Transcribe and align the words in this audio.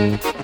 Boa 0.00 0.39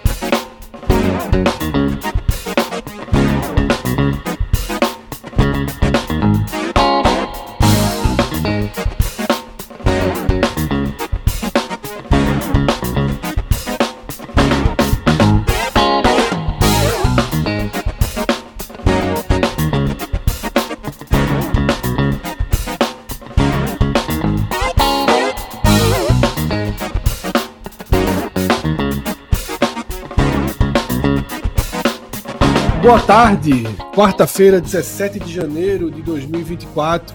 tarde, 33.07 33.62
quarta-feira, 33.95 34.61
17 34.61 35.21
de 35.21 35.33
janeiro 35.33 35.93
de 35.93 36.03
2024. 36.03 37.15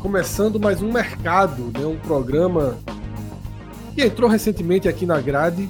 Começando 0.00 0.60
mais 0.60 0.82
um 0.82 0.92
Mercado, 0.92 1.72
né, 1.72 1.86
um 1.86 1.96
programa 1.96 2.78
que 3.94 4.02
entrou 4.02 4.28
recentemente 4.28 4.86
aqui 4.86 5.06
na 5.06 5.18
grade 5.18 5.66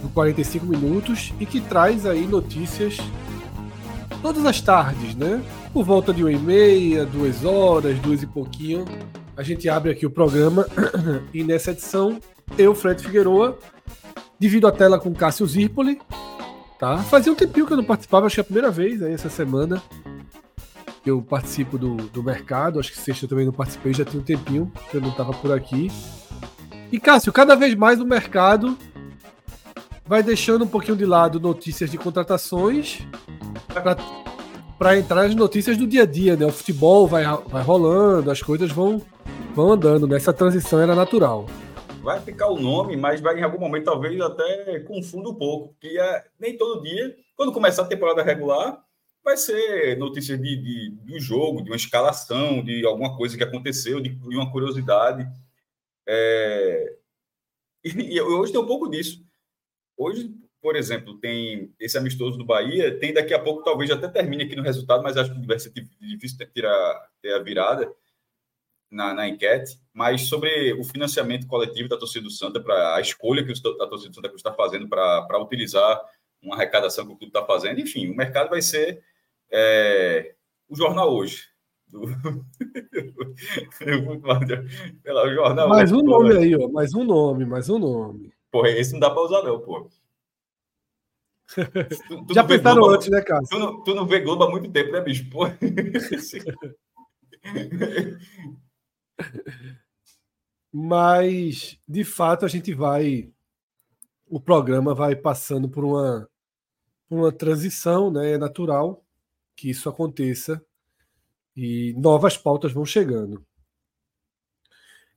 do 0.00 0.08
45 0.14 0.64
Minutos 0.64 1.34
e 1.38 1.44
que 1.44 1.60
traz 1.60 2.06
aí 2.06 2.26
notícias 2.26 2.96
todas 4.22 4.46
as 4.46 4.58
tardes, 4.58 5.14
né? 5.14 5.42
Por 5.70 5.84
volta 5.84 6.10
de 6.10 6.22
uma 6.22 6.32
e 6.32 6.38
meia, 6.38 7.04
duas 7.04 7.44
horas, 7.44 7.98
duas 7.98 8.22
e 8.22 8.26
pouquinho. 8.26 8.86
A 9.36 9.42
gente 9.42 9.68
abre 9.68 9.92
aqui 9.92 10.06
o 10.06 10.10
programa 10.10 10.66
e 11.34 11.44
nessa 11.44 11.72
edição, 11.72 12.18
eu, 12.56 12.74
Fred 12.74 13.02
Figueroa, 13.02 13.58
divido 14.38 14.66
a 14.66 14.72
tela 14.72 14.98
com 14.98 15.12
Cássio 15.12 15.46
Zirpoli 15.46 16.00
Tá? 16.80 16.96
Fazia 16.96 17.30
um 17.30 17.36
tempinho 17.36 17.66
que 17.66 17.74
eu 17.74 17.76
não 17.76 17.84
participava, 17.84 18.24
acho 18.24 18.36
que 18.36 18.40
é 18.40 18.42
a 18.42 18.44
primeira 18.44 18.70
vez 18.70 19.02
aí 19.02 19.12
essa 19.12 19.28
semana 19.28 19.82
que 21.04 21.10
eu 21.10 21.20
participo 21.20 21.76
do, 21.76 21.96
do 21.96 22.22
mercado. 22.22 22.80
Acho 22.80 22.90
que 22.90 22.98
sexta 22.98 23.26
eu 23.26 23.28
também 23.28 23.44
não 23.44 23.52
participei, 23.52 23.92
já 23.92 24.02
tinha 24.02 24.18
um 24.18 24.24
tempinho 24.24 24.72
que 24.90 24.96
eu 24.96 25.00
não 25.02 25.10
estava 25.10 25.30
por 25.34 25.52
aqui. 25.52 25.92
E 26.90 26.98
Cássio, 26.98 27.34
cada 27.34 27.54
vez 27.54 27.74
mais 27.74 28.00
o 28.00 28.06
mercado 28.06 28.78
vai 30.06 30.22
deixando 30.22 30.64
um 30.64 30.66
pouquinho 30.66 30.96
de 30.96 31.04
lado 31.04 31.38
notícias 31.38 31.90
de 31.90 31.98
contratações 31.98 33.06
para 34.78 34.98
entrar 34.98 35.26
as 35.26 35.34
notícias 35.34 35.76
do 35.76 35.86
dia 35.86 36.04
a 36.04 36.06
dia, 36.06 36.34
né? 36.34 36.46
O 36.46 36.50
futebol 36.50 37.06
vai, 37.06 37.24
vai 37.46 37.62
rolando, 37.62 38.30
as 38.30 38.40
coisas 38.40 38.72
vão, 38.72 39.02
vão 39.54 39.72
andando, 39.72 40.06
né? 40.06 40.16
Essa 40.16 40.32
transição 40.32 40.80
era 40.80 40.94
natural 40.94 41.44
vai 42.00 42.20
ficar 42.20 42.48
o 42.48 42.58
nome, 42.58 42.96
mas 42.96 43.20
vai 43.20 43.38
em 43.38 43.42
algum 43.42 43.58
momento 43.58 43.84
talvez 43.84 44.20
até 44.20 44.80
confunda 44.80 45.28
um 45.28 45.34
pouco, 45.34 45.76
que 45.78 45.98
é, 45.98 46.26
nem 46.38 46.56
todo 46.56 46.82
dia, 46.82 47.16
quando 47.36 47.52
começar 47.52 47.82
a 47.82 47.86
temporada 47.88 48.22
regular, 48.22 48.82
vai 49.22 49.36
ser 49.36 49.98
notícias 49.98 50.40
de, 50.40 50.56
de, 50.56 51.14
um 51.14 51.20
jogo, 51.20 51.62
de 51.62 51.70
uma 51.70 51.76
escalação, 51.76 52.64
de 52.64 52.84
alguma 52.86 53.16
coisa 53.16 53.36
que 53.36 53.44
aconteceu, 53.44 54.00
de, 54.00 54.08
de 54.08 54.36
uma 54.36 54.50
curiosidade. 54.50 55.28
É... 56.06 56.96
E, 57.84 58.16
e, 58.16 58.20
hoje 58.20 58.52
tem 58.52 58.60
um 58.60 58.66
pouco 58.66 58.88
disso. 58.88 59.22
Hoje, 59.96 60.34
por 60.62 60.76
exemplo, 60.76 61.18
tem 61.18 61.74
esse 61.78 61.98
amistoso 61.98 62.38
do 62.38 62.44
Bahia, 62.44 62.98
tem 62.98 63.12
daqui 63.12 63.34
a 63.34 63.38
pouco, 63.38 63.62
talvez 63.62 63.90
até 63.90 64.08
termine 64.08 64.44
aqui 64.44 64.56
no 64.56 64.62
resultado, 64.62 65.02
mas 65.02 65.16
acho 65.16 65.32
que 65.32 65.46
vai 65.46 65.58
ser 65.58 65.72
difícil 66.00 66.38
ter 66.38 66.50
ter 66.50 67.34
a 67.34 67.38
virada 67.42 67.92
na, 68.90 69.14
na, 69.14 69.28
enquete, 69.28 69.78
mas 69.92 70.22
sobre 70.22 70.72
o 70.74 70.84
financiamento 70.84 71.46
coletivo 71.46 71.88
da 71.88 71.96
torcida 71.96 72.24
do 72.24 72.30
Santa, 72.30 72.60
para 72.60 72.96
a 72.96 73.00
escolha 73.00 73.44
que 73.44 73.52
a 73.52 73.86
torcida 73.86 74.10
do 74.10 74.14
Santa 74.14 74.28
Cruz 74.28 74.40
está 74.40 74.52
fazendo 74.52 74.88
para 74.88 75.38
utilizar 75.38 76.00
uma 76.42 76.56
arrecadação 76.56 77.06
que 77.06 77.12
o 77.12 77.16
clube 77.16 77.30
está 77.30 77.44
fazendo. 77.44 77.80
Enfim, 77.80 78.10
o 78.10 78.16
mercado 78.16 78.50
vai 78.50 78.62
ser 78.62 79.02
é, 79.50 80.34
o 80.68 80.76
jornal 80.76 81.14
hoje. 81.14 81.44
Do... 81.90 82.06
Pela 85.02 85.34
jornal 85.34 85.68
mais 85.68 85.90
um 85.90 86.02
nome 86.02 86.36
aí, 86.36 86.54
ó. 86.54 86.68
Mais 86.68 86.94
um 86.94 87.02
nome, 87.02 87.44
mais 87.44 87.68
um 87.68 87.80
nome. 87.80 88.32
Porra, 88.50 88.70
esse 88.70 88.92
não 88.92 89.00
dá 89.00 89.10
para 89.10 89.22
usar, 89.22 89.42
não, 89.42 89.60
pô. 89.60 89.90
Tu, 91.52 92.24
tu 92.26 92.30
Já 92.34 92.44
pensaram 92.44 92.88
antes, 92.88 93.08
né, 93.08 93.20
cara? 93.22 93.42
Tu 93.50 93.58
não, 93.58 93.82
tu 93.82 93.92
não 93.94 94.06
vê 94.06 94.20
Globo 94.20 94.44
há 94.44 94.50
muito 94.50 94.70
tempo, 94.70 94.92
né, 94.92 95.00
bicho? 95.00 95.28
Porra. 95.30 95.58
Mas, 100.72 101.78
de 101.86 102.04
fato, 102.04 102.44
a 102.44 102.48
gente 102.48 102.72
vai. 102.72 103.30
O 104.26 104.40
programa 104.40 104.94
vai 104.94 105.16
passando 105.16 105.68
por 105.68 105.84
uma, 105.84 106.28
por 107.08 107.18
uma 107.18 107.32
transição, 107.32 108.10
né? 108.10 108.32
É 108.32 108.38
natural 108.38 109.04
que 109.56 109.68
isso 109.68 109.88
aconteça 109.88 110.64
e 111.56 111.94
novas 111.98 112.36
pautas 112.36 112.72
vão 112.72 112.84
chegando. 112.84 113.44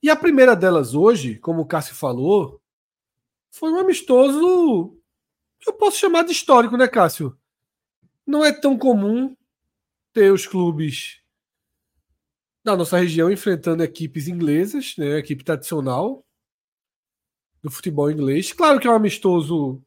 E 0.02 0.10
a 0.10 0.16
primeira 0.16 0.56
delas 0.56 0.94
hoje, 0.94 1.38
como 1.40 1.62
o 1.62 1.66
Cássio 1.66 1.96
falou, 1.96 2.62
foi 3.50 3.72
um 3.72 3.80
amistoso 3.80 4.98
que 5.60 5.70
eu 5.70 5.74
posso 5.74 5.98
chamar 5.98 6.24
de 6.24 6.34
histórico, 6.34 6.76
né, 6.76 6.88
Cássio? 6.88 7.38
Não 8.28 8.44
é 8.44 8.52
tão 8.52 8.78
comum 8.78 9.38
ter 10.12 10.34
os 10.34 10.46
clubes 10.46 11.23
da 12.64 12.78
nossa 12.78 12.98
região 12.98 13.32
enfrentando 13.32 13.84
equipes 13.84 14.28
inglesas, 14.28 14.96
né, 14.98 15.18
equipe 15.18 15.44
tradicional 15.44 16.26
do 17.62 17.70
futebol 17.70 18.10
inglês. 18.10 18.54
Claro 18.54 18.80
que 18.80 18.88
é 18.88 18.92
um 18.92 18.96
amistoso 18.96 19.82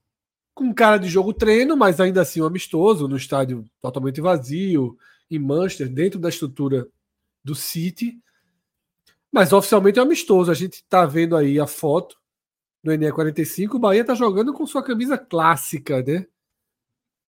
com 0.55 0.73
cara 0.73 0.97
de 0.99 1.09
jogo 1.09 1.35
treino, 1.35 1.77
mas 1.77 2.01
ainda 2.01 2.23
assim 2.23 2.41
um 2.41 2.47
amistoso, 2.47 3.09
no 3.09 3.17
estádio 3.17 3.65
totalmente 3.81 4.21
vazio, 4.21 4.97
em 5.31 5.39
Manchester, 5.39 5.89
dentro 5.89 6.19
da 6.19 6.29
estrutura 6.29 6.89
do 7.45 7.55
City. 7.55 8.19
Mas 9.31 9.53
oficialmente 9.53 9.99
é 9.99 10.03
um 10.03 10.07
amistoso. 10.07 10.51
A 10.51 10.55
gente 10.55 10.75
está 10.75 11.05
vendo 11.05 11.37
aí 11.37 11.61
a 11.61 11.67
foto 11.67 12.17
no 12.83 12.93
NE45. 12.93 13.75
O 13.75 13.79
Bahia 13.79 14.01
está 14.01 14.15
jogando 14.15 14.55
com 14.55 14.67
sua 14.67 14.83
camisa 14.83 15.19
clássica, 15.19 16.03
né? 16.03 16.27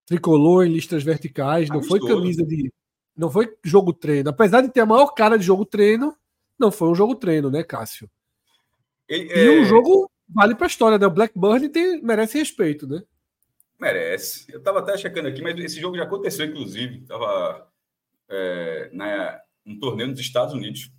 Tricolor 0.06 0.64
em 0.64 0.72
listras 0.72 1.02
verticais, 1.02 1.68
não 1.68 1.82
foi 1.82 2.00
camisa 2.00 2.42
de 2.42 2.72
não 3.18 3.28
foi 3.28 3.52
jogo 3.64 3.92
treino. 3.92 4.30
Apesar 4.30 4.60
de 4.60 4.70
ter 4.70 4.80
a 4.80 4.86
maior 4.86 5.08
cara 5.08 5.36
de 5.36 5.44
jogo 5.44 5.66
treino, 5.66 6.16
não 6.56 6.70
foi 6.70 6.88
um 6.88 6.94
jogo 6.94 7.16
treino, 7.16 7.50
né, 7.50 7.64
Cássio? 7.64 8.08
Ele, 9.08 9.28
e 9.34 9.46
é... 9.46 9.60
um 9.60 9.64
jogo 9.64 10.08
vale 10.28 10.54
para 10.54 10.66
a 10.66 10.68
história, 10.68 10.98
né? 10.98 11.06
O 11.06 11.10
Blackburn 11.10 11.68
tem, 11.68 12.00
merece 12.00 12.38
respeito, 12.38 12.86
né? 12.86 13.02
Merece. 13.80 14.50
Eu 14.52 14.58
estava 14.58 14.78
até 14.78 14.96
checando 14.96 15.28
aqui, 15.28 15.42
mas 15.42 15.58
esse 15.58 15.80
jogo 15.80 15.96
já 15.96 16.04
aconteceu, 16.04 16.46
inclusive. 16.46 16.98
Estava 16.98 17.68
é, 18.28 18.90
na, 18.92 19.40
um 19.66 19.78
torneio 19.78 20.08
nos 20.08 20.20
Estados 20.20 20.54
Unidos. 20.54 20.90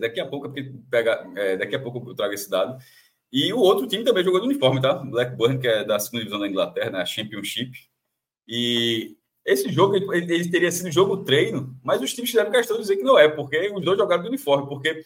Daqui 0.00 0.20
a 0.20 0.26
pouco, 0.26 0.48
porque 0.48 0.72
pega, 0.90 1.30
é, 1.36 1.56
daqui 1.58 1.74
a 1.74 1.80
pouco 1.80 2.08
eu 2.08 2.14
trago 2.14 2.32
esse 2.32 2.48
dado. 2.48 2.82
E 3.30 3.52
o 3.52 3.58
outro 3.58 3.86
time 3.86 4.04
também 4.04 4.24
jogou 4.24 4.40
no 4.40 4.46
uniforme, 4.46 4.80
tá? 4.80 4.94
Blackburn, 4.94 5.58
que 5.58 5.66
é 5.66 5.84
da 5.84 5.98
segunda 5.98 6.20
divisão 6.20 6.40
da 6.40 6.48
Inglaterra, 6.48 6.90
na 6.90 7.04
Championship. 7.04 7.72
E 8.46 9.16
esse 9.44 9.70
jogo 9.72 9.96
ele, 9.96 10.34
ele, 10.34 10.50
teria 10.50 10.70
sido 10.70 10.90
jogo 10.90 11.24
treino, 11.24 11.76
mas 11.82 12.00
os 12.00 12.12
times 12.14 12.30
fizeram 12.30 12.50
questão 12.50 12.76
de 12.76 12.82
dizer 12.82 12.96
que 12.96 13.02
não 13.02 13.18
é, 13.18 13.28
porque 13.28 13.70
os 13.70 13.84
dois 13.84 13.98
jogaram 13.98 14.22
do 14.22 14.28
uniforme, 14.28 14.68
porque 14.68 15.04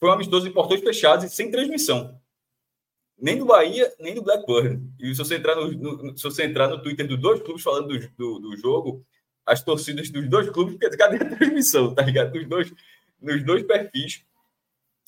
foi 0.00 0.08
um 0.08 0.12
amistoso 0.12 0.46
de 0.46 0.54
portões 0.54 0.80
fechados 0.80 1.24
e 1.24 1.30
sem 1.30 1.50
transmissão. 1.50 2.18
Nem 3.18 3.36
do 3.36 3.44
Bahia, 3.44 3.92
nem 4.00 4.14
do 4.14 4.22
Blackburn. 4.22 4.90
E 4.98 5.14
se 5.14 5.18
você 5.18 5.36
entrar 5.36 5.54
no, 5.54 5.70
no 5.70 6.16
se 6.16 6.24
você 6.24 6.44
entrar 6.44 6.66
no 6.66 6.82
Twitter 6.82 7.06
dos 7.06 7.20
dois 7.20 7.40
clubes 7.42 7.62
falando 7.62 7.88
do, 7.88 8.08
do, 8.16 8.38
do, 8.40 8.56
jogo, 8.56 9.04
as 9.46 9.62
torcidas 9.62 10.10
dos 10.10 10.28
dois 10.28 10.48
clubes, 10.50 10.76
cadê 10.96 11.16
a 11.16 11.36
transmissão, 11.36 11.94
tá 11.94 12.02
ligado? 12.02 12.34
Nos 12.34 12.48
dois, 12.48 12.72
nos 13.20 13.44
dois 13.44 13.62
perfis. 13.64 14.24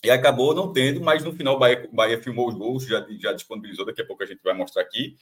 E 0.05 0.11
acabou 0.11 0.55
não 0.55 0.71
tendo, 0.71 1.01
mas 1.01 1.25
no 1.25 1.33
final 1.33 1.57
o 1.57 1.59
Bahia, 1.59 1.89
Bahia 1.91 2.23
filmou 2.23 2.49
os 2.49 2.55
gols, 2.55 2.87
já, 2.87 3.05
já 3.19 3.33
disponibilizou, 3.33 3.87
daqui 3.87 4.03
a 4.03 4.07
pouco 4.07 4.23
a 4.23 4.27
gente 4.27 4.43
vai 4.45 4.53
mostrar 4.53 4.83
aqui. 4.83 5.17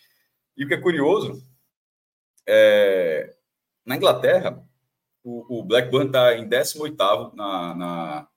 E 0.57 0.65
o 0.65 0.69
que 0.69 0.75
é 0.75 0.77
curioso 0.77 1.41
é, 2.47 3.35
na 3.85 3.97
Inglaterra, 3.97 4.63
o, 5.23 5.61
o 5.61 5.65
Blackburn 5.65 6.07
está 6.07 6.37
em 6.37 6.49
18 6.49 6.97
na, 7.35 7.75
na, 7.75 8.29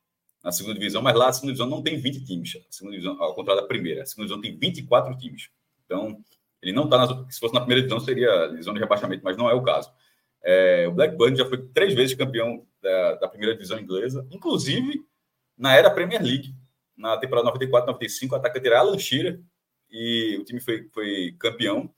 na 0.43 0.51
segunda 0.51 0.75
divisão, 0.75 1.01
mas 1.01 1.15
lá 1.15 1.29
a 1.29 1.33
segunda 1.33 1.53
divisão 1.53 1.69
não 1.69 1.81
tem 1.81 1.97
20 1.97 2.25
times. 2.25 2.53
Divisão, 2.81 3.21
ao 3.21 3.33
contrário 3.33 3.61
da 3.61 3.67
primeira, 3.67 4.03
a 4.03 4.05
segunda 4.05 4.27
divisão 4.27 4.41
tem 4.41 4.57
24 4.57 5.17
times. 5.17 5.49
Então, 5.85 6.19
ele 6.61 6.73
não 6.73 6.85
está 6.85 7.29
Se 7.29 7.39
fosse 7.39 7.53
na 7.53 7.61
primeira 7.61 7.81
divisão, 7.81 7.99
seria 7.99 8.47
divisão 8.47 8.73
de 8.73 8.79
rebaixamento, 8.79 9.23
mas 9.23 9.37
não 9.37 9.49
é 9.49 9.53
o 9.53 9.63
caso. 9.63 9.91
É, 10.43 10.87
o 10.87 10.91
Blackburn 10.91 11.35
já 11.35 11.45
foi 11.45 11.57
três 11.69 11.93
vezes 11.93 12.15
campeão 12.15 12.65
da, 12.81 13.15
da, 13.15 13.27
primeira 13.27 13.55
divisão 13.55 13.79
inglesa, 13.79 14.27
inclusive 14.29 15.03
na 15.57 15.75
era 15.75 15.89
Premier 15.89 16.21
League. 16.21 16.53
Na 16.95 17.17
temporada 17.17 17.45
94, 17.45 17.91
95, 17.91 18.33
o 18.33 18.37
atacante 18.37 18.67
era 18.67 18.79
Alan 18.79 18.97
Shearer 18.97 19.41
e 19.89 20.37
o 20.39 20.45
time 20.45 20.59
foi, 20.59 20.87
foi 20.93 21.35
campeão. 21.39 21.91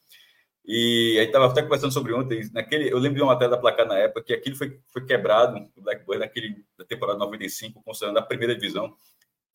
E 0.68 1.18
aí 1.18 1.28
estava 1.28 1.46
até 1.46 1.62
conversando 1.62 1.94
sobre 1.94 2.14
ontem, 2.14 2.50
naquele, 2.52 2.92
eu 2.92 2.98
lembro 2.98 3.16
de 3.16 3.24
uma 3.24 3.32
matéria 3.32 3.52
da 3.56 3.58
placar 3.58 3.88
na 3.88 3.98
época 3.98 4.22
que 4.22 4.34
aquilo 4.34 4.58
foi, 4.58 4.78
foi 4.90 5.06
quebrado, 5.06 5.66
o 5.78 5.82
Blackburn, 5.82 6.20
naquele, 6.20 6.66
da 6.78 6.84
temporada 6.84 7.18
95, 7.18 7.82
considerando 7.82 8.18
a 8.18 8.22
primeira 8.22 8.54
divisão, 8.54 8.94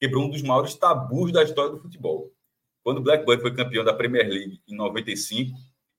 quebrou 0.01 0.25
um 0.25 0.31
dos 0.31 0.41
maiores 0.41 0.75
tabus 0.75 1.31
da 1.31 1.43
história 1.43 1.71
do 1.71 1.79
futebol. 1.79 2.33
Quando 2.83 2.99
o 2.99 3.01
Blackburn 3.03 3.43
foi 3.43 3.55
campeão 3.55 3.85
da 3.85 3.93
Premier 3.93 4.27
League 4.27 4.63
em 4.67 4.75
95, 4.75 5.55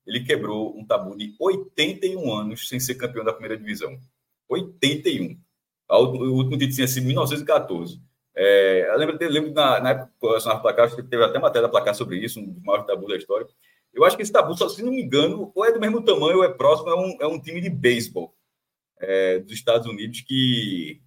ele 0.07 0.23
quebrou 0.23 0.75
um 0.75 0.83
tabu 0.83 1.15
de 1.15 1.35
81 1.39 2.33
anos 2.33 2.67
sem 2.67 2.79
ser 2.79 2.95
campeão 2.95 3.23
da 3.23 3.31
primeira 3.31 3.55
divisão. 3.55 3.95
81. 4.49 5.39
O 5.89 5.95
último 6.31 6.57
título 6.57 6.75
tinha 6.75 6.87
sido 6.87 7.03
em 7.03 7.07
1914. 7.07 8.01
É, 8.35 8.89
eu 8.91 8.97
lembro, 8.97 9.17
eu 9.19 9.29
lembro 9.29 9.53
na, 9.53 9.79
na 9.79 9.89
época 9.91 10.11
que 10.19 10.61
placar, 10.61 10.95
teve 10.95 11.23
até 11.23 11.37
matéria 11.37 11.67
da 11.67 11.71
placar 11.71 11.93
sobre 11.93 12.17
isso, 12.17 12.39
um 12.39 12.51
dos 12.51 12.63
maiores 12.63 12.87
tabus 12.87 13.07
da 13.07 13.15
história. 13.15 13.47
Eu 13.93 14.03
acho 14.03 14.15
que 14.15 14.23
esse 14.23 14.31
tabu, 14.31 14.55
só 14.55 14.67
se 14.67 14.81
não 14.81 14.91
me 14.91 15.01
engano, 15.01 15.51
ou 15.53 15.65
é 15.65 15.71
do 15.71 15.79
mesmo 15.79 16.03
tamanho 16.03 16.37
ou 16.37 16.43
é 16.43 16.49
próximo, 16.49 16.89
é 16.89 16.95
um, 16.95 17.17
é 17.21 17.27
um 17.27 17.39
time 17.39 17.61
de 17.61 17.69
beisebol 17.69 18.35
é, 18.99 19.39
dos 19.39 19.53
Estados 19.53 19.87
Unidos 19.87 20.21
que, 20.21 21.01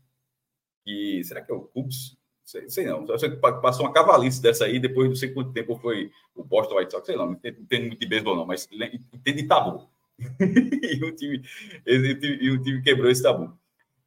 que. 0.84 1.22
Será 1.24 1.40
que 1.40 1.50
é 1.50 1.54
o 1.54 1.62
Cubs? 1.62 2.16
Sei, 2.44 2.68
sei 2.68 2.86
não. 2.86 3.06
Só 3.06 3.18
sei 3.18 3.30
que 3.30 3.36
passou 3.36 3.84
uma 3.84 3.92
cavalice 3.92 4.40
dessa 4.40 4.66
aí, 4.66 4.78
depois 4.78 5.08
não 5.08 5.16
sei 5.16 5.32
quanto 5.32 5.52
tempo 5.52 5.76
foi 5.76 6.12
o 6.34 6.44
Boston 6.44 6.76
White 6.76 6.92
Sox, 6.92 7.06
sei 7.06 7.16
lá, 7.16 7.26
não 7.26 7.32
entendo 7.32 7.86
muito 7.86 7.98
de 7.98 8.06
beisebol, 8.06 8.36
não, 8.36 8.46
mas 8.46 8.68
entende 8.70 9.42
de 9.42 9.48
tabu. 9.48 9.88
e, 10.40 11.04
o 11.04 11.14
time, 11.14 11.42
e 11.84 12.50
o 12.50 12.62
time 12.62 12.82
quebrou 12.82 13.10
esse 13.10 13.22
tabu. 13.22 13.58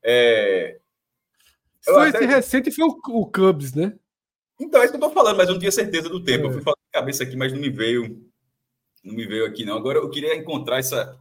É, 0.01 0.79
foi 1.83 2.09
até... 2.09 2.19
esse 2.19 2.25
recente 2.25 2.71
foi 2.71 2.85
o, 2.85 2.99
o, 3.09 3.25
Cubs, 3.25 3.73
né? 3.73 3.93
Então, 4.59 4.81
é 4.81 4.85
isso 4.85 4.93
que 4.93 4.97
eu 4.97 5.07
tô 5.07 5.11
falando, 5.11 5.37
mas 5.37 5.47
eu 5.47 5.53
não 5.53 5.59
tinha 5.59 5.71
certeza 5.71 6.09
do 6.09 6.23
tempo. 6.23 6.45
É. 6.45 6.47
Eu 6.47 6.53
fui 6.53 6.61
falando 6.61 6.79
de 6.79 6.91
cabeça 6.91 7.23
aqui, 7.23 7.35
mas 7.35 7.53
não 7.53 7.59
me 7.59 7.69
veio 7.69 8.28
não 9.03 9.13
me 9.13 9.25
veio 9.25 9.45
aqui, 9.45 9.65
não. 9.65 9.77
Agora 9.77 9.97
eu 9.97 10.09
queria 10.09 10.35
encontrar 10.35 10.79
essa. 10.79 11.17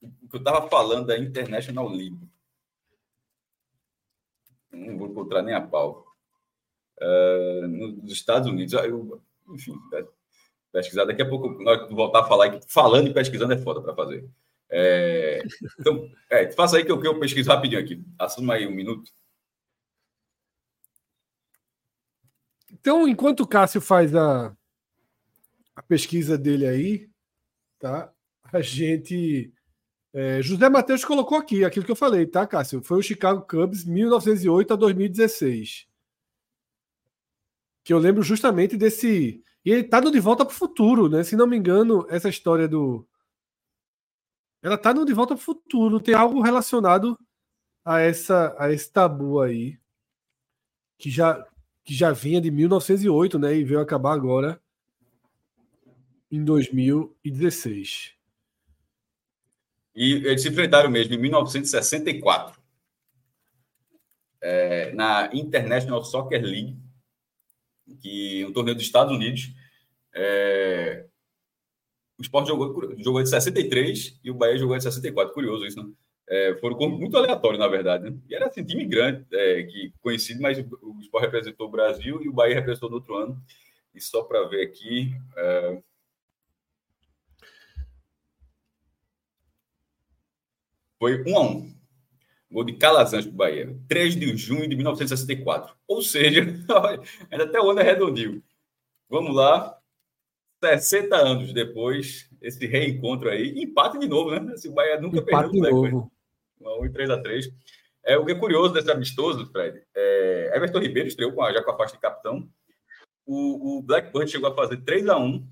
O 0.00 0.28
que 0.28 0.36
eu 0.36 0.38
estava 0.38 0.68
falando 0.68 1.06
da 1.06 1.18
International 1.18 1.88
League. 1.88 2.18
Não 4.70 4.98
vou 4.98 5.08
encontrar 5.08 5.42
nem 5.42 5.54
a 5.54 5.60
pau. 5.60 6.06
Uh, 7.00 7.66
nos 7.66 8.12
Estados 8.12 8.48
Unidos, 8.48 8.72
eu, 8.74 9.20
enfim, 9.50 9.74
pesquisar. 10.72 11.04
Daqui 11.04 11.22
a 11.22 11.28
pouco, 11.28 11.58
que 11.58 11.94
voltar 11.94 12.20
a 12.20 12.24
falar, 12.24 12.60
falando 12.68 13.08
e 13.08 13.14
pesquisando 13.14 13.52
é 13.52 13.58
foda 13.58 13.82
para 13.82 13.94
fazer. 13.94 14.28
É, 14.70 15.42
então, 15.78 16.10
é, 16.30 16.50
faça 16.52 16.78
aí 16.78 16.84
que 16.84 16.90
eu, 16.90 16.98
que 16.98 17.06
eu 17.06 17.20
pesquiso 17.20 17.50
rapidinho 17.50 17.80
aqui. 17.80 18.02
Assuma 18.18 18.54
aí 18.54 18.66
um 18.66 18.70
minuto. 18.70 19.12
Então, 22.72 23.06
enquanto 23.06 23.40
o 23.40 23.46
Cássio 23.46 23.80
faz 23.80 24.14
a, 24.14 24.56
a 25.74 25.82
pesquisa 25.82 26.36
dele 26.36 26.66
aí, 26.66 27.10
tá? 27.78 28.12
A 28.52 28.60
gente. 28.60 29.52
É, 30.14 30.42
José 30.42 30.68
Matheus 30.68 31.04
colocou 31.04 31.38
aqui 31.38 31.64
aquilo 31.64 31.86
que 31.86 31.90
eu 31.90 31.96
falei, 31.96 32.26
tá, 32.26 32.46
Cássio? 32.46 32.82
Foi 32.82 32.98
o 32.98 33.02
Chicago 33.02 33.46
Cubs 33.46 33.84
1908 33.84 34.74
a 34.74 34.76
2016. 34.76 35.86
Que 37.84 37.92
eu 37.92 37.98
lembro 37.98 38.22
justamente 38.22 38.76
desse. 38.76 39.42
E 39.64 39.70
ele 39.70 39.84
tá 39.84 40.00
no 40.00 40.10
De 40.10 40.20
Volta 40.20 40.44
para 40.44 40.52
o 40.52 40.56
Futuro, 40.56 41.08
né? 41.08 41.24
Se 41.24 41.36
não 41.36 41.46
me 41.46 41.56
engano, 41.56 42.06
essa 42.10 42.28
história 42.28 42.68
do. 42.68 43.06
Ela 44.62 44.76
tá 44.78 44.92
no 44.92 45.04
De 45.04 45.12
Volta 45.14 45.34
para 45.34 45.40
o 45.40 45.44
Futuro. 45.44 46.00
Tem 46.00 46.14
algo 46.14 46.40
relacionado 46.40 47.18
a, 47.84 48.00
essa, 48.00 48.54
a 48.58 48.70
esse 48.70 48.92
tabu 48.92 49.40
aí. 49.40 49.78
Que 50.98 51.10
já, 51.10 51.44
que 51.84 51.94
já 51.94 52.12
vinha 52.12 52.40
de 52.40 52.50
1908, 52.50 53.38
né? 53.38 53.56
E 53.56 53.64
veio 53.64 53.80
acabar 53.80 54.12
agora 54.12 54.62
em 56.32 56.42
2016. 56.42 58.14
E 59.94 60.14
eles 60.14 60.40
se 60.40 60.48
enfrentaram 60.48 60.90
mesmo 60.90 61.14
em 61.14 61.18
1964, 61.18 62.58
é, 64.40 64.90
na 64.94 65.30
International 65.34 66.02
Soccer 66.02 66.42
League, 66.42 66.78
que 68.00 68.42
é 68.42 68.46
um 68.46 68.52
torneio 68.52 68.74
dos 68.74 68.86
Estados 68.86 69.14
Unidos. 69.14 69.52
É, 70.14 71.06
o 72.18 72.22
Sport 72.22 72.48
jogou, 72.48 72.96
jogou 72.98 73.22
de 73.22 73.28
63 73.28 74.18
e 74.24 74.30
o 74.30 74.34
Bahia 74.34 74.56
jogou 74.56 74.76
de 74.76 74.82
64. 74.82 75.34
Curioso 75.34 75.66
isso, 75.66 75.82
né? 75.82 75.92
É, 76.28 76.56
foram 76.60 76.78
muito 76.88 77.16
aleatórios, 77.18 77.60
na 77.60 77.68
verdade. 77.68 78.08
Né? 78.08 78.16
E 78.26 78.34
era 78.34 78.46
assim, 78.46 78.64
time 78.64 78.86
grande, 78.86 79.26
é, 79.32 79.64
que 79.64 79.92
conhecido, 80.00 80.40
mas 80.40 80.58
o 80.58 80.98
Sport 81.02 81.24
representou 81.24 81.66
o 81.66 81.70
Brasil 81.70 82.22
e 82.22 82.28
o 82.28 82.32
Bahia 82.32 82.54
representou 82.54 82.88
no 82.88 82.96
outro 82.96 83.16
ano. 83.16 83.38
E 83.94 84.00
só 84.00 84.22
para 84.22 84.48
ver 84.48 84.62
aqui, 84.62 85.14
é, 85.36 85.82
Foi 91.02 91.20
1 91.20 91.36
a 91.36 91.40
1 91.40 91.74
Gol 92.52 92.62
de 92.62 92.74
Calazans 92.74 93.24
para 93.24 93.34
o 93.34 93.36
Bahia. 93.36 93.76
3 93.88 94.14
de 94.14 94.36
junho 94.36 94.68
de 94.68 94.76
1964. 94.76 95.74
Ou 95.88 96.00
seja, 96.00 96.42
ainda 97.28 97.42
até 97.42 97.60
o 97.60 97.70
ano 97.72 97.80
é 97.80 97.82
redondinho. 97.82 98.40
Vamos 99.08 99.34
lá. 99.34 99.76
60 100.62 101.16
anos 101.16 101.52
depois, 101.52 102.30
esse 102.40 102.64
reencontro 102.68 103.28
aí. 103.28 103.48
Empate 103.60 103.98
de 103.98 104.06
novo, 104.06 104.30
né? 104.30 104.54
Esse 104.54 104.70
Bahia 104.70 105.00
nunca 105.00 105.18
empate 105.18 105.50
perdeu. 105.50 105.58
Empate 105.58 105.86
de 105.88 105.90
novo. 105.90 106.12
1 106.60 106.86
e 106.86 106.92
3 106.92 107.10
a 107.10 107.20
3 107.20 107.50
é, 108.04 108.16
O 108.16 108.24
que 108.24 108.30
é 108.30 108.38
curioso 108.38 108.72
desse 108.72 108.92
amistoso, 108.92 109.50
Fred, 109.50 109.82
é, 109.96 110.52
Everton 110.54 110.78
Ribeiro 110.78 111.08
estreou 111.08 111.32
com 111.32 111.42
a, 111.42 111.52
já 111.52 111.64
com 111.64 111.72
a 111.72 111.76
faixa 111.76 111.94
de 111.94 112.00
capitão. 112.00 112.48
O, 113.26 113.78
o 113.78 113.82
Blackburn 113.82 114.30
chegou 114.30 114.52
a 114.52 114.54
fazer 114.54 114.76
3 114.76 115.08
a 115.08 115.18
1 115.18 115.44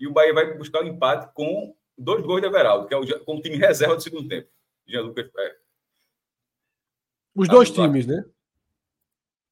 e 0.00 0.08
o 0.08 0.12
Bahia 0.12 0.34
vai 0.34 0.58
buscar 0.58 0.80
o 0.80 0.84
um 0.84 0.88
empate 0.88 1.32
com 1.34 1.72
dois 1.96 2.26
gols 2.26 2.40
de 2.40 2.48
Everaldo, 2.48 2.88
que 2.88 2.94
é 2.94 2.96
o, 2.96 3.24
com 3.24 3.36
o 3.36 3.40
time 3.40 3.56
reserva 3.56 3.94
do 3.94 4.02
segundo 4.02 4.26
tempo. 4.26 4.48
Jean 4.92 5.02
Lucas. 5.02 5.30
É. 5.38 5.56
Os 7.34 7.48
dois 7.48 7.70
ah, 7.70 7.72
times, 7.72 8.06
né? 8.06 8.24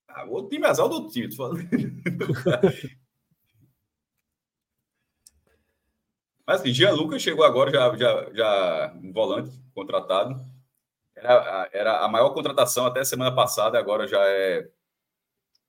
Ah, 0.07 0.27
o 0.27 0.47
time 0.49 0.67
azar 0.67 0.87
do 0.89 1.09
time, 1.09 1.31
tô 1.31 1.37
falando. 1.37 1.69
Mas 6.47 6.61
assim, 6.61 6.73
Jean 6.73 6.93
Lucas 6.93 7.23
chegou 7.23 7.45
agora 7.45 7.71
já, 7.71 7.97
já, 7.97 8.33
já 8.33 8.93
um 9.03 9.13
volante 9.13 9.57
contratado. 9.73 10.35
Era, 11.15 11.71
era 11.73 12.05
a 12.05 12.09
maior 12.09 12.31
contratação 12.31 12.87
até 12.87 13.05
semana 13.05 13.35
passada, 13.35 13.79
agora 13.79 14.07
já 14.07 14.21
é 14.27 14.69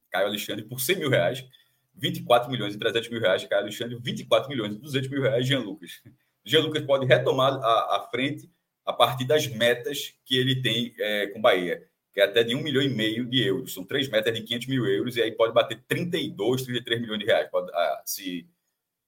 Caio 0.10 0.28
Alexandre 0.28 0.66
por 0.66 0.82
100 0.82 0.98
mil 0.98 1.10
reais. 1.10 1.46
24 1.94 2.50
milhões 2.50 2.74
e 2.74 2.80
300 2.80 3.10
mil 3.10 3.22
reais, 3.22 3.46
Caio 3.46 3.62
Alexandre, 3.62 4.00
24 4.02 4.50
milhões 4.50 4.74
e 4.74 4.80
200 4.80 5.10
mil 5.10 5.22
reais, 5.22 5.46
Jean 5.48 5.60
Lucas. 5.60 6.02
Jean 6.44 6.62
Lucas 6.62 6.84
pode 6.84 7.06
retomar 7.06 7.54
a, 7.54 7.98
a 7.98 8.08
frente 8.10 8.50
a 8.86 8.94
partir 8.94 9.26
das 9.26 9.48
metas 9.48 10.14
que 10.26 10.38
ele 10.38 10.62
tem 10.62 10.94
é, 11.00 11.28
com 11.28 11.42
Bahia, 11.42 11.88
que 12.14 12.20
é 12.20 12.24
até 12.24 12.44
de 12.44 12.56
um 12.56 12.62
milhão 12.62 12.82
e 12.82 12.90
meio 12.90 13.26
de 13.26 13.42
euros. 13.46 13.74
São 13.74 13.84
três 13.84 14.08
metas 14.10 14.34
de 14.34 14.42
500 14.42 14.68
mil 14.68 14.86
euros 14.86 15.16
e 15.16 15.22
aí 15.22 15.32
pode 15.32 15.54
bater 15.54 15.82
32, 15.88 16.64
33 16.64 17.02
milhões 17.02 17.20
de 17.20 17.26
reais. 17.26 17.50
Pode, 17.50 17.72
ah, 17.74 18.02
se... 18.06 18.48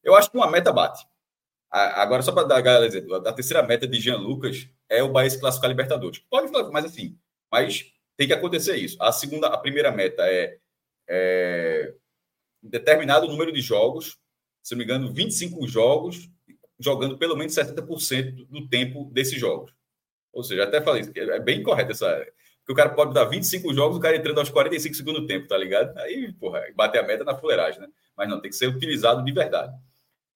Eu 0.04 0.16
acho 0.16 0.30
que 0.30 0.38
uma 0.38 0.50
meta 0.50 0.72
bate. 0.72 1.06
agora, 1.70 2.22
só 2.22 2.32
para 2.32 2.48
dar 2.48 2.58
a 2.58 2.62
galera 2.62 2.88
dizer, 2.88 3.06
a 3.14 3.34
terceira 3.34 3.64
meta 3.64 3.88
de 3.88 4.00
Jean 4.00 4.18
Lucas 4.18 4.68
é 4.90 5.02
o 5.02 5.12
Bahia 5.12 5.30
se 5.30 5.40
classificar 5.40 5.70
Libertadores. 5.70 6.20
Pode 6.30 6.52
mas 6.72 6.86
assim, 6.86 7.18
mas 7.52 7.92
tem 8.16 8.28
que 8.28 8.34
acontecer 8.34 8.76
isso. 8.76 9.02
A 9.02 9.12
segunda, 9.12 9.48
a 9.48 9.58
primeira 9.58 9.92
meta 9.92 10.24
é, 10.28 10.58
é 11.08 11.94
determinado 12.62 13.28
número 13.28 13.52
de 13.52 13.62
jogos, 13.62 14.18
se 14.62 14.74
não 14.74 14.80
me 14.80 14.84
engano, 14.86 15.14
25 15.14 15.68
jogos 15.68 16.30
jogando 16.80 17.18
pelo 17.18 17.36
menos 17.36 17.54
70% 17.54 18.48
do 18.48 18.68
tempo 18.68 19.10
desses 19.14 19.40
jogos. 19.40 19.74
Ou 20.32 20.44
seja, 20.44 20.64
até 20.64 20.82
falei, 20.82 21.04
é 21.16 21.40
bem 21.40 21.62
correto 21.62 21.92
essa. 21.92 22.26
Que 22.66 22.72
o 22.72 22.76
cara 22.76 22.90
pode 22.90 23.14
dar 23.14 23.26
25 23.26 23.74
jogos, 23.74 23.98
o 23.98 24.00
cara 24.00 24.16
entrando 24.16 24.40
aos 24.40 24.50
45 24.50 24.96
segundos 24.96 25.22
do 25.22 25.28
tempo, 25.28 25.48
tá 25.48 25.58
ligado? 25.58 25.98
Aí, 26.00 26.32
porra, 26.34 26.64
bater 26.76 27.00
a 27.00 27.08
meta 27.08 27.24
na 27.24 27.36
fuleiragem, 27.36 27.82
né? 27.82 27.88
Mas 28.16 28.30
não, 28.30 28.42
tem 28.42 28.50
que 28.50 28.56
ser 28.56 28.68
utilizado 28.68 29.24
de 29.24 29.32
verdade. 29.32 29.74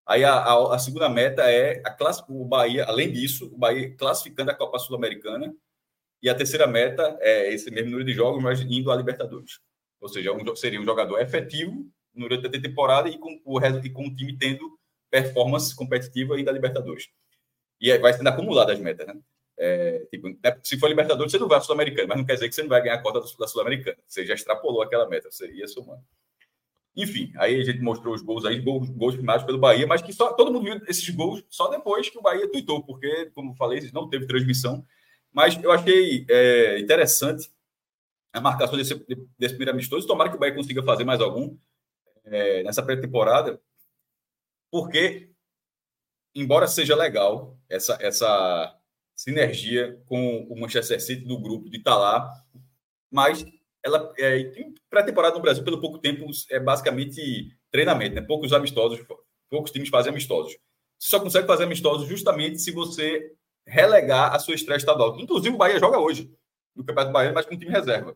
Aí 0.06 0.24
a, 0.24 0.34
a, 0.34 0.76
a 0.76 0.80
segunda 0.80 1.10
meta 1.10 1.50
é 1.50 1.82
a 1.86 1.92
classe, 1.92 2.24
o 2.28 2.46
Bahia, 2.46 2.86
além 2.86 3.12
disso, 3.12 3.48
o 3.54 3.58
Bahia 3.58 3.94
classificando 3.96 4.52
a 4.52 4.56
Copa 4.56 4.78
Sul-Americana. 4.78 5.54
E 6.22 6.30
a 6.30 6.36
terceira 6.36 6.68
meta 6.68 7.18
é 7.22 7.54
esse 7.54 7.70
mesmo 7.72 7.92
número 7.92 8.06
de 8.06 8.14
jogos, 8.14 8.42
mas 8.42 8.60
indo 8.62 8.92
à 8.92 8.96
Libertadores. 8.96 9.60
Ou 10.00 10.10
seja, 10.10 10.32
um, 10.32 10.56
seria 10.56 10.82
um 10.82 10.86
jogador 10.86 11.20
efetivo 11.20 11.86
durante 12.14 12.48
a 12.48 12.62
temporada 12.62 13.10
e 13.10 13.18
com 13.18 13.40
o, 13.46 13.60
e 13.60 13.90
com 13.90 14.08
o 14.08 14.16
time 14.16 14.38
tendo 14.38 14.78
performance 15.10 15.76
competitiva 15.76 16.40
e 16.40 16.44
da 16.44 16.52
Libertadores. 16.52 17.10
E 17.80 17.96
vai 18.00 18.14
sendo 18.14 18.28
acumulada 18.28 18.74
as 18.74 18.80
metas, 18.80 19.08
né? 19.08 19.16
É, 19.60 20.06
tipo, 20.12 20.30
né, 20.30 20.60
se 20.64 20.78
for 20.78 20.88
Libertadores, 20.88 21.32
você 21.32 21.40
não 21.40 21.48
vai 21.48 21.58
à 21.58 21.62
Sul-Americana, 21.62 22.08
mas 22.10 22.18
não 22.18 22.26
quer 22.26 22.36
dizer 22.36 22.48
que 22.48 22.54
você 22.54 22.62
não 22.62 22.70
vai 22.70 22.82
ganhar 22.82 22.96
a 22.96 23.02
cota 23.02 23.22
da 23.40 23.48
Sul-Americana. 23.48 23.98
Você 24.06 24.26
já 24.26 24.36
extrapolou 24.36 24.82
aquela 24.82 25.10
meta, 25.10 25.32
você 25.32 25.52
ia 25.52 25.68
somando. 25.68 26.02
Enfim, 26.96 27.32
aí 27.38 27.60
a 27.60 27.64
gente 27.64 27.80
mostrou 27.80 28.14
os 28.16 28.24
gols 28.24 28.44
aí, 28.44 28.60
gols, 28.60 28.90
gols 28.90 29.16
primados 29.16 29.46
pelo 29.46 29.60
Bahia, 29.60 29.86
mas 29.86 30.02
que 30.02 30.12
só 30.12 30.34
todo 30.34 30.52
mundo 30.52 30.64
viu 30.64 30.82
esses 30.88 31.08
gols 31.10 31.44
só 31.48 31.68
depois 31.70 32.10
que 32.10 32.18
o 32.18 32.22
Bahia 32.22 32.52
tuitou, 32.52 32.84
porque, 32.84 33.30
como 33.36 33.56
falei, 33.56 33.88
não 33.94 34.10
teve 34.10 34.26
transmissão. 34.26 34.84
Mas 35.32 35.62
eu 35.62 35.72
achei 35.72 36.26
é, 36.28 36.80
interessante 36.80 37.52
a 38.34 38.42
marcação 38.42 38.76
desse, 38.78 38.96
desse 39.38 39.54
primeiro 39.54 39.72
amistoso. 39.72 40.08
Tomara 40.08 40.30
que 40.30 40.36
o 40.36 40.40
Bahia 40.40 40.56
consiga 40.56 40.82
fazer 40.82 41.04
mais 41.04 41.22
algum 41.22 41.56
é, 42.26 42.64
nessa 42.64 42.82
pré-temporada, 42.82 43.62
porque, 44.72 45.30
embora 46.36 46.68
seja 46.68 46.96
legal 46.96 47.58
essa, 47.70 47.98
essa 48.02 48.76
sinergia 49.16 50.02
com 50.06 50.48
o 50.50 50.60
Manchester 50.60 51.02
City 51.02 51.26
do 51.26 51.40
grupo 51.40 51.70
de 51.70 51.78
estar 51.78 51.96
tá 51.96 52.44
mas 53.12 53.46
ela 53.84 54.14
é, 54.20 54.52
pré-temporada 54.90 55.36
no 55.36 55.42
Brasil, 55.42 55.64
pelo 55.64 55.80
pouco 55.80 55.98
tempo, 55.98 56.26
é 56.50 56.60
basicamente 56.60 57.58
treinamento, 57.72 58.16
né? 58.16 58.22
Poucos 58.22 58.52
amistosos, 58.52 59.00
poucos 59.50 59.72
times 59.72 59.90
fazem 59.90 60.12
amistosos. 60.12 60.58
Você 61.00 61.10
só 61.10 61.20
consegue 61.20 61.48
fazer 61.48 61.64
amistosos 61.64 62.08
justamente 62.08 62.60
se 62.60 62.72
você 62.72 63.34
relegar 63.66 64.34
a 64.34 64.40
sua 64.40 64.56
estreia 64.56 64.78
estadual. 64.78 65.20
Inclusive, 65.20 65.54
o 65.54 65.58
Bahia 65.58 65.80
joga 65.80 66.00
hoje 66.00 66.32
no 66.76 66.84
Campeonato 66.84 67.14
Baiano, 67.14 67.36
mas 67.36 67.46
com 67.46 67.58
time 67.58 67.72
reserva. 67.72 68.16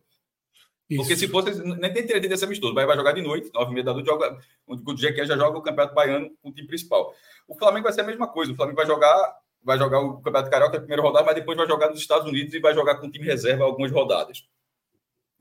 Isso. 0.90 1.00
Porque 1.00 1.16
se 1.16 1.28
fosse, 1.28 1.62
nem 1.62 1.92
tem 1.92 2.04
interesse 2.04 2.28
desse 2.28 2.44
amistoso. 2.44 2.72
O 2.72 2.74
Bahia 2.74 2.86
vai 2.86 2.96
jogar 2.96 3.12
de 3.12 3.22
noite, 3.22 3.50
nove 3.52 3.70
e 3.70 3.74
meia 3.74 3.84
da 3.84 3.94
noite, 3.94 4.06
joga, 4.06 4.38
o 4.66 4.96
Jequié 4.96 5.24
já 5.24 5.36
joga 5.36 5.58
o 5.58 5.62
Campeonato 5.62 5.94
Baiano 5.94 6.30
com 6.42 6.50
o 6.50 6.52
time 6.52 6.66
principal. 6.66 7.14
O 7.48 7.54
Flamengo 7.54 7.84
vai 7.84 7.92
ser 7.92 8.02
a 8.02 8.04
mesma 8.04 8.28
coisa. 8.28 8.52
O 8.52 8.56
Flamengo 8.56 8.76
vai 8.76 8.86
jogar, 8.86 9.36
vai 9.62 9.78
jogar 9.78 10.00
o 10.00 10.16
Campeonato 10.16 10.50
Carioca, 10.50 10.76
a 10.76 10.80
primeira 10.80 11.02
rodada, 11.02 11.24
mas 11.24 11.34
depois 11.34 11.56
vai 11.56 11.66
jogar 11.66 11.88
nos 11.88 12.00
Estados 12.00 12.28
Unidos 12.28 12.52
e 12.52 12.60
vai 12.60 12.74
jogar 12.74 12.96
com 12.96 13.06
o 13.06 13.10
time 13.10 13.24
reserva 13.24 13.64
algumas 13.64 13.90
rodadas 13.90 14.44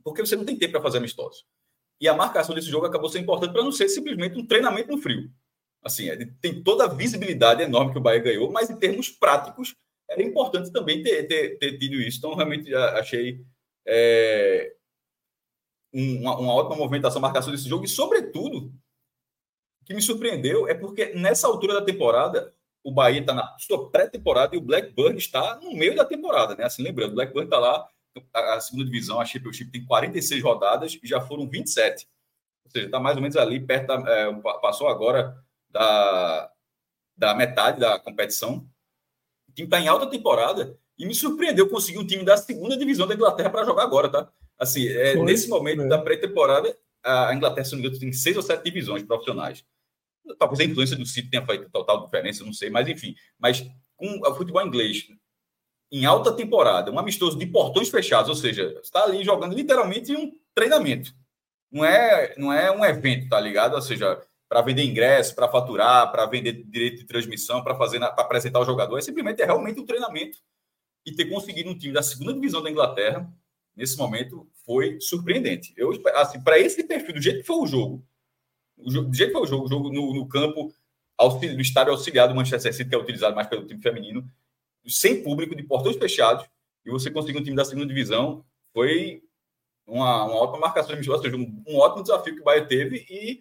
porque 0.03 0.25
você 0.25 0.35
não 0.35 0.45
tem 0.45 0.57
tempo 0.57 0.73
para 0.73 0.81
fazer 0.81 0.97
amistosos. 0.97 1.45
E 1.99 2.07
a 2.07 2.15
marcação 2.15 2.55
desse 2.55 2.69
jogo 2.69 2.85
acabou 2.85 3.09
sendo 3.09 3.23
importante 3.23 3.53
para 3.53 3.63
não 3.63 3.71
ser 3.71 3.87
simplesmente 3.87 4.37
um 4.37 4.45
treinamento 4.45 4.91
no 4.91 4.97
frio. 4.97 5.29
Assim, 5.83 6.09
é, 6.09 6.17
tem 6.41 6.61
toda 6.63 6.85
a 6.85 6.93
visibilidade 6.93 7.61
enorme 7.61 7.91
que 7.91 7.97
o 7.97 8.01
Bahia 8.01 8.19
ganhou, 8.19 8.51
mas 8.51 8.69
em 8.69 8.77
termos 8.77 9.09
práticos, 9.09 9.75
era 10.09 10.21
importante 10.21 10.71
também 10.71 11.01
ter, 11.01 11.23
ter, 11.23 11.57
ter 11.57 11.77
tido 11.77 11.95
isso. 11.95 12.17
Então, 12.17 12.35
realmente 12.35 12.73
achei 12.73 13.41
é, 13.85 14.73
uma, 15.93 16.37
uma, 16.37 16.53
ótima 16.53 16.75
movimentação, 16.75 17.21
marcação 17.21 17.51
desse 17.51 17.67
jogo, 17.67 17.85
e, 17.85 17.87
sobretudo, 17.87 18.73
o 19.81 19.85
que 19.85 19.93
me 19.93 20.01
surpreendeu 20.01 20.67
é 20.67 20.73
porque 20.73 21.13
nessa 21.13 21.47
altura 21.47 21.73
da 21.75 21.81
temporada, 21.81 22.53
o 22.83 22.91
Bahia 22.91 23.19
está 23.21 23.33
na 23.33 23.55
sua 23.59 23.89
pré-temporada 23.89 24.55
e 24.55 24.57
o 24.57 24.61
Blackburn 24.61 25.17
está 25.17 25.59
no 25.59 25.73
meio 25.73 25.95
da 25.95 26.05
temporada, 26.05 26.55
né? 26.55 26.63
Assim, 26.63 26.81
lembrando, 26.81 27.11
o 27.11 27.15
Blackburn 27.15 27.45
está 27.45 27.59
lá 27.59 27.87
a, 28.33 28.59
segunda 28.59 28.85
divisão, 28.85 29.19
a 29.19 29.25
Championship 29.25 29.71
tem 29.71 29.85
46 29.85 30.43
rodadas 30.43 30.99
e 31.01 31.07
já 31.07 31.21
foram 31.21 31.47
27. 31.47 32.07
Ou 32.65 32.71
seja, 32.71 32.85
está 32.85 32.99
mais 32.99 33.15
ou 33.15 33.21
menos 33.21 33.37
ali, 33.37 33.59
perto 33.59 33.87
da, 33.87 34.11
é, 34.11 34.33
passou 34.61 34.87
agora 34.87 35.37
da, 35.69 36.51
da 37.15 37.35
metade 37.35 37.79
da 37.79 37.99
competição. 37.99 38.67
O 39.47 39.53
time 39.53 39.67
está 39.67 39.79
em 39.79 39.87
alta 39.87 40.09
temporada 40.09 40.77
e 40.97 41.05
me 41.05 41.15
surpreendeu 41.15 41.69
conseguir 41.69 41.99
um 41.99 42.07
time 42.07 42.23
da 42.23 42.37
segunda 42.37 42.77
divisão 42.77 43.07
da 43.07 43.15
Inglaterra 43.15 43.49
para 43.49 43.65
jogar 43.65 43.83
agora, 43.83 44.09
tá? 44.09 44.31
Assim, 44.61 44.87
é, 44.87 45.15
Foi, 45.15 45.25
nesse 45.25 45.49
momento 45.49 45.81
é. 45.81 45.87
da 45.87 45.97
pré-temporada, 45.97 46.77
a 47.03 47.33
Inglaterra, 47.33 47.65
se 47.65 47.71
não 47.71 47.79
me 47.79 47.87
engano, 47.87 47.99
tem 47.99 48.13
seis 48.13 48.37
ou 48.37 48.43
sete 48.43 48.63
divisões 48.63 49.01
profissionais. 49.01 49.65
Talvez 50.37 50.59
a 50.59 50.63
influência 50.63 50.95
do 50.95 51.03
City 51.03 51.31
tenha 51.31 51.43
feito 51.43 51.67
total 51.71 52.05
diferença, 52.05 52.45
não 52.45 52.53
sei, 52.53 52.69
mas 52.69 52.87
enfim. 52.87 53.15
Mas 53.39 53.67
com 53.97 54.19
o 54.21 54.35
futebol 54.35 54.63
inglês 54.63 55.07
em 55.91 56.05
alta 56.05 56.31
temporada, 56.31 56.91
um 56.91 56.99
amistoso 56.99 57.39
de 57.39 57.47
portões 57.47 57.89
fechados, 57.89 58.29
ou 58.29 58.35
seja, 58.35 58.79
está 58.83 59.03
ali 59.03 59.23
jogando 59.23 59.55
literalmente 59.55 60.15
um 60.15 60.31
treinamento. 60.53 61.11
Não 61.71 61.83
é, 61.83 62.35
não 62.37 62.53
é 62.53 62.71
um 62.71 62.85
evento, 62.85 63.29
tá 63.29 63.39
ligado? 63.39 63.73
Ou 63.73 63.81
seja, 63.81 64.21
para 64.47 64.61
vender 64.61 64.83
ingresso, 64.83 65.33
para 65.33 65.49
faturar, 65.49 66.11
para 66.11 66.27
vender 66.27 66.63
direito 66.65 66.99
de 66.99 67.05
transmissão, 67.05 67.63
para 67.63 67.75
fazer, 67.75 67.97
para 67.99 68.09
apresentar 68.09 68.59
o 68.59 68.65
jogador, 68.65 68.99
é 68.99 69.01
simplesmente 69.01 69.41
é 69.41 69.45
realmente 69.45 69.79
um 69.79 69.85
treinamento. 69.85 70.37
E 71.03 71.11
ter 71.15 71.25
conseguido 71.25 71.71
um 71.71 71.77
time 71.77 71.93
da 71.93 72.03
segunda 72.03 72.33
divisão 72.33 72.61
da 72.61 72.69
Inglaterra 72.69 73.27
nesse 73.75 73.97
momento 73.97 74.47
foi 74.65 74.99
surpreendente. 74.99 75.73
Eu 75.75 75.91
assim, 76.15 76.41
para 76.41 76.59
esse 76.59 76.83
perfil, 76.83 77.13
do 77.13 77.21
jeito 77.21 77.39
que 77.39 77.47
foi 77.47 77.57
o 77.57 77.67
jogo, 77.67 78.05
do 78.77 79.13
jeito 79.13 79.31
que 79.31 79.37
foi 79.37 79.41
o 79.41 79.47
jogo, 79.47 79.65
o 79.65 79.69
jogo 79.69 79.89
no, 79.91 80.13
no 80.13 80.27
campo 80.27 80.73
do 81.19 81.61
estádio 81.61 81.93
auxiliar 81.93 82.27
do 82.27 82.35
Manchester 82.35 82.73
City, 82.73 82.89
que 82.89 82.95
é 82.95 82.97
utilizado 82.97 83.35
mais 83.35 83.47
pelo 83.47 83.65
time 83.65 83.81
feminino, 83.81 84.27
sem 84.87 85.21
público, 85.21 85.55
de 85.55 85.63
portões 85.63 85.95
fechados, 85.95 86.45
e 86.83 86.89
você 86.89 87.11
conseguir 87.11 87.37
um 87.37 87.43
time 87.43 87.55
da 87.55 87.65
segunda 87.65 87.85
divisão, 87.85 88.43
foi 88.73 89.21
uma, 89.85 90.25
uma 90.25 90.35
ótima 90.35 90.59
marcação 90.59 90.99
de 90.99 91.09
ou 91.09 91.21
seja, 91.21 91.35
um, 91.35 91.63
um, 91.67 91.77
ótimo 91.77 92.01
desafio 92.01 92.35
que 92.35 92.41
o 92.41 92.43
Bahia 92.43 92.65
teve 92.65 93.05
e 93.09 93.39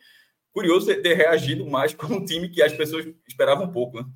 curioso 0.52 0.86
ter, 0.86 1.00
ter 1.00 1.14
reagido 1.14 1.66
mais 1.66 1.94
com 1.94 2.06
um 2.06 2.24
time 2.24 2.48
que 2.48 2.62
as 2.62 2.72
pessoas 2.72 3.06
esperavam 3.26 3.66
um 3.66 3.72
pouco, 3.72 3.98
né? 3.98 4.06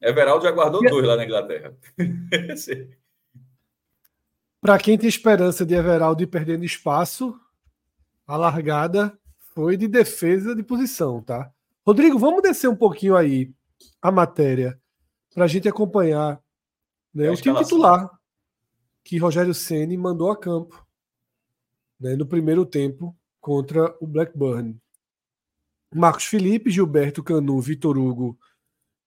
Everaldo 0.00 0.44
já 0.44 0.50
guardou 0.52 0.80
dois 0.88 1.04
lá 1.04 1.16
na 1.16 1.24
Inglaterra. 1.24 1.76
Para 4.60 4.78
quem 4.78 4.98
tem 4.98 5.08
esperança 5.08 5.64
de 5.64 5.74
Everaldo 5.74 6.22
ir 6.22 6.26
perdendo 6.26 6.64
espaço, 6.64 7.38
a 8.26 8.36
largada 8.36 9.18
foi 9.54 9.76
de 9.76 9.86
defesa 9.86 10.54
de 10.54 10.62
posição, 10.62 11.22
tá? 11.22 11.52
Rodrigo, 11.86 12.18
vamos 12.18 12.42
descer 12.42 12.68
um 12.68 12.76
pouquinho 12.76 13.16
aí 13.16 13.52
a 14.02 14.10
matéria 14.10 14.80
para 15.32 15.44
a 15.44 15.48
gente 15.48 15.68
acompanhar 15.68 16.42
né, 17.14 17.30
o 17.30 17.36
time 17.36 17.56
titular 17.58 18.10
que 19.02 19.16
Rogério 19.16 19.54
Ceni 19.54 19.96
mandou 19.96 20.30
a 20.30 20.36
campo 20.36 20.86
né, 21.98 22.14
no 22.14 22.26
primeiro 22.26 22.66
tempo 22.66 23.16
contra 23.40 23.96
o 24.00 24.06
Blackburn. 24.06 24.78
Marcos 25.94 26.24
Felipe, 26.24 26.70
Gilberto 26.70 27.22
Canu, 27.22 27.60
Vitor 27.60 27.96
Hugo 27.96 28.38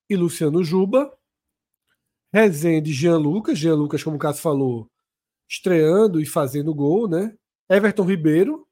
e 0.09 0.15
Luciano 0.15 0.63
Juba. 0.63 1.15
Rezende, 2.33 2.91
Jean 2.91 3.17
Lucas, 3.17 3.59
Jean 3.59 3.75
Lucas, 3.75 4.03
como 4.03 4.15
o 4.15 4.19
Cássio 4.19 4.41
falou, 4.41 4.90
estreando 5.51 6.21
e 6.21 6.25
fazendo 6.25 6.73
gol, 6.73 7.09
né? 7.09 7.35
Everton 7.69 8.05
Ribeiro. 8.05 8.65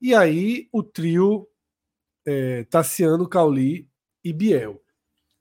E 0.00 0.14
aí 0.14 0.68
o 0.72 0.82
trio 0.82 1.48
é, 2.24 2.64
Tassiano, 2.64 3.28
Cauli 3.28 3.88
e 4.22 4.32
Biel. 4.32 4.80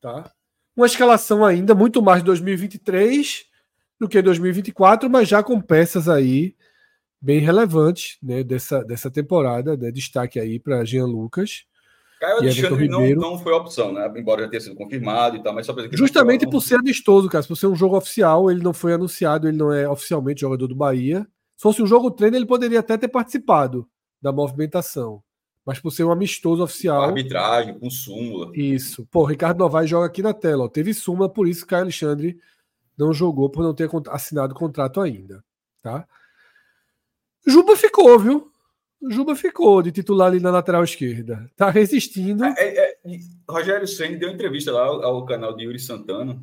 Tá? 0.02 0.34
uma 0.76 0.88
escalação 0.88 1.46
ainda 1.46 1.76
muito 1.76 2.02
mais 2.02 2.22
de 2.22 2.26
2023 2.26 3.46
do 4.00 4.10
que 4.10 4.20
2024, 4.20 5.08
mas 5.10 5.28
já 5.28 5.44
com 5.44 5.62
peças 5.62 6.10
aí 6.10 6.56
bem 7.22 7.40
relevantes 7.40 8.18
né, 8.22 8.44
dessa, 8.44 8.84
dessa 8.84 9.12
temporada. 9.12 9.78
Né, 9.78 9.92
destaque 9.92 10.40
aí 10.40 10.60
para 10.60 10.84
Jean 10.84 11.06
Lucas. 11.06 11.66
Caio 12.22 12.38
Alexandre 12.38 12.88
não, 12.88 13.10
não 13.16 13.40
foi 13.40 13.52
opção, 13.52 13.92
né? 13.92 14.14
Embora 14.16 14.44
já 14.44 14.50
tenha 14.50 14.62
sido 14.62 14.76
confirmado 14.76 15.38
e 15.38 15.42
tal, 15.42 15.56
mas 15.56 15.66
só 15.66 15.74
para 15.74 15.90
Justamente 15.92 16.48
por 16.48 16.62
ser 16.62 16.76
amistoso, 16.76 17.28
cara. 17.28 17.44
Por 17.44 17.56
ser 17.56 17.66
um 17.66 17.76
jogo 17.76 17.98
oficial, 17.98 18.52
ele 18.52 18.62
não 18.62 18.74
foi 18.74 18.94
anunciado, 18.94 19.48
ele 19.48 19.58
não 19.58 19.74
é 19.74 19.90
oficialmente 19.90 20.42
jogador 20.42 20.68
do 20.68 20.76
Bahia. 20.76 21.28
Se 21.58 21.64
fosse 21.64 21.82
um 21.82 21.88
jogo 21.88 22.12
treino, 22.12 22.38
ele 22.38 22.46
poderia 22.46 22.80
até 22.80 22.96
ter 22.96 23.08
participado 23.08 23.90
da 24.22 24.32
movimentação 24.32 25.24
mas 25.66 25.80
por 25.80 25.92
ser 25.92 26.04
um 26.04 26.12
amistoso 26.12 26.64
oficial. 26.64 27.04
Com 27.04 27.10
arbitragem, 27.10 27.80
com 27.80 27.90
súmula. 27.90 28.52
Isso. 28.56 29.06
Pô, 29.12 29.24
Ricardo 29.24 29.60
Novaes 29.60 29.90
joga 29.90 30.08
aqui 30.08 30.22
na 30.22 30.34
tela. 30.34 30.66
Ó. 30.66 30.68
Teve 30.68 30.92
súmula, 30.94 31.30
por 31.30 31.48
isso 31.48 31.62
que 31.62 31.68
Caio 31.68 31.84
Alexandre 31.84 32.40
não 32.98 33.14
jogou, 33.14 33.48
por 33.50 33.64
não 33.64 33.74
ter 33.74 33.90
assinado 34.10 34.54
o 34.54 34.58
contrato 34.58 35.00
ainda. 35.00 35.44
Tá? 35.82 36.08
Juba 37.46 37.76
ficou, 37.76 38.18
viu? 38.20 38.51
Juba 39.10 39.36
ficou 39.36 39.82
de 39.82 39.92
titular 39.92 40.28
ali 40.28 40.40
na 40.40 40.52
lateral 40.52 40.84
esquerda. 40.84 41.50
Tá 41.56 41.70
resistindo. 41.70 42.46
É, 42.46 42.54
é, 42.58 42.92
é, 42.92 43.20
Rogério 43.50 43.88
Senna 43.88 44.18
deu 44.18 44.30
entrevista 44.30 44.72
lá 44.72 44.86
ao, 44.86 45.04
ao, 45.04 45.26
canal 45.26 45.56
de 45.56 45.64
Yuri 45.64 45.80
Santana. 45.80 46.42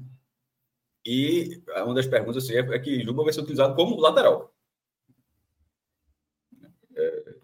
E 1.07 1.63
uma 1.85 1.95
das 1.95 2.07
perguntas 2.07 2.45
assim, 2.45 2.55
é, 2.55 2.61
é 2.61 2.79
que 2.79 3.03
Juba 3.05 3.23
vai 3.23 3.33
ser 3.33 3.41
utilizado 3.41 3.75
como 3.75 4.01
lateral. 4.01 4.53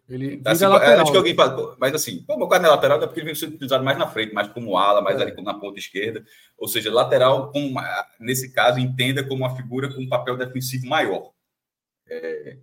Ele 0.08 0.42
assim, 0.44 0.66
lateral. 0.66 0.98
É, 0.98 1.00
acho 1.00 1.10
que 1.10 1.16
alguém 1.16 1.34
fala, 1.34 1.76
mas 1.78 1.94
assim, 1.94 2.22
como 2.24 2.44
o 2.44 2.48
cara 2.48 2.66
é 2.66 2.70
lateral, 2.70 3.02
é 3.02 3.06
porque 3.06 3.20
ele 3.20 3.26
vem 3.26 3.34
sendo 3.34 3.54
utilizado 3.54 3.82
mais 3.82 3.96
na 3.96 4.06
frente, 4.06 4.34
mais 4.34 4.48
como 4.48 4.76
ala, 4.76 5.00
mais 5.00 5.18
é. 5.18 5.22
ali 5.22 5.42
na 5.42 5.54
ponta 5.54 5.78
esquerda. 5.78 6.24
Ou 6.58 6.68
seja, 6.68 6.92
lateral, 6.92 7.50
como, 7.50 7.80
nesse 8.20 8.52
caso, 8.52 8.78
entenda 8.78 9.22
como 9.26 9.44
uma 9.44 9.56
figura 9.56 9.92
com 9.92 10.02
um 10.02 10.08
papel 10.08 10.36
defensivo 10.36 10.86
maior. 10.86 11.32
É, 12.06 12.58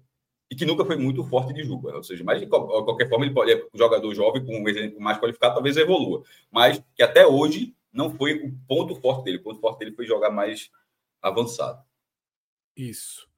e 0.51 0.55
que 0.55 0.65
nunca 0.65 0.83
foi 0.83 0.97
muito 0.97 1.23
forte 1.23 1.53
de 1.53 1.63
Juba. 1.63 1.95
Ou 1.95 2.03
seja, 2.03 2.25
mas 2.25 2.41
de 2.41 2.45
qualquer 2.45 3.07
forma, 3.07 3.23
ele 3.23 3.33
pode, 3.33 3.53
é 3.53 3.65
um 3.73 3.77
jogador 3.77 4.13
jovem 4.13 4.45
com 4.45 4.99
mais 4.99 5.17
qualificado, 5.17 5.53
talvez 5.53 5.77
evolua. 5.77 6.23
Mas 6.51 6.83
que 6.93 7.01
até 7.01 7.25
hoje 7.25 7.73
não 7.91 8.13
foi 8.13 8.33
o 8.33 8.53
ponto 8.67 8.93
forte 8.95 9.23
dele. 9.23 9.37
O 9.37 9.43
ponto 9.43 9.61
forte 9.61 9.79
dele 9.79 9.95
foi 9.95 10.05
jogar 10.05 10.29
mais 10.29 10.69
avançado. 11.21 11.81
Isso. 12.75 13.29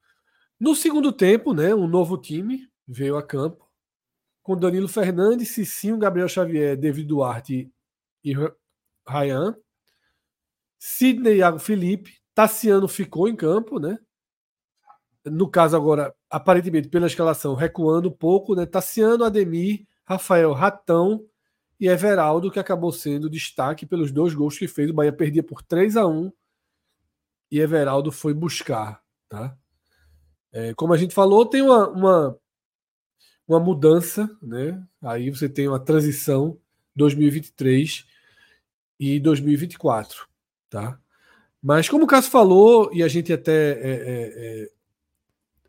No 0.58 0.74
segundo 0.74 1.12
tempo, 1.12 1.54
né, 1.54 1.72
um 1.72 1.86
novo 1.86 2.18
time 2.18 2.68
veio 2.86 3.16
a 3.16 3.22
campo 3.22 3.64
com 4.42 4.56
Danilo 4.56 4.88
Fernandes, 4.88 5.50
Cicinho, 5.50 5.96
Gabriel 5.96 6.28
Xavier, 6.28 6.76
David 6.76 7.06
Duarte 7.06 7.72
e 8.24 8.34
Ryan. 9.08 9.56
Sidney 10.78 11.36
Iago 11.36 11.60
Felipe, 11.60 12.18
Tassiano 12.34 12.88
ficou 12.88 13.28
em 13.28 13.36
campo, 13.36 13.78
né? 13.78 13.98
No 15.24 15.48
caso 15.48 15.76
agora, 15.76 16.14
aparentemente 16.30 16.88
pela 16.88 17.06
escalação, 17.06 17.54
recuando 17.54 18.08
um 18.08 18.12
pouco, 18.12 18.54
né? 18.54 18.66
Tassiano, 18.66 19.24
Ademir, 19.24 19.86
Rafael 20.04 20.52
Ratão 20.52 21.24
e 21.80 21.88
Everaldo, 21.88 22.50
que 22.50 22.58
acabou 22.58 22.92
sendo 22.92 23.30
destaque 23.30 23.86
pelos 23.86 24.12
dois 24.12 24.34
gols 24.34 24.58
que 24.58 24.68
fez. 24.68 24.90
O 24.90 24.94
Bahia 24.94 25.12
perdia 25.12 25.42
por 25.42 25.62
3 25.62 25.96
a 25.96 26.06
1 26.06 26.30
e 27.50 27.60
Everaldo 27.60 28.12
foi 28.12 28.34
buscar, 28.34 29.02
tá? 29.28 29.56
É, 30.52 30.74
como 30.74 30.92
a 30.92 30.96
gente 30.96 31.14
falou, 31.14 31.46
tem 31.46 31.62
uma, 31.62 31.88
uma, 31.88 32.38
uma 33.46 33.60
mudança, 33.60 34.30
né? 34.42 34.82
Aí 35.02 35.30
você 35.30 35.48
tem 35.48 35.68
uma 35.68 35.80
transição 35.80 36.58
2023 36.94 38.06
e 39.00 39.18
2024, 39.20 40.26
tá? 40.70 40.98
Mas 41.62 41.88
como 41.88 42.04
o 42.04 42.06
Cássio 42.06 42.30
falou, 42.30 42.90
e 42.92 43.02
a 43.02 43.08
gente 43.08 43.32
até. 43.32 43.72
É, 43.72 43.90
é, 43.90 44.62
é, 44.62 44.70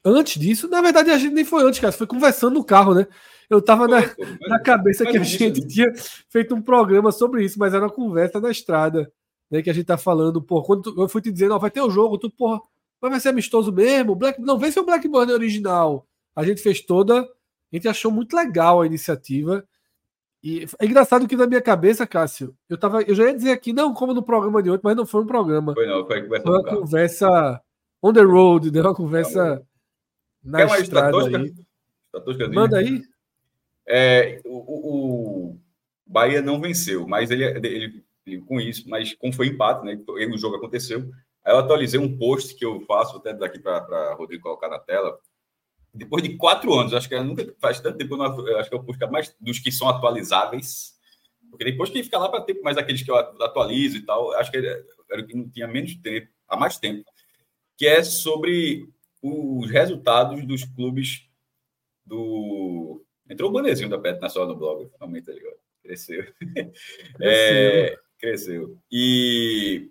antes 0.06 0.40
disso, 0.40 0.70
na 0.70 0.82
verdade, 0.82 1.10
a 1.10 1.18
gente 1.18 1.34
nem 1.34 1.44
foi 1.44 1.64
antes, 1.64 1.80
Cássio, 1.80 1.98
foi 1.98 2.08
conversando 2.08 2.54
no 2.54 2.64
carro, 2.64 2.94
né? 2.94 3.08
Eu 3.50 3.62
tava 3.62 3.88
na, 3.88 3.98
na 4.48 4.60
cabeça 4.60 5.04
que 5.06 5.18
a 5.18 5.24
gente 5.24 5.68
tinha 5.68 5.92
feito 6.30 6.54
um 6.54 6.62
programa 6.62 7.12
sobre 7.12 7.44
isso, 7.44 7.58
mas 7.58 7.74
era 7.74 7.84
uma 7.84 7.92
conversa 7.92 8.40
na 8.40 8.52
estrada, 8.52 9.12
né? 9.50 9.62
Que 9.62 9.70
a 9.70 9.74
gente 9.74 9.86
tá 9.86 9.98
falando, 9.98 10.42
pô, 10.42 10.62
quando 10.62 10.94
tu, 10.94 11.02
eu 11.02 11.10
fui 11.10 11.22
te 11.22 11.32
dizendo, 11.32 11.56
ó, 11.56 11.60
vai 11.60 11.72
ter 11.72 11.82
o 11.82 11.88
um 11.88 11.92
jogo, 11.92 12.18
tu, 12.20 12.30
porra, 12.30 12.62
vai 13.02 13.20
ser 13.20 13.30
amistoso 13.30 13.72
mesmo, 13.72 14.16
Black, 14.16 14.40
não, 14.42 14.58
vem 14.58 14.72
ser 14.72 14.80
o 14.80 14.86
Blackburn 14.86 15.32
original. 15.34 16.08
A 16.36 16.44
gente 16.44 16.62
fez 16.62 16.82
toda, 16.82 17.22
a 17.22 17.28
gente 17.76 17.88
achou 17.88 18.12
muito 18.12 18.36
legal 18.36 18.82
a 18.82 18.86
iniciativa. 18.86 19.66
E 20.44 20.66
é 20.80 20.86
engraçado 20.86 21.28
que 21.28 21.36
na 21.36 21.48
minha 21.48 21.62
cabeça, 21.62 22.06
Cássio, 22.06 22.56
eu, 22.70 22.78
tava, 22.78 23.02
eu 23.02 23.16
já 23.16 23.26
ia 23.26 23.36
dizer 23.36 23.52
aqui, 23.52 23.74
não 23.74 23.94
como 23.94 24.14
no 24.14 24.22
programa 24.22 24.62
de 24.62 24.70
ontem, 24.70 24.82
mas 24.84 24.96
não 24.96 25.06
foi 25.06 25.22
um 25.22 25.26
programa. 25.26 25.74
Foi 25.74 25.88
não, 25.88 26.06
foi, 26.06 26.28
foi 26.28 26.40
uma 26.40 26.64
conversa 26.64 27.60
on 28.04 28.14
the 28.14 28.22
road, 28.22 28.72
né? 28.72 28.82
uma 28.82 28.94
conversa 28.94 29.66
na 30.46 30.66
Quer 30.66 30.82
estrada. 30.82 31.18
Aí. 31.18 31.54
Manda 32.54 32.78
aí. 32.78 33.02
É, 33.88 34.42
o, 34.46 35.52
o, 35.52 35.60
Bahia 36.06 36.42
não 36.42 36.62
venceu, 36.62 37.08
mas 37.08 37.32
ele, 37.32 37.44
ele, 37.44 38.04
ele, 38.26 38.42
com 38.42 38.62
isso, 38.62 38.88
mas 38.88 39.14
como 39.16 39.34
foi 39.34 39.48
empate, 39.48 39.86
né? 39.86 40.00
O 40.08 40.38
jogo 40.38 40.56
aconteceu. 40.56 41.12
Aí 41.44 41.54
eu 41.54 41.60
atualizei 41.60 42.00
um 42.00 42.18
post 42.18 42.56
que 42.56 42.66
eu 42.66 42.82
faço 42.82 43.18
até 43.18 43.34
daqui 43.34 43.60
para 43.60 44.14
Rodrigo 44.14 44.44
colocar 44.44 44.70
na 44.70 44.80
tela, 44.80 45.20
depois 45.94 46.22
de 46.22 46.36
quatro 46.36 46.74
anos, 46.74 46.94
acho 46.94 47.08
que 47.08 47.20
nunca 47.20 47.56
faz 47.60 47.80
tanto 47.80 47.98
tempo, 47.98 48.22
acho 48.22 48.70
que 48.70 48.76
eu 48.76 48.82
busco 48.82 49.12
mais 49.12 49.34
dos 49.40 49.60
que 49.60 49.72
são 49.72 49.88
atualizáveis, 49.88 50.94
porque 51.50 51.64
depois 51.64 51.90
que 51.90 52.04
fica 52.04 52.18
lá 52.18 52.28
para 52.28 52.42
ter 52.42 52.60
mais 52.62 52.78
aqueles 52.78 53.02
que 53.02 53.10
eu 53.10 53.16
atualizo 53.16 53.98
e 53.98 54.02
tal, 54.02 54.34
acho 54.34 54.52
que 54.52 54.58
era 54.58 55.22
o 55.22 55.26
que 55.26 55.50
tinha 55.52 55.68
menos 55.68 55.96
tempo, 55.96 56.28
há 56.48 56.58
mais 56.58 56.78
tempo, 56.78 57.06
que 57.78 57.88
é 57.88 58.04
sobre 58.04 58.90
os 59.26 59.70
resultados 59.70 60.46
dos 60.46 60.64
clubes 60.64 61.28
do. 62.06 63.04
Entrou 63.30 63.50
o 63.50 63.54
bonezinho 63.54 63.90
da 63.90 63.98
Pet 63.98 64.22
Nacional 64.22 64.50
no 64.50 64.60
blog, 64.60 64.88
finalmente, 64.92 65.26
tá 65.26 65.34
ligado? 65.34 65.58
Cresceu. 65.82 66.24
Cresceu. 66.42 67.22
É, 67.22 67.98
cresceu. 68.20 68.78
E 68.92 69.90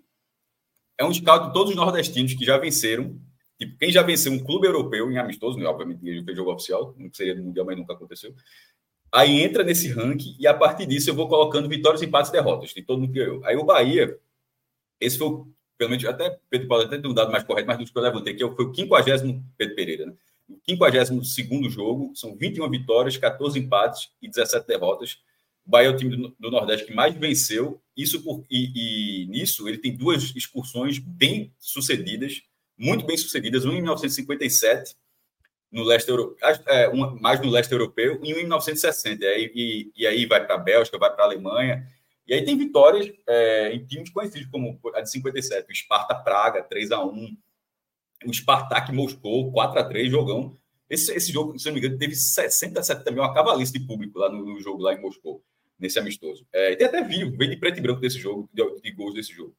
é 0.97 1.05
um 1.05 1.13
scout 1.13 1.47
de 1.47 1.53
todos 1.53 1.71
os 1.71 1.75
nordestinos 1.75 2.33
que 2.33 2.45
já 2.45 2.57
venceram 2.57 3.19
Tipo, 3.57 3.77
quem 3.77 3.91
já 3.91 4.01
venceu 4.01 4.31
um 4.31 4.43
clube 4.43 4.67
europeu 4.67 5.09
em 5.09 5.17
amistoso, 5.17 5.57
né? 5.57 5.65
obviamente 5.65 6.05
ele 6.05 6.23
fez 6.23 6.37
jogo 6.37 6.51
oficial, 6.51 6.93
não 6.97 7.11
seria 7.13 7.35
mundial, 7.35 7.65
mas 7.65 7.77
nunca 7.77 7.93
aconteceu. 7.93 8.35
Aí 9.11 9.41
entra 9.41 9.63
nesse 9.63 9.87
ranking 9.87 10.35
e 10.37 10.45
a 10.45 10.53
partir 10.53 10.85
disso 10.85 11.09
eu 11.09 11.15
vou 11.15 11.29
colocando 11.29 11.69
vitórias, 11.69 12.01
empates 12.01 12.29
e 12.29 12.33
derrotas. 12.33 12.71
De 12.71 12.81
todo 12.81 12.99
mundo 12.99 13.13
que 13.13 13.19
ganhou. 13.19 13.43
Aí 13.45 13.55
o 13.55 13.63
Bahia, 13.63 14.19
esse 14.99 15.17
foi, 15.17 15.45
pelo 15.77 15.89
menos, 15.89 16.05
até 16.05 16.39
Pedro 16.49 16.67
Paulo 16.67 16.85
até 16.85 16.97
tem 16.97 17.09
um 17.09 17.13
dado 17.13 17.31
mais 17.31 17.43
correto, 17.43 17.67
mas 17.67 17.77
dos 17.77 17.89
que 17.89 17.97
eu 17.97 18.01
levantei, 18.01 18.33
que 18.33 18.39
foi 18.39 18.65
o 18.65 18.73
50 18.73 19.43
Pedro 19.57 19.75
Pereira, 19.75 20.05
né? 20.07 20.13
O 20.47 20.59
52 20.69 21.73
jogo, 21.73 22.11
são 22.15 22.35
21 22.35 22.69
vitórias, 22.69 23.17
14 23.17 23.57
empates 23.57 24.09
e 24.21 24.29
17 24.29 24.67
derrotas. 24.67 25.17
O 25.65 25.71
Bahia 25.71 25.87
é 25.87 25.91
o 25.91 25.97
time 25.97 26.15
do, 26.15 26.35
do 26.39 26.51
Nordeste 26.51 26.85
que 26.85 26.93
mais 26.93 27.15
venceu. 27.15 27.81
Isso 27.97 28.21
por, 28.21 28.43
e, 28.49 29.23
e 29.23 29.25
nisso 29.25 29.67
ele 29.67 29.79
tem 29.79 29.95
duas 29.95 30.35
excursões 30.35 30.99
bem 30.99 31.51
sucedidas 31.57 32.43
muito 32.77 33.05
bem 33.05 33.17
sucedidas, 33.17 33.63
uma 33.63 33.73
em 33.73 33.81
1957, 33.81 34.95
no 35.71 35.83
leste 35.83 36.09
europeu, 36.09 36.37
é, 36.67 36.87
uma, 36.89 37.15
mais 37.15 37.39
no 37.41 37.49
leste 37.49 37.71
europeu, 37.71 38.19
e 38.23 38.33
uma 38.33 38.39
em 38.39 38.43
1960. 38.43 39.25
E, 39.25 39.51
e, 39.55 39.91
e 39.95 40.07
aí 40.07 40.25
vai 40.25 40.45
para 40.45 40.55
a 40.55 40.59
Bélgica, 40.59 40.97
vai 40.97 41.13
para 41.13 41.23
a 41.23 41.27
Alemanha. 41.27 41.87
E 42.27 42.33
aí 42.33 42.43
tem 42.43 42.57
vitórias 42.57 43.11
é, 43.27 43.73
em 43.73 43.85
times 43.85 44.09
conhecidos 44.09 44.47
como 44.49 44.79
a 44.95 45.01
de 45.01 45.11
57, 45.11 45.71
o 45.71 45.75
Sparta 45.75 46.15
Praga, 46.15 46.63
3 46.63 46.91
a 46.91 47.03
1 47.03 47.37
o 48.25 48.33
Spartak 48.33 48.91
Moscou, 48.91 49.51
4 49.51 49.79
a 49.79 49.83
3 49.83 50.09
jogão. 50.09 50.57
Esse, 50.89 51.13
esse 51.13 51.31
jogo, 51.31 51.57
se 51.57 51.65
não 51.65 51.73
me 51.73 51.79
engano, 51.79 51.97
teve 51.97 52.15
67 52.15 53.03
também, 53.03 53.21
uma 53.21 53.33
cavalista 53.33 53.77
de 53.77 53.85
público 53.85 54.19
lá 54.19 54.29
no, 54.29 54.45
no, 54.45 54.59
jogo, 54.59 54.83
lá 54.83 54.93
em 54.93 55.01
Moscou, 55.01 55.43
nesse 55.79 55.97
amistoso. 55.97 56.45
É, 56.53 56.71
e 56.71 56.75
tem 56.75 56.87
até 56.87 57.03
vídeo, 57.03 57.35
veio 57.35 57.51
de 57.51 57.57
preto 57.57 57.79
e 57.79 57.81
branco 57.81 58.01
desse 58.01 58.19
jogo, 58.19 58.49
de, 58.53 58.81
de 58.81 58.91
gols 58.91 59.13
desse 59.13 59.33
jogo. 59.33 59.55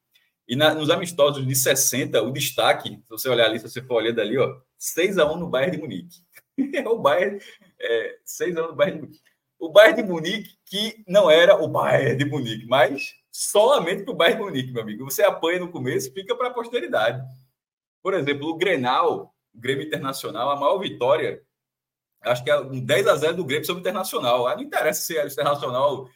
E 0.48 0.55
na, 0.55 0.74
nos 0.74 0.90
amistosos 0.90 1.46
de 1.46 1.55
60, 1.55 2.22
o 2.22 2.31
destaque, 2.31 2.90
se 2.90 3.09
você 3.09 3.29
olhar 3.29 3.46
ali, 3.46 3.59
se 3.59 3.68
você 3.68 3.83
for 3.83 3.96
olhando 3.96 4.20
ali, 4.20 4.38
ó, 4.38 4.61
6x1 4.79 5.38
no 5.38 5.48
Bayern 5.48 5.76
de 5.76 5.83
Munique. 5.83 6.18
É 6.74 6.88
o 6.88 6.98
Bayern, 6.98 7.38
é, 7.79 8.18
6x1 8.24 8.68
no 8.68 8.76
Bayern 8.76 9.00
de 9.00 9.07
Munique. 9.07 9.20
O 9.59 9.71
Bayern 9.71 10.03
de 10.03 10.09
Munique, 10.09 10.57
que 10.64 11.03
não 11.07 11.31
era 11.31 11.57
o 11.62 11.69
Bayern 11.69 12.16
de 12.16 12.25
Munique, 12.25 12.66
mas 12.66 13.14
solamente 13.31 14.05
para 14.05 14.12
o 14.12 14.16
Bayern 14.16 14.38
de 14.38 14.45
Munique, 14.45 14.73
meu 14.73 14.83
amigo. 14.83 15.05
Você 15.05 15.23
apanha 15.23 15.61
no 15.61 15.71
começo, 15.71 16.12
fica 16.12 16.37
para 16.37 16.49
a 16.49 16.55
posteridade. 16.55 17.23
Por 18.03 18.14
exemplo, 18.14 18.49
o 18.49 18.57
Grenal, 18.57 19.35
o 19.55 19.59
Grêmio 19.59 19.87
Internacional, 19.87 20.51
a 20.51 20.57
maior 20.57 20.79
vitória, 20.79 21.42
acho 22.23 22.45
que 22.45 22.51
é 22.51 22.61
um 22.61 22.81
10 22.81 23.07
a 23.07 23.16
0 23.16 23.37
do 23.37 23.45
Grêmio 23.45 23.64
sobre 23.66 23.81
o 23.81 23.83
Internacional. 23.83 24.45
Não 24.57 24.62
interessa 24.62 25.03
se 25.03 25.19
o 25.19 25.27
Internacional 25.27 26.09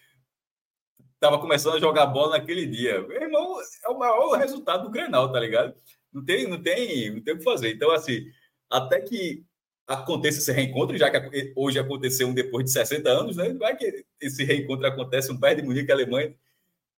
estava 1.14 1.38
começando 1.38 1.76
a 1.76 1.80
jogar 1.80 2.06
bola 2.06 2.38
naquele 2.38 2.66
dia. 2.66 3.02
Meu 3.02 3.22
irmão, 3.22 3.56
é 3.84 3.88
o 3.88 3.98
maior 3.98 4.38
resultado 4.38 4.84
do 4.84 4.90
Grenal, 4.90 5.30
tá 5.30 5.38
ligado? 5.38 5.74
Não 6.12 6.24
tem, 6.24 6.48
não 6.48 6.60
tem, 6.62 7.10
não 7.10 7.22
tem 7.22 7.34
o 7.34 7.38
que 7.38 7.44
fazer. 7.44 7.74
Então, 7.74 7.90
assim, 7.90 8.24
até 8.70 9.00
que 9.00 9.44
aconteça 9.90 10.38
esse 10.38 10.52
reencontro, 10.52 10.96
já 10.96 11.10
que 11.10 11.52
hoje 11.56 11.78
aconteceu 11.78 12.28
um 12.28 12.34
depois 12.34 12.64
de 12.64 12.70
60 12.70 13.10
anos, 13.10 13.36
né? 13.36 13.52
Vai 13.54 13.76
que 13.76 14.04
esse 14.20 14.44
reencontro 14.44 14.86
acontece 14.86 15.32
um 15.32 15.38
pé 15.38 15.54
de 15.54 15.62
Munique, 15.62 15.90
Alemanha. 15.90 16.32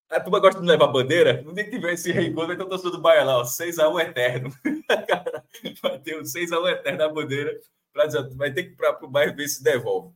A 0.10 0.20
turma 0.20 0.42
gosta 0.42 0.60
de 0.60 0.68
levar 0.68 0.88
bandeira? 0.88 1.42
No 1.42 1.54
dia 1.54 1.64
que 1.64 1.72
tiver 1.72 1.94
esse 1.94 2.12
reencontro, 2.12 2.54
então 2.54 2.68
torcedor 2.68 2.92
do 2.92 3.02
Bahia 3.02 3.24
lá, 3.24 3.40
ó, 3.40 3.44
6x1 3.44 4.02
eterno. 4.02 4.50
vai 5.82 6.00
ter 6.00 6.20
um 6.20 6.24
6x1 6.24 6.70
eterno 6.70 6.98
na 6.98 7.08
bandeira, 7.08 7.58
pra 7.94 8.08
dizer, 8.08 8.28
vai 8.36 8.52
ter 8.52 8.64
que 8.64 8.72
ir 8.72 8.76
para 8.76 9.06
o 9.06 9.08
bairro 9.08 9.38
ver 9.38 9.48
se 9.48 9.64
devolve. 9.64 10.14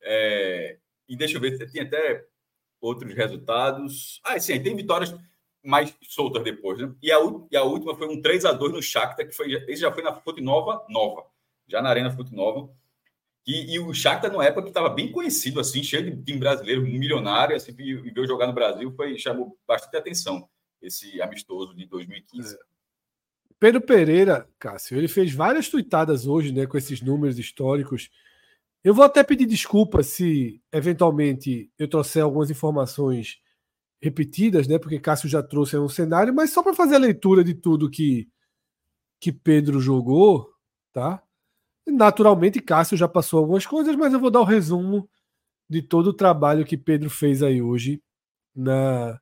É, 0.00 0.78
e 1.06 1.14
deixa 1.16 1.36
eu 1.36 1.42
ver, 1.42 1.58
tinha 1.70 1.82
até 1.82 2.24
outros 2.80 3.14
resultados. 3.14 4.18
Ah, 4.24 4.40
sim, 4.40 4.62
tem 4.62 4.74
vitórias 4.74 5.14
mais 5.62 5.94
soltas 6.08 6.42
depois, 6.42 6.78
né? 6.78 6.90
E 7.02 7.12
a, 7.12 7.18
e 7.50 7.56
a 7.56 7.62
última 7.62 7.94
foi 7.94 8.08
um 8.08 8.22
3 8.22 8.46
a 8.46 8.52
2 8.52 8.72
no 8.72 8.82
Shakhtar, 8.82 9.26
que 9.26 9.34
foi, 9.34 9.52
esse 9.68 9.82
já 9.82 9.92
foi 9.92 10.02
na 10.02 10.14
Fonte 10.14 10.40
Nova, 10.40 10.86
nova, 10.88 11.26
já 11.66 11.82
na 11.82 11.88
Arena 11.88 12.10
Fonte 12.10 12.34
Nova. 12.34 12.70
E, 13.46 13.74
e 13.74 13.78
o 13.78 13.92
Shakhtar, 13.92 14.32
na 14.32 14.44
época, 14.44 14.62
que 14.62 14.68
estava 14.68 14.88
bem 14.88 15.12
conhecido, 15.12 15.60
assim, 15.60 15.82
cheio 15.82 16.04
de 16.04 16.24
time 16.24 16.38
brasileiro, 16.38 16.82
milionário, 16.82 17.54
assim, 17.54 17.74
e, 17.78 17.90
e 17.90 18.10
veio 18.10 18.26
jogar 18.26 18.46
no 18.46 18.54
Brasil, 18.54 18.90
foi, 18.92 19.18
chamou 19.18 19.58
bastante 19.66 19.96
atenção 19.96 20.48
esse 20.80 21.20
amistoso 21.20 21.74
de 21.74 21.86
2015. 21.86 22.54
É. 22.54 22.58
Pedro 23.58 23.80
Pereira, 23.80 24.48
Cássio, 24.58 24.96
ele 24.96 25.08
fez 25.08 25.32
várias 25.32 25.68
tuitadas 25.68 26.26
hoje, 26.26 26.52
né, 26.52 26.66
com 26.66 26.76
esses 26.76 27.00
números 27.00 27.38
históricos 27.38 28.10
eu 28.84 28.92
vou 28.92 29.02
até 29.02 29.24
pedir 29.24 29.46
desculpa 29.46 30.02
se 30.02 30.60
eventualmente 30.70 31.72
eu 31.78 31.88
trouxer 31.88 32.22
algumas 32.22 32.50
informações 32.50 33.40
repetidas, 34.00 34.68
né? 34.68 34.78
Porque 34.78 35.00
Cássio 35.00 35.26
já 35.26 35.42
trouxe 35.42 35.78
um 35.78 35.88
cenário, 35.88 36.34
mas 36.34 36.52
só 36.52 36.62
para 36.62 36.74
fazer 36.74 36.96
a 36.96 36.98
leitura 36.98 37.42
de 37.42 37.54
tudo 37.54 37.90
que 37.90 38.28
que 39.18 39.32
Pedro 39.32 39.80
jogou, 39.80 40.52
tá? 40.92 41.22
Naturalmente, 41.86 42.60
Cássio 42.60 42.96
já 42.96 43.06
passou 43.08 43.40
algumas 43.40 43.66
coisas, 43.66 43.94
mas 43.96 44.12
eu 44.12 44.20
vou 44.20 44.30
dar 44.30 44.40
o 44.40 44.44
resumo 44.44 45.08
de 45.68 45.82
todo 45.82 46.08
o 46.08 46.14
trabalho 46.14 46.64
que 46.64 46.76
Pedro 46.76 47.10
fez 47.10 47.42
aí 47.42 47.60
hoje 47.60 48.02
na 48.54 49.18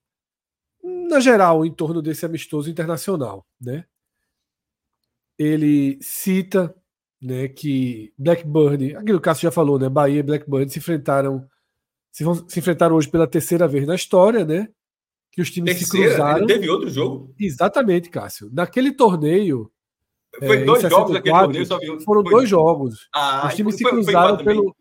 na 0.83 1.20
geral 1.20 1.64
em 1.64 1.72
torno 1.72 2.03
desse 2.03 2.25
amistoso 2.25 2.70
internacional, 2.70 3.46
né? 3.61 3.85
Ele 5.38 5.98
cita 6.01 6.75
né, 7.20 7.48
que 7.48 8.12
Blackburn, 8.18 8.96
aquilo 8.96 9.05
que 9.05 9.12
o 9.14 9.20
Cássio 9.20 9.44
já 9.44 9.51
falou, 9.51 9.79
né, 9.79 9.88
Bahia 9.88 10.20
e 10.20 10.22
Blackburn 10.22 10.68
se 10.68 10.79
enfrentaram 10.79 11.48
se, 12.12 12.22
vão, 12.22 12.35
se 12.46 12.59
enfrentaram 12.59 12.94
hoje 12.94 13.09
pela 13.09 13.27
terceira 13.27 13.66
vez 13.66 13.87
na 13.87 13.94
história, 13.94 14.44
né? 14.44 14.68
Que 15.33 15.40
os 15.40 15.51
times 15.51 15.79
terceira? 15.79 16.11
se 16.11 16.16
cruzaram. 16.16 16.46
Teve 16.46 16.68
outro 16.68 16.90
jogo? 16.90 17.35
Exatamente, 17.40 18.11
Cássio. 18.11 18.51
Naquele 18.53 18.92
torneio. 18.92 19.72
Foi 20.38 20.62
é, 20.62 20.64
dois 20.64 20.83
jogos 20.83 21.12
naquele 21.12 21.38
torneio, 21.38 21.66
só 21.66 21.79
Foram 22.05 22.23
foi... 22.23 22.31
dois 22.31 22.49
jogos. 22.49 23.09
Ah, 23.14 23.47
os 23.49 23.55
times 23.55 23.77
se 23.77 23.85
cruzaram 23.85 24.37
pelo 24.38 24.75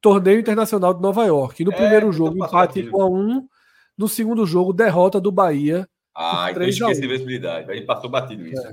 torneio 0.00 0.40
internacional 0.40 0.94
de 0.94 1.00
Nova 1.00 1.24
York. 1.24 1.64
no 1.64 1.72
é, 1.72 1.76
primeiro 1.76 2.12
jogo, 2.12 2.44
empate 2.44 2.88
1 2.92 3.00
a 3.00 3.08
1 3.08 3.48
No 3.96 4.08
segundo 4.08 4.44
jogo, 4.46 4.72
derrota 4.72 5.20
do 5.20 5.32
Bahia 5.32 5.88
Ah, 6.14 6.48
então 6.50 6.62
esqueci 6.64 7.04
a 7.04 7.08
visibilidade. 7.08 7.70
Aí 7.70 7.82
passou 7.82 8.10
batido 8.10 8.46
isso. 8.46 8.66
É. 8.66 8.72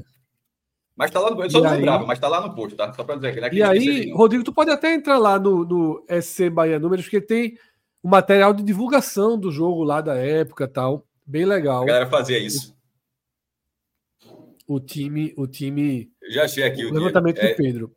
Mas 0.95 1.11
tá 1.11 1.19
lá 1.21 1.31
no. 1.31 1.41
Eu 1.41 1.49
só 1.49 1.61
não 1.61 1.71
lembrava, 1.71 2.05
mas 2.05 2.19
tá 2.19 2.27
lá 2.27 2.41
no 2.41 2.53
posto, 2.53 2.75
tá? 2.75 2.91
Só 2.91 3.05
para 3.05 3.15
dizer 3.15 3.33
que 3.33 3.39
é 3.39 3.53
E 3.53 3.63
aí, 3.63 4.11
Rodrigo, 4.11 4.43
tu 4.43 4.51
pode 4.51 4.69
até 4.69 4.93
entrar 4.93 5.17
lá 5.17 5.39
no, 5.39 5.63
no 5.63 6.05
SC 6.21 6.49
Bahia 6.49 6.77
Números, 6.77 7.05
porque 7.05 7.21
tem 7.21 7.53
o 8.03 8.09
material 8.09 8.53
de 8.53 8.63
divulgação 8.63 9.39
do 9.39 9.49
jogo 9.49 9.83
lá 9.83 10.01
da 10.01 10.15
época 10.15 10.67
tal. 10.67 11.05
Bem 11.25 11.45
legal. 11.45 11.83
A 11.83 11.85
galera 11.85 12.09
fazia 12.09 12.37
isso. 12.37 12.75
O, 14.69 14.79
time. 14.79 15.33
O 15.35 15.47
time. 15.47 16.11
Já 16.29 16.43
achei 16.43 16.63
aqui 16.63 16.85
o, 16.85 16.89
o 16.89 16.93
levantamento 16.93 17.39
do 17.39 17.45
é, 17.45 17.53
Pedro. 17.53 17.95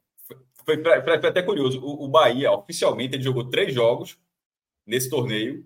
Foi, 0.65 0.83
foi, 0.83 1.03
foi, 1.03 1.29
até 1.29 1.43
curioso. 1.43 1.81
O, 1.81 2.05
o 2.05 2.09
Bahia, 2.09 2.51
oficialmente, 2.53 3.15
ele 3.15 3.23
jogou 3.23 3.51
três 3.51 3.75
jogos 3.75 4.19
nesse 4.87 5.11
torneio. 5.11 5.65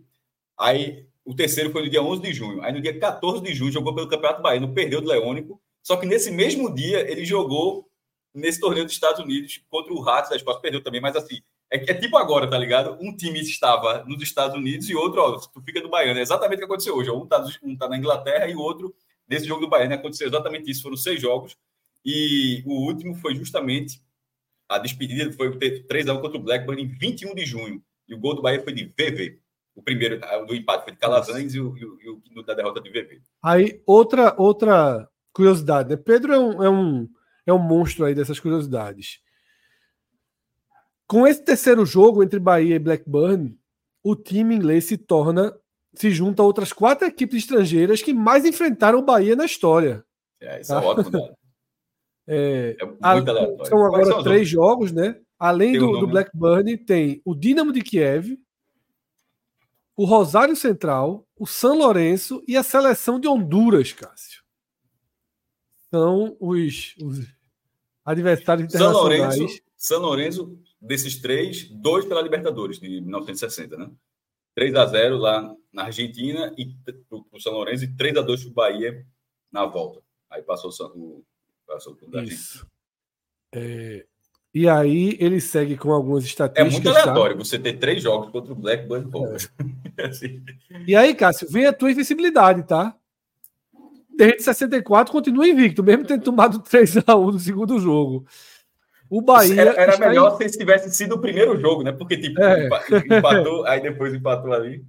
Aí 0.58 1.06
o 1.24 1.34
terceiro 1.34 1.70
foi 1.70 1.82
no 1.82 1.90
dia 1.90 2.02
11 2.02 2.22
de 2.22 2.32
junho. 2.32 2.62
Aí 2.62 2.72
no 2.72 2.80
dia 2.80 2.98
14 2.98 3.42
de 3.42 3.54
junho 3.54 3.72
jogou 3.72 3.94
pelo 3.94 4.08
Campeonato 4.08 4.42
Baiano, 4.42 4.74
perdeu 4.74 5.00
do 5.00 5.08
Leônico 5.08 5.60
só 5.86 5.96
que 5.96 6.04
nesse 6.04 6.32
mesmo 6.32 6.74
dia 6.74 7.08
ele 7.08 7.24
jogou 7.24 7.88
nesse 8.34 8.58
torneio 8.58 8.84
dos 8.84 8.92
Estados 8.92 9.20
Unidos 9.20 9.62
contra 9.70 9.92
o 9.92 10.00
Ratos 10.00 10.30
da 10.30 10.36
Escócia, 10.36 10.60
perdeu 10.60 10.82
também, 10.82 11.00
mas 11.00 11.14
assim, 11.14 11.36
é, 11.70 11.76
é, 11.76 11.94
tipo 11.94 12.16
agora, 12.16 12.50
tá 12.50 12.58
ligado? 12.58 12.98
Um 13.00 13.16
time 13.16 13.40
estava 13.40 14.02
nos 14.02 14.20
Estados 14.20 14.56
Unidos 14.56 14.90
e 14.90 14.96
outro, 14.96 15.22
ó, 15.22 15.38
tu 15.38 15.62
fica 15.62 15.80
no 15.80 15.88
Baiano. 15.88 16.18
É 16.18 16.22
exatamente 16.22 16.56
o 16.56 16.58
que 16.58 16.64
aconteceu 16.64 16.96
hoje. 16.96 17.08
Um 17.12 17.24
tá, 17.24 17.46
um 17.62 17.76
tá 17.76 17.88
na 17.88 17.96
Inglaterra 17.96 18.48
e 18.48 18.56
o 18.56 18.58
outro 18.58 18.92
nesse 19.28 19.46
jogo 19.46 19.60
do 19.62 19.68
Baiano. 19.68 19.94
Aconteceu 19.94 20.26
exatamente 20.26 20.70
isso. 20.70 20.82
Foram 20.82 20.96
seis 20.96 21.20
jogos. 21.20 21.56
E 22.04 22.62
o 22.66 22.86
último 22.86 23.14
foi 23.14 23.34
justamente 23.34 24.00
a 24.68 24.78
despedida, 24.78 25.32
foi 25.32 25.50
3x1 25.50 26.20
contra 26.20 26.38
o 26.38 26.42
Blackburn 26.42 26.82
em 26.82 26.86
21 26.86 27.34
de 27.34 27.44
junho. 27.44 27.82
E 28.08 28.14
o 28.14 28.18
gol 28.18 28.34
do 28.34 28.42
Bahia 28.42 28.62
foi 28.62 28.72
de 28.72 28.84
VV. 28.84 29.40
O 29.74 29.82
primeiro 29.82 30.20
do 30.46 30.54
empate 30.54 30.84
foi 30.84 30.92
de 30.92 30.98
Calazans 30.98 31.54
e 31.54 31.60
o, 31.60 31.76
e 31.76 31.84
o, 31.84 32.22
e 32.34 32.38
o 32.38 32.42
da 32.42 32.54
derrota 32.54 32.80
de 32.80 32.90
VV. 32.90 33.20
Aí, 33.42 33.82
outra, 33.86 34.34
outra 34.38 35.08
curiosidade, 35.32 35.90
né? 35.90 35.96
Pedro 35.96 36.32
é 36.32 36.38
um, 36.38 36.62
é 36.62 36.70
um, 36.70 37.08
é 37.46 37.52
um 37.52 37.58
monstro 37.58 38.04
aí 38.04 38.14
dessas 38.14 38.40
curiosidades. 38.40 39.20
Com 41.06 41.26
esse 41.26 41.44
terceiro 41.44 41.84
jogo 41.84 42.22
entre 42.22 42.40
Bahia 42.40 42.76
e 42.76 42.80
Blackburn, 42.80 43.56
o 44.02 44.16
time 44.16 44.54
inglês 44.54 44.86
se 44.86 44.96
torna, 44.96 45.54
se 45.96 46.10
junta 46.10 46.42
a 46.42 46.44
outras 46.44 46.72
quatro 46.72 47.06
equipes 47.06 47.38
estrangeiras 47.38 48.02
que 48.02 48.12
mais 48.12 48.44
enfrentaram 48.44 48.98
o 48.98 49.04
Bahia 49.04 49.34
na 49.34 49.44
história. 49.44 50.04
É, 50.40 50.60
isso 50.60 50.72
é 50.72 50.80
tá? 50.80 50.86
ótimo, 50.86 51.10
né? 51.10 51.34
É, 52.28 52.76
é 52.80 52.84
a, 53.00 53.14
são 53.66 53.86
agora 53.86 54.04
são 54.04 54.20
três 54.24 54.48
jogos, 54.48 54.90
né? 54.90 55.16
Além 55.38 55.78
do, 55.78 56.00
do 56.00 56.08
Blackburn, 56.08 56.76
tem 56.76 57.22
o 57.24 57.36
Dinamo 57.36 57.72
de 57.72 57.80
Kiev, 57.82 58.36
o 59.96 60.04
Rosário 60.04 60.56
Central, 60.56 61.24
o 61.38 61.46
São 61.46 61.78
Lourenço 61.78 62.42
e 62.48 62.56
a 62.56 62.64
seleção 62.64 63.20
de 63.20 63.28
Honduras, 63.28 63.92
Cássio 63.92 64.44
são 65.96 66.36
os, 66.40 66.94
os 67.00 67.26
adversários 68.04 68.66
internacionais. 68.66 69.34
São 69.34 69.38
Lourenço, 69.42 69.62
São 69.76 70.00
Lourenço, 70.00 70.58
desses 70.80 71.20
três, 71.20 71.68
dois 71.70 72.04
pela 72.04 72.20
Libertadores 72.20 72.78
de 72.78 73.00
1960, 73.00 73.76
né? 73.76 73.90
3 74.56 74.74
a 74.74 74.86
0 74.86 75.18
lá 75.18 75.54
na 75.72 75.84
Argentina 75.84 76.52
e 76.58 76.74
o 77.10 77.38
São 77.38 77.52
Lourenço 77.52 77.84
e 77.84 77.94
3 77.94 78.16
a 78.16 78.22
2 78.22 78.42
para 78.42 78.50
o 78.50 78.54
Bahia 78.54 79.06
na 79.52 79.66
volta. 79.66 80.00
Aí 80.28 80.42
passou 80.42 80.70
o, 80.96 81.22
passou 81.66 81.96
o 82.02 82.10
da 82.10 82.24
Isso. 82.24 82.66
É, 83.54 84.04
e 84.52 84.68
aí 84.68 85.16
ele 85.20 85.40
segue 85.40 85.76
com 85.76 85.92
algumas 85.92 86.24
estatísticas. 86.24 86.66
É 86.66 86.70
muito 86.72 86.88
aleatório 86.88 87.36
tá? 87.36 87.44
você 87.44 87.58
ter 87.58 87.74
três 87.74 88.02
jogos 88.02 88.30
contra 88.30 88.52
o 88.52 88.56
Blackburn. 88.56 89.08
É. 89.96 90.06
assim. 90.08 90.42
E 90.86 90.96
aí, 90.96 91.14
Cássio, 91.14 91.48
vem 91.48 91.66
a 91.66 91.72
tua 91.72 91.92
invencibilidade, 91.92 92.66
tá? 92.66 92.96
desde 94.16 94.42
64 94.42 95.12
continua 95.12 95.46
invicto, 95.46 95.84
mesmo 95.84 96.06
tendo 96.06 96.22
tomado 96.22 96.60
3x1 96.60 97.32
no 97.32 97.38
segundo 97.38 97.78
jogo. 97.78 98.26
O 99.08 99.20
Bahia. 99.20 99.60
Era, 99.60 99.80
era 99.80 99.98
melhor 99.98 100.40
em... 100.40 100.48
se 100.48 100.58
tivesse 100.58 100.90
sido 100.90 101.14
o 101.14 101.20
primeiro 101.20 101.58
jogo, 101.60 101.82
né? 101.82 101.92
Porque, 101.92 102.16
tipo, 102.16 102.40
é. 102.40 102.68
empatou, 103.18 103.64
aí 103.66 103.80
depois 103.80 104.12
empatou 104.14 104.52
ali. 104.52 104.84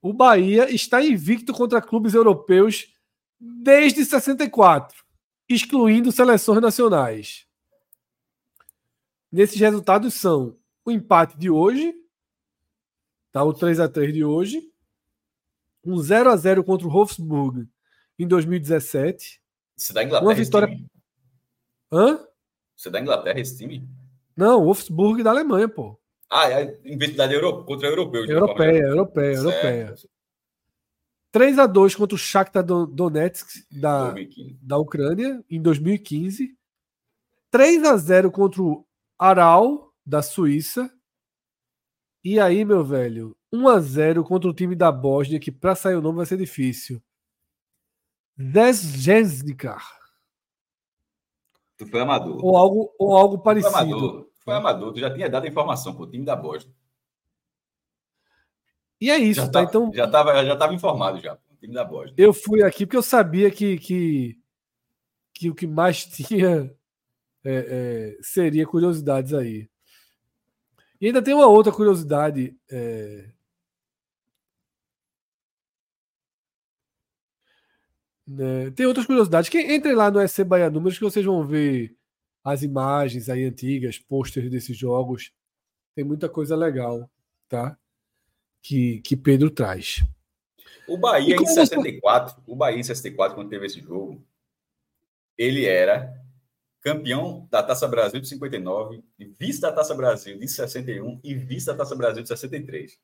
O 0.00 0.12
Bahia 0.12 0.72
está 0.72 1.02
invicto 1.02 1.52
contra 1.52 1.82
clubes 1.82 2.14
europeus 2.14 2.92
desde 3.40 4.04
64, 4.04 5.04
excluindo 5.48 6.12
seleções 6.12 6.60
nacionais. 6.60 7.46
Nesses 9.30 9.58
resultados 9.58 10.14
são 10.14 10.56
o 10.84 10.90
empate 10.90 11.38
de 11.38 11.50
hoje, 11.50 11.94
tá? 13.30 13.44
O 13.44 13.52
3 13.52 13.80
a 13.80 13.88
3 13.88 14.12
de 14.14 14.24
hoje, 14.24 14.62
um 15.84 15.98
0 15.98 16.30
a 16.30 16.36
0 16.36 16.64
contra 16.64 16.86
o 16.86 16.90
Wolfsburg 16.90 17.68
em 18.18 18.26
2017. 18.26 19.40
Você 19.76 19.92
da 19.92 20.02
Inglaterra? 20.02 20.28
Uma 20.28 20.34
vitória. 20.34 20.78
Hã? 21.92 22.27
Você 22.78 22.90
da 22.90 23.00
Inglaterra 23.00 23.40
esse 23.40 23.58
time? 23.58 23.88
Não, 24.36 24.62
Wolfsburg 24.62 25.24
da 25.24 25.30
Alemanha, 25.30 25.68
pô. 25.68 25.98
Ah, 26.30 26.48
é 26.48 26.80
investidade 26.84 27.34
euro... 27.34 27.64
contra 27.64 27.88
europeu. 27.88 28.24
Europeia, 28.24 28.82
europeia, 28.82 29.34
certo. 29.34 29.46
europeia. 29.48 29.94
3 31.32 31.58
a 31.58 31.66
2 31.66 31.96
contra 31.96 32.14
o 32.14 32.18
Shakhtar 32.18 32.62
Donetsk 32.62 33.48
da, 33.70 34.14
da 34.62 34.78
Ucrânia 34.78 35.44
em 35.50 35.60
2015. 35.60 36.56
3 37.50 37.84
a 37.84 37.96
0 37.96 38.30
contra 38.30 38.62
o 38.62 38.86
Aral 39.18 39.92
da 40.06 40.22
Suíça. 40.22 40.88
E 42.22 42.38
aí, 42.38 42.64
meu 42.64 42.84
velho, 42.84 43.36
1 43.52 43.68
a 43.68 43.80
0 43.80 44.22
contra 44.22 44.48
o 44.48 44.54
time 44.54 44.76
da 44.76 44.92
Bósnia, 44.92 45.40
que 45.40 45.50
para 45.50 45.74
sair 45.74 45.96
o 45.96 46.02
nome 46.02 46.18
vai 46.18 46.26
ser 46.26 46.36
difícil. 46.36 47.02
Zesgensnikar. 48.40 49.97
Tu 51.78 51.86
foi 51.86 52.00
amador. 52.00 52.44
Ou 52.44 52.56
algo, 52.56 52.92
ou 52.98 53.16
algo 53.16 53.38
parecido. 53.38 53.72
Foi 53.72 53.82
amador. 53.82 54.28
foi 54.40 54.54
amador. 54.54 54.92
Tu 54.92 55.00
já 55.00 55.14
tinha 55.14 55.30
dado 55.30 55.44
a 55.44 55.48
informação 55.48 55.94
pro 55.94 56.10
time 56.10 56.24
da 56.24 56.34
Boston. 56.34 56.72
E 59.00 59.10
é 59.10 59.16
isso, 59.16 59.40
já 59.40 59.46
tá? 59.46 59.52
tá? 59.52 59.62
então 59.62 59.92
já 59.94 60.04
estava 60.06 60.44
já 60.44 60.56
tava 60.56 60.74
informado 60.74 61.20
já. 61.20 61.34
O 61.34 61.56
time 61.56 61.72
da 61.72 61.84
Boston. 61.84 62.14
Eu 62.18 62.34
fui 62.34 62.64
aqui 62.64 62.84
porque 62.84 62.96
eu 62.96 63.02
sabia 63.02 63.48
que 63.48 63.78
que, 63.78 64.38
que 65.32 65.48
o 65.48 65.54
que 65.54 65.68
mais 65.68 66.04
tinha 66.04 66.74
é, 67.44 68.16
é, 68.16 68.18
seria 68.20 68.66
curiosidades 68.66 69.32
aí. 69.32 69.70
E 71.00 71.06
ainda 71.06 71.22
tem 71.22 71.32
uma 71.32 71.46
outra 71.46 71.72
curiosidade 71.72 72.56
é, 72.68 73.30
Né? 78.28 78.70
Tem 78.72 78.84
outras 78.84 79.06
curiosidades. 79.06 79.48
Que 79.48 79.58
entrem 79.74 79.94
lá 79.94 80.10
no 80.10 80.26
SC 80.26 80.44
Bahia 80.44 80.68
Números 80.68 80.98
que 80.98 81.04
vocês 81.04 81.24
vão 81.24 81.46
ver 81.46 81.96
as 82.44 82.62
imagens 82.62 83.30
aí 83.30 83.44
antigas, 83.44 83.98
posters 83.98 84.50
desses 84.50 84.76
jogos. 84.76 85.32
Tem 85.94 86.04
muita 86.04 86.28
coisa 86.28 86.54
legal, 86.54 87.10
tá? 87.48 87.76
Que, 88.62 89.00
que 89.00 89.16
Pedro 89.16 89.50
traz. 89.50 90.04
O 90.86 90.98
Bahia 90.98 91.36
em 91.36 91.46
64, 91.46 92.34
você... 92.34 92.42
o 92.46 92.54
Bahia 92.54 92.78
em 92.78 92.82
64, 92.82 93.34
quando 93.34 93.48
teve 93.48 93.66
esse 93.66 93.80
jogo, 93.80 94.22
ele 95.36 95.64
era 95.64 96.12
campeão 96.80 97.46
da 97.50 97.62
Taça 97.62 97.88
Brasil 97.88 98.20
de 98.20 98.28
59, 98.28 99.02
vice 99.38 99.60
da 99.60 99.72
Taça 99.72 99.94
Brasil 99.94 100.38
de 100.38 100.48
61 100.48 101.20
e 101.24 101.34
vice 101.34 101.66
da 101.66 101.74
Taça 101.74 101.96
Brasil 101.96 102.22
de 102.22 102.28
63. 102.28 102.98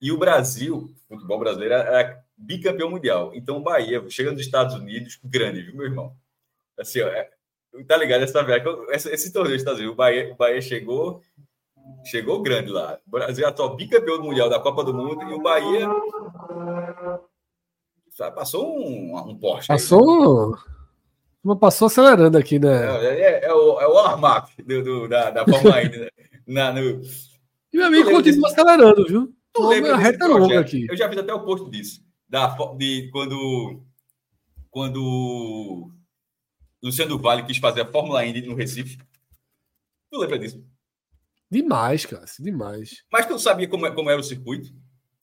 E 0.00 0.12
o 0.12 0.18
Brasil, 0.18 0.90
o 1.08 1.14
futebol 1.14 1.38
brasileiro, 1.38 1.74
era 1.74 2.22
bicampeão 2.36 2.90
mundial. 2.90 3.32
Então, 3.34 3.56
o 3.56 3.62
Bahia 3.62 4.02
chega 4.08 4.30
nos 4.30 4.40
Estados 4.40 4.74
Unidos, 4.74 5.18
grande, 5.24 5.62
viu, 5.62 5.76
meu 5.76 5.86
irmão? 5.86 6.12
Assim, 6.78 7.00
ó, 7.00 7.08
é, 7.08 7.28
tá 7.86 7.96
ligado 7.96 8.22
essa 8.22 8.46
esse, 8.90 9.10
esse 9.10 9.32
torneio 9.32 9.56
dos 9.56 9.62
Estados 9.62 9.80
Unidos, 9.80 9.94
o 9.94 9.96
Bahia, 9.96 10.32
o 10.32 10.36
Bahia 10.36 10.60
chegou, 10.60 11.20
chegou 12.04 12.42
grande 12.42 12.70
lá. 12.70 12.98
O 13.06 13.10
Brasil 13.10 13.44
é 13.44 13.48
atual 13.48 13.74
bicampeão 13.74 14.22
mundial 14.22 14.48
da 14.48 14.60
Copa 14.60 14.84
do 14.84 14.94
Mundo 14.94 15.22
e 15.24 15.34
o 15.34 15.42
Bahia 15.42 15.88
passou 18.34 18.78
um, 18.78 19.16
um 19.16 19.38
Porsche. 19.38 19.68
Passou. 19.68 20.54
Aí, 20.54 20.60
né? 21.44 21.56
Passou 21.60 21.86
acelerando 21.86 22.36
aqui, 22.36 22.58
né? 22.58 23.04
É, 23.04 23.20
é, 23.20 23.44
é 23.46 23.54
o, 23.54 23.80
é 23.80 23.86
o 23.86 24.82
do, 24.82 25.08
da, 25.08 25.30
da 25.30 25.44
1. 25.44 25.46
né? 25.98 26.08
Na, 26.46 26.72
no... 26.72 27.00
E 27.72 27.76
meu 27.76 27.86
amigo 27.86 28.10
continua 28.10 28.48
acelerando, 28.48 29.06
viu? 29.06 29.32
Tu 29.58 29.68
lembra 29.68 29.96
reta 29.96 30.26
longa 30.26 30.60
aqui. 30.60 30.86
Eu 30.88 30.96
já 30.96 31.08
fiz 31.08 31.18
até 31.18 31.34
o 31.34 31.44
post 31.44 31.68
disso. 31.70 32.00
Da, 32.28 32.46
de 32.76 33.10
quando, 33.10 33.82
quando 34.70 35.90
Luciano 36.82 37.18
Vale 37.18 37.44
quis 37.44 37.58
fazer 37.58 37.80
a 37.80 37.90
Fórmula 37.90 38.24
Indy 38.24 38.42
no 38.42 38.54
Recife. 38.54 38.98
Tu 40.10 40.18
lembra 40.18 40.38
disso? 40.38 40.64
Demais, 41.50 42.06
cara. 42.06 42.24
Demais. 42.38 43.04
Mas 43.10 43.26
tu 43.26 43.38
sabia 43.38 43.68
como, 43.68 43.86
é, 43.86 43.90
como 43.90 44.10
era 44.10 44.20
o 44.20 44.24
circuito? 44.24 44.72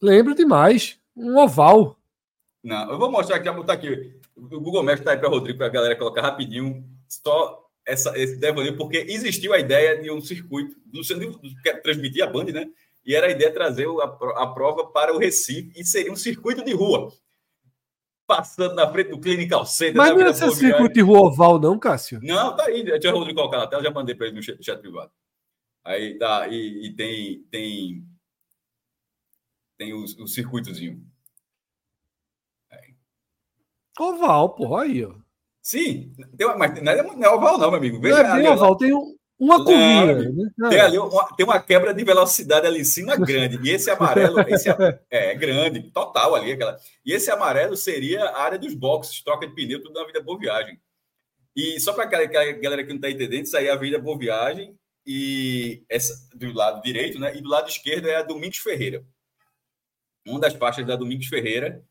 Lembro 0.01 0.35
demais. 0.35 0.99
Um 1.15 1.37
oval. 1.37 1.97
Não, 2.63 2.91
eu 2.91 2.97
vou 2.97 3.11
mostrar 3.11 3.37
aqui, 3.37 3.47
vou 3.47 3.57
botar 3.57 3.73
aqui. 3.73 4.19
O 4.35 4.59
Google 4.59 4.83
Maps 4.83 4.99
está 4.99 5.11
aí 5.11 5.17
para 5.17 5.29
Rodrigo, 5.29 5.59
para 5.59 5.67
a 5.67 5.71
galera 5.71 5.95
colocar 5.95 6.21
rapidinho. 6.21 6.83
Só 7.07 7.69
essa, 7.85 8.17
esse 8.17 8.35
devaneio, 8.37 8.75
porque 8.75 8.97
existiu 8.97 9.53
a 9.53 9.59
ideia 9.59 10.01
de 10.01 10.11
um 10.11 10.19
circuito. 10.19 10.75
Luciano 10.91 11.39
quer 11.63 11.81
transmitir 11.81 12.23
a 12.23 12.27
Band, 12.27 12.45
né? 12.45 12.67
E 13.05 13.13
era 13.13 13.27
a 13.27 13.31
ideia 13.31 13.53
trazer 13.53 13.87
a, 14.01 14.47
prova 14.47 14.87
para 14.87 15.13
o 15.13 15.19
Recife 15.19 15.71
e 15.79 15.85
seria 15.85 16.11
um 16.11 16.15
circuito 16.15 16.63
de 16.63 16.73
rua. 16.73 17.13
passando 18.25 18.73
na 18.73 18.91
frente 18.91 19.11
do 19.11 19.19
Clinical 19.19 19.65
Center. 19.65 19.95
Mas 19.95 20.09
não 20.09 20.21
é 20.21 20.29
esse 20.31 20.51
circuito 20.51 20.95
de 20.95 21.01
rua 21.01 21.27
oval, 21.27 21.59
não, 21.59 21.77
Cássio? 21.77 22.19
Não, 22.23 22.55
tá 22.55 22.65
aí. 22.65 22.83
Deixa 22.83 23.07
eu 23.07 23.13
Rodrigo 23.13 23.37
colocar 23.37 23.59
na 23.59 23.67
tela, 23.67 23.83
já 23.83 23.91
mandei 23.91 24.15
para 24.15 24.27
ele 24.27 24.37
no 24.37 24.41
chat, 24.41 24.63
chat, 24.63 24.79
privado. 24.79 25.11
Aí 25.83 26.17
tá, 26.17 26.47
e, 26.47 26.87
e 26.87 26.95
tem, 26.95 27.43
tem, 27.51 28.03
tem 29.77 29.93
o, 29.93 30.03
o 30.03 30.27
circuitozinho. 30.27 31.05
Oval, 33.99 34.55
pô, 34.55 34.75
aí, 34.75 35.05
ó. 35.05 35.13
Sim, 35.61 36.13
mas 36.57 36.81
não 36.81 36.91
é, 36.91 37.01
não 37.01 37.23
é 37.23 37.29
oval, 37.29 37.57
não, 37.57 37.69
meu 37.69 37.79
amigo. 37.79 37.99
Veja, 37.99 38.23
não 38.23 38.35
é 38.35 38.37
bem 38.37 38.47
oval, 38.49 38.75
tem 38.77 38.93
um, 38.93 39.14
uma 39.37 39.63
curvinha. 39.63 40.31
Né? 40.31 40.69
Tem 40.69 40.79
ali 40.79 40.97
uma, 40.97 41.35
tem 41.35 41.45
uma 41.45 41.59
quebra 41.59 41.93
de 41.93 42.03
velocidade 42.03 42.65
ali 42.65 42.81
em 42.81 42.85
cima 42.85 43.15
grande. 43.17 43.59
E 43.63 43.69
esse 43.69 43.89
amarelo, 43.89 44.39
esse 44.47 44.69
é, 44.69 44.99
é 45.09 45.35
grande, 45.35 45.91
total 45.91 46.35
ali. 46.35 46.53
Aquela, 46.53 46.77
e 47.05 47.11
esse 47.11 47.29
amarelo 47.29 47.75
seria 47.75 48.23
a 48.25 48.41
área 48.41 48.57
dos 48.57 48.73
boxes, 48.73 49.21
troca 49.21 49.47
de 49.47 49.53
pneu, 49.53 49.81
tudo 49.81 49.99
na 49.99 50.05
vida 50.05 50.21
boa 50.21 50.39
viagem. 50.39 50.79
E 51.55 51.79
só 51.79 51.93
para 51.93 52.03
aquela, 52.03 52.23
aquela 52.23 52.51
galera 52.53 52.83
que 52.83 52.89
não 52.89 52.97
está 52.97 53.09
entendendo, 53.09 53.45
isso 53.45 53.55
aí 53.55 53.67
é 53.67 53.71
a 53.71 53.77
Vida 53.77 53.97
Boa 53.97 54.17
Viagem 54.17 54.77
e 55.05 55.85
essa 55.87 56.27
do 56.35 56.51
lado 56.51 56.81
direito, 56.81 57.17
né? 57.17 57.35
E 57.35 57.41
do 57.41 57.47
lado 57.47 57.69
esquerdo 57.69 58.09
é 58.09 58.17
a 58.17 58.23
Domingos 58.23 58.57
Ferreira. 58.57 59.05
Uma 60.27 60.39
das 60.39 60.53
faixas 60.53 60.85
da 60.85 60.97
Domingos 60.97 61.27
Ferreira. 61.27 61.81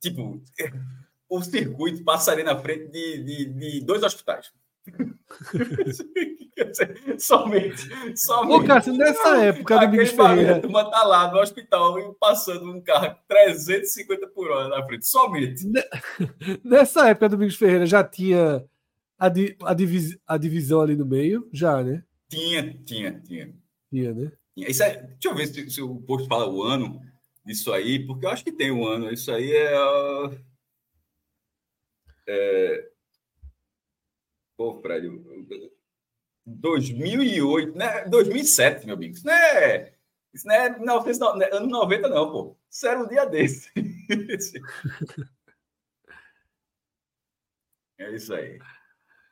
Tipo, 0.00 0.42
o 1.28 1.42
circuito 1.42 2.02
passaria 2.02 2.42
na 2.42 2.58
frente 2.58 2.88
de, 2.88 3.22
de, 3.22 3.44
de 3.44 3.80
dois 3.82 4.02
hospitais. 4.02 4.52
somente, 7.18 8.16
somente. 8.16 8.54
Ô, 8.54 8.64
Cássio, 8.64 8.94
nessa 8.94 9.44
época 9.44 9.78
do 9.78 9.86
Domingos 9.86 10.10
Ferreira. 10.10 10.66
Uma 10.66 10.90
tá 10.90 11.02
lá 11.04 11.30
no 11.30 11.38
hospital 11.40 12.14
passando 12.14 12.70
um 12.70 12.80
carro 12.80 13.16
350 13.28 14.26
por 14.28 14.50
hora 14.50 14.68
na 14.68 14.84
frente, 14.86 15.06
somente. 15.06 15.64
Nessa 16.64 17.08
época 17.08 17.28
do 17.28 17.36
Domingos 17.36 17.56
Ferreira 17.56 17.86
já 17.86 18.02
tinha 18.02 18.64
a, 19.18 19.28
di, 19.28 19.56
a, 19.62 19.74
divis, 19.74 20.18
a 20.26 20.36
divisão 20.36 20.80
ali 20.80 20.96
no 20.96 21.06
meio? 21.06 21.48
Já, 21.52 21.82
né? 21.82 22.04
Tinha, 22.28 22.74
tinha, 22.84 23.20
tinha. 23.20 23.54
Tinha, 23.90 24.14
né? 24.14 24.32
Isso 24.56 24.82
é, 24.82 25.02
deixa 25.02 25.28
eu 25.28 25.34
ver 25.34 25.46
se, 25.48 25.70
se 25.70 25.82
o 25.82 25.96
posto 26.00 26.26
fala 26.26 26.48
o 26.48 26.62
ano 26.62 27.00
disso 27.44 27.72
aí, 27.72 28.04
porque 28.04 28.26
eu 28.26 28.30
acho 28.30 28.42
que 28.42 28.52
tem 28.52 28.70
um 28.70 28.86
ano. 28.86 29.12
Isso 29.12 29.30
aí 29.30 29.52
é. 29.52 29.74
é 32.28 32.90
Pô, 34.56 34.80
Fred, 34.80 35.06
2008, 36.46 37.76
né? 37.76 38.04
2007, 38.04 38.86
meu 38.86 38.94
amigo. 38.94 39.14
Isso 39.14 39.26
não 39.26 39.34
é, 39.34 39.92
isso 40.32 40.46
não 40.46 40.54
é, 40.54 40.78
não, 40.78 41.04
não, 41.04 41.42
é 41.42 41.56
anos 41.56 41.68
90, 41.68 42.08
não, 42.08 42.30
pô. 42.30 42.56
Isso 42.70 42.86
era 42.86 43.00
um 43.00 43.08
dia 43.08 43.26
desse. 43.26 43.70
é 47.98 48.14
isso 48.14 48.32
aí. 48.32 48.58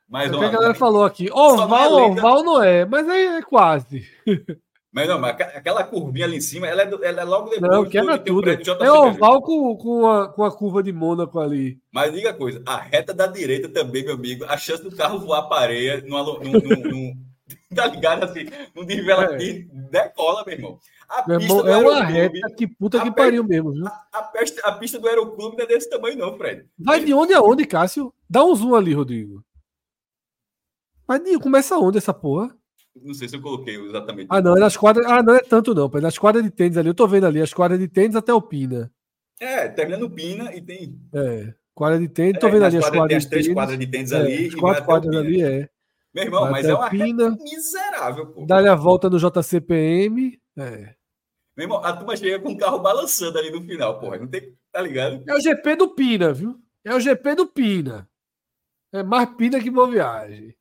Mas, 0.07 0.31
é 0.31 0.35
o 0.35 0.39
que 0.39 0.45
a 0.45 0.49
galera 0.49 0.75
falou 0.75 1.03
aqui. 1.03 1.31
Oval, 1.31 1.99
é 1.99 2.03
oval 2.03 2.43
não 2.43 2.61
é, 2.61 2.85
mas 2.85 3.07
é, 3.07 3.37
é 3.37 3.41
quase. 3.41 4.07
Mas 4.95 5.09
não, 5.09 5.19
mas 5.19 5.31
aquela 5.31 5.83
curvinha 5.83 6.25
ali 6.25 6.37
em 6.37 6.41
cima, 6.41 6.67
ela 6.67 6.83
é, 6.83 6.85
do, 6.85 7.03
ela 7.03 7.19
é 7.19 7.23
logo 7.25 7.49
depois 7.49 7.69
não, 7.69 7.83
quebra 7.83 8.17
tudo. 8.17 8.49
é 8.49 8.91
oval 8.93 9.41
com, 9.41 9.75
com, 9.75 10.09
a, 10.09 10.29
com 10.29 10.41
a 10.45 10.57
curva 10.57 10.81
de 10.81 10.93
Mônaco 10.93 11.37
ali. 11.37 11.77
Mas 11.91 12.13
diga 12.13 12.29
a 12.29 12.33
coisa, 12.33 12.63
a 12.65 12.77
reta 12.77 13.13
da 13.13 13.27
direita 13.27 13.67
também, 13.67 14.05
meu 14.05 14.13
amigo, 14.13 14.45
a 14.45 14.55
chance 14.55 14.81
do 14.81 14.95
carro 14.95 15.19
voar 15.19 15.49
para 15.49 15.63
areia, 15.63 16.01
num, 16.07 16.23
num, 16.39 16.59
num, 16.59 17.13
tá 17.75 17.87
ligado 17.87 18.23
assim, 18.23 18.45
num 18.73 18.85
desvela 18.85 19.35
é. 19.35 19.37
decola, 19.91 20.45
meu 20.45 20.55
irmão. 20.55 20.79
A 21.09 21.27
meu 21.27 21.39
pista 21.39 21.53
irmão, 21.55 21.67
é 21.67 21.77
uma 21.77 22.03
reta 22.05 22.55
que 22.55 22.65
puta 22.65 23.01
que 23.01 23.11
pariu 23.11 23.43
mesmo. 23.43 23.73
Viu? 23.73 23.85
A, 23.85 24.07
a, 24.13 24.31
a, 24.63 24.71
pista 24.71 24.97
do 24.97 25.09
Aeroclube 25.09 25.57
não 25.57 25.65
é 25.65 25.67
desse 25.67 25.89
tamanho 25.89 26.17
não, 26.17 26.37
Fred. 26.37 26.65
Vai 26.79 27.03
de 27.03 27.13
onde 27.13 27.33
a 27.33 27.41
onde, 27.41 27.65
Cássio? 27.65 28.13
Dá 28.29 28.45
um 28.45 28.55
zoom 28.55 28.73
ali, 28.73 28.93
Rodrigo. 28.93 29.43
Mas 31.05 31.21
começa 31.41 31.77
onde 31.77 31.97
essa 31.97 32.13
porra? 32.13 32.55
Não 33.01 33.13
sei 33.13 33.27
se 33.27 33.35
eu 33.35 33.41
coloquei 33.41 33.75
exatamente. 33.75 34.27
Ah, 34.29 34.41
não, 34.41 34.55
é 34.55 34.59
nas 34.59 34.77
quadras. 34.77 35.05
Ah, 35.05 35.21
não 35.21 35.35
é 35.35 35.39
tanto, 35.39 35.75
não. 35.75 35.91
É 35.93 36.01
nas 36.01 36.17
quadras 36.17 36.43
de 36.43 36.49
tênis 36.49 36.77
ali. 36.77 36.89
Eu 36.89 36.93
tô 36.93 37.07
vendo 37.07 37.25
ali, 37.25 37.41
as 37.41 37.53
quadras 37.53 37.79
de 37.79 37.87
tênis 37.87 38.15
até 38.15 38.33
o 38.33 38.41
Pina. 38.41 38.91
É, 39.39 39.67
terminando 39.67 40.03
o 40.03 40.09
Pina 40.09 40.55
e 40.55 40.61
tem. 40.61 40.99
É, 41.13 41.53
quadra 41.73 41.99
de 41.99 42.07
tênis, 42.07 42.39
tô 42.39 42.47
é, 42.47 42.51
vendo 42.51 42.65
ali 42.65 42.77
as 42.77 42.89
quadras. 42.89 43.07
Tem 43.07 43.17
as 43.17 43.25
três 43.25 43.53
quadras 43.53 43.77
de 43.77 43.87
tênis 43.87 44.13
ali. 44.13 44.45
É, 44.45 44.47
as 44.47 44.55
quatro 44.55 44.85
quadras 44.85 45.15
ali, 45.15 45.41
é. 45.41 45.69
Meu 46.13 46.23
irmão, 46.23 46.43
vai 46.43 46.51
mas 46.51 46.65
é 46.65 46.73
uma 46.73 46.89
Pina, 46.89 47.37
miserável, 47.41 48.27
pô. 48.27 48.45
Dá-lhe 48.45 48.69
a 48.69 48.75
volta 48.75 49.09
no 49.09 49.19
JCPM. 49.19 50.39
É. 50.57 50.95
Meu 51.57 51.65
irmão, 51.65 51.83
a 51.83 51.91
turma 51.91 52.15
chega 52.15 52.39
com 52.39 52.53
o 52.53 52.57
carro 52.57 52.79
balançando 52.79 53.37
ali 53.37 53.51
no 53.51 53.61
final, 53.61 53.99
porra. 53.99 54.17
Não 54.17 54.27
tem. 54.27 54.55
Tá 54.71 54.81
ligado? 54.81 55.23
É 55.27 55.33
o 55.33 55.41
GP 55.41 55.75
do 55.75 55.89
Pina, 55.89 56.31
viu? 56.31 56.57
É 56.83 56.95
o 56.95 56.99
GP 56.99 57.35
do 57.35 57.47
Pina. 57.47 58.09
É 58.93 59.03
mais 59.03 59.29
Pina 59.35 59.59
que 59.59 59.69
boa 59.69 59.89
viagem. 59.89 60.55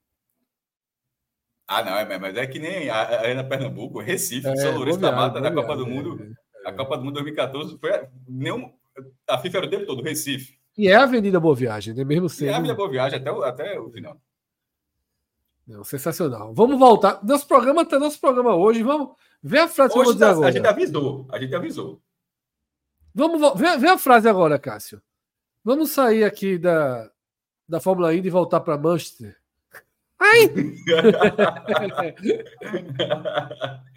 Ah, 1.67 1.83
não, 1.83 1.97
é, 1.97 2.19
mas 2.19 2.37
é 2.37 2.47
que 2.47 2.59
nem 2.59 2.91
a 2.91 2.97
Arena 2.97 3.43
Pernambuco, 3.43 4.01
Recife, 4.01 4.47
é, 4.47 4.57
São 4.57 4.77
Lourenço 4.77 4.99
da 4.99 5.13
Mata, 5.13 5.41
na 5.41 5.51
Copa 5.51 5.77
do 5.77 5.87
Mundo. 5.87 6.21
É, 6.21 6.67
é, 6.67 6.71
a 6.71 6.73
Copa 6.73 6.99
do 6.99 7.05
Mundo 7.05 7.15
2014 7.15 7.79
foi 7.79 7.91
nenhum, 8.29 8.71
a 9.27 9.39
FIFA 9.39 9.59
era 9.59 9.67
o 9.67 9.71
tempo 9.71 9.87
todo, 9.87 10.03
Recife. 10.03 10.59
E 10.77 10.89
é 10.89 10.95
a 10.95 11.05
Avenida 11.05 11.41
Boa 11.41 11.55
Viagem, 11.55 11.95
né? 11.95 12.05
Mesmo 12.05 12.29
sendo. 12.29 12.49
É 12.49 12.53
a 12.53 12.57
Avenida 12.57 12.75
Boa 12.75 12.91
Viagem 12.91 13.19
até 13.19 13.33
o, 13.33 13.43
até 13.43 13.81
o 13.81 13.91
final. 13.91 14.21
Não, 15.67 15.83
sensacional. 15.83 16.53
Vamos 16.53 16.79
voltar. 16.79 17.25
Nosso 17.25 17.47
programa 17.47 17.87
tá 17.87 17.99
nosso 17.99 18.21
programa 18.21 18.55
hoje. 18.55 18.83
Vamos 18.83 19.15
ver 19.43 19.61
a 19.61 19.69
frase 19.69 19.95
hoje 19.95 19.95
que 19.95 19.99
eu 20.01 20.05
vou 20.05 20.13
dizer 20.13 20.25
tá, 20.27 20.31
agora. 20.33 20.49
A 20.49 20.53
gente 20.53 20.67
avisou. 20.67 21.27
A 21.31 21.41
gente 21.41 21.55
avisou. 21.55 22.03
Vamos 23.15 23.59
ver, 23.59 23.79
ver 23.79 23.89
a 23.89 23.99
frase 23.99 24.29
agora, 24.29 24.59
Cássio. 24.59 25.01
Vamos 25.63 25.93
sair 25.93 26.25
aqui 26.25 26.59
da, 26.59 27.11
da 27.67 27.81
Fórmula 27.81 28.15
Indy 28.15 28.29
e 28.29 28.31
voltar 28.31 28.61
para 28.61 28.77
Manchester. 28.77 29.37
Ai! 30.21 30.49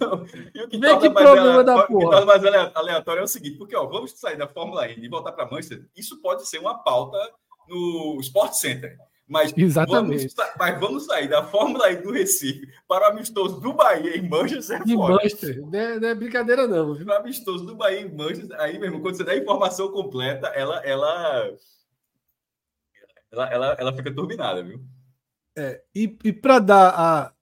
Não, 0.00 0.24
e 0.54 0.62
o 0.62 0.68
que 0.68 0.78
Vê 0.78 0.98
que 0.98 1.10
problema 1.10 1.62
da 1.62 1.86
porra. 1.86 2.16
O 2.16 2.20
que 2.20 2.26
mais 2.26 2.44
aleatório 2.74 3.20
é 3.20 3.24
o 3.24 3.28
seguinte, 3.28 3.58
porque 3.58 3.76
ó, 3.76 3.86
vamos 3.86 4.12
sair 4.12 4.36
da 4.36 4.48
Fórmula 4.48 4.88
E 4.88 4.98
e 4.98 5.08
voltar 5.08 5.32
para 5.32 5.44
Manchester, 5.44 5.84
isso 5.96 6.20
pode 6.22 6.48
ser 6.48 6.58
uma 6.58 6.82
pauta 6.82 7.18
no 7.68 8.18
Sport 8.20 8.54
Center. 8.54 8.96
Mas 9.28 9.52
Exatamente. 9.56 10.34
Vamos, 10.34 10.54
mas 10.58 10.80
vamos 10.80 11.06
sair 11.06 11.28
da 11.28 11.44
Fórmula 11.44 11.90
E 11.90 11.96
do 11.96 12.12
Recife 12.12 12.66
para 12.88 13.08
o 13.08 13.12
amistoso 13.12 13.60
do 13.60 13.72
Bahia 13.72 14.16
em 14.16 14.28
Manchester. 14.28 14.82
Em 14.86 14.96
Manchester, 14.96 15.62
não 15.62 15.78
é, 15.78 16.00
não 16.00 16.08
é, 16.08 16.14
brincadeira, 16.14 16.66
não. 16.66 16.94
Viu? 16.94 17.06
O 17.06 17.12
amistoso 17.12 17.64
do 17.64 17.76
Bahia 17.76 18.00
em 18.00 18.14
Manchester, 18.14 18.58
aí 18.60 18.78
mesmo, 18.78 19.00
quando 19.00 19.16
você 19.16 19.24
dá 19.24 19.32
a 19.32 19.38
informação 19.38 19.90
completa, 19.90 20.48
ela, 20.48 20.84
ela, 20.84 21.50
ela, 23.30 23.50
ela, 23.50 23.76
ela 23.78 23.96
fica 23.96 24.14
turbinada, 24.14 24.62
viu? 24.62 24.82
É, 25.56 25.82
e 25.94 26.16
e 26.24 26.32
para 26.32 26.58
dar 26.58 26.88
a, 26.88 27.34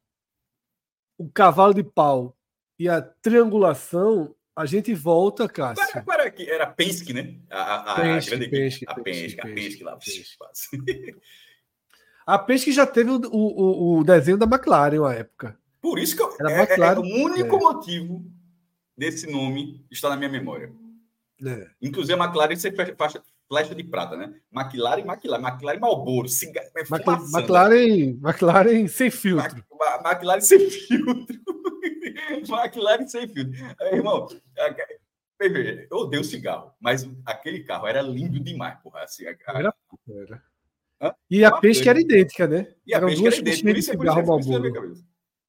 o 1.16 1.30
cavalo 1.30 1.74
de 1.74 1.82
pau 1.82 2.36
e 2.78 2.88
a 2.88 3.00
triangulação, 3.00 4.34
a 4.56 4.66
gente 4.66 4.94
volta, 4.94 5.48
Cássio. 5.48 5.84
Agora, 5.94 6.26
agora 6.26 6.34
era 6.38 6.66
Penske, 6.66 7.12
né? 7.12 7.36
A, 7.50 7.92
a, 7.92 7.94
Penske, 7.96 8.34
a 8.34 8.36
grande 8.36 8.50
Penske, 8.50 8.84
a 8.88 8.94
Penske, 8.94 9.40
a 9.40 9.46
Penske 9.46 9.84
lá. 9.84 9.98
A 12.26 12.38
Penske 12.38 12.72
já 12.72 12.86
teve 12.86 13.10
o, 13.10 13.20
o, 13.30 13.98
o, 13.98 14.04
desenho 14.04 14.38
da 14.38 14.46
McLaren 14.46 15.04
à 15.06 15.14
época. 15.14 15.58
Por 15.80 15.98
isso 15.98 16.16
que 16.16 16.22
eu, 16.22 16.34
era 16.40 16.52
é, 16.52 16.62
McLaren, 16.62 17.00
é, 17.00 17.00
o 17.00 17.24
único 17.24 17.56
é. 17.56 17.58
motivo 17.58 18.24
desse 18.96 19.30
nome 19.30 19.84
está 19.90 20.08
na 20.08 20.16
minha 20.16 20.30
memória. 20.30 20.72
É. 21.44 21.68
Inclusive 21.82 22.14
a 22.20 22.24
McLaren 22.24 22.56
sempre 22.56 22.94
faixa, 22.96 23.22
flecha 23.50 23.74
de 23.74 23.82
prata, 23.82 24.16
né? 24.16 24.32
McLaren, 24.52 25.04
McLaren, 25.04 25.42
McLaren 25.42 25.80
Marlboro, 25.80 26.28
cigarro, 26.28 26.68
é 26.76 26.82
McLaren, 26.82 28.18
McLaren 28.22 28.86
sem 28.86 29.10
filtro. 29.10 29.64
McLaren 30.04 30.40
sem 30.40 30.70
filtro. 30.70 31.36
McLaren 32.48 33.08
sem 33.08 33.26
filtro. 33.26 33.52
Irmão, 33.92 34.28
eu 35.90 35.96
odeio 35.98 36.22
cigarro, 36.22 36.72
mas 36.78 37.10
aquele 37.26 37.64
carro 37.64 37.88
era 37.88 38.00
lindo 38.00 38.38
demais, 38.38 38.78
porra. 38.80 39.02
Assim, 39.02 39.26
a... 39.26 39.34
Era, 39.48 39.74
era. 40.08 41.16
E 41.28 41.44
a 41.44 41.50
peixe 41.58 41.88
era 41.88 42.00
idêntica, 42.00 42.46
né? 42.46 42.72
E 42.86 42.94
a 42.94 42.98
Eram 42.98 43.08
peixe 43.08 43.26
era 43.26 43.36
idêntica, 43.36 43.70
é 43.70 43.82
cigarro 43.82 44.38
isso 44.38 44.62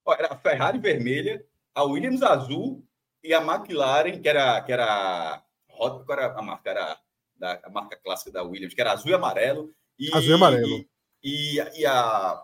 Era 0.08 0.34
a 0.34 0.38
Ferrari 0.38 0.80
vermelha, 0.80 1.46
a 1.76 1.84
Williams 1.84 2.24
azul 2.24 2.84
e 3.24 3.32
a 3.32 3.42
McLaren, 3.42 4.20
que 4.20 4.28
era, 4.28 4.60
que 4.62 4.72
era, 4.72 5.44
qual 5.68 6.04
era 6.10 6.34
a 6.34 6.42
marca? 6.42 6.72
Era 6.72 6.98
da 7.42 7.60
marca 7.70 8.00
clássica 8.02 8.32
da 8.32 8.44
Williams, 8.44 8.74
que 8.74 8.80
era 8.80 8.94
azul 8.94 9.12
e 9.12 9.14
amarelo. 9.14 9.74
E, 10.00 10.16
azul 10.16 10.30
e 10.30 10.34
amarelo. 10.34 10.86
E, 11.24 11.58
e, 11.76 11.86
a, 11.86 12.42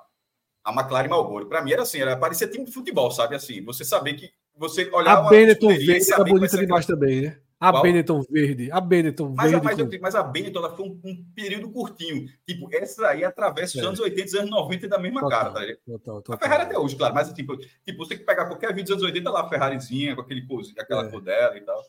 a 0.66 0.74
McLaren 0.74 1.08
Marlboro. 1.08 1.48
Para 1.48 1.62
mim 1.62 1.72
era 1.72 1.84
assim, 1.84 2.00
era 2.00 2.18
parecia 2.18 2.48
time 2.48 2.66
de 2.66 2.72
futebol, 2.72 3.12
sabe? 3.12 3.36
Assim, 3.36 3.64
você 3.64 3.86
saber 3.86 4.16
que 4.16 4.32
você 4.56 4.90
olhar 4.92 5.18
A 5.18 5.30
Benetton 5.30 5.68
verde 5.68 6.12
era 6.12 6.24
bonita 6.24 6.58
demais 6.58 6.86
também, 6.86 7.22
né? 7.22 7.38
A 7.60 7.72
Qual? 7.72 7.82
Benetton 7.82 8.22
verde, 8.30 8.72
a 8.72 8.80
Benetton 8.80 9.34
mas, 9.36 9.50
verde. 9.50 9.66
Mas, 9.66 9.82
com... 9.82 10.02
mas 10.02 10.16
a 10.16 10.22
Benetton 10.22 10.60
ela 10.60 10.76
foi 10.76 10.86
um, 10.86 11.02
um, 11.04 11.26
período 11.36 11.72
curtinho. 11.72 12.28
Tipo, 12.46 12.70
essa 12.72 13.08
aí 13.08 13.24
atravessa 13.24 13.80
os 13.80 13.84
é. 13.84 13.88
anos 13.88 14.00
80 14.00 14.36
e 14.36 14.40
anos 14.40 14.52
90 14.52 14.88
da 14.88 15.00
mesma 15.00 15.22
total, 15.22 15.54
cara, 15.54 15.54
tá 15.54 15.74
total, 15.84 16.22
total, 16.22 16.36
A 16.36 16.38
Ferrari 16.38 16.64
até 16.64 16.78
hoje, 16.78 16.96
claro, 16.96 17.16
mas 17.16 17.34
tipo, 17.34 17.58
tipo, 17.58 17.98
você 17.98 18.10
tem 18.10 18.20
que 18.20 18.26
pegar 18.26 18.46
qualquer 18.46 18.70
vídeo 18.76 18.84
dos 18.84 18.92
anos 18.92 19.04
80 19.04 19.32
lá, 19.32 19.42
a 19.42 19.50
Ferrarizinha, 19.50 20.16
com 20.16 20.22
aquele 20.22 20.46
aquela 20.78 21.08
é. 21.08 21.10
cor 21.10 21.22
dela 21.22 21.58
e 21.58 21.62
tal. 21.62 21.84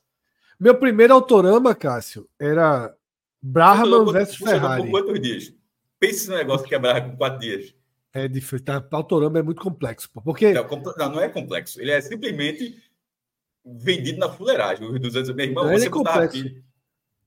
Meu 0.59 0.75
primeiro 0.75 1.12
autorama, 1.12 1.75
Cássio, 1.75 2.27
era 2.40 2.92
Brahman 3.42 4.05
versus 4.12 4.37
Ferrari. 4.37 4.83
Por 4.83 4.90
quantos 4.90 5.20
dias? 5.20 5.55
Pense 5.98 6.29
no 6.29 6.37
negócio 6.37 6.66
que 6.66 6.74
é 6.74 6.79
Brahman 6.79 7.11
com 7.11 7.16
quatro 7.16 7.38
dias. 7.40 7.74
É 8.12 8.27
difícil. 8.27 8.64
Tá, 8.64 8.85
autorama 8.92 9.38
é 9.38 9.42
muito 9.42 9.61
complexo. 9.62 10.09
Porque. 10.24 10.53
Não, 10.53 10.64
não, 10.96 11.12
não, 11.12 11.20
é 11.20 11.29
complexo. 11.29 11.81
Ele 11.81 11.90
é 11.90 12.01
simplesmente 12.01 12.83
vendido 13.64 14.18
na 14.18 14.29
fuleiragem. 14.31 14.88
Os 14.90 14.98
200 15.01 15.35
meu 15.35 15.46
irmão, 15.46 15.64
Não, 15.66 15.72
você 15.72 15.87
é 15.87 15.90
complexo. 15.90 16.38
aqui, 16.38 16.62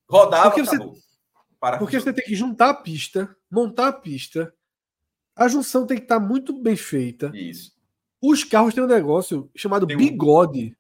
rodava, 0.10 0.50
Porque 0.52 0.64
você- 0.66 0.78
Porque 1.80 2.00
você 2.00 2.12
tem 2.14 2.26
que 2.26 2.36
juntar 2.36 2.70
a 2.72 2.74
pista, 2.74 3.36
montar 3.50 3.90
a 3.90 3.94
pista. 3.94 4.52
A 5.36 5.48
junção 5.48 5.86
tem 5.86 5.98
que 5.98 6.04
estar 6.04 6.20
muito 6.20 6.52
bem 6.60 6.76
feita. 6.76 7.32
Isso. 7.36 7.72
Os 8.22 8.44
carros 8.44 8.74
têm 8.74 8.84
um 8.84 8.88
negócio 8.88 9.50
chamado 9.56 9.84
um- 9.84 9.98
bigode. 9.98 10.76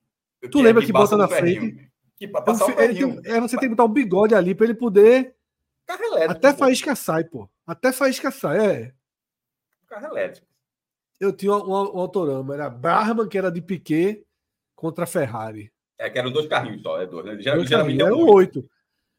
Tu 0.51 0.61
lembra 0.61 0.83
que 0.83 0.91
bota 0.91 1.15
na 1.15 1.27
ferrinho. 1.27 1.90
Que 2.21 2.27
pra 2.27 2.39
É 2.39 2.43
um 2.43 2.45
passar 2.45 2.65
o 2.65 2.69
ele 2.69 2.75
ferrinho. 2.93 3.19
tem- 3.23 3.31
é, 3.33 3.41
você 3.41 3.57
tem 3.57 3.67
que 3.67 3.75
botar 3.75 3.85
um 3.89 3.93
bigode 3.93 4.35
ali 4.35 4.53
para 4.53 4.65
ele 4.67 4.75
poder. 4.75 5.33
Carro 5.87 6.03
elétrico. 6.03 6.31
Até 6.33 6.53
faísca 6.53 6.95
sai, 6.95 7.23
pô. 7.23 7.49
Até 7.65 7.91
faísca 7.91 8.29
sai. 8.29 8.59
É. 8.63 8.91
Carro 9.87 10.05
elétrico. 10.05 10.45
Eu 11.19 11.33
tinha 11.33 11.51
um, 11.51 11.67
um 11.67 11.99
autorama, 11.99 12.53
era 12.53 12.69
Brahman, 12.69 13.27
que 13.27 13.39
era 13.39 13.51
de 13.51 13.59
Piquet, 13.59 14.23
contra 14.75 15.07
Ferrari. 15.07 15.71
É 15.97 16.11
que 16.11 16.19
eram 16.19 16.31
dois 16.31 16.45
carrinhos 16.45 16.83
só, 16.83 17.01
é 17.01 17.07
dois. 17.07 17.25
Né? 17.25 17.37
Geralmente, 17.41 17.73
é 18.01 18.05
eram 18.05 18.17
um 18.19 18.29
oito. 18.29 18.59
oito. 18.59 18.69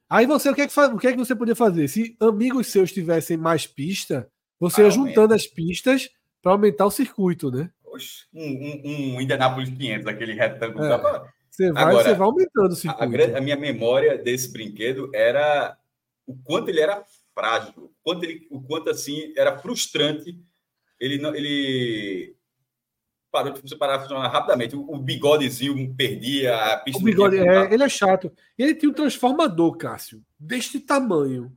Aí 0.09 0.25
você, 0.25 0.51
o 0.51 0.55
que, 0.55 0.61
é 0.63 0.69
que, 0.69 0.81
o 0.81 0.99
que 0.99 1.07
é 1.09 1.13
que 1.13 1.19
você 1.19 1.35
podia 1.35 1.57
fazer? 1.57 1.89
Se 1.89 2.17
amigos 2.21 2.69
seus 2.69 2.93
tivessem 2.93 3.37
mais 3.37 3.67
pista, 3.67 4.29
você 4.61 4.83
Ah, 4.83 4.85
ia 4.85 4.91
juntando 4.93 5.35
as 5.35 5.47
pistas 5.49 6.09
para 6.41 6.53
aumentar 6.53 6.87
o 6.87 6.91
circuito, 6.93 7.51
né? 7.51 7.69
Oxe, 7.85 8.27
Um, 8.33 8.43
um, 8.45 9.17
um 9.17 9.21
Indianapolis 9.21 9.71
500, 9.71 10.07
aquele 10.07 10.35
retângulo. 10.35 10.85
É. 10.85 10.99
pra- 10.99 11.33
Você 11.53 11.71
vai, 11.71 11.83
Agora, 11.85 12.05
você 12.05 12.15
vai 12.15 12.27
aumentando 12.27 12.65
o 12.65 12.71
A, 12.71 12.73
a 12.73 12.77
circuito. 12.77 13.11
grande- 13.13 13.35
a 13.37 13.41
minha 13.43 13.57
memória 13.57 14.17
desse 14.17 14.51
brinquedo 14.51 15.11
era 15.15 15.77
o 16.27 16.35
quanto 16.35 16.71
ele 16.71 16.81
era 16.81 17.05
frágil, 17.35 17.73
o 17.77 17.93
quanto, 18.03 18.25
ele, 18.25 18.47
o 18.51 18.63
quanto 18.63 18.89
assim 18.89 19.35
era 19.37 19.59
frustrante. 19.59 20.35
Ele 20.99 21.19
não, 21.19 21.35
ele 21.35 22.35
parou 23.31 23.53
de 23.53 23.77
parar 23.77 23.97
de 23.99 24.03
funcionar 24.05 24.29
rapidamente. 24.29 24.75
O, 24.75 24.81
o 24.95 24.99
bigodezinho 24.99 25.95
perdia, 25.95 26.57
a 26.57 26.79
pista 26.79 27.01
O 27.01 27.05
bigode, 27.05 27.37
é, 27.37 27.73
ele 27.75 27.83
é 27.85 27.89
chato. 27.89 28.33
Ele 28.59 28.75
tinha 28.75 28.91
um 28.91 28.95
transformador, 28.95 29.77
Cássio, 29.77 30.23
deste 30.39 30.81
tamanho, 30.81 31.53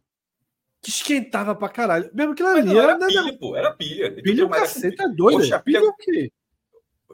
que 0.81 0.89
esquentava 0.89 1.55
pra 1.55 1.69
caralho. 1.69 2.10
Mesmo 2.13 2.36
que 2.36 2.43
ali 2.43 2.63
não, 2.63 2.73
era, 2.73 2.84
era 2.91 2.97
nada- 2.97 3.08
pilha, 3.08 3.38
pô, 3.38 3.55
era 3.55 3.71
pilha. 3.73 4.13
Pilha 4.21 4.43
o 4.43 4.47
uma- 4.47 4.58
cacete, 4.58 5.01
é 5.01 5.08
doido. 5.08 5.38
Poxa, 5.39 5.55
a 5.55 5.60
pilha- 5.62 5.79
pilha 5.79 5.89
o 5.89 5.95
quê? 5.95 6.31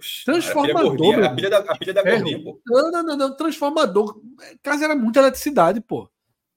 Oxe, 0.02 0.26
Transformador, 0.26 0.80
A 0.94 0.96
pilha, 0.96 0.98
gordinha, 0.98 1.18
meu 1.18 1.26
a 1.30 1.36
pilha 1.36 1.50
da, 1.50 1.58
a 1.60 1.78
pilha 1.78 1.94
da 1.94 2.04
gordinha, 2.04 2.44
pô. 2.44 2.62
Não, 2.66 2.92
não, 2.92 3.04
não, 3.04 3.18
não. 3.18 3.36
Transformador. 3.36 4.22
Casa 4.64 4.86
era 4.86 4.96
muita 4.96 5.20
eletricidade, 5.20 5.80
pô. 5.82 6.10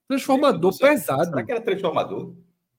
Transformador 0.09 0.77
pesado. 0.79 1.25
Será 1.25 1.43
que 1.45 1.53
era 1.53 1.61
transformador? 1.61 2.35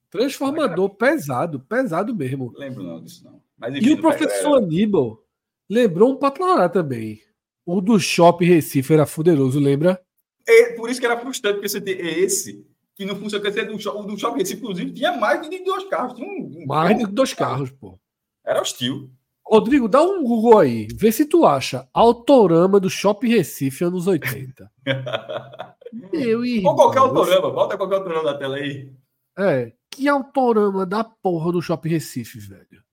Transformador 0.10 0.90
pesado, 0.96 1.60
pesado 1.60 2.16
mesmo. 2.16 2.54
Lembro 2.56 2.84
não 2.84 3.02
disso, 3.04 3.24
não. 3.24 3.42
Mas, 3.58 3.74
E 3.76 3.80
enfim, 3.80 3.94
o 3.94 4.02
professor 4.02 4.58
Aníbal 4.58 5.24
lembrou 5.70 6.12
um 6.12 6.18
patronar 6.18 6.70
também. 6.70 7.22
O 7.66 7.82
do 7.82 8.00
Shopping 8.00 8.46
Recife 8.46 8.94
era 8.94 9.06
fuderoso, 9.06 9.60
lembra? 9.60 10.02
É 10.48 10.74
por 10.74 10.90
isso 10.90 11.00
que 11.00 11.06
era 11.06 11.20
frustrante, 11.20 11.56
porque 11.56 11.70
você 11.70 11.82
tem 11.82 11.96
esse 12.00 12.66
que 12.96 13.04
não 13.06 13.16
funciona. 13.16 13.44
Dizer, 13.50 13.66
do 13.68 13.80
shopping, 13.80 14.08
do 14.08 14.18
shopping 14.18 14.40
Recife, 14.40 14.62
inclusive, 14.62 14.92
tinha 14.92 15.18
mais 15.18 15.50
de 15.50 15.64
dois 15.64 15.84
carros. 15.90 16.14
Tinha 16.14 16.28
um, 16.28 16.62
um- 16.62 16.66
Mais 16.68 16.98
de 16.98 17.06
dois 17.08 17.34
carros, 17.34 17.72
pô. 17.72 18.00
Era 18.46 18.62
hostil. 18.62 19.10
Rodrigo, 19.48 19.88
dá 19.88 20.02
um 20.02 20.24
Google 20.24 20.60
aí. 20.60 20.88
Vê 20.96 21.12
se 21.12 21.26
tu 21.26 21.46
acha 21.46 21.88
Autorama 21.94 22.80
do 22.80 22.90
Shopping 22.90 23.30
Recife 23.30 23.84
anos 23.84 24.08
80. 24.08 24.72
Eu 26.12 26.44
irmão, 26.44 26.72
Ou 26.72 26.76
qualquer 26.78 27.00
autorama. 27.00 27.52
Bota 27.52 27.78
qualquer 27.78 27.98
autorama 27.98 28.24
na 28.32 28.38
tela 28.38 28.58
aí. 28.58 28.92
É. 29.38 29.72
Que 29.92 30.08
autorama 30.10 30.86
da 30.86 31.04
porra 31.04 31.52
do 31.52 31.62
Shopping 31.62 31.90
Recife, 31.90 32.40
velho. 32.40 32.84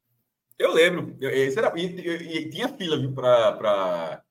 Eu 0.58 0.72
lembro. 0.72 1.16
Esse 1.20 1.58
era, 1.58 1.72
e, 1.76 1.86
e- 1.86 2.36
e 2.38 2.50
tinha 2.50 2.68
fila, 2.68 2.96
viu, 2.98 3.12
pra, 3.12 3.52
pra, 3.52 4.22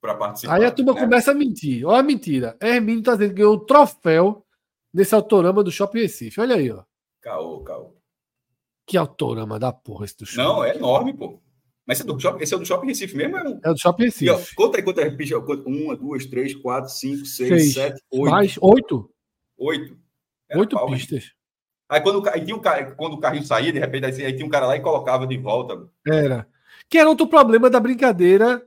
pra 0.00 0.14
participar. 0.14 0.54
Aí 0.54 0.64
a 0.64 0.70
turma 0.70 0.92
né? 0.92 1.00
começa 1.00 1.32
a 1.32 1.34
mentir. 1.34 1.84
Olha 1.86 2.00
a 2.00 2.02
mentira. 2.02 2.56
Hermínio 2.60 3.02
tá 3.02 3.12
dizendo 3.14 3.30
que 3.30 3.36
ganhou 3.36 3.56
um 3.56 3.64
troféu 3.66 4.46
nesse 4.94 5.14
autorama 5.14 5.64
do 5.64 5.72
Shopping 5.72 6.00
Recife. 6.02 6.40
Olha 6.40 6.54
aí, 6.56 6.70
ó. 6.70 6.84
Caô, 7.22 7.60
caô. 7.64 7.99
Que 8.90 8.96
autorama 8.96 9.58
da 9.58 9.72
porra 9.72 10.04
esse 10.04 10.16
do 10.18 10.26
Shopping. 10.26 10.48
Não, 10.48 10.64
é 10.64 10.74
enorme, 10.76 11.14
pô. 11.14 11.40
Mas 11.86 11.98
esse 11.98 12.08
é 12.08 12.12
do 12.12 12.20
shopping, 12.20 12.42
esse 12.42 12.54
é 12.54 12.58
do 12.58 12.64
shopping 12.64 12.86
Recife 12.88 13.16
mesmo? 13.16 13.36
É 13.36 13.42
um... 13.48 13.60
É 13.64 13.72
do 13.72 13.78
Shopping 13.80 14.04
E, 14.20 14.28
ó, 14.30 14.34
Recife. 14.36 14.54
conta 14.54 14.78
aí. 14.78 14.82
Conta- 14.84 15.68
Uma, 15.68 15.96
duas, 15.96 16.26
três, 16.26 16.54
quatro, 16.54 16.90
cinco, 16.90 17.24
seis, 17.24 17.48
Seis. 17.48 17.74
sete, 17.74 18.02
oito. 18.12 18.30
Mais 18.30 18.56
oito. 18.60 19.10
Oito. 19.58 19.96
Era 20.48 20.60
Oito 20.60 20.76
pau, 20.76 20.88
hein? 20.88 20.94
pistas. 20.96 21.32
Aí 21.88 22.00
quando, 22.00 22.28
aí 22.28 22.44
tinha 22.44 22.56
um 22.56 22.60
quando 22.96 23.14
o 23.14 23.18
carrinho 23.20 23.44
saía, 23.44 23.72
de 23.72 23.78
repente, 23.80 24.06
aí, 24.06 24.24
aí 24.26 24.32
tinha 24.32 24.46
um 24.46 24.50
cara 24.50 24.66
lá 24.66 24.76
e 24.76 24.80
colocava 24.80 25.26
de 25.26 25.36
volta. 25.36 25.88
Era. 26.06 26.46
Que 26.88 26.98
era 26.98 27.08
outro 27.08 27.26
problema 27.26 27.68
da 27.68 27.80
brincadeira 27.80 28.64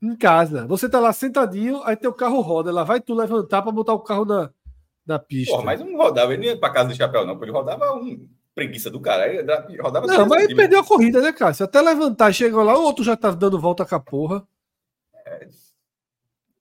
em 0.00 0.14
casa. 0.16 0.66
Você 0.68 0.88
tá 0.88 1.00
lá 1.00 1.12
sentadinho, 1.12 1.82
aí 1.84 1.96
teu 1.96 2.12
carro 2.12 2.40
roda. 2.40 2.70
Lá 2.72 2.84
vai 2.84 3.00
tu 3.00 3.14
levantar 3.14 3.62
pra 3.62 3.72
botar 3.72 3.94
o 3.94 4.00
carro 4.00 4.24
na, 4.24 4.50
na 5.04 5.18
pista. 5.18 5.52
Porra, 5.52 5.64
mas 5.64 5.80
não 5.80 5.96
rodava, 5.96 6.32
ele 6.32 6.42
não 6.42 6.48
ia 6.52 6.58
pra 6.60 6.70
casa 6.70 6.90
de 6.90 6.96
chapéu, 6.96 7.26
não. 7.26 7.40
Ele 7.42 7.50
rodava 7.52 7.92
um 7.94 8.28
preguiça 8.54 8.90
do 8.90 9.00
cara. 9.00 9.26
Rodava 9.80 10.06
Não, 10.06 10.26
mas 10.26 10.44
ele 10.44 10.54
perdeu 10.54 10.80
a 10.80 10.84
corrida, 10.86 11.20
né, 11.20 11.32
Cássio? 11.32 11.64
Até 11.64 11.80
levantar, 11.80 12.32
chegou 12.32 12.62
lá, 12.62 12.76
o 12.78 12.82
outro 12.82 13.02
já 13.04 13.16
tá 13.16 13.30
dando 13.30 13.58
volta 13.60 13.84
com 13.86 13.94
a 13.94 14.00
porra. 14.00 14.46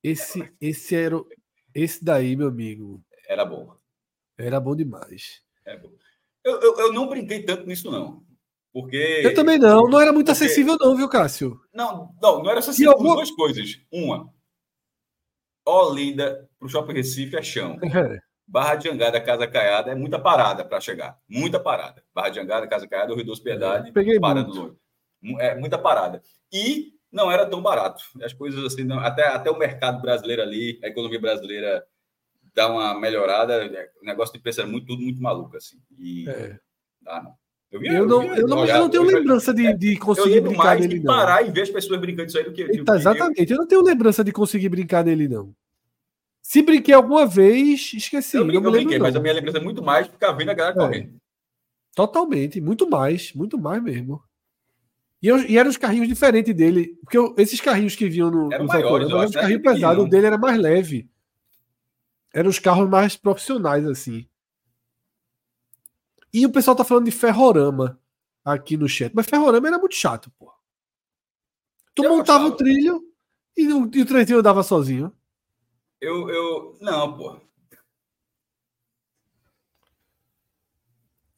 Esse, 0.04 0.52
esse 0.62 0.95
era. 0.95 1.17
o- 1.17 1.28
Esse 1.73 2.04
daí, 2.04 2.36
meu 2.36 2.47
amigo, 2.47 3.02
Era 3.28 3.45
bom. 3.45 3.75
era 4.38 4.60
bom 4.60 4.75
demais. 4.75 5.41
Era 5.65 5.78
bom. 5.78 5.91
Eu, 6.43 6.60
eu, 6.62 6.78
eu 6.80 6.93
não 6.93 7.08
brinquei 7.08 7.43
tanto 7.43 7.65
nisso, 7.67 7.91
não. 7.91 8.23
Porque. 8.71 9.21
Eu 9.23 9.34
também 9.34 9.58
não, 9.60 9.88
não 9.89 9.99
era 9.99 10.12
muito 10.13 10.28
Porque- 10.28 10.43
acessível, 10.45 10.78
não, 10.80 10.95
viu, 10.95 11.10
Cássio? 11.10 11.60
Não, 11.73 12.15
não, 12.21 12.43
não 12.43 12.49
era 12.49 12.60
E 12.60 12.86
por 12.86 12.97
duas 13.15 13.32
coisas. 13.32 13.80
Uma, 13.91 14.34
Olinda 15.65 16.49
pro 16.58 16.69
Shopping 16.69 16.93
Recife 16.93 17.36
é 17.36 17.41
chão. 17.43 17.78
É. 17.84 18.19
Barra 18.52 18.76
de 18.76 18.90
Jangada, 18.90 19.22
Casa 19.22 19.48
Caiada 19.48 19.92
é 19.92 19.96
muita 19.96 20.18
parada 20.18 20.66
para 20.66 20.80
chegar. 20.82 21.18
Muita 21.30 21.60
parada. 21.60 22.04
Barra 22.16 22.30
de 22.30 22.38
Jangada, 22.38 22.68
Casa 22.68 22.88
Caiada, 22.88 23.14
Rio 23.14 23.24
dos 23.24 23.40
Piedade, 23.40 23.92
Peguei 23.92 24.20
parando 24.20 24.48
muito. 24.56 24.80
longe. 25.24 25.42
É 25.42 25.54
muita 25.56 25.78
parada. 25.78 26.22
E 26.52 26.94
não 27.12 27.32
era 27.32 27.46
tão 27.46 27.62
barato. 27.62 28.02
As 28.24 28.34
coisas 28.34 28.64
assim, 28.66 28.84
não- 28.84 29.00
até, 29.00 29.28
até 29.28 29.52
o 29.52 29.58
mercado 29.58 30.02
brasileiro 30.02 30.42
ali, 30.42 30.80
a 30.84 30.88
economia 30.88 31.20
brasileira 31.22 31.86
dá 32.56 32.68
uma 32.72 33.00
melhorada. 33.00 33.54
é, 33.66 33.90
O 34.02 34.06
negócio 34.06 34.34
de 34.34 34.40
preço 34.40 34.62
era 34.62 34.70
muito, 34.70 34.88
tudo 34.88 35.04
muito 35.04 35.22
maluco, 35.22 35.56
assim. 35.56 35.78
E 36.00 36.28
É. 36.28 36.58
dá, 37.04 37.22
não. 37.22 37.34
Eu, 37.72 37.84
Eu 37.84 38.08
não, 38.08 38.24
eu 38.36 38.48
não, 38.48 38.58
eu 38.58 38.64
olhar- 38.64 38.80
não 38.80 38.90
tenho 38.90 39.04
eu- 39.08 39.16
lembrança 39.20 39.54
de, 39.54 39.72
de 39.78 39.94
Eu 39.94 40.00
conseguir 40.00 40.42
brincar 40.42 40.64
mais 40.64 40.82
nele, 40.82 40.98
de 41.00 41.06
não. 41.06 41.14
parar 41.14 41.44
e 41.48 41.52
ver 41.52 41.62
as 41.62 41.70
pessoas 41.70 42.00
brincando 42.00 42.28
isso 42.28 42.38
aí 42.40 42.44
do 42.44 42.52
que. 42.52 42.64
Eita, 42.64 42.94
eu- 42.94 42.96
exatamente. 42.98 43.52
Eu 43.52 43.58
não 43.60 43.68
tenho 43.68 43.84
lembrança 43.84 44.24
de 44.24 44.32
conseguir 44.32 44.70
brincar 44.70 45.06
nele, 45.06 45.28
não. 45.28 45.54
Se 46.50 46.64
brinquei 46.64 46.96
alguma 46.96 47.28
vez, 47.28 47.92
esqueci. 47.94 48.36
Eu, 48.36 48.44
brinquei, 48.44 48.60
me 48.60 48.66
eu 48.66 48.72
brinquei, 48.72 48.98
mas 48.98 49.16
a 49.16 49.20
minha 49.20 49.34
lembrança 49.36 49.60
é 49.60 49.62
muito 49.62 49.84
mais 49.84 50.08
ficar 50.08 50.32
vendo 50.32 50.50
a 50.50 50.54
galera 50.56 50.76
É. 50.76 50.80
correndo. 50.84 51.22
Totalmente, 51.94 52.60
muito 52.60 52.90
mais, 52.90 53.32
muito 53.34 53.56
mais 53.56 53.84
mesmo. 53.84 54.24
E, 55.22 55.28
eu- 55.28 55.44
e 55.48 55.60
eram 55.60 55.70
os 55.70 55.78
carrinhos 55.78 56.08
diferentes 56.08 56.56
dele, 56.56 56.98
porque 57.04 57.16
eu- 57.20 57.36
esses 57.38 57.62
carrinhos 57.62 57.96
que 57.96 58.10
vinham 58.10 58.32
no, 58.32 58.52
Eram 58.52 58.64
nos 58.66 58.74
maiores, 58.74 59.08
eram 59.10 59.20
os 59.26 59.32
era 59.32 59.42
carrinhos 59.42 59.62
pesados, 59.62 60.04
o 60.06 60.10
dele 60.10 60.26
era 60.26 60.40
mais 60.40 60.58
leve. 60.58 61.08
Eram 62.34 62.50
os 62.50 62.58
carros 62.58 62.90
mais 62.90 63.16
profissionais, 63.16 63.86
assim. 63.86 64.28
E 66.34 66.48
o 66.48 66.52
pessoal 66.52 66.76
tá 66.76 66.84
falando 66.84 67.06
de 67.06 67.12
ferrorama 67.12 68.00
aqui 68.44 68.76
no 68.76 68.90
chat, 68.90 69.14
mas 69.14 69.28
ferrorama 69.28 69.68
era 69.68 69.78
muito 69.78 69.94
chato, 69.94 70.32
pô. 70.40 70.52
Tu 71.94 72.04
Eu 72.04 72.10
montava 72.10 72.40
gostava. 72.40 72.48
o 72.48 72.58
trilho 72.58 73.04
e 73.56 73.68
o, 73.72 73.92
e 73.94 74.02
o 74.02 74.06
trenzinho 74.08 74.40
andava 74.40 74.64
sozinho. 74.64 75.14
Eu, 76.02 76.30
eu. 76.30 76.78
Não, 76.82 77.16
pô. 77.18 77.40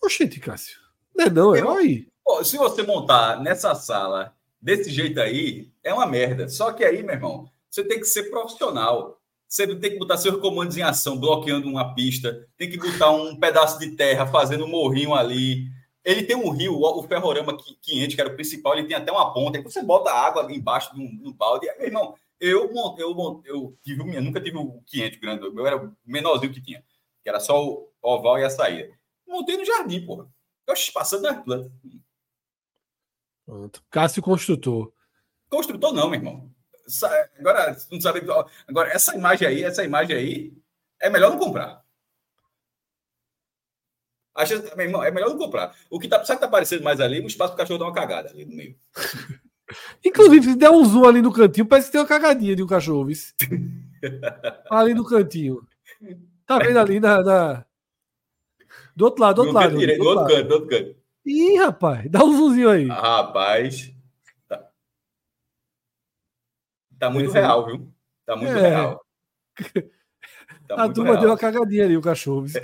Oxente, 0.04 0.40
Cássio. 0.40 0.80
Não 1.16 1.26
é 1.26 1.30
não, 1.30 1.56
é 1.56 1.62
Eu- 1.62 1.72
aí. 1.72 2.08
Pô, 2.24 2.44
se 2.44 2.58
você 2.58 2.84
montar 2.84 3.40
nessa 3.42 3.74
sala 3.76 4.34
desse 4.62 4.90
jeito 4.92 5.20
aí, 5.20 5.72
é 5.84 5.94
uma 5.94 6.06
merda. 6.06 6.48
Só 6.48 6.72
que 6.72 6.84
aí, 6.84 7.04
meu 7.04 7.16
irmão, 7.16 7.50
você 7.70 7.84
tem 7.84 8.00
que 8.00 8.06
ser 8.06 8.30
profissional. 8.30 9.20
Você 9.48 9.68
tem 9.76 9.92
que 9.92 10.00
botar 10.00 10.18
seus 10.18 10.40
comandos 10.40 10.78
em 10.78 10.82
ação, 10.82 11.20
bloqueando 11.20 11.68
uma 11.68 11.94
pista, 11.94 12.48
tem 12.58 12.70
que 12.70 12.78
botar 12.78 13.12
um 13.12 13.36
pedaço 13.38 13.78
de 13.80 13.92
terra, 13.98 14.26
fazendo 14.26 14.64
um 14.64 14.70
morrinho 14.70 15.14
ali. 15.14 15.68
Ele 16.06 16.24
tem 16.24 16.36
um 16.38 16.50
rio, 16.52 16.80
o 16.80 17.04
ferrorama 17.04 17.58
qui- 17.58 17.78
500, 17.82 18.16
que 18.16 18.22
era 18.22 18.30
o 18.30 18.36
principal, 18.36 18.78
ele 18.78 18.88
tem 18.88 18.96
até 18.96 19.12
uma 19.12 19.34
ponta. 19.34 19.58
Aí 19.58 19.64
você 19.64 19.84
bota 19.84 20.10
água 20.12 20.48
embaixo 20.52 20.96
do, 20.96 21.06
do 21.22 21.34
balde. 21.34 21.70
Aí, 21.70 21.78
meu 21.80 21.88
irmão, 21.88 22.16
eu, 22.42 22.74
eu, 22.98 23.44
eu, 23.46 23.78
tive 23.84 24.04
meu, 24.04 24.22
nunca 24.22 24.42
tive 24.42 24.58
o 24.58 24.82
500 24.88 25.20
grande, 25.20 25.46
eu 25.46 25.68
era 25.68 25.78
o 25.78 25.96
menorzinho 26.04 26.52
que 26.52 26.62
tinha, 26.62 26.84
que 27.22 27.30
era 27.30 27.40
só 27.40 27.64
o 27.64 27.92
oval 28.02 28.40
e 28.40 28.44
a 28.44 28.50
saída. 28.50 28.92
Montei 29.28 29.56
no 29.56 29.64
jardim, 29.64 30.04
porra. 30.06 30.28
Oxe, 30.68 30.92
passando 30.92 31.24
nas 31.24 31.44
plantas. 31.44 31.72
Pronto. 33.46 33.84
Cássio 33.92 34.24
Construtor. 34.24 34.92
Construtor 35.50 35.94
não, 35.94 36.10
meu 36.10 36.20
irmão. 36.20 36.52
Agora, 37.38 37.74
você 37.74 37.88
não 37.94 38.02
sabe. 38.02 38.22
Agora, 38.68 38.90
essa 38.90 39.16
imagem 39.16 39.48
aí, 39.48 39.64
essa 39.64 39.84
imagem 39.84 40.16
aí 40.16 40.54
é 41.00 41.10
melhor 41.10 41.32
não 41.32 41.38
comprar. 41.38 41.84
Acho, 44.34 44.54
irmão, 44.54 45.04
é 45.04 45.12
melhor 45.12 45.30
não 45.30 45.38
comprar. 45.38 45.76
O 45.90 46.00
que 46.00 46.08
tá, 46.08 46.24
sabe 46.24 46.38
que 46.38 46.42
tá 46.42 46.48
aparecendo 46.48 46.84
mais 46.84 47.00
ali? 47.00 47.22
Um 47.22 47.28
espaço 47.28 47.54
para 47.54 47.56
o 47.56 47.58
cachorro 47.60 47.80
dar 47.80 47.86
uma 47.86 47.94
cagada 47.94 48.30
ali 48.30 48.46
no 48.46 48.56
meio. 48.56 48.80
Inclusive, 50.04 50.44
se 50.44 50.56
der 50.56 50.70
um 50.70 50.84
zoom 50.84 51.06
ali 51.06 51.22
no 51.22 51.32
cantinho, 51.32 51.66
parece 51.66 51.88
que 51.88 51.94
tem 51.94 52.02
uma 52.02 52.08
cagadinha 52.08 52.56
de 52.56 52.64
um 52.64 52.68
cachorro. 52.68 53.10
ali 54.70 54.94
no 54.94 55.06
cantinho. 55.06 55.62
Tá 56.46 56.60
vendo 56.60 56.80
ali 56.80 57.00
na. 57.00 57.22
na... 57.22 57.66
Do 58.96 59.06
outro 59.06 59.22
lado, 59.22 59.36
do 59.36 59.42
outro 59.42 59.54
lado. 59.56 59.78
Direito, 59.78 60.00
do 60.00 60.10
outro, 60.10 60.28
canto, 60.28 60.48
do 60.48 60.54
outro 60.54 60.70
canto. 60.70 60.96
Ih, 61.26 61.58
rapaz, 61.58 62.10
dá 62.10 62.24
um 62.24 62.36
zoomzinho 62.36 62.70
aí. 62.70 62.90
Ah, 62.90 63.18
rapaz. 63.18 63.94
Tá, 64.48 64.70
tá 67.00 67.10
muito 67.10 67.30
Esse 67.30 67.40
real, 67.40 67.66
viu? 67.66 67.94
Tá 68.26 68.36
muito 68.36 68.58
é. 68.58 68.70
real. 68.70 69.06
Tá 70.68 70.84
a 70.84 70.90
turma 70.90 71.12
real. 71.12 71.22
deu 71.22 71.30
uma 71.30 71.38
cagadinha 71.38 71.86
ali, 71.86 71.96
o 71.96 72.02
cachorro. 72.02 72.46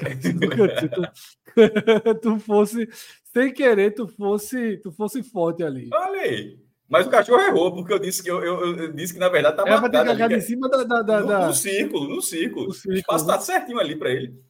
tu, 1.55 2.16
tu 2.22 2.39
fosse, 2.39 2.89
sem 3.24 3.53
querer, 3.53 3.91
tu 3.91 4.08
fosse, 4.08 4.78
tu 4.78 4.91
fosse 4.91 5.24
forte 5.24 5.64
ali. 5.64 5.89
Olha 5.93 6.22
aí. 6.22 6.66
Mas 6.88 7.05
o 7.05 7.09
cachorro 7.09 7.41
errou, 7.41 7.73
porque 7.73 7.91
eu 7.91 7.99
disse 7.99 8.23
que 8.23 8.31
eu, 8.31 8.41
eu, 8.41 8.77
eu 8.77 8.93
disse 8.93 9.13
que 9.13 9.19
na 9.19 9.27
verdade 9.27 9.57
tá 9.57 9.63
é. 9.67 9.71
Era 9.71 10.29
ter 10.29 10.38
em 10.38 10.41
cima 10.41 10.69
da, 10.69 10.83
da, 10.83 11.01
da, 11.01 11.19
no, 11.19 11.27
da... 11.27 11.47
no, 11.47 11.53
círculo, 11.53 12.07
no 12.07 12.21
círculo. 12.21 12.69
O 12.88 12.93
espaço 12.93 13.27
tá 13.27 13.39
certinho 13.39 13.79
ali 13.79 13.97
para 13.97 14.09
ele. 14.09 14.41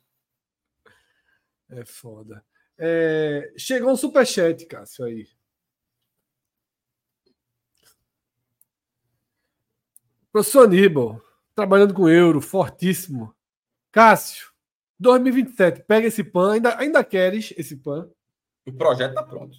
É 1.69 1.83
foda. 1.83 2.45
É... 2.77 3.51
Chegou 3.57 3.91
um 3.91 3.95
superchat, 3.97 4.65
Cássio, 4.67 5.05
aí. 5.05 5.27
Professor 10.31 10.65
Aníbal, 10.65 11.19
trabalhando 11.55 11.95
com 11.95 12.07
euro, 12.07 12.39
fortíssimo. 12.39 13.33
Cássio, 13.91 14.51
2027, 14.99 15.83
pega 15.87 16.07
esse 16.07 16.23
pan. 16.23 16.53
Ainda, 16.53 16.77
ainda 16.77 17.03
queres 17.03 17.51
esse 17.57 17.75
pan? 17.75 18.07
O 18.63 18.71
projeto 18.71 19.09
está 19.09 19.23
pronto. 19.23 19.57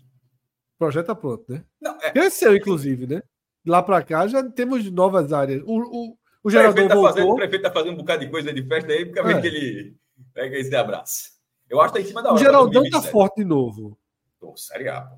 O 0.79 0.85
projeto 0.87 1.03
está 1.03 1.15
pronto, 1.17 1.45
né? 1.53 1.65
Não, 1.81 1.99
é... 2.01 2.13
Cresceu, 2.13 2.55
inclusive, 2.55 3.05
né? 3.05 3.21
Lá 3.67 3.83
para 3.83 4.01
cá 4.01 4.29
já 4.29 4.49
temos 4.49 4.89
novas 4.93 5.33
áreas. 5.33 5.61
O, 5.67 5.79
o, 5.81 6.19
o 6.45 6.51
gerador 6.51 6.85
o 6.85 6.89
tá 6.89 6.95
voltou. 6.95 7.13
Fazendo, 7.13 7.33
o 7.33 7.35
prefeito 7.35 7.67
está 7.67 7.73
fazendo 7.73 7.95
um 7.95 7.97
bocado 7.97 8.25
de 8.25 8.31
coisa 8.31 8.55
de 8.55 8.63
festa 8.63 8.93
aí, 8.93 9.05
porque 9.05 9.19
é. 9.19 9.41
que 9.41 9.47
ele 9.49 9.97
pega 10.33 10.57
esse 10.57 10.77
abraço. 10.77 11.31
Eu 11.69 11.81
acho 11.81 11.93
que 11.93 11.99
tá 11.99 12.05
em 12.05 12.07
cima 12.07 12.23
da 12.23 12.29
hora. 12.29 12.37
O 12.37 12.39
Geraldão 12.39 12.85
está 12.85 13.03
forte 13.03 13.39
de 13.39 13.45
novo. 13.45 13.99
Tô, 14.39 14.57
série 14.57 14.89
A. 14.89 15.11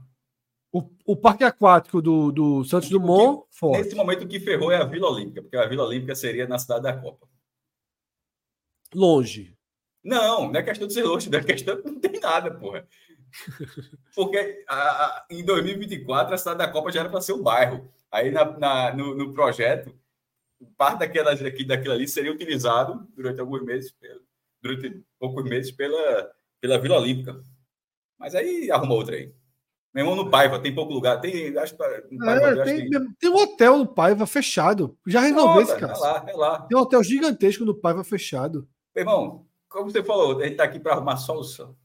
O, 0.73 0.83
o 1.05 1.15
parque 1.15 1.45
aquático 1.45 2.01
do, 2.01 2.33
do 2.33 2.65
Santos 2.65 2.89
o, 2.89 2.93
Dumont, 2.93 3.43
que, 3.43 3.59
forte. 3.59 3.83
Nesse 3.83 3.95
momento, 3.95 4.25
o 4.25 4.29
que 4.29 4.41
ferrou 4.41 4.73
é 4.73 4.77
a 4.77 4.85
Vila 4.85 5.11
Olímpica, 5.11 5.43
porque 5.43 5.59
a 5.59 5.67
Vila 5.67 5.85
Olímpica 5.85 6.15
seria 6.15 6.47
na 6.47 6.59
cidade 6.59 6.85
da 6.85 6.97
Copa. 6.97 7.29
Longe. 8.95 9.55
Não, 10.03 10.51
não 10.51 10.59
é 10.59 10.63
questão 10.63 10.87
de 10.87 10.95
ser 10.95 11.03
longe, 11.03 11.29
não 11.29 11.39
é 11.39 11.43
questão 11.43 11.79
não 11.85 12.01
tem 12.01 12.19
nada, 12.19 12.51
porra. 12.55 12.89
Porque 14.15 14.65
a, 14.69 14.77
a, 14.77 15.27
em 15.31 15.45
2024 15.45 16.35
a 16.35 16.39
cidade 16.39 16.59
da 16.59 16.69
Copa 16.69 16.91
já 16.91 17.01
era 17.01 17.09
para 17.09 17.21
ser 17.21 17.33
o 17.33 17.43
bairro. 17.43 17.91
Aí 18.11 18.31
na, 18.31 18.45
na 18.59 18.95
no, 18.95 19.15
no, 19.15 19.33
projeto, 19.33 19.95
parte 20.77 21.01
daquelas 21.01 21.43
aqui, 21.43 21.65
daquilo 21.65 21.95
ali 21.95 22.09
seria 22.09 22.33
utilizado 22.33 23.07
durante 23.15 23.41
alguns 23.41 23.63
meses, 23.63 23.95
durante 24.61 25.03
poucos 25.19 25.45
meses, 25.45 25.71
pela, 25.71 26.31
pela 26.61 26.79
Vila 26.79 26.99
Olímpica. 26.99 27.41
Mas 28.19 28.35
aí 28.35 28.71
arruma 28.71 28.95
outra 28.95 29.17
aí. 29.17 29.33
Meu 29.93 30.05
irmão, 30.05 30.15
no 30.15 30.31
Paiva, 30.31 30.61
tem 30.61 30.75
pouco 30.75 30.93
lugar. 30.93 31.21
Tem, 31.21 31.57
acho, 31.59 31.77
Paiva, 31.77 31.97
é, 31.97 32.65
tem, 32.65 32.89
tem... 32.89 33.13
tem, 33.15 33.31
um 33.31 33.37
hotel 33.37 33.79
no 33.79 33.87
Paiva 33.87 34.25
fechado. 34.25 34.97
Já 35.07 35.21
resolveu 35.21 35.63
esse 35.63 35.77
caso. 35.77 36.05
É 36.05 36.07
lá, 36.07 36.27
é 36.29 36.33
lá. 36.33 36.63
Tem 36.63 36.79
um 36.79 36.83
hotel 36.83 37.03
gigantesco 37.03 37.65
no 37.65 37.75
Paiva 37.75 38.05
fechado. 38.05 38.69
Meu 38.95 39.03
irmão, 39.03 39.47
como 39.69 39.91
você 39.91 40.03
falou, 40.03 40.39
a 40.39 40.43
gente 40.43 40.53
está 40.53 40.65
aqui 40.65 40.79
para 40.79 40.93
arrumar 40.93 41.17
solução. 41.17 41.77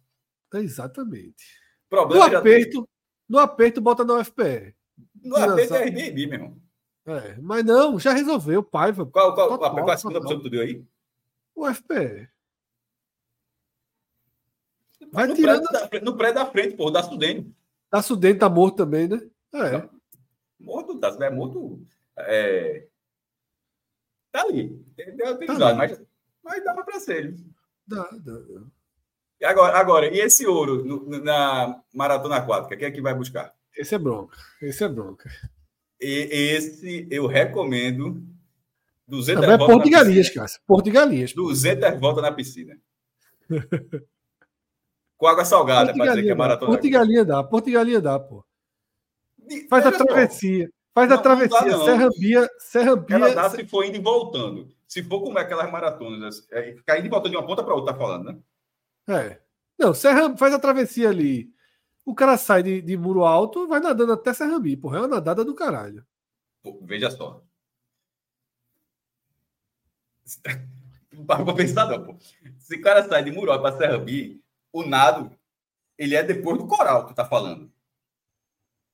Exatamente. 0.54 1.44
Problema 1.90 2.30
no 2.30 2.38
aperto, 2.38 2.82
tem... 2.84 2.90
no 3.28 3.40
aperto, 3.40 3.82
bota 3.82 4.04
no 4.04 4.20
UFPR. 4.20 4.74
No 5.24 5.36
aperto 5.36 5.76
é 5.76 5.84
Airbnb, 5.84 6.28
meu 6.28 6.34
irmão. 6.40 6.62
É, 7.08 7.38
mas 7.40 7.64
não, 7.64 8.00
já 8.00 8.14
resolveu, 8.14 8.64
Paiva. 8.64 9.06
Qual, 9.06 9.36
qual, 9.36 9.50
total, 9.50 9.72
qual 9.74 9.90
a 9.92 9.98
segunda 9.98 10.20
opção 10.20 10.38
que 10.38 10.44
tu 10.44 10.50
deu 10.50 10.62
aí? 10.62 10.84
O 11.54 11.72
FPR. 11.72 12.30
Vai 15.12 15.28
no, 15.28 15.36
tirando... 15.36 15.68
prédio 15.68 15.90
da, 15.90 16.02
no 16.02 16.18
prédio 16.18 16.36
da 16.36 16.46
frente, 16.48 16.76
pô, 16.76 16.90
da 16.90 17.04
Sudene. 17.04 17.56
Da 17.92 18.02
Sudene 18.02 18.40
tá 18.40 18.50
morto 18.50 18.78
também, 18.78 19.08
né? 19.08 19.22
É. 19.54 19.88
Morto, 20.60 21.00
tá, 21.00 21.16
é 21.22 21.30
morto. 21.30 21.86
É... 22.18 22.88
Tá 24.32 24.42
ali. 24.42 24.84
Tem, 24.96 25.16
tem 25.16 25.48
tá 25.48 25.68
ali. 25.68 25.78
Mas, 25.78 26.02
mas 26.44 26.64
dava 26.64 26.84
para 26.84 27.00
ser. 27.00 27.36
Dá, 27.88 28.04
dá, 28.12 28.38
dá. 28.40 28.62
E 29.40 29.46
agora, 29.46 29.78
agora, 29.78 30.14
e 30.14 30.20
esse 30.20 30.48
ouro 30.48 30.84
no, 30.84 31.08
na 31.22 31.82
maratona 31.94 32.38
aquática? 32.38 32.78
Quem 32.78 32.88
é 32.88 32.92
que 32.92 33.02
vai 33.02 33.14
buscar? 33.14 33.54
Esse 33.76 33.96
é 33.96 33.98
bronca. 33.98 34.38
Esse 34.62 34.84
é 34.84 34.88
bronca. 34.88 35.30
E, 36.00 36.30
esse 36.32 37.08
eu 37.12 37.28
recomendo. 37.28 38.24
200 39.08 39.42
Também 39.42 39.56
é 39.56 39.58
Porto 39.68 39.84
de 39.84 39.90
Galinhas, 39.92 40.30
cara. 40.30 40.48
Porto 40.66 40.86
de 40.86 40.92
Galinhas. 40.92 41.34
200 41.34 42.00
voltas 42.00 42.24
na 42.24 42.32
piscina. 42.32 42.78
Com 45.18 45.28
água 45.28 45.46
salgada, 45.46 45.94
para 45.94 46.08
dizer 46.08 46.24
que 46.24 46.32
é 46.32 46.36
maratona. 46.36 46.72
Porto 46.72 46.82
de 46.82 46.90
Galinha 46.90 47.24
dá. 47.24 47.44
Porto 47.44 47.66
de 47.66 47.72
Galinha 47.72 48.02
dá, 48.02 48.20
pô. 48.20 48.44
Faz 49.70 49.86
a 49.86 49.92
travessia. 49.92 50.70
Faz 50.94 51.10
não, 51.10 51.18
a 51.18 51.22
travessia. 51.22 51.78
Não 51.78 51.86
Serra 51.86 52.10
Bia. 52.18 52.50
Serra 52.58 52.96
Bia. 52.96 53.16
Ela 53.16 53.34
dá 53.34 53.50
se 53.50 53.66
for 53.66 53.86
indo 53.86 53.98
e 53.98 54.02
voltando. 54.02 54.68
Se 54.88 55.04
for 55.04 55.22
como 55.22 55.38
é 55.38 55.42
aquelas 55.42 55.72
maratonas, 55.72 56.48
é, 56.52 56.74
ficar 56.74 56.98
indo 56.98 57.08
e 57.08 57.10
voltando 57.10 57.32
de 57.32 57.38
uma 57.38 57.46
ponta 57.46 57.64
para 57.64 57.74
outra, 57.76 57.94
tá 57.94 58.00
falando, 58.00 58.26
né? 58.26 58.38
É. 59.08 59.42
Não, 59.78 59.94
Serra 59.94 60.36
faz 60.38 60.54
a 60.54 60.60
travessia 60.60 61.10
ali. 61.10 61.54
O 62.06 62.14
cara 62.14 62.38
sai 62.38 62.64
de, 62.64 62.82
de 62.82 62.96
muro 62.96 63.26
alto, 63.26 63.68
vai 63.68 63.80
nadando 63.80 64.14
até 64.14 64.34
Serrambi, 64.34 64.78
porra. 64.78 64.98
É 64.98 65.02
uma 65.02 65.08
nadada 65.08 65.44
do 65.44 65.56
caralho. 65.56 66.06
Pô, 66.62 66.80
veja 66.84 67.10
só. 67.10 67.44
Não 71.12 71.26
para 71.26 71.44
pra 71.44 71.54
pensar, 71.54 71.86
não, 71.88 72.04
pô. 72.04 72.18
Se 72.60 72.76
o 72.76 72.82
cara 72.82 73.08
sai 73.08 73.24
de 73.24 73.32
muro 73.32 73.52
alto 73.52 73.62
para 73.62 73.78
Serrambi, 73.78 74.44
o 74.72 74.84
nado, 74.84 75.32
ele 75.98 76.16
é 76.16 76.24
depois 76.24 76.58
do 76.58 76.68
coral 76.68 77.04
que 77.04 77.14
tu 77.14 77.16
tá 77.16 77.26
falando. 77.26 77.72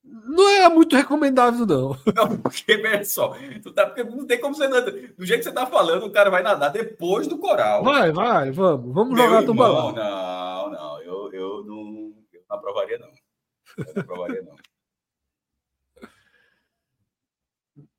Não 0.03 0.49
é 0.49 0.67
muito 0.67 0.95
recomendável, 0.95 1.65
não. 1.65 1.95
Não, 2.15 2.37
porque, 2.41 2.75
veja 2.77 3.05
só, 3.05 3.35
tu 3.61 3.71
tá, 3.71 3.85
porque 3.85 4.03
não 4.03 4.25
tem 4.25 4.39
como 4.41 4.55
você 4.55 4.67
nadar. 4.67 4.91
Do 4.91 5.25
jeito 5.25 5.39
que 5.39 5.43
você 5.43 5.51
tá 5.51 5.65
falando, 5.67 6.05
o 6.05 6.11
cara 6.11 6.29
vai 6.29 6.41
nadar 6.41 6.71
depois 6.71 7.27
do 7.27 7.37
coral. 7.37 7.83
Vai, 7.83 8.11
vai, 8.11 8.51
vamos. 8.51 8.93
Vamos 8.93 9.13
Meu 9.13 9.25
jogar 9.25 9.45
tubarão. 9.45 9.91
Não, 9.91 10.71
não, 10.71 11.01
eu, 11.01 11.31
eu, 11.33 11.63
não, 11.63 12.13
eu 12.33 12.43
não 12.49 12.57
aprovaria, 12.57 12.97
não. 12.97 13.07
Eu 13.77 13.93
não 13.93 14.01
aprovaria, 14.01 14.41
não. 14.41 14.55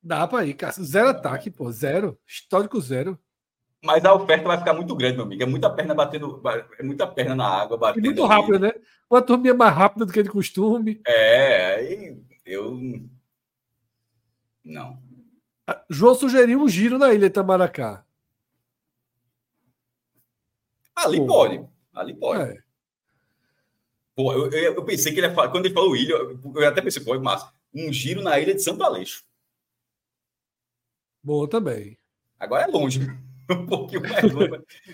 Dá 0.02 0.26
pra 0.26 0.44
ir, 0.44 0.54
cara. 0.54 0.72
Zero 0.72 1.08
ataque, 1.10 1.50
pô. 1.50 1.70
Zero. 1.70 2.18
Histórico 2.26 2.80
zero. 2.80 3.16
Mas 3.82 4.04
a 4.04 4.14
oferta 4.14 4.46
vai 4.46 4.56
ficar 4.56 4.74
muito 4.74 4.94
grande, 4.94 5.16
meu 5.16 5.24
amigo. 5.24 5.42
É 5.42 5.46
muita 5.46 5.68
perna 5.68 5.92
batendo, 5.92 6.40
é 6.78 6.82
muita 6.84 7.04
perna 7.04 7.34
na 7.34 7.48
água 7.48 7.76
batendo. 7.76 8.04
E 8.04 8.06
muito 8.06 8.24
rápido, 8.24 8.60
né? 8.60 8.72
Uma 9.10 9.20
turminha 9.20 9.54
mais 9.54 9.74
rápida 9.74 10.06
do 10.06 10.12
que 10.12 10.22
de 10.22 10.30
costume. 10.30 11.00
É, 11.04 11.74
aí 11.74 12.16
eu 12.46 12.78
não. 14.64 15.02
João 15.90 16.14
sugeriu 16.14 16.60
um 16.60 16.68
giro 16.68 16.96
na 16.96 17.12
ilha 17.12 17.26
Itamaracá. 17.26 18.04
Ali 20.94 21.18
Pô. 21.18 21.26
pode. 21.26 21.66
Ali 21.92 22.14
pode. 22.14 22.52
É. 22.52 22.62
Pô, 24.14 24.32
eu, 24.32 24.50
eu, 24.52 24.74
eu, 24.74 24.84
pensei 24.84 25.12
que 25.12 25.18
ele 25.18 25.26
ia 25.26 25.34
falar, 25.34 25.48
quando 25.50 25.66
ele 25.66 25.74
falou 25.74 25.96
ilha, 25.96 26.14
eu 26.14 26.68
até 26.68 26.80
pensei, 26.80 27.02
pô, 27.02 27.18
mas 27.18 27.44
um 27.74 27.92
giro 27.92 28.22
na 28.22 28.38
ilha 28.38 28.54
de 28.54 28.62
Santo 28.62 28.84
Aleixo. 28.84 29.24
Boa 31.20 31.48
também. 31.48 31.98
Agora 32.38 32.64
é 32.64 32.66
longe 32.66 33.00
um 33.60 33.66
pouquinho 33.66 34.02
mais. 34.02 34.22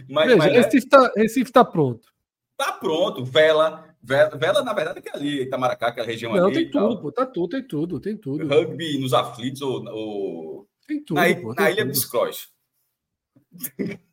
Mas, 0.08 0.26
Veja, 0.26 0.36
mas 0.36 0.52
é 0.52 1.20
Recife 1.22 1.48
está 1.48 1.64
tá 1.64 1.70
pronto. 1.70 2.08
Tá 2.56 2.72
pronto. 2.72 3.24
Vela, 3.24 3.94
Vela, 4.02 4.36
Vela, 4.36 4.62
na 4.62 4.72
verdade, 4.72 4.98
é 4.98 5.02
que 5.02 5.08
é 5.08 5.12
ali, 5.14 5.42
Itamaracá, 5.42 5.88
aquela 5.88 6.06
região 6.06 6.34
Não, 6.34 6.46
ali. 6.46 6.54
tem 6.54 6.70
tudo, 6.70 7.00
pô. 7.00 7.12
Tá 7.12 7.26
tudo, 7.26 7.48
tem 7.48 7.62
tudo, 7.62 8.00
tem 8.00 8.16
tudo. 8.16 8.46
Rugby 8.46 8.98
nos 8.98 9.12
aflitos 9.12 9.62
ou. 9.62 9.84
ou... 9.86 10.68
Tem 10.86 11.02
tudo, 11.04 11.16
na, 11.16 11.34
pô, 11.36 11.54
na 11.54 11.70
Ilha 11.70 11.84
dos 11.84 12.04
Cross. 12.04 12.48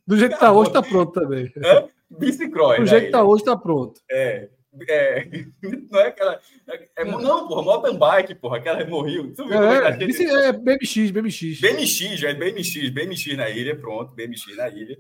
Do 0.06 0.18
jeito 0.18 0.34
que 0.34 0.40
tá 0.40 0.52
hoje, 0.52 0.72
tá 0.72 0.82
pronto 0.82 1.12
também. 1.12 1.52
É? 1.58 1.88
Bicicross. 2.10 2.80
Do 2.80 2.86
jeito 2.86 3.06
que 3.06 3.12
tá 3.12 3.24
hoje, 3.24 3.44
tá 3.44 3.56
pronto. 3.56 4.02
É. 4.10 4.50
É, 4.88 5.26
não 5.90 6.00
é 6.00 6.08
aquela. 6.08 6.42
É, 6.68 6.90
é, 6.98 7.06
não, 7.06 7.48
porra, 7.48 7.62
mountain 7.62 7.98
bike, 7.98 8.36
porra, 8.36 8.58
aquela 8.58 8.86
morreu. 8.86 9.34
Tu 9.34 9.48
viu 9.48 9.64
é, 9.64 9.92
é, 9.92 10.04
esse 10.04 10.26
é 10.26 10.52
BMX, 10.52 11.12
BMX. 11.12 11.60
BMX, 11.62 12.24
é 12.24 12.34
BMX, 12.34 12.90
BMX 12.90 13.38
na 13.38 13.50
ilha, 13.50 13.76
pronto, 13.78 14.14
BMX 14.14 14.56
na 14.56 14.70
ilha. 14.70 14.98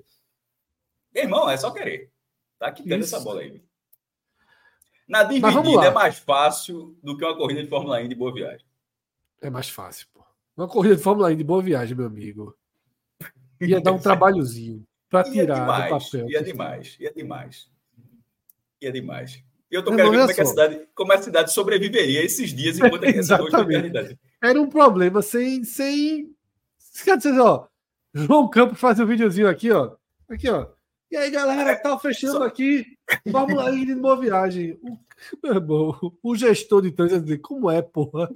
Meu 1.13 1.23
irmão, 1.23 1.49
é 1.49 1.57
só 1.57 1.71
querer. 1.71 2.11
Tá 2.59 2.71
quitando 2.71 3.03
essa 3.03 3.19
bola 3.19 3.41
aí. 3.41 3.61
Na 5.07 5.23
dividida 5.23 5.85
é 5.85 5.91
mais 5.91 6.17
fácil 6.17 6.97
do 7.03 7.15
que 7.17 7.23
uma 7.23 7.37
corrida 7.37 7.61
de 7.61 7.69
Fórmula 7.69 7.99
1 7.99 8.07
de 8.07 8.15
boa 8.15 8.33
viagem. 8.33 8.65
É 9.41 9.49
mais 9.49 9.69
fácil, 9.69 10.07
pô. 10.13 10.25
Uma 10.57 10.67
corrida 10.67 10.95
de 10.95 11.01
Fórmula 11.03 11.29
1 11.29 11.35
de 11.35 11.43
boa 11.43 11.61
viagem, 11.61 11.95
meu 11.95 12.07
amigo. 12.07 12.57
Ia 13.61 13.79
dar 13.79 13.91
um 13.91 13.99
trabalhozinho. 14.01 14.85
para 15.09 15.23
tirar 15.23 15.59
demais, 15.59 15.83
do 15.83 15.99
papel. 15.99 16.29
Ia 16.29 16.43
demais, 16.43 16.97
ia 16.99 17.13
demais. 17.13 17.71
Ia 18.81 18.91
demais. 18.91 19.43
E 19.75 19.77
eu 19.77 19.83
tô 19.83 19.93
querendo 19.93 20.11
ver 20.11 20.19
como 20.19 20.31
é, 20.31 20.33
que 20.33 20.41
a 20.41 20.45
cidade, 20.45 20.87
como 20.95 21.11
a 21.11 21.17
cidade 21.17 21.51
sobreviveria 21.51 22.23
esses 22.23 22.53
dias 22.53 22.79
enquanto 22.79 23.03
é 23.03 23.09
essa 23.19 23.37
Era 24.41 24.61
um 24.61 24.69
problema 24.69 25.21
sem. 25.21 25.65
sem... 25.65 26.33
Quer 27.03 27.17
dizer, 27.17 27.37
ó, 27.37 27.67
João 28.13 28.49
Campos 28.49 28.79
faz 28.79 29.01
um 29.01 29.05
videozinho 29.05 29.49
aqui, 29.49 29.69
ó. 29.73 29.97
Aqui, 30.29 30.49
ó. 30.49 30.67
E 31.11 31.17
aí, 31.17 31.29
galera, 31.29 31.75
tá 31.75 31.99
fechando 31.99 32.37
Só... 32.37 32.43
aqui. 32.45 32.85
Fórmula 33.29 33.69
E 33.71 33.85
de 33.85 33.95
boa 33.95 34.17
viagem. 34.17 34.79
O, 34.81 34.97
meu 35.43 35.55
irmão, 35.55 36.13
o 36.23 36.35
gestor 36.37 36.81
de 36.81 36.93
trânsito 36.93 37.23
dizer, 37.23 37.39
como 37.39 37.69
é, 37.69 37.81
porra? 37.81 38.29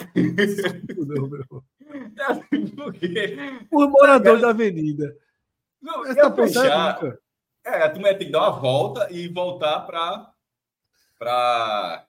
Não, 1.07 1.27
meu. 1.29 1.63
Os 3.71 3.87
moradores 3.89 4.41
da 4.41 4.49
avenida. 4.49 5.15
Não, 5.81 6.05
Essa 6.05 6.33
fechar, 6.33 7.17
é, 7.65 7.83
a 7.83 7.89
turma 7.89 8.09
tem 8.09 8.27
que 8.27 8.33
dar 8.33 8.49
uma 8.49 8.59
volta 8.59 9.07
e 9.09 9.29
voltar 9.29 9.79
para 9.81 10.33
para 11.19 12.05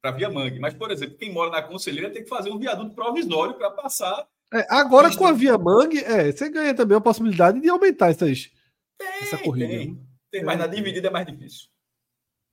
para 0.00 0.12
Via 0.12 0.30
Mangue. 0.30 0.58
Mas, 0.58 0.72
por 0.72 0.90
exemplo, 0.90 1.18
quem 1.18 1.32
mora 1.32 1.50
na 1.50 1.62
Conselheira 1.62 2.10
tem 2.10 2.22
que 2.22 2.28
fazer 2.28 2.50
um 2.50 2.58
viaduto 2.58 2.94
provisório 2.94 3.54
para 3.54 3.70
passar. 3.70 4.26
É, 4.54 4.64
agora, 4.70 5.14
com 5.14 5.26
a 5.26 5.32
Via 5.32 5.58
Mangue, 5.58 5.98
é, 5.98 6.30
você 6.30 6.48
ganha 6.48 6.72
também 6.72 6.96
a 6.96 7.00
possibilidade 7.00 7.60
de 7.60 7.68
aumentar 7.68 8.10
essas, 8.10 8.48
tem, 8.96 9.08
essa 9.22 9.38
corrida. 9.38 9.68
Tem, 9.68 9.90
né? 9.92 10.00
tem, 10.30 10.44
mas 10.44 10.58
na 10.58 10.66
dividida 10.66 11.08
é 11.08 11.10
mais 11.10 11.26
difícil. 11.26 11.68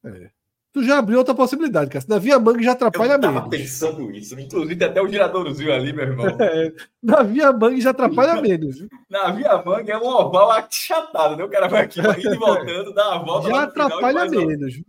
É. 0.03 0.31
Tu 0.73 0.83
já 0.83 0.97
abriu 0.97 1.19
outra 1.19 1.35
possibilidade, 1.35 1.91
cara. 1.91 2.03
Na 2.09 2.17
Via 2.17 2.39
Mangue 2.39 2.63
já 2.63 2.71
atrapalha 2.71 3.15
menos. 3.15 3.35
Eu 3.35 3.41
tava 3.41 3.49
pensando 3.49 4.11
isso. 4.11 4.39
Inclusive, 4.39 4.83
até 4.83 4.99
o 4.99 5.07
giradorzinho 5.07 5.71
ali, 5.71 5.93
meu 5.93 6.05
irmão. 6.05 6.25
É, 6.41 6.73
na 7.01 7.21
Via 7.21 7.53
Mangue 7.53 7.79
já 7.79 7.91
atrapalha 7.91 8.35
menos. 8.41 8.83
Na 9.07 9.29
Via 9.29 9.61
Mangue 9.63 9.91
é 9.91 9.97
um 9.99 10.07
oval 10.07 10.49
achatado, 10.49 11.37
né? 11.37 11.43
O 11.43 11.49
cara 11.49 11.67
vai 11.67 11.83
aqui, 11.83 12.01
vai 12.01 12.19
indo 12.19 12.33
e 12.33 12.37
voltando, 12.39 12.91
dá 12.91 13.17
uma 13.17 13.23
volta. 13.23 13.49
Já 13.49 13.63
atrapalha 13.63 14.25
menos. 14.25 14.81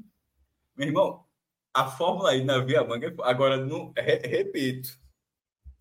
Meu 0.76 0.88
irmão, 0.88 1.24
a 1.72 1.86
Fórmula 1.86 2.30
aí 2.30 2.44
na 2.44 2.58
Via 2.58 2.84
Mangue, 2.84 3.14
agora, 3.22 3.56
não, 3.56 3.92
re, 3.96 4.16
repito, 4.18 4.88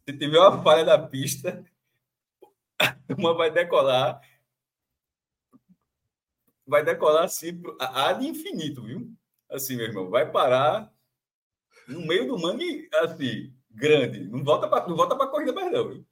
se 0.06 0.18
tiver 0.18 0.40
uma 0.40 0.62
falha 0.64 0.86
da 0.86 0.98
pista, 0.98 1.64
uma 3.18 3.34
vai 3.34 3.52
decolar 3.52 4.22
vai 6.66 6.84
decolar 6.84 7.26
assim 7.26 7.62
a 7.80 8.14
de 8.14 8.28
infinito, 8.28 8.84
viu? 8.84 9.12
Assim, 9.50 9.76
meu 9.76 9.86
irmão, 9.86 10.10
vai 10.10 10.30
parar 10.32 10.92
no 11.88 12.06
meio 12.06 12.28
do 12.28 12.40
mangue, 12.40 12.90
assim, 12.94 13.54
grande. 13.70 14.24
Não 14.28 14.44
volta 14.44 14.68
para 14.68 14.88
não 14.88 14.96
volta 14.96 15.16
para 15.16 15.28
corrida 15.28 15.54
mais 15.54 15.72
não, 15.72 15.90
viu? 15.90 16.06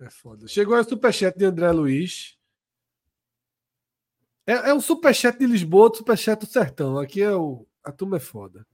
É 0.00 0.10
foda. 0.10 0.48
Chegou 0.48 0.78
o 0.78 0.84
superchat 0.84 1.36
de 1.36 1.44
André 1.44 1.70
Luiz. 1.70 2.38
É, 4.46 4.70
é 4.70 4.74
um 4.74 4.80
superchat 4.80 5.38
de 5.38 5.46
Lisboa, 5.46 5.90
do 5.90 5.96
superchat 5.96 6.38
do 6.40 6.46
Sertão. 6.46 6.98
Aqui 6.98 7.22
é 7.22 7.32
o 7.32 7.66
a 7.84 7.92
turma 7.92 8.16
é 8.16 8.20
foda. 8.20 8.66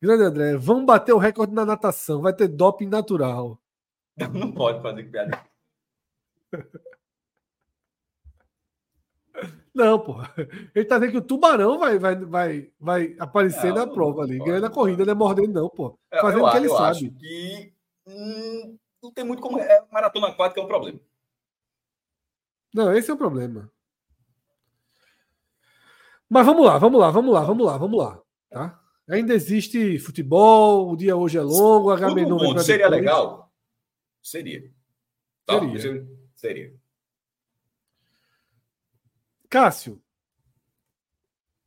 Grande 0.00 0.24
André, 0.24 0.56
vamos 0.56 0.84
bater 0.84 1.12
o 1.12 1.18
recorde 1.18 1.54
na 1.54 1.64
natação. 1.64 2.20
Vai 2.20 2.34
ter 2.34 2.48
doping 2.48 2.88
natural. 2.88 3.60
Não, 4.32 4.50
pode 4.52 4.82
fazer 4.82 5.04
piada. 5.04 5.40
Não, 9.74 9.98
porra. 9.98 10.30
Ele 10.74 10.84
tá 10.84 10.98
dizendo 10.98 11.12
que 11.12 11.18
o 11.18 11.22
tubarão 11.22 11.78
vai, 11.78 11.98
vai, 11.98 12.14
vai, 12.16 12.70
vai 12.78 13.16
aparecer 13.18 13.72
não, 13.72 13.86
na 13.86 13.86
prova 13.86 14.22
ali. 14.22 14.38
Ganhando 14.38 14.66
a 14.66 14.70
corrida, 14.70 15.02
não 15.02 15.12
é 15.12 15.14
mordendo, 15.14 15.54
não, 15.54 15.70
pô. 15.70 15.98
Fazendo 16.10 16.44
o 16.44 16.50
que 16.50 16.56
ele 16.58 16.66
eu 16.66 16.76
sabe. 16.76 16.90
Acho 16.90 17.10
que 17.12 17.72
hum, 18.06 18.76
não 19.02 19.10
tem 19.10 19.24
muito 19.24 19.40
como. 19.40 19.58
É, 19.58 19.82
maratona 19.90 20.28
aquática 20.28 20.60
é 20.60 20.64
um 20.64 20.66
problema. 20.66 21.00
Não, 22.74 22.92
esse 22.92 23.10
é 23.10 23.14
o 23.14 23.16
problema. 23.16 23.71
Mas 26.32 26.46
vamos 26.46 26.64
lá, 26.64 26.78
vamos 26.78 26.98
lá, 26.98 27.10
vamos 27.10 27.34
lá, 27.34 27.44
vamos 27.44 27.66
lá, 27.66 27.76
vamos 27.76 27.98
lá. 27.98 28.22
Tá? 28.48 28.82
Ainda 29.06 29.34
existe 29.34 29.98
futebol, 29.98 30.90
o 30.90 30.96
dia 30.96 31.14
hoje 31.14 31.36
é 31.36 31.42
longo, 31.42 31.90
a 31.90 31.94
H 31.94 32.62
Seria 32.62 32.88
legal? 32.88 33.52
Seria. 34.22 34.72
Tá, 35.44 35.60
seria. 35.60 36.08
Seria. 36.34 36.74
Cássio, 39.50 40.02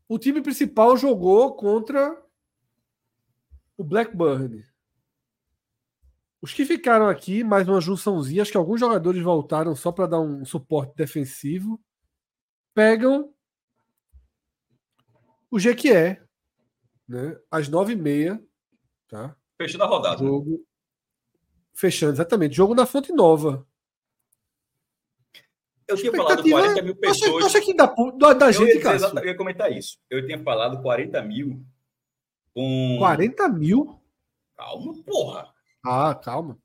o 0.10 0.18
time 0.18 0.42
principal 0.42 0.98
jogou 0.98 1.56
contra 1.56 2.20
o 3.78 3.84
Blackburn. 3.84 4.66
Os 6.42 6.56
que 6.56 6.66
ficaram 6.66 7.08
aqui, 7.08 7.44
mais 7.44 7.70
uma 7.70 7.80
junçãozinha, 7.80 8.42
acho 8.42 8.52
que 8.52 8.58
alguns 8.58 8.80
jogadores 8.80 9.22
voltaram 9.22 9.76
só 9.76 9.92
para 9.92 10.08
dar 10.08 10.22
um 10.22 10.44
suporte 10.44 10.96
defensivo. 10.96 11.80
Pegam 12.74 13.35
o 15.56 15.60
Jequié, 15.60 16.22
né? 17.08 17.40
Às 17.50 17.70
nove 17.70 17.94
e 17.94 17.96
meia, 17.96 18.44
tá? 19.08 19.34
Fechando 19.58 19.86
a 19.86 19.88
rodada. 19.88 20.18
Jogo... 20.18 20.66
Fechando, 21.74 22.12
exatamente. 22.12 22.54
Jogo 22.54 22.76
na 22.76 22.86
Fonte 22.86 23.14
Nova. 23.14 23.66
Eu 25.88 25.96
tinha 25.96 26.12
falado 26.12 26.44
40 26.44 26.82
mil 26.82 26.96
pessoas. 26.98 27.46
Acha, 27.46 27.58
acha 27.58 27.62
que 27.62 27.74
dá, 27.74 27.86
da, 28.18 28.34
da 28.34 28.52
gente, 28.52 28.80
cara? 28.80 28.98
Eu 29.22 29.26
ia 29.28 29.38
comentar 29.38 29.72
isso. 29.72 29.98
Eu 30.10 30.26
tinha 30.26 30.44
falado 30.44 30.82
40 30.82 31.22
mil 31.22 31.66
com. 32.54 32.98
40 33.00 33.48
mil? 33.48 33.98
Calma, 34.58 34.94
porra. 35.06 35.54
Ah, 35.86 36.16
calma. 36.16 36.58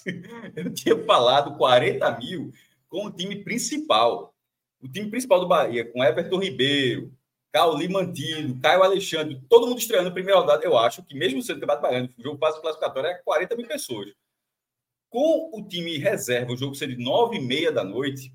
eu 0.54 0.74
tinha 0.74 1.02
falado 1.06 1.56
40 1.56 2.18
mil 2.18 2.52
com 2.86 3.06
o 3.06 3.10
time 3.10 3.42
principal. 3.42 4.34
O 4.82 4.88
time 4.88 5.08
principal 5.08 5.40
do 5.40 5.48
Bahia, 5.48 5.90
com 5.90 6.04
Everton 6.04 6.38
Ribeiro, 6.38 7.16
Cauli 7.52 7.88
Mantido, 7.88 8.60
Caio 8.60 8.82
Alexandre, 8.82 9.40
todo 9.48 9.66
mundo 9.66 9.78
estreando 9.78 10.08
a 10.08 10.12
primeira 10.12 10.40
rodada. 10.40 10.64
Eu 10.64 10.76
acho 10.76 11.02
que, 11.02 11.14
mesmo 11.14 11.42
sendo 11.42 11.60
campeonato 11.60 11.82
baiano, 11.82 12.14
o 12.18 12.22
jogo 12.22 12.38
fase 12.38 12.60
classificatório 12.60 13.08
é 13.08 13.14
40 13.24 13.56
mil 13.56 13.66
pessoas. 13.66 14.08
Com 15.08 15.50
o 15.52 15.66
time 15.66 15.96
reserva, 15.96 16.52
o 16.52 16.56
jogo 16.56 16.74
ser 16.74 16.88
de 16.88 17.02
nove 17.02 17.36
e 17.36 17.40
meia 17.40 17.72
da 17.72 17.82
noite, 17.82 18.32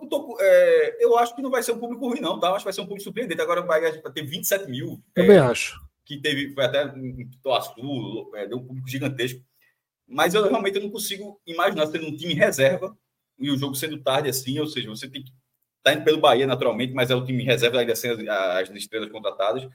eu, 0.00 0.08
tô, 0.08 0.36
é, 0.40 1.04
eu, 1.04 1.18
acho 1.18 1.34
que 1.34 1.42
não 1.42 1.50
vai 1.50 1.62
ser 1.62 1.72
um 1.72 1.78
público 1.78 2.08
ruim, 2.08 2.20
não, 2.20 2.38
tá? 2.38 2.48
Eu 2.48 2.54
acho 2.54 2.62
que 2.62 2.66
vai 2.66 2.72
ser 2.72 2.80
um 2.80 2.86
público 2.86 3.02
surpreendente. 3.02 3.40
Agora 3.40 3.62
vai 3.62 4.00
ter 4.12 4.22
27 4.22 4.70
mil. 4.70 5.02
Também 5.12 5.36
é, 5.36 5.40
acho. 5.40 5.78
Que 6.04 6.18
teve, 6.20 6.54
foi 6.54 6.64
até 6.64 6.84
em 6.96 7.28
Toaçu, 7.42 8.30
é, 8.34 8.46
deu 8.46 8.58
um 8.58 8.66
público 8.66 8.88
gigantesco. 8.88 9.42
Mas 10.06 10.34
eu 10.34 10.48
realmente 10.48 10.78
não 10.78 10.88
consigo 10.88 11.40
imaginar 11.46 11.86
sendo 11.88 12.06
um 12.06 12.16
time 12.16 12.32
reserva 12.32 12.96
e 13.38 13.50
o 13.50 13.56
jogo 13.56 13.74
sendo 13.74 14.02
tarde 14.02 14.30
assim, 14.30 14.58
ou 14.58 14.66
seja, 14.66 14.88
você 14.88 15.08
tem 15.08 15.22
que 15.22 15.32
tá 15.90 15.94
indo 15.94 16.04
pelo 16.04 16.20
Bahia 16.20 16.46
naturalmente, 16.46 16.92
mas 16.92 17.10
é 17.10 17.14
o 17.14 17.24
time 17.24 17.42
reserva 17.42 17.80
ainda 17.80 17.96
sem 17.96 18.10
as, 18.10 18.18
as 18.20 18.70
estrelas 18.70 19.10
contratadas. 19.10 19.68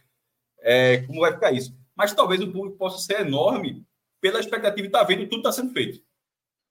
É, 0.59 0.99
como 0.99 1.21
vai 1.21 1.33
ficar 1.33 1.51
isso? 1.51 1.77
Mas 1.95 2.13
talvez 2.13 2.41
o 2.41 2.51
público 2.51 2.77
possa 2.77 2.97
ser 2.99 3.21
enorme 3.21 3.85
pela 4.21 4.39
expectativa 4.39 4.81
de 4.81 4.87
estar 4.87 4.99
tá 4.99 5.05
vendo 5.05 5.27
tudo 5.27 5.37
está 5.37 5.51
sendo 5.51 5.73
feito. 5.73 6.01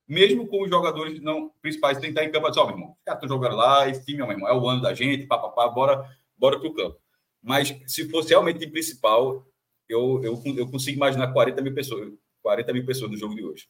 Mesmo 0.09 0.47
com 0.49 0.63
os 0.63 0.71
jogadores 0.71 1.21
não 1.21 1.53
principais 1.61 2.03
estar 2.03 2.25
em 2.25 2.33
campo, 2.33 2.49
ó, 2.49 2.63
oh, 2.63 2.67
meu 2.67 2.75
irmão, 2.75 2.97
caras 3.05 3.29
jogando 3.29 3.57
lá, 3.57 3.89
esse 3.89 4.05
time, 4.05 4.19
meu 4.19 4.31
irmão, 4.31 4.49
é 4.49 4.55
o 4.55 4.69
ano 4.69 4.83
da 4.83 4.95
gente, 4.95 5.27
papapá, 5.27 5.69
bora, 5.69 6.05
bora 6.37 6.59
para 6.59 6.69
o 6.69 6.75
campo. 6.75 6.99
Mas 7.43 7.75
se 7.87 8.09
fosse 8.09 8.31
realmente 8.31 8.67
principal, 8.67 9.47
eu, 9.89 10.21
eu, 10.23 10.43
eu 10.57 10.71
consigo 10.71 10.97
imaginar 10.97 11.33
40 11.33 11.61
mil 11.63 11.75
pessoas, 11.75 12.13
40 12.43 12.73
mil 12.73 12.87
pessoas 12.87 13.11
no 13.11 13.17
jogo 13.17 13.35
de 13.35 13.45
hoje. 13.45 13.69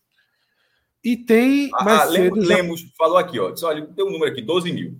E 1.05 1.17
tem 1.17 1.71
ah, 1.75 1.85
mais 1.85 2.01
ah. 2.03 2.05
Lemos, 2.05 2.81
já... 2.81 2.87
falou 2.97 3.19
aqui, 3.19 3.39
ó, 3.39 3.51
disse, 3.51 3.65
olha, 3.65 3.85
tem 3.87 4.05
um 4.05 4.11
número 4.11 4.31
aqui, 4.31 4.41
12 4.41 4.73
mil. 4.73 4.99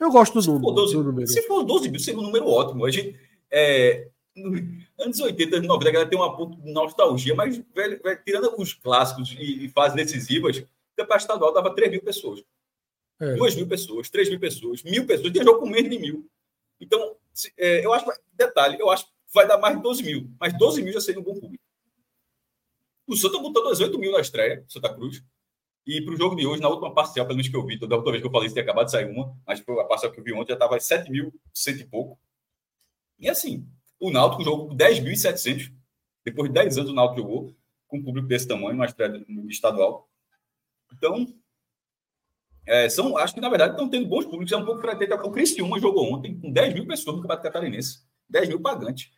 Eu 0.00 0.10
gosto 0.10 0.40
do, 0.40 0.52
número, 0.52 0.74
12, 0.74 0.94
do 0.94 1.04
número. 1.04 1.26
Se 1.28 1.42
for 1.42 1.62
12 1.62 1.90
mil, 1.90 2.00
seria 2.00 2.18
um 2.18 2.22
número 2.22 2.48
ótimo. 2.48 2.86
A 2.86 2.90
gente, 2.90 3.20
é, 3.50 4.08
anos 4.98 5.20
80, 5.20 5.56
anos 5.56 5.68
90, 5.68 5.88
a 5.88 5.92
galera 5.92 6.10
tem 6.10 6.18
uma 6.18 6.36
nostalgia, 6.64 7.34
mas 7.34 7.58
velho, 7.74 8.00
velho, 8.02 8.22
tirando 8.24 8.54
os 8.56 8.72
clássicos 8.72 9.36
e, 9.38 9.66
e 9.66 9.68
fases 9.68 9.94
decisivas, 9.94 10.56
o 10.56 10.66
campeonato 10.96 11.22
estadual 11.22 11.52
dava 11.52 11.74
3 11.74 11.90
mil 11.90 12.02
pessoas. 12.02 12.42
É. 13.20 13.34
2 13.34 13.56
mil 13.56 13.68
pessoas, 13.68 14.08
3 14.08 14.30
mil 14.30 14.40
pessoas, 14.40 14.82
mil 14.82 15.06
pessoas, 15.06 15.32
tem 15.32 15.44
jogo 15.44 15.60
com 15.60 15.66
menos 15.68 15.90
de 15.90 15.98
mil. 15.98 16.26
Então, 16.80 17.16
se, 17.34 17.52
é, 17.58 17.84
eu 17.84 17.92
acho, 17.92 18.06
detalhe, 18.32 18.80
eu 18.80 18.88
acho 18.88 19.04
que 19.04 19.12
vai 19.34 19.46
dar 19.46 19.58
mais 19.58 19.76
de 19.76 19.82
12 19.82 20.02
mil, 20.02 20.30
mas 20.40 20.56
12 20.56 20.82
mil 20.82 20.94
já 20.94 21.00
seria 21.00 21.20
um 21.20 21.24
bom 21.24 21.34
público. 21.34 21.62
O 23.06 23.16
Santa 23.16 23.38
botou 23.38 23.70
18 23.70 23.98
mil 23.98 24.12
na 24.12 24.20
estreia, 24.20 24.64
Santa 24.66 24.94
Cruz. 24.94 25.22
E 25.86 26.02
para 26.02 26.14
o 26.14 26.16
jogo 26.16 26.36
de 26.36 26.46
hoje, 26.46 26.60
na 26.60 26.68
última 26.68 26.94
parcial, 26.94 27.26
pelo 27.26 27.36
menos 27.36 27.50
que 27.50 27.56
eu 27.56 27.64
vi, 27.64 27.78
da 27.78 27.96
última 27.96 28.12
vez 28.12 28.22
que 28.22 28.28
eu 28.28 28.32
falei, 28.32 28.46
isso 28.46 28.54
tinha 28.54 28.62
acabado 28.62 28.86
de 28.86 28.92
sair 28.92 29.10
uma, 29.10 29.36
mas 29.46 29.60
a 29.60 29.84
parcial 29.84 30.12
que 30.12 30.20
eu 30.20 30.24
vi 30.24 30.32
ontem 30.32 30.48
já 30.48 30.54
estava 30.54 30.78
7 30.78 31.10
mil, 31.10 31.32
cento 31.52 31.80
e 31.80 31.86
pouco. 31.86 32.18
E 33.18 33.28
assim, 33.28 33.66
o 33.98 34.10
Náutico 34.10 34.44
jogou 34.44 34.68
com 34.68 34.76
10.700. 34.76 35.72
Depois 36.24 36.48
de 36.48 36.54
10 36.54 36.78
anos, 36.78 36.90
o 36.90 36.94
Náutico 36.94 37.20
jogou 37.20 37.56
com 37.88 37.98
um 37.98 38.02
público 38.02 38.28
desse 38.28 38.46
tamanho, 38.46 38.74
uma 38.74 38.86
estadual. 39.48 40.08
Então, 40.92 41.26
é, 42.66 42.88
são, 42.88 43.16
acho 43.16 43.34
que 43.34 43.40
na 43.40 43.48
verdade 43.48 43.72
estão 43.72 43.88
tendo 43.88 44.06
bons 44.06 44.24
públicos. 44.24 44.52
É 44.52 44.56
um 44.56 44.64
pouco 44.64 44.80
frequente. 44.80 45.12
O 45.12 45.30
Cristiúma 45.30 45.80
jogou 45.80 46.12
ontem 46.12 46.38
com 46.38 46.52
10 46.52 46.74
mil 46.74 46.86
pessoas 46.86 47.16
no 47.16 47.22
Campeonato 47.22 47.42
Catarinense. 47.42 48.00
10 48.28 48.48
mil 48.48 48.60
pagantes. 48.60 49.10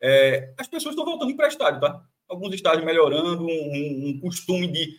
É, 0.00 0.54
as 0.58 0.66
pessoas 0.66 0.94
estão 0.94 1.04
voltando 1.04 1.34
para 1.36 1.48
estádio, 1.48 1.80
tá? 1.80 2.04
Alguns 2.28 2.54
estádios 2.54 2.84
melhorando, 2.84 3.44
um, 3.44 4.08
um, 4.08 4.20
costume 4.20 4.68
de 4.68 4.96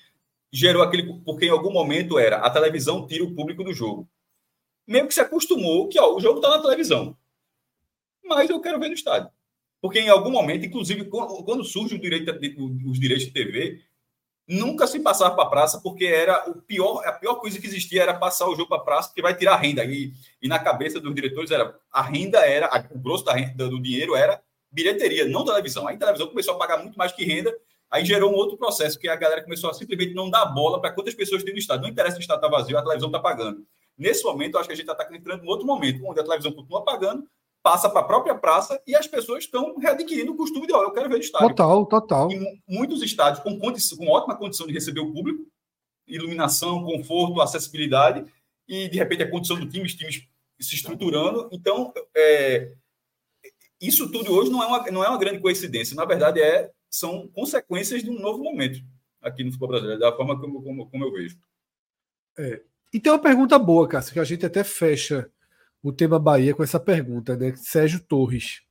gerou 0.53 0.83
aquele. 0.83 1.19
Porque 1.25 1.47
em 1.47 1.49
algum 1.49 1.71
momento 1.71 2.19
era 2.19 2.37
a 2.37 2.49
televisão 2.49 3.07
tira 3.07 3.23
o 3.23 3.33
público 3.33 3.63
do 3.63 3.73
jogo. 3.73 4.07
Mesmo 4.85 5.07
que 5.07 5.15
se 5.15 5.21
acostumou 5.21 5.89
que 5.89 5.99
ó, 5.99 6.15
o 6.15 6.19
jogo 6.19 6.37
está 6.37 6.49
na 6.49 6.61
televisão. 6.61 7.17
Mas 8.23 8.49
eu 8.49 8.61
quero 8.61 8.79
ver 8.79 8.89
no 8.89 8.93
estádio. 8.93 9.29
Porque 9.81 9.99
em 9.99 10.09
algum 10.09 10.31
momento, 10.31 10.65
inclusive, 10.65 11.05
quando 11.05 11.63
surge 11.63 11.95
o 11.95 11.99
direito, 11.99 12.31
os 12.85 12.97
direitos 12.97 13.25
de 13.25 13.33
TV, 13.33 13.81
nunca 14.47 14.87
se 14.87 14.99
passava 14.99 15.35
para 15.35 15.43
a 15.43 15.49
praça, 15.49 15.81
porque 15.81 16.05
era 16.05 16.49
o 16.49 16.61
pior, 16.61 17.05
a 17.05 17.11
pior 17.11 17.35
coisa 17.35 17.59
que 17.59 17.67
existia 17.67 18.03
era 18.03 18.13
passar 18.13 18.47
o 18.47 18.55
jogo 18.55 18.69
para 18.69 18.77
a 18.77 18.83
praça, 18.83 19.09
porque 19.09 19.21
vai 19.21 19.35
tirar 19.35 19.57
renda. 19.57 19.83
E, 19.83 20.13
e 20.41 20.47
na 20.47 20.59
cabeça 20.59 21.01
dos 21.01 21.13
diretores 21.13 21.51
era 21.51 21.77
a 21.91 22.01
renda 22.01 22.39
era, 22.45 22.69
o 22.91 22.99
grosso 22.99 23.25
da 23.25 23.33
renda, 23.33 23.67
do 23.67 23.81
dinheiro 23.81 24.15
era 24.15 24.41
bilheteria, 24.71 25.27
não 25.27 25.43
televisão. 25.43 25.85
Aí 25.87 25.95
a 25.95 25.99
televisão 25.99 26.27
começou 26.27 26.53
a 26.55 26.57
pagar 26.57 26.77
muito 26.77 26.97
mais 26.97 27.11
que 27.11 27.25
renda, 27.25 27.53
aí 27.93 28.03
gerou 28.03 28.31
um 28.31 28.35
outro 28.35 28.57
processo, 28.57 28.97
que 28.97 29.07
a 29.07 29.15
galera 29.15 29.43
começou 29.43 29.69
a 29.69 29.73
simplesmente 29.73 30.15
não 30.15 30.27
dar 30.27 30.47
bola 30.47 30.81
para 30.81 30.91
quantas 30.91 31.13
pessoas 31.13 31.43
tem 31.43 31.53
no 31.53 31.59
estado. 31.59 31.83
Não 31.83 31.89
interessa 31.89 32.15
se 32.15 32.21
o 32.21 32.21
estado 32.21 32.43
está 32.43 32.49
vazio, 32.49 32.75
a 32.75 32.81
televisão 32.81 33.07
está 33.07 33.19
pagando. 33.19 33.63
Nesse 33.95 34.23
momento, 34.23 34.55
eu 34.55 34.59
acho 34.59 34.67
que 34.67 34.73
a 34.73 34.75
gente 34.75 34.89
está 34.89 35.07
entrando 35.15 35.43
em 35.43 35.47
outro 35.47 35.63
momento, 35.63 36.03
onde 36.03 36.19
a 36.19 36.23
televisão 36.23 36.51
continua 36.51 36.83
pagando, 36.83 37.23
passa 37.61 37.87
para 37.87 38.01
a 38.01 38.03
própria 38.03 38.33
praça 38.33 38.81
e 38.87 38.95
as 38.95 39.05
pessoas 39.05 39.43
estão 39.43 39.77
readquirindo 39.77 40.31
o 40.31 40.35
costume 40.35 40.65
de, 40.65 40.73
ó, 40.73 40.81
eu 40.81 40.91
quero 40.91 41.07
ver 41.07 41.17
o 41.17 41.19
estádio. 41.19 41.49
Total, 41.49 41.85
total. 41.85 42.31
E 42.31 42.59
muitos 42.67 43.03
estádios 43.03 43.43
com, 43.43 43.59
condição, 43.59 43.95
com 43.99 44.07
ótima 44.07 44.35
condição 44.35 44.65
de 44.65 44.73
receber 44.73 44.99
o 44.99 45.13
público, 45.13 45.45
iluminação, 46.07 46.83
conforto, 46.83 47.41
acessibilidade, 47.41 48.25
e 48.67 48.89
de 48.89 48.97
repente 48.97 49.21
a 49.21 49.29
condição 49.29 49.59
do 49.59 49.69
time, 49.69 49.85
os 49.85 49.93
times 49.93 50.27
se 50.59 50.73
estruturando. 50.73 51.47
Então, 51.51 51.93
é, 52.17 52.71
isso 53.79 54.11
tudo 54.11 54.33
hoje 54.33 54.49
não 54.49 54.63
é, 54.63 54.65
uma, 54.65 54.91
não 54.91 55.03
é 55.03 55.09
uma 55.09 55.19
grande 55.19 55.39
coincidência, 55.39 55.95
na 55.95 56.05
verdade 56.05 56.41
é, 56.41 56.71
são 56.93 57.27
consequências 57.29 58.03
de 58.03 58.09
um 58.11 58.19
novo 58.19 58.43
momento 58.43 58.79
aqui 59.19 59.43
no 59.43 59.49
futebol 59.49 59.69
brasileiro, 59.69 59.99
da 59.99 60.15
forma 60.15 60.39
como, 60.39 60.61
como, 60.61 60.87
como 60.87 61.03
eu 61.03 61.11
vejo. 61.11 61.39
É. 62.37 62.61
E 62.93 62.99
tem 62.99 63.11
uma 63.11 63.17
pergunta 63.17 63.57
boa, 63.57 63.87
Cássio, 63.87 64.13
que 64.13 64.19
a 64.19 64.23
gente 64.23 64.45
até 64.45 64.63
fecha 64.63 65.27
o 65.81 65.91
tema 65.91 66.19
Bahia 66.19 66.53
com 66.53 66.61
essa 66.61 66.79
pergunta, 66.79 67.35
né? 67.35 67.55
Sérgio 67.55 67.99
Torres. 67.99 68.61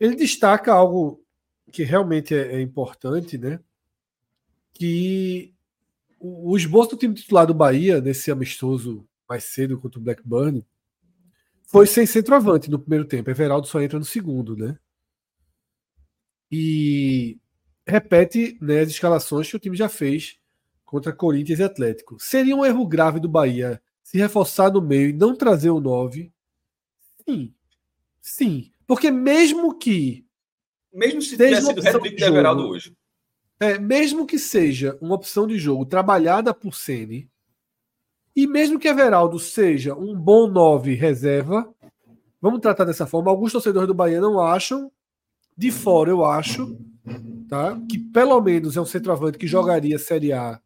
Ele 0.00 0.16
destaca 0.16 0.72
algo 0.72 1.24
que 1.70 1.84
realmente 1.84 2.34
é, 2.34 2.56
é 2.56 2.60
importante, 2.60 3.38
né? 3.38 3.60
Que 4.72 5.54
o, 6.18 6.50
o 6.50 6.56
esboço 6.56 6.90
do 6.90 6.96
time 6.96 7.14
titular 7.14 7.46
do 7.46 7.54
Bahia, 7.54 8.00
nesse 8.00 8.32
amistoso 8.32 9.06
mais 9.28 9.44
cedo 9.44 9.78
contra 9.78 10.00
o 10.00 10.02
Blackburn, 10.02 10.66
foi 11.62 11.86
sem 11.86 12.06
centroavante 12.06 12.68
no 12.68 12.80
primeiro 12.80 13.04
tempo. 13.04 13.30
Everaldo 13.30 13.68
só 13.68 13.80
entra 13.80 14.00
no 14.00 14.04
segundo, 14.04 14.56
né? 14.56 14.76
E 16.50 17.38
repete 17.86 18.56
né, 18.60 18.80
as 18.80 18.88
escalações 18.88 19.48
que 19.48 19.56
o 19.56 19.60
time 19.60 19.76
já 19.76 19.88
fez 19.88 20.38
contra 20.84 21.12
Corinthians 21.12 21.58
e 21.58 21.64
Atlético. 21.64 22.16
Seria 22.18 22.54
um 22.54 22.64
erro 22.64 22.86
grave 22.86 23.18
do 23.18 23.28
Bahia 23.28 23.82
se 24.02 24.18
reforçar 24.18 24.70
no 24.70 24.80
meio 24.80 25.08
e 25.10 25.12
não 25.12 25.34
trazer 25.34 25.70
o 25.70 25.80
9? 25.80 26.32
Sim. 27.26 27.54
Sim. 28.20 28.70
Porque 28.86 29.10
mesmo 29.10 29.76
que. 29.76 30.26
Mesmo 30.92 31.20
se 31.20 31.30
tivesse 31.30 31.66
sido 31.66 31.80
réplica 31.80 32.16
de 32.16 32.24
Everaldo 32.24 32.68
hoje. 32.68 32.96
É, 33.58 33.78
mesmo 33.78 34.26
que 34.26 34.38
seja 34.38 34.98
uma 35.00 35.14
opção 35.14 35.46
de 35.46 35.58
jogo 35.58 35.86
trabalhada 35.86 36.52
por 36.52 36.74
Sene, 36.74 37.30
e 38.36 38.46
mesmo 38.46 38.78
que 38.78 38.88
Everaldo 38.88 39.38
seja 39.38 39.94
um 39.94 40.14
bom 40.14 40.48
9 40.48 40.94
reserva, 40.94 41.72
vamos 42.40 42.60
tratar 42.60 42.84
dessa 42.84 43.06
forma. 43.06 43.30
Alguns 43.30 43.52
torcedores 43.52 43.86
do 43.86 43.94
Bahia 43.94 44.20
não 44.20 44.40
acham, 44.40 44.90
de 45.56 45.70
fora 45.70 46.10
eu 46.10 46.24
acho, 46.24 46.76
tá? 47.48 47.80
que 47.88 47.98
pelo 47.98 48.40
menos 48.40 48.76
é 48.76 48.80
um 48.80 48.86
centroavante 48.86 49.38
que 49.38 49.46
jogaria 49.46 49.98
Série 49.98 50.32
A 50.32 50.60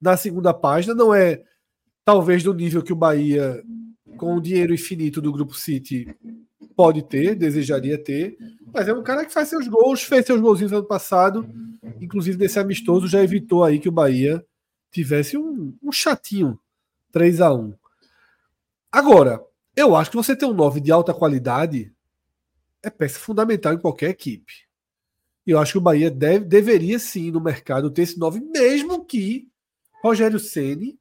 na 0.00 0.16
segunda 0.16 0.54
página. 0.54 0.94
Não 0.94 1.14
é 1.14 1.42
talvez 2.04 2.42
do 2.42 2.54
nível 2.54 2.82
que 2.82 2.92
o 2.92 2.96
Bahia, 2.96 3.62
com 4.16 4.36
o 4.36 4.40
dinheiro 4.40 4.72
infinito 4.72 5.20
do 5.20 5.32
Grupo 5.32 5.54
City, 5.54 6.14
pode 6.74 7.02
ter, 7.02 7.34
desejaria 7.34 8.02
ter, 8.02 8.38
mas 8.72 8.88
é 8.88 8.94
um 8.94 9.02
cara 9.02 9.24
que 9.24 9.32
faz 9.32 9.48
seus 9.48 9.68
gols, 9.68 10.02
fez 10.02 10.24
seus 10.24 10.40
golzinhos 10.40 10.72
no 10.72 10.78
ano 10.78 10.86
passado, 10.86 11.46
inclusive 12.00 12.38
desse 12.38 12.58
amistoso 12.58 13.06
já 13.06 13.22
evitou 13.22 13.62
aí 13.62 13.78
que 13.78 13.88
o 13.88 13.92
Bahia 13.92 14.44
tivesse 14.90 15.36
um, 15.36 15.76
um 15.82 15.92
chatinho 15.92 16.58
3 17.12 17.40
a 17.40 17.52
1 17.52 17.74
Agora, 18.90 19.44
eu 19.76 19.94
acho 19.94 20.10
que 20.10 20.16
você 20.16 20.34
ter 20.34 20.46
um 20.46 20.54
9 20.54 20.80
de 20.80 20.90
alta 20.90 21.14
qualidade 21.14 21.92
é 22.82 22.90
peça 22.90 23.18
fundamental 23.18 23.74
em 23.74 23.78
qualquer 23.78 24.10
equipe. 24.10 24.68
E 25.46 25.50
eu 25.50 25.58
acho 25.58 25.72
que 25.72 25.78
o 25.78 25.82
Bahia 25.82 26.10
deve, 26.10 26.44
deveria 26.44 26.98
sim 26.98 27.30
no 27.30 27.40
mercado 27.40 27.90
ter 27.90 28.02
esse 28.02 28.18
9, 28.18 28.40
mesmo 28.40 29.04
que 29.04 29.48
Rogério 30.02 30.38
Ceni 30.38 30.98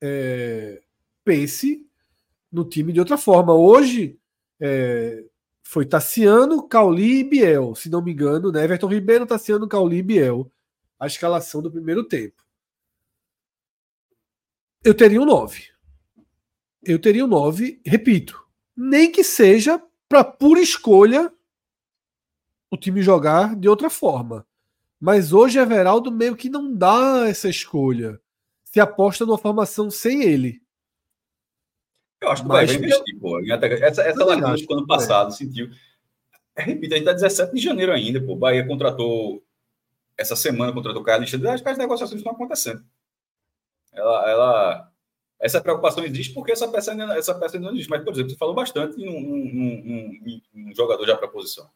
é, 0.00 0.82
pense 1.24 1.86
no 2.50 2.64
time 2.64 2.92
de 2.92 3.00
outra 3.00 3.16
forma. 3.16 3.54
Hoje 3.54 4.18
é, 4.58 5.24
foi 5.62 5.86
Tassiano, 5.86 6.66
Cauli 6.66 7.20
e 7.20 7.24
Biel, 7.24 7.74
se 7.74 7.88
não 7.88 8.02
me 8.02 8.12
engano, 8.12 8.50
né? 8.50 8.64
Everton 8.64 8.88
Ribeiro, 8.88 9.26
Tassiano, 9.26 9.68
Cauli 9.68 9.98
e 9.98 10.02
Biel. 10.02 10.50
A 10.98 11.06
escalação 11.06 11.62
do 11.62 11.70
primeiro 11.70 12.04
tempo 12.04 12.40
eu 14.82 14.94
teria 14.94 15.20
um 15.20 15.26
9. 15.26 15.64
Eu 16.82 16.98
teria 16.98 17.24
um 17.24 17.28
9, 17.28 17.80
repito, 17.84 18.42
nem 18.74 19.12
que 19.12 19.22
seja 19.22 19.82
para 20.10 20.24
pura 20.24 20.60
escolha 20.60 21.32
o 22.68 22.76
time 22.76 23.00
jogar 23.00 23.54
de 23.54 23.68
outra 23.68 23.88
forma. 23.88 24.44
Mas 24.98 25.32
hoje 25.32 25.60
Everaldo 25.60 26.10
meio 26.10 26.34
que 26.34 26.50
não 26.50 26.74
dá 26.74 27.28
essa 27.28 27.48
escolha. 27.48 28.20
Se 28.64 28.80
aposta 28.80 29.24
numa 29.24 29.38
formação 29.38 29.88
sem 29.88 30.24
ele. 30.24 30.60
Eu 32.20 32.28
acho 32.30 32.42
que 32.42 32.48
vai 32.48 32.64
investir, 32.64 33.18
pô. 33.20 33.40
Essa, 33.40 34.02
essa 34.02 34.24
lacuna 34.24 34.56
do 34.56 34.74
ano 34.74 34.86
passado 34.86 35.28
é. 35.28 35.30
sentiu. 35.30 35.70
Repito, 36.56 36.92
a 36.92 36.98
gente 36.98 37.06
está 37.06 37.12
17 37.12 37.54
de 37.54 37.62
janeiro 37.62 37.92
ainda, 37.92 38.20
pô. 38.20 38.34
Bahia 38.34 38.66
contratou 38.66 39.42
essa 40.18 40.34
semana, 40.34 40.72
contratou 40.72 41.02
o 41.02 41.10
Acho 41.10 41.62
que 41.62 41.68
as 41.68 41.78
negociações 41.78 42.20
estão 42.20 42.32
acontecendo. 42.32 42.84
Ela, 43.92 44.30
ela, 44.30 44.89
essa 45.40 45.60
preocupação 45.60 46.04
existe 46.04 46.34
porque 46.34 46.52
essa 46.52 46.68
peça, 46.68 46.92
ainda, 46.92 47.16
essa 47.16 47.34
peça 47.34 47.56
ainda 47.56 47.68
não 47.68 47.74
existe. 47.74 47.88
Mas, 47.88 48.04
por 48.04 48.12
exemplo, 48.12 48.30
você 48.30 48.36
falou 48.36 48.54
bastante 48.54 49.00
em 49.00 49.08
um, 49.08 49.16
um, 49.16 50.40
um, 50.54 50.68
um 50.68 50.74
jogador 50.74 51.06
já 51.06 51.16
para 51.16 51.28
posição. 51.28 51.68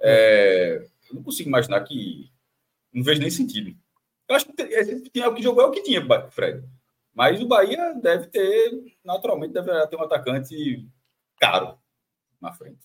É, 0.00 0.84
eu 1.08 1.14
não 1.14 1.22
consigo 1.22 1.48
imaginar 1.48 1.80
que. 1.82 2.30
Não 2.92 3.04
vejo 3.04 3.20
nem 3.20 3.30
sentido. 3.30 3.76
Eu 4.28 4.34
acho 4.36 4.46
que 4.46 4.52
tem, 4.52 5.26
o 5.26 5.34
que 5.34 5.42
jogou 5.42 5.62
é 5.62 5.66
o 5.66 5.70
que 5.70 5.82
tinha, 5.82 6.04
Fred. 6.30 6.64
Mas 7.14 7.40
o 7.40 7.46
Bahia 7.46 7.94
deve 7.94 8.26
ter, 8.26 8.96
naturalmente, 9.04 9.52
deverá 9.52 9.86
ter 9.86 9.96
um 9.96 10.02
atacante 10.02 10.86
caro 11.38 11.78
na 12.40 12.52
frente. 12.52 12.78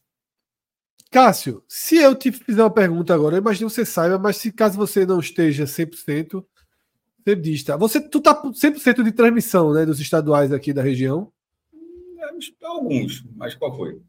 Cássio, 1.11 1.63
se 1.67 1.97
eu 1.97 2.15
te 2.15 2.31
fizer 2.31 2.63
uma 2.63 2.73
pergunta 2.73 3.13
agora, 3.13 3.35
eu 3.35 3.39
imagino 3.39 3.69
que 3.69 3.75
você 3.75 3.85
saiba, 3.85 4.17
mas 4.17 4.37
se 4.37 4.51
caso 4.51 4.77
você 4.77 5.05
não 5.05 5.19
esteja 5.19 5.65
100%, 5.65 6.43
tá? 7.65 7.77
Você, 7.77 8.01
tu 8.01 8.21
tá 8.21 8.41
100% 8.41 9.03
de 9.03 9.11
transmissão, 9.11 9.73
né, 9.73 9.85
dos 9.85 9.99
estaduais 9.99 10.51
aqui 10.51 10.73
da 10.73 10.81
região? 10.81 11.31
É, 12.17 12.65
alguns, 12.65 13.23
mas 13.35 13.55
qual 13.55 13.75
foi? 13.75 14.01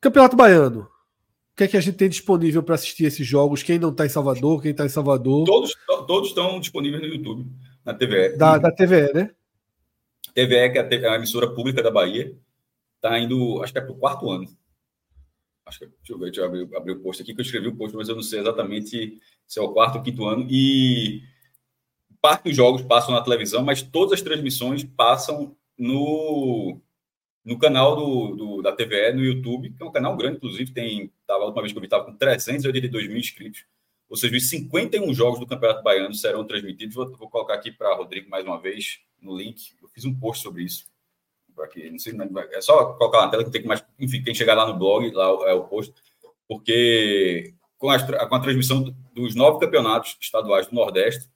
Campeonato 0.00 0.36
Baiano. 0.36 0.80
O 0.82 1.56
que 1.56 1.64
é 1.64 1.68
que 1.68 1.76
a 1.76 1.80
gente 1.80 1.96
tem 1.96 2.08
disponível 2.08 2.62
para 2.62 2.74
assistir 2.74 3.04
esses 3.04 3.26
jogos? 3.26 3.62
Quem 3.62 3.78
não 3.78 3.90
está 3.90 4.04
em 4.04 4.08
Salvador, 4.08 4.60
quem 4.60 4.72
está 4.72 4.84
em 4.84 4.88
Salvador? 4.88 5.46
Todos, 5.46 5.76
todos 6.06 6.30
estão 6.30 6.58
disponíveis 6.58 7.00
no 7.00 7.08
YouTube, 7.08 7.46
na 7.84 7.94
TVE. 7.94 8.36
Da, 8.36 8.58
da 8.58 8.72
TVE, 8.72 9.12
né? 9.14 9.30
TVE, 10.34 10.72
que 10.72 10.78
é 10.78 11.08
a 11.08 11.14
emissora 11.14 11.54
pública 11.54 11.80
da 11.80 11.92
Bahia, 11.92 12.36
está 12.96 13.18
indo, 13.20 13.62
acho 13.62 13.72
que 13.72 13.78
é 13.78 13.82
para 13.82 13.92
o 13.92 13.98
quarto 13.98 14.28
ano. 14.30 14.48
Acho 15.64 15.78
que, 15.78 15.86
deixa 15.86 16.12
eu 16.12 16.18
ver, 16.18 16.24
deixa 16.26 16.40
eu 16.40 16.46
abrir, 16.46 16.76
abrir 16.76 16.92
o 16.92 17.00
post 17.00 17.22
aqui, 17.22 17.32
que 17.32 17.40
eu 17.40 17.44
escrevi 17.44 17.68
o 17.68 17.76
post, 17.76 17.96
mas 17.96 18.08
eu 18.08 18.16
não 18.16 18.22
sei 18.22 18.40
exatamente 18.40 19.20
se 19.46 19.58
é 19.58 19.62
o 19.62 19.72
quarto 19.72 19.98
ou 19.98 20.02
quinto 20.02 20.26
ano. 20.26 20.46
E 20.50 21.22
parte 22.24 22.44
dos 22.44 22.56
jogos 22.56 22.80
passam 22.80 23.12
na 23.12 23.20
televisão, 23.20 23.62
mas 23.62 23.82
todas 23.82 24.14
as 24.14 24.22
transmissões 24.22 24.82
passam 24.82 25.54
no, 25.78 26.80
no 27.44 27.58
canal 27.58 27.94
do, 27.94 28.34
do, 28.34 28.62
da 28.62 28.72
TVE, 28.72 29.12
no 29.12 29.22
YouTube, 29.22 29.74
que 29.74 29.82
é 29.82 29.86
um 29.86 29.92
canal 29.92 30.16
grande, 30.16 30.38
inclusive, 30.38 30.72
tem, 30.72 31.12
tava, 31.26 31.42
a 31.42 31.44
última 31.44 31.60
vez 31.60 31.72
que 31.72 31.76
eu 31.76 31.82
vi, 31.82 31.86
estava 31.86 32.06
com 32.06 32.16
382 32.16 33.08
mil 33.08 33.18
inscritos. 33.18 33.66
Ou 34.08 34.16
seja, 34.16 34.34
os 34.34 34.48
51 34.48 35.12
jogos 35.12 35.38
do 35.38 35.46
Campeonato 35.46 35.82
Baiano 35.82 36.14
serão 36.14 36.46
transmitidos. 36.46 36.94
Vou, 36.94 37.14
vou 37.14 37.28
colocar 37.28 37.52
aqui 37.52 37.70
para 37.70 37.94
Rodrigo 37.94 38.30
mais 38.30 38.42
uma 38.46 38.58
vez 38.58 39.00
no 39.20 39.36
link. 39.36 39.74
Eu 39.82 39.88
fiz 39.88 40.06
um 40.06 40.18
post 40.18 40.42
sobre 40.42 40.62
isso. 40.62 40.86
Aqui, 41.58 41.90
não 41.90 41.98
sei, 41.98 42.14
é 42.52 42.60
só 42.62 42.94
colocar 42.94 43.20
na 43.20 43.28
tela 43.28 43.44
que 43.44 43.50
tem 43.50 43.60
que 43.60 43.68
mais. 43.68 43.84
Enfim, 44.00 44.22
quem 44.22 44.34
chegar 44.34 44.54
lá 44.54 44.66
no 44.66 44.78
blog, 44.78 45.10
lá 45.10 45.26
é 45.50 45.52
o 45.52 45.64
post, 45.64 45.92
porque 46.48 47.52
com 47.76 47.90
a, 47.90 48.26
com 48.26 48.34
a 48.34 48.40
transmissão 48.40 48.96
dos 49.14 49.34
nove 49.34 49.60
campeonatos 49.60 50.16
estaduais 50.18 50.66
do 50.68 50.74
Nordeste, 50.74 51.28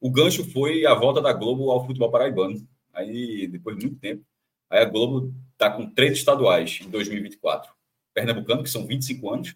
o 0.00 0.10
gancho 0.10 0.44
foi 0.50 0.86
a 0.86 0.94
volta 0.94 1.20
da 1.20 1.32
Globo 1.32 1.70
ao 1.70 1.84
futebol 1.84 2.10
paraibano. 2.10 2.66
Aí, 2.92 3.46
depois 3.46 3.76
de 3.76 3.86
muito 3.86 4.00
tempo, 4.00 4.24
aí 4.68 4.80
a 4.80 4.84
Globo 4.84 5.32
está 5.52 5.70
com 5.70 5.88
três 5.90 6.14
estaduais 6.14 6.80
em 6.84 6.88
2024. 6.88 7.70
Pernambucano, 8.14 8.62
que 8.62 8.70
são 8.70 8.86
25 8.86 9.30
anos, 9.30 9.54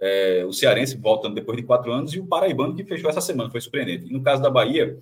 é, 0.00 0.44
o 0.44 0.52
Cearense 0.52 0.96
voltando 0.96 1.34
depois 1.34 1.56
de 1.56 1.64
quatro 1.64 1.92
anos 1.92 2.12
e 2.12 2.20
o 2.20 2.26
Paraibano 2.26 2.74
que 2.74 2.84
fechou 2.84 3.08
essa 3.08 3.20
semana, 3.20 3.50
foi 3.50 3.60
surpreendente. 3.60 4.06
E 4.06 4.12
no 4.12 4.22
caso 4.22 4.42
da 4.42 4.50
Bahia, 4.50 4.98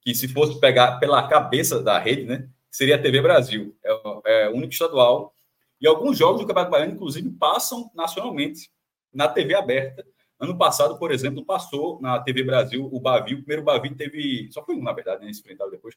que 0.00 0.14
se 0.14 0.28
fosse 0.28 0.58
pegar 0.58 0.98
pela 0.98 1.26
cabeça 1.28 1.82
da 1.82 1.98
rede, 1.98 2.24
né, 2.24 2.48
seria 2.70 2.96
a 2.96 2.98
TV 2.98 3.20
Brasil, 3.20 3.76
é, 3.84 4.44
é 4.44 4.48
o 4.48 4.54
único 4.54 4.72
estadual. 4.72 5.34
E 5.80 5.86
alguns 5.86 6.16
jogos 6.16 6.40
do 6.40 6.46
Campeonato 6.46 6.70
Baiano, 6.70 6.92
inclusive, 6.92 7.30
passam 7.30 7.90
nacionalmente 7.94 8.70
na 9.12 9.28
TV 9.28 9.54
aberta. 9.54 10.06
Ano 10.40 10.56
passado, 10.56 10.98
por 10.98 11.12
exemplo, 11.12 11.44
passou 11.44 12.00
na 12.00 12.18
TV 12.18 12.42
Brasil 12.42 12.88
o 12.90 12.98
Bavi, 12.98 13.34
o 13.34 13.38
primeiro 13.38 13.62
Bavi 13.62 13.94
teve, 13.94 14.48
só 14.50 14.64
foi 14.64 14.74
um, 14.74 14.82
na 14.82 14.92
verdade, 14.92 15.22
né, 15.22 15.30
enfrentado 15.30 15.70
depois, 15.70 15.94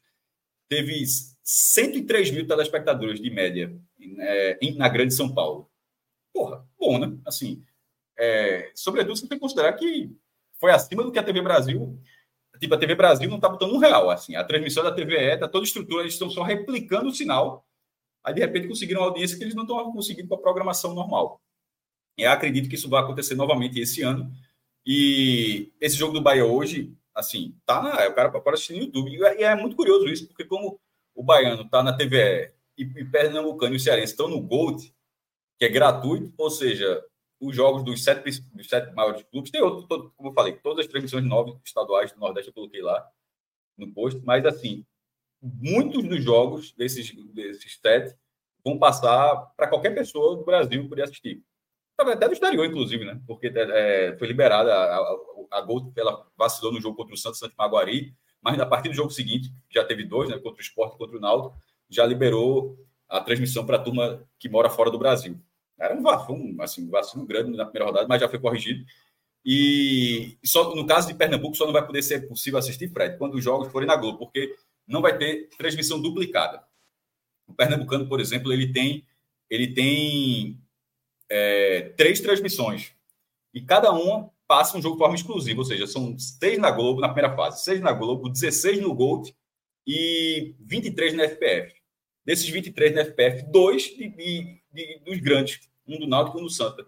teve 0.68 1.02
103 1.42 2.30
mil 2.30 2.46
telespectadores 2.46 3.20
de 3.20 3.30
média 3.30 3.74
é, 4.18 4.58
na 4.76 4.88
Grande 4.88 5.14
São 5.14 5.32
Paulo. 5.32 5.70
Porra, 6.32 6.66
bom, 6.78 6.98
né? 6.98 7.16
Assim, 7.24 7.62
é, 8.18 8.70
sobretudo, 8.74 9.16
você 9.16 9.26
tem 9.26 9.38
que 9.38 9.42
considerar 9.42 9.72
que 9.72 10.14
foi 10.60 10.72
acima 10.72 11.02
do 11.02 11.10
que 11.10 11.18
a 11.18 11.22
TV 11.22 11.40
Brasil. 11.40 11.98
Tipo, 12.60 12.74
a 12.74 12.78
TV 12.78 12.94
Brasil 12.94 13.28
não 13.28 13.36
está 13.36 13.48
botando 13.48 13.72
um 13.72 13.78
real. 13.78 14.10
Assim, 14.10 14.36
a 14.36 14.44
transmissão 14.44 14.84
da 14.84 14.92
TVE 14.92 15.14
está 15.14 15.48
toda 15.48 15.64
estrutura, 15.64 16.02
eles 16.02 16.14
estão 16.14 16.28
só 16.30 16.42
replicando 16.42 17.08
o 17.08 17.14
sinal. 17.14 17.66
Aí, 18.22 18.34
de 18.34 18.40
repente, 18.40 18.68
conseguiram 18.68 19.00
uma 19.00 19.08
audiência 19.08 19.36
que 19.36 19.44
eles 19.44 19.54
não 19.54 19.64
estão 19.64 19.92
conseguindo 19.92 20.28
com 20.28 20.34
a 20.34 20.40
programação 20.40 20.94
normal. 20.94 21.40
Eu 22.16 22.30
acredito 22.30 22.68
que 22.68 22.76
isso 22.76 22.88
vai 22.88 23.02
acontecer 23.02 23.34
novamente 23.34 23.78
esse 23.80 24.02
ano. 24.02 24.30
E 24.86 25.72
esse 25.80 25.96
jogo 25.96 26.12
do 26.12 26.22
Bahia 26.22 26.44
hoje, 26.44 26.94
assim, 27.14 27.56
tá 27.64 27.82
na. 27.82 28.08
O 28.08 28.14
cara 28.14 28.30
pode 28.30 28.54
assistir 28.54 28.74
no 28.74 28.82
YouTube. 28.82 29.10
E 29.10 29.24
é, 29.24 29.42
é 29.44 29.54
muito 29.54 29.76
curioso 29.76 30.06
isso, 30.06 30.26
porque 30.28 30.44
como 30.44 30.80
o 31.14 31.22
Baiano 31.22 31.68
tá 31.68 31.82
na 31.82 31.96
TVE 31.96 32.52
e, 32.76 32.82
e 32.82 33.04
Pernambucano 33.04 33.74
e 33.74 33.76
o 33.76 33.80
Cearense 33.80 34.12
estão 34.12 34.28
no 34.28 34.40
Gold, 34.40 34.92
que 35.58 35.64
é 35.64 35.68
gratuito, 35.68 36.32
ou 36.36 36.50
seja, 36.50 37.02
os 37.40 37.54
jogos 37.54 37.84
dos 37.84 38.02
sete, 38.02 38.40
dos 38.52 38.68
sete 38.68 38.92
maiores 38.94 39.22
clubes. 39.24 39.50
Tem 39.50 39.62
outro, 39.62 39.86
todo, 39.86 40.12
como 40.16 40.30
eu 40.30 40.32
falei, 40.34 40.54
todas 40.54 40.84
as 40.84 40.90
transmissões 40.90 41.24
nove 41.24 41.56
estaduais 41.64 42.12
do 42.12 42.18
Nordeste 42.18 42.48
eu 42.48 42.54
coloquei 42.54 42.82
lá 42.82 43.08
no 43.76 43.92
post, 43.92 44.20
mas 44.24 44.44
assim, 44.44 44.84
muitos 45.42 46.04
dos 46.04 46.22
jogos 46.22 46.72
desses, 46.72 47.12
desses 47.32 47.78
sete 47.80 48.16
vão 48.64 48.78
passar 48.78 49.36
para 49.56 49.68
qualquer 49.68 49.94
pessoa 49.94 50.36
do 50.36 50.44
Brasil 50.44 50.88
poder 50.88 51.02
assistir. 51.02 51.42
Até 51.96 52.26
do 52.26 52.32
exterior, 52.32 52.66
inclusive, 52.66 53.04
né? 53.04 53.20
Porque 53.26 53.52
é, 53.54 54.16
foi 54.18 54.26
liberada 54.26 54.72
a, 54.72 55.16
a, 55.52 55.60
Gol, 55.60 55.92
ela 55.96 56.26
vacilou 56.36 56.72
no 56.72 56.80
jogo 56.80 56.96
contra 56.96 57.14
o 57.14 57.18
Santos 57.18 57.38
Santos 57.38 57.56
Maguari, 57.56 58.14
mas 58.42 58.58
na 58.58 58.66
partir 58.66 58.88
do 58.88 58.94
jogo 58.94 59.10
seguinte, 59.10 59.52
já 59.70 59.84
teve 59.84 60.04
dois, 60.04 60.28
né? 60.28 60.38
Contra 60.38 60.58
o 60.58 60.64
Sport 60.64 60.94
e 60.94 60.98
contra 60.98 61.16
o 61.16 61.20
Naldo, 61.20 61.54
já 61.88 62.04
liberou 62.04 62.76
a 63.08 63.20
transmissão 63.20 63.64
para 63.64 63.76
a 63.76 63.80
turma 63.80 64.26
que 64.38 64.48
mora 64.48 64.68
fora 64.68 64.90
do 64.90 64.98
Brasil. 64.98 65.38
Era 65.78 65.94
um 65.94 66.02
vacilo, 66.02 66.62
assim, 66.62 66.86
um 66.86 66.90
vacilo 66.90 67.24
grande 67.26 67.56
na 67.56 67.64
primeira 67.64 67.86
rodada, 67.86 68.08
mas 68.08 68.20
já 68.20 68.28
foi 68.28 68.38
corrigido. 68.38 68.84
E 69.44 70.38
só 70.44 70.74
no 70.74 70.86
caso 70.86 71.08
de 71.08 71.14
Pernambuco 71.14 71.56
só 71.56 71.66
não 71.66 71.72
vai 71.72 71.86
poder 71.86 72.02
ser 72.02 72.26
possível 72.26 72.58
assistir 72.58 72.88
Fred 72.88 73.18
quando 73.18 73.34
os 73.34 73.44
jogos 73.44 73.70
forem 73.70 73.86
na 73.86 73.96
Globo, 73.96 74.18
porque 74.18 74.56
não 74.86 75.02
vai 75.02 75.16
ter 75.16 75.48
transmissão 75.58 76.00
duplicada. 76.00 76.62
O 77.46 77.52
Pernambucano, 77.52 78.08
por 78.08 78.20
exemplo, 78.20 78.52
ele 78.52 78.72
tem 78.72 79.04
ele 79.50 79.74
tem 79.74 80.58
é, 81.34 81.92
três 81.96 82.20
transmissões 82.20 82.92
e 83.52 83.60
cada 83.60 83.92
uma 83.92 84.30
passa 84.46 84.76
um 84.76 84.82
jogo 84.82 84.96
de 84.96 85.00
forma 85.00 85.14
exclusiva, 85.14 85.60
ou 85.60 85.64
seja, 85.64 85.86
são 85.86 86.16
seis 86.18 86.58
na 86.58 86.70
Globo 86.70 87.00
na 87.00 87.08
primeira 87.08 87.34
fase, 87.34 87.64
seis 87.64 87.80
na 87.80 87.92
Globo, 87.92 88.28
16 88.28 88.80
no 88.80 88.94
Gold 88.94 89.34
e 89.86 90.54
23 90.60 91.14
na 91.14 91.24
FPF. 91.24 91.74
Desses 92.24 92.48
23 92.48 92.94
na 92.94 93.04
FPF, 93.04 93.44
dois 93.50 93.82
de, 93.84 94.08
de 94.08 94.64
de, 94.74 95.00
dos 95.04 95.18
grandes, 95.20 95.60
um 95.86 95.98
do 95.98 96.06
Náutico 96.06 96.38
e 96.38 96.40
um 96.40 96.44
do 96.44 96.50
Santa. 96.50 96.84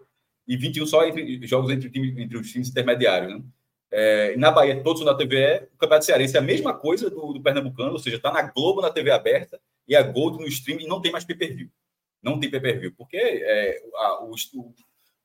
E 0.47 0.57
21 0.57 0.85
só 0.85 1.05
entre 1.05 1.45
jogos 1.47 1.71
entre, 1.71 1.89
time, 1.89 2.21
entre 2.21 2.37
os 2.37 2.51
times 2.51 2.69
intermediários. 2.69 3.33
Né? 3.33 3.43
É, 3.89 4.35
na 4.35 4.51
Bahia, 4.51 4.83
todos 4.83 5.03
na 5.03 5.15
TVE. 5.15 5.67
O 5.73 5.77
Campeonato 5.77 6.05
Cearense 6.05 6.35
é 6.35 6.39
a 6.39 6.43
mesma 6.43 6.73
coisa 6.73 7.09
do, 7.09 7.33
do 7.33 7.41
Pernambucano, 7.41 7.93
ou 7.93 7.99
seja, 7.99 8.17
está 8.17 8.31
na 8.31 8.41
Globo, 8.43 8.81
na 8.81 8.89
TV 8.89 9.11
aberta, 9.11 9.59
e 9.87 9.95
a 9.95 10.03
Gold 10.03 10.37
no 10.39 10.47
stream, 10.47 10.81
e 10.81 10.87
não 10.87 11.01
tem 11.01 11.11
mais 11.11 11.23
pay-per-view. 11.23 11.69
Não 12.21 12.39
tem 12.39 12.49
pay-per-view, 12.49 12.93
porque 12.97 13.17
é, 13.17 13.81
a, 13.95 14.23
o, 14.23 14.33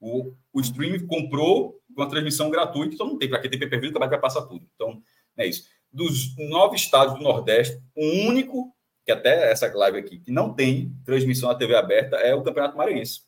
o, 0.00 0.34
o 0.52 0.60
stream 0.60 1.06
comprou 1.06 1.80
uma 1.96 2.08
transmissão 2.08 2.50
gratuita, 2.50 2.94
então 2.94 3.06
não 3.06 3.18
tem 3.18 3.28
para 3.28 3.40
que 3.40 3.48
ter 3.48 3.58
pay-per-view, 3.58 3.90
o 3.90 3.92
campeonato 3.92 4.10
vai 4.10 4.20
passar 4.20 4.46
tudo. 4.46 4.66
Então, 4.74 5.02
é 5.36 5.46
isso. 5.46 5.68
Dos 5.92 6.36
nove 6.36 6.76
estados 6.76 7.14
do 7.14 7.22
Nordeste, 7.22 7.80
o 7.94 8.04
único 8.26 8.74
que 9.04 9.12
até 9.12 9.50
essa 9.50 9.72
live 9.72 9.98
aqui, 9.98 10.18
que 10.18 10.30
não 10.30 10.54
tem 10.54 10.94
transmissão 11.04 11.48
na 11.48 11.54
TV 11.54 11.74
aberta, 11.74 12.16
é 12.16 12.34
o 12.34 12.42
Campeonato 12.42 12.76
Maranhense. 12.76 13.22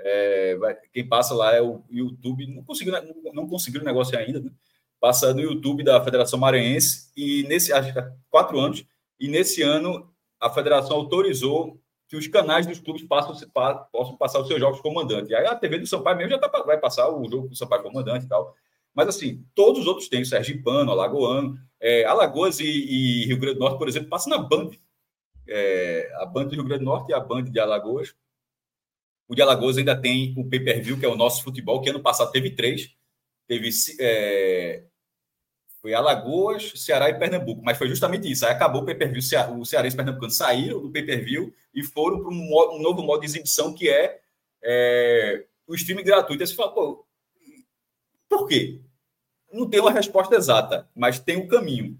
É, 0.00 0.56
quem 0.92 1.06
passa 1.06 1.34
lá 1.34 1.54
é 1.54 1.62
o 1.62 1.84
YouTube, 1.90 2.46
não 2.46 2.64
conseguiu, 2.64 2.92
não, 2.92 3.32
não 3.32 3.48
conseguiu 3.48 3.82
o 3.82 3.84
negócio 3.84 4.18
ainda, 4.18 4.40
né? 4.40 4.50
passa 4.98 5.32
no 5.32 5.40
YouTube 5.40 5.82
da 5.82 6.02
Federação 6.04 6.38
Maranhense, 6.38 7.10
e 7.16 7.44
nesse, 7.44 7.72
acho 7.72 7.92
que 7.92 7.98
há 7.98 8.12
quatro 8.28 8.58
anos, 8.58 8.84
e 9.18 9.28
nesse 9.28 9.62
ano 9.62 10.12
a 10.38 10.50
federação 10.50 10.96
autorizou 10.96 11.80
que 12.10 12.16
os 12.16 12.26
canais 12.26 12.66
dos 12.66 12.80
clubes 12.80 13.04
passam, 13.04 13.36
possam 13.92 14.16
passar 14.16 14.40
os 14.40 14.48
seus 14.48 14.58
jogos 14.58 14.80
comandante. 14.80 15.32
Aí 15.32 15.46
a 15.46 15.54
TV 15.54 15.78
do 15.78 15.86
Sampaio 15.86 16.16
mesmo 16.16 16.32
já 16.32 16.38
tá, 16.40 16.62
vai 16.64 16.76
passar 16.76 17.08
o 17.08 17.30
jogo 17.30 17.46
do 17.46 17.54
Sampaio 17.54 17.84
comandante 17.84 18.26
e 18.26 18.28
tal. 18.28 18.52
Mas 18.92 19.06
assim, 19.06 19.46
todos 19.54 19.82
os 19.82 19.86
outros 19.86 20.08
têm, 20.08 20.24
Sergipano, 20.24 20.90
Alagoano, 20.90 21.56
é, 21.78 22.04
Alagoas 22.04 22.58
e, 22.58 22.64
e, 22.64 23.26
Rio 23.26 23.38
Grande 23.38 23.54
do 23.54 23.60
Norte, 23.60 23.78
por 23.78 23.88
exemplo, 23.88 24.08
passam 24.08 24.36
na 24.36 24.42
Band. 24.42 24.70
É, 25.46 26.12
a 26.16 26.26
Band 26.26 26.46
do 26.46 26.56
Rio 26.56 26.64
Grande 26.64 26.80
do 26.80 26.90
Norte 26.90 27.10
e 27.10 27.14
a 27.14 27.20
Band 27.20 27.44
de 27.44 27.60
Alagoas. 27.60 28.12
O 29.28 29.34
de 29.36 29.42
Alagoas 29.42 29.78
ainda 29.78 29.94
tem 29.94 30.34
o 30.36 30.44
pay-per-view, 30.44 30.98
que 30.98 31.06
é 31.06 31.08
o 31.08 31.14
nosso 31.14 31.44
futebol, 31.44 31.80
que 31.80 31.90
ano 31.90 32.02
passado 32.02 32.32
teve 32.32 32.50
três. 32.50 32.90
Teve 33.46 33.70
é, 34.00 34.82
foi 35.80 35.94
Alagoas, 35.94 36.72
Ceará 36.76 37.08
e 37.08 37.18
Pernambuco, 37.18 37.62
mas 37.64 37.78
foi 37.78 37.88
justamente 37.88 38.30
isso. 38.30 38.44
Aí 38.44 38.52
acabou 38.52 38.82
o 38.82 38.84
pay-per-view, 38.84 39.22
o 39.58 39.64
Cearense 39.64 39.94
e 39.94 39.96
o 39.96 39.98
Pernambucano 39.98 40.32
saíram 40.32 40.80
do 40.80 40.90
pay-per-view 40.90 41.52
e 41.74 41.82
foram 41.82 42.20
para 42.20 42.30
um, 42.30 42.76
um, 42.76 42.82
novo 42.82 43.02
modo 43.02 43.20
de 43.20 43.26
exibição 43.26 43.74
que 43.74 43.88
é, 43.88 44.20
é 44.62 45.46
o 45.66 45.74
streaming 45.74 46.04
gratuito. 46.04 46.42
Aí 46.42 46.46
você 46.46 46.54
fala, 46.54 46.72
pô, 46.72 47.06
por 48.28 48.46
quê? 48.46 48.80
não 49.52 49.68
tem 49.68 49.80
uma 49.80 49.90
resposta 49.90 50.34
exata, 50.36 50.88
mas 50.94 51.18
tem 51.18 51.36
um 51.36 51.48
caminho. 51.48 51.98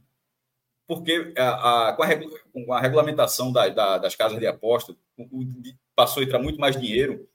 Porque 0.87 1.33
a, 1.37 1.89
a, 1.89 1.93
com, 1.93 2.03
a, 2.03 2.09
com, 2.53 2.73
a, 2.73 2.81
regulamentação 2.81 3.53
da, 3.53 3.69
da, 3.69 3.99
das 3.99 4.17
casas 4.17 4.39
de 4.39 4.47
aposta, 4.47 4.97
passou 5.95 6.23
a 6.23 6.25
entrar 6.25 6.41
muito 6.41 6.61
mais 6.61 6.77
dinheiro. 6.77 7.29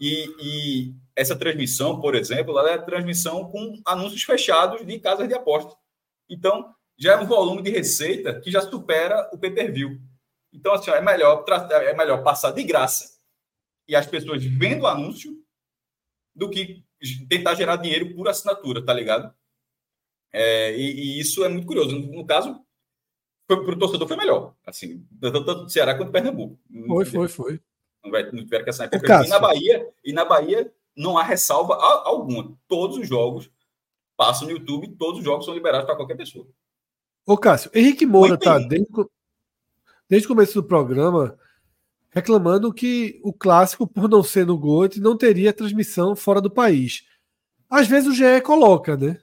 E, 0.00 0.34
e, 0.40 0.94
essa 1.14 1.36
transmissão, 1.36 2.00
por 2.00 2.14
exemplo, 2.14 2.58
ela 2.58 2.70
é 2.70 2.78
transmissão 2.78 3.50
com 3.50 3.80
anúncios 3.84 4.22
fechados 4.22 4.86
de 4.86 4.98
casas 4.98 5.28
de 5.28 5.34
aposta. 5.34 5.76
Então, 6.28 6.74
já 6.96 7.12
é 7.12 7.16
um 7.16 7.26
volume 7.26 7.60
de 7.60 7.70
receita 7.70 8.40
que 8.40 8.50
já 8.50 8.62
supera 8.62 9.28
o 9.32 9.38
pay-per-view. 9.38 10.00
Então, 10.52 10.72
assim, 10.72 10.90
é 10.90 11.00
melhor, 11.00 11.44
é 11.70 11.94
melhor 11.94 12.22
passar 12.22 12.52
de 12.52 12.62
graça 12.62 13.20
e 13.86 13.94
as 13.94 14.06
pessoas 14.06 14.42
vendo 14.44 14.82
o 14.82 14.86
anúncio 14.86 15.36
do 16.34 16.48
que 16.48 16.84
tentar 17.28 17.54
gerar 17.54 17.76
dinheiro 17.76 18.14
por 18.14 18.28
assinatura, 18.28 18.84
tá 18.84 18.94
ligado? 18.94 19.34
É, 20.32 20.76
e, 20.76 20.92
e, 20.92 21.20
isso 21.20 21.44
é 21.44 21.48
muito 21.48 21.66
curioso. 21.66 21.98
No, 21.98 22.12
no 22.12 22.26
caso, 22.26 22.64
para 23.46 23.58
o 23.58 23.78
torcedor 23.78 24.06
foi 24.06 24.16
melhor, 24.16 24.54
assim, 24.64 25.06
tanto 25.20 25.40
do 25.40 25.68
Ceará 25.68 25.94
quanto 25.94 26.08
do 26.08 26.12
Pernambuco. 26.12 26.58
Foi, 26.86 27.04
foi, 27.04 27.28
foi. 27.28 27.60
Não, 28.02 28.10
vai, 28.10 28.24
não 28.30 28.44
tiveram 28.44 28.64
que 28.64 28.70
assinar 28.70 28.90
E 28.92 29.28
na 29.28 29.38
Bahia, 29.38 29.88
e 30.04 30.12
na 30.12 30.24
Bahia 30.24 30.72
não 30.96 31.18
há 31.18 31.22
ressalva 31.22 31.74
alguma. 31.74 32.56
Todos 32.68 32.96
os 32.96 33.08
jogos 33.08 33.50
passam 34.16 34.46
no 34.48 34.54
YouTube, 34.54 34.96
todos 34.98 35.18
os 35.18 35.24
jogos 35.24 35.44
são 35.44 35.54
liberados 35.54 35.86
para 35.86 35.96
qualquer 35.96 36.16
pessoa. 36.16 36.46
Ô, 37.26 37.36
Cássio, 37.36 37.70
Henrique 37.74 38.06
Moura 38.06 38.34
está 38.34 38.58
desde, 38.58 38.86
desde 40.08 40.26
o 40.26 40.28
começo 40.28 40.54
do 40.54 40.66
programa 40.66 41.38
reclamando 42.10 42.72
que 42.72 43.20
o 43.22 43.32
clássico, 43.32 43.86
por 43.86 44.08
não 44.08 44.22
ser 44.22 44.44
no 44.44 44.58
GOT, 44.58 45.00
não 45.00 45.16
teria 45.16 45.52
transmissão 45.52 46.16
fora 46.16 46.40
do 46.40 46.50
país. 46.50 47.04
Às 47.68 47.86
vezes 47.86 48.08
o 48.08 48.14
GE 48.14 48.40
coloca, 48.42 48.96
né? 48.96 49.20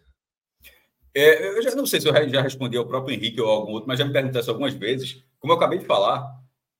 É, 1.13 1.57
eu 1.57 1.61
já 1.61 1.75
não 1.75 1.85
sei 1.85 1.99
se 1.99 2.07
eu 2.07 2.29
já 2.29 2.41
respondi 2.41 2.77
ao 2.77 2.87
próprio 2.87 3.13
Henrique 3.13 3.41
ou 3.41 3.49
algum 3.49 3.73
outro, 3.73 3.87
mas 3.87 3.99
já 3.99 4.05
me 4.05 4.13
perguntaram 4.13 4.39
isso 4.39 4.51
algumas 4.51 4.73
vezes. 4.73 5.25
Como 5.39 5.51
eu 5.51 5.57
acabei 5.57 5.79
de 5.79 5.85
falar, 5.85 6.31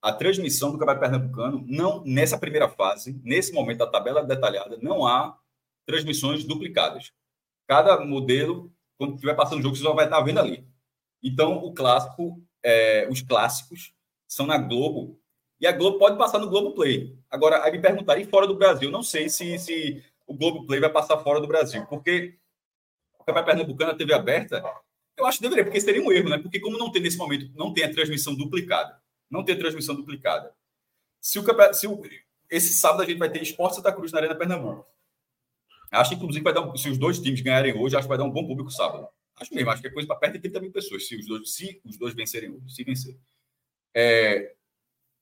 a 0.07 0.13
transmissão 0.13 0.71
do 0.71 0.77
Campeonato 0.77 1.01
Pernambucano, 1.01 1.65
não, 1.67 2.01
nessa 2.05 2.37
primeira 2.37 2.69
fase, 2.69 3.19
nesse 3.23 3.51
momento 3.51 3.79
da 3.79 3.87
tabela 3.87 4.23
detalhada, 4.23 4.77
não 4.81 5.05
há 5.05 5.37
transmissões 5.85 6.45
duplicadas. 6.45 7.11
Cada 7.67 7.99
modelo, 8.05 8.71
quando 8.97 9.15
estiver 9.15 9.35
passando 9.35 9.59
o 9.59 9.61
jogo, 9.61 9.75
você 9.75 9.83
só 9.83 9.93
vai 9.93 10.05
estar 10.05 10.21
vendo 10.21 10.39
ali. 10.39 10.65
Então, 11.21 11.57
o 11.57 11.73
clássico, 11.73 12.41
é, 12.63 13.05
os 13.11 13.21
clássicos 13.21 13.93
são 14.25 14.45
na 14.45 14.57
Globo, 14.57 15.19
e 15.59 15.67
a 15.67 15.73
Globo 15.73 15.97
pode 15.97 16.17
passar 16.17 16.39
no 16.39 16.49
Globo 16.49 16.73
Play. 16.73 17.17
Agora, 17.29 17.63
aí 17.63 17.71
me 17.71 17.81
perguntarem 17.81 18.25
fora 18.25 18.47
do 18.47 18.55
Brasil, 18.55 18.89
não 18.89 19.03
sei 19.03 19.27
se, 19.27 19.59
se 19.59 20.01
o 20.25 20.33
Globo 20.33 20.65
Play 20.65 20.79
vai 20.79 20.89
passar 20.89 21.17
fora 21.17 21.41
do 21.41 21.47
Brasil, 21.47 21.85
porque 21.87 22.37
Campeonato 23.25 23.45
Pernambucano, 23.45 23.91
a 23.91 23.95
TV 23.95 24.13
aberta, 24.13 24.63
eu 25.17 25.25
acho 25.25 25.39
que 25.39 25.43
deveria, 25.43 25.65
porque 25.65 25.81
seria 25.81 26.01
um 26.01 26.11
erro, 26.13 26.29
né? 26.29 26.37
Porque 26.37 26.61
como 26.61 26.77
não 26.77 26.89
tem 26.89 27.01
nesse 27.01 27.17
momento, 27.17 27.51
não 27.55 27.73
tem 27.73 27.83
a 27.83 27.91
transmissão 27.91 28.33
duplicada. 28.33 28.97
Não 29.29 29.43
tem 29.43 29.55
a 29.55 29.59
transmissão 29.59 29.95
duplicada. 29.95 30.53
Se 31.19 31.39
o, 31.39 31.73
se 31.73 31.87
o 31.87 32.01
esse 32.49 32.73
sábado 32.73 33.03
a 33.03 33.05
gente 33.05 33.17
vai 33.17 33.29
ter 33.29 33.41
Esporte 33.41 33.75
Santa 33.75 33.91
Cruz 33.91 34.11
na 34.11 34.19
Arena 34.19 34.35
Pernambuco. 34.35 34.85
Acho 35.91 36.11
que, 36.11 36.15
inclusive, 36.15 36.43
vai 36.43 36.53
dar 36.53 36.61
um, 36.61 36.75
se 36.75 36.89
os 36.89 36.97
dois 36.97 37.19
times 37.19 37.41
ganharem 37.41 37.77
hoje, 37.77 37.95
acho 37.95 38.05
que 38.05 38.09
vai 38.09 38.17
dar 38.17 38.23
um 38.23 38.31
bom 38.31 38.45
público 38.45 38.71
sábado. 38.71 39.07
Acho 39.35 39.53
mesmo, 39.53 39.69
acho 39.69 39.81
que 39.81 39.87
é 39.87 39.91
coisa 39.91 40.07
para 40.07 40.17
perto 40.17 40.33
de 40.33 40.39
30 40.39 40.59
mil 40.61 40.71
pessoas, 40.71 41.07
se 41.07 41.15
os 41.15 41.25
dois, 41.25 41.53
se 41.53 41.81
os 41.85 41.97
dois 41.97 42.13
vencerem 42.13 42.49
hoje, 42.49 42.73
se 42.73 42.83
vencer. 42.83 43.17
É, 43.93 44.53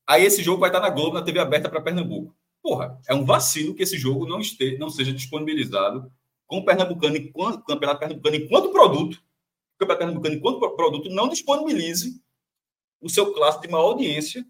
aí 0.08 0.24
esse 0.24 0.42
jogo 0.42 0.60
vai 0.60 0.70
estar 0.70 0.80
na 0.80 0.90
Globo, 0.90 1.14
na 1.14 1.22
TV 1.22 1.40
aberta 1.40 1.70
para 1.70 1.82
Pernambuco. 1.82 2.36
Porra, 2.62 3.00
é 3.08 3.14
um 3.14 3.26
vacilo 3.26 3.76
que 3.76 3.84
esse 3.84 3.98
jogo 3.98 4.26
não, 4.26 4.40
esteja, 4.40 4.78
não 4.78 4.90
seja 4.90 5.14
disponibilizado 5.14 6.12
com 6.48 6.60
o 6.60 6.66
Pernambucano 6.66 7.18
enquanto, 7.18 7.64
Campeonato 7.64 8.00
Pernambucano 8.00 8.36
enquanto 8.36 8.72
produto, 8.72 9.16
o 9.16 9.78
Campeonato 9.78 10.00
Pernambucano 10.00 10.36
enquanto 10.36 10.76
produto 10.76 11.10
não 11.10 11.28
disponibilize 11.28 12.24
o 13.06 13.10
seu 13.10 13.32
clássico 13.32 13.68
de 13.68 13.72
maior 13.72 13.90
audiência, 13.90 14.44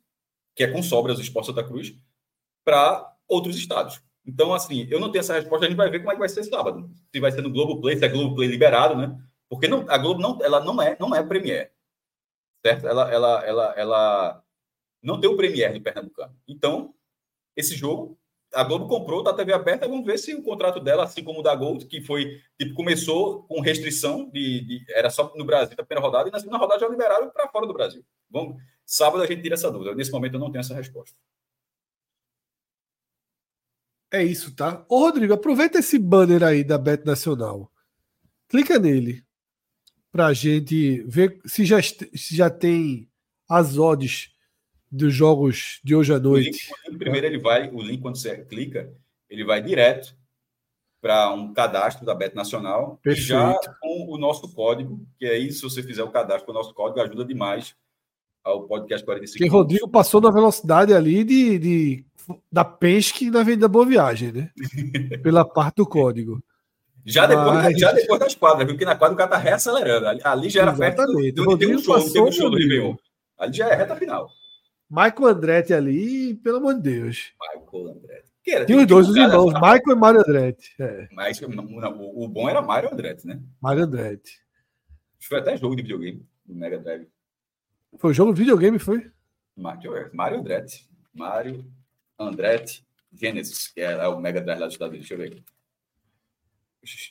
que 0.55 0.63
é 0.63 0.71
com 0.71 0.81
sobras 0.81 1.17
do 1.17 1.21
Esporte 1.21 1.47
Santa 1.47 1.61
Cruz, 1.61 1.93
para 2.63 3.13
outros 3.27 3.57
estados. 3.57 4.01
Então, 4.25 4.53
assim, 4.53 4.87
eu 4.89 4.97
não 4.97 5.11
tenho 5.11 5.19
essa 5.19 5.33
resposta, 5.33 5.65
a 5.65 5.69
gente 5.69 5.77
vai 5.77 5.89
ver 5.89 5.99
como 5.99 6.11
é 6.11 6.13
que 6.13 6.19
vai 6.19 6.29
ser 6.29 6.41
sábado. 6.45 6.89
Se 7.13 7.19
vai 7.19 7.33
ser 7.33 7.41
no 7.41 7.51
Globo 7.51 7.81
Play, 7.81 7.97
se 7.97 8.05
é 8.05 8.07
Globo 8.07 8.33
Play 8.33 8.47
liberado, 8.47 8.95
né? 8.95 9.21
Porque 9.49 9.67
não, 9.67 9.85
a 9.89 9.97
Globo 9.97 10.21
não, 10.21 10.41
ela 10.41 10.63
não 10.63 10.81
é, 10.81 10.95
não 10.97 11.13
é 11.13 11.21
Premier. 11.21 11.73
Certo? 12.65 12.87
Ela, 12.87 13.11
ela, 13.11 13.45
ela, 13.45 13.73
ela 13.75 14.43
não 15.03 15.19
tem 15.19 15.29
o 15.29 15.35
Premier 15.35 15.73
do 15.73 15.81
Pernambucano. 15.81 16.33
Então, 16.47 16.95
esse 17.57 17.75
jogo, 17.75 18.17
a 18.55 18.63
Globo 18.63 18.87
comprou, 18.87 19.21
tá 19.21 19.33
TV 19.33 19.53
aberta, 19.53 19.87
vamos 19.87 20.05
ver 20.05 20.17
se 20.17 20.33
o 20.33 20.41
contrato 20.41 20.79
dela, 20.79 21.03
assim 21.03 21.23
como 21.23 21.41
o 21.41 21.43
da 21.43 21.53
Gold, 21.53 21.85
que 21.85 21.99
foi, 21.99 22.41
tipo, 22.57 22.73
começou 22.73 23.43
com 23.43 23.59
restrição 23.59 24.29
de, 24.29 24.61
de 24.61 24.85
era 24.89 25.09
só 25.09 25.33
no 25.35 25.43
Brasil, 25.43 25.75
na 25.77 25.83
primeira 25.83 26.05
rodada, 26.05 26.29
e 26.29 26.31
na 26.31 26.39
segunda 26.39 26.57
rodada 26.57 26.79
já 26.79 26.87
liberaram 26.87 27.29
para 27.29 27.49
fora 27.49 27.67
do 27.67 27.73
Brasil. 27.73 28.03
Vamos, 28.29 28.61
sábado 28.85 29.21
a 29.23 29.27
gente 29.27 29.41
tira 29.41 29.55
essa 29.55 29.69
dúvida. 29.69 29.93
Nesse 29.93 30.11
momento 30.11 30.35
eu 30.35 30.39
não 30.39 30.49
tenho 30.49 30.61
essa 30.61 30.73
resposta. 30.73 31.15
É 34.11 34.23
isso, 34.23 34.55
tá? 34.55 34.85
Ô, 34.87 34.99
Rodrigo, 34.99 35.33
aproveita 35.33 35.79
esse 35.79 35.99
banner 35.99 36.41
aí 36.41 36.63
da 36.63 36.77
Bet 36.77 37.05
Nacional. 37.05 37.69
Clica 38.47 38.79
nele 38.79 39.25
para 40.11 40.31
gente 40.31 41.03
ver 41.03 41.41
se 41.45 41.65
já, 41.65 41.81
se 41.81 42.35
já 42.35 42.49
tem 42.49 43.09
as 43.49 43.77
odds 43.77 44.34
dos 44.95 45.13
jogos 45.13 45.79
de 45.83 45.95
hoje 45.95 46.13
à 46.13 46.19
noite. 46.19 46.69
O 46.87 46.89
link, 46.89 46.97
primeiro 46.97 47.27
ele 47.27 47.37
vai, 47.39 47.69
o 47.69 47.81
link 47.81 48.01
quando 48.01 48.17
você 48.17 48.37
clica, 48.45 48.91
ele 49.29 49.43
vai 49.43 49.61
direto 49.61 50.15
para 51.01 51.31
um 51.31 51.53
cadastro 51.53 52.05
da 52.05 52.15
Bet 52.15 52.35
Nacional 52.35 52.99
Perfeito. 53.03 53.27
já 53.27 53.55
com 53.79 54.07
o 54.09 54.17
nosso 54.17 54.51
código, 54.53 55.05
que 55.19 55.25
aí 55.25 55.51
se 55.51 55.61
você 55.61 55.83
fizer 55.83 56.03
o 56.03 56.09
cadastro 56.09 56.45
com 56.45 56.51
o 56.51 56.55
nosso 56.55 56.73
código 56.73 56.99
ajuda 56.99 57.23
demais 57.23 57.75
ao 58.43 58.63
podcast 58.63 59.05
45. 59.05 59.37
Porque 59.37 59.51
Rodrigo 59.51 59.87
passou 59.87 60.21
na 60.21 60.31
velocidade 60.31 60.93
ali 60.93 61.23
de, 61.23 61.59
de 61.59 62.05
da 62.51 62.65
Penske 62.65 63.29
na 63.29 63.41
Avenida 63.41 63.67
Boa 63.67 63.85
Viagem, 63.85 64.31
né? 64.31 64.51
Pela 65.21 65.45
parte 65.45 65.77
do 65.77 65.85
código. 65.85 66.41
Já 67.05 67.27
depois, 67.27 67.53
Mas... 67.53 67.79
já 67.79 67.91
depois 67.91 68.19
das 68.19 68.33
quadras, 68.33 68.67
porque 68.67 68.83
na 68.83 68.95
quadra 68.95 69.13
o 69.13 69.17
cara 69.17 69.29
tá 69.29 69.37
reacelerando. 69.37 70.07
Ali, 70.07 70.21
ali 70.23 70.49
já 70.49 70.63
era 70.63 70.71
Exatamente. 70.71 71.33
perto 71.35 71.45
do, 71.45 71.57
tem 71.57 71.75
um 71.75 71.79
show, 71.79 71.97
um 71.97 72.31
show 72.31 72.49
do 72.49 72.57
Réveillon. 72.57 72.95
Ali 73.37 73.53
já 73.53 73.69
é 73.69 73.75
reta 73.75 73.95
final. 73.95 74.27
Michael 74.89 75.27
Andretti 75.27 75.73
ali, 75.73 76.35
pelo 76.35 76.57
amor 76.57 76.75
de 76.75 76.81
Deus. 76.81 77.33
Michael 77.39 77.87
Andretti. 77.89 78.31
Era, 78.47 78.65
tem 78.65 78.77
os 78.77 78.85
dois, 78.85 79.09
os 79.09 79.15
irmãos, 79.15 79.51
era... 79.51 79.59
Michael 79.59 79.97
e 79.97 79.99
Mário 79.99 80.19
Andretti. 80.21 80.75
É. 80.79 81.07
Mas 81.11 81.41
o, 81.41 81.47
o 81.47 82.27
bom 82.27 82.47
era 82.47 82.61
Mário 82.61 82.93
Andretti, 82.93 83.25
né? 83.25 83.41
Mário 83.59 83.83
Andretti. 83.83 84.39
Foi 85.19 85.39
até 85.39 85.57
jogo 85.57 85.75
de 85.75 85.81
videogame, 85.81 86.23
do 86.45 86.53
Mega 86.53 86.77
Drive. 86.77 87.07
Foi 87.97 88.13
jogo 88.13 88.33
de 88.33 88.39
videogame, 88.41 88.77
foi? 88.77 89.11
Mário 90.13 90.39
Andretti. 90.39 90.87
Mário 91.13 91.65
Andretti 92.19 92.85
Genesis, 93.11 93.67
que 93.67 93.81
é 93.81 94.07
o 94.07 94.19
Mega 94.19 94.41
Drive 94.41 94.59
lá 94.59 94.65
dos 94.67 94.75
Estados 94.75 94.93
Unidos. 94.93 95.09
Deixa 95.09 95.23
eu 95.23 95.29
ver. 95.29 95.43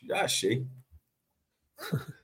Já 0.07 0.25
achei. 0.25 0.67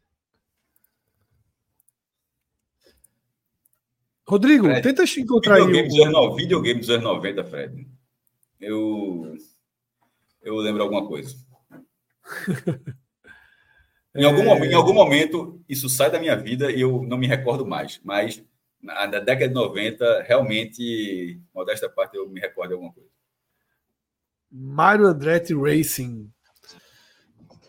Rodrigo, 4.30 4.66
Fred, 4.66 4.82
tenta 4.82 5.02
encontrar 5.20 5.56
videogame 5.66 6.06
aí. 6.06 6.14
O... 6.14 6.28
Dos 6.28 6.36
videogame 6.36 6.78
dos 6.78 6.88
anos 6.88 7.02
90, 7.02 7.44
Fred. 7.44 7.88
Eu, 8.60 9.36
eu 10.40 10.56
lembro 10.58 10.84
alguma 10.84 11.04
coisa. 11.04 11.34
em, 14.14 14.24
algum, 14.24 14.42
é... 14.42 14.66
em 14.68 14.74
algum 14.74 14.94
momento, 14.94 15.60
isso 15.68 15.88
sai 15.88 16.12
da 16.12 16.20
minha 16.20 16.36
vida 16.36 16.70
e 16.70 16.80
eu 16.80 17.02
não 17.02 17.18
me 17.18 17.26
recordo 17.26 17.66
mais. 17.66 18.00
Mas 18.04 18.40
na, 18.80 19.08
na 19.08 19.18
década 19.18 19.48
de 19.48 19.54
90, 19.54 20.22
realmente, 20.22 21.40
modesta 21.52 21.88
parte, 21.88 22.16
eu 22.16 22.28
me 22.28 22.38
recordo 22.38 22.68
de 22.68 22.74
alguma 22.74 22.92
coisa. 22.92 23.10
Mario 24.48 25.06
Andretti 25.06 25.54
Racing. 25.54 26.30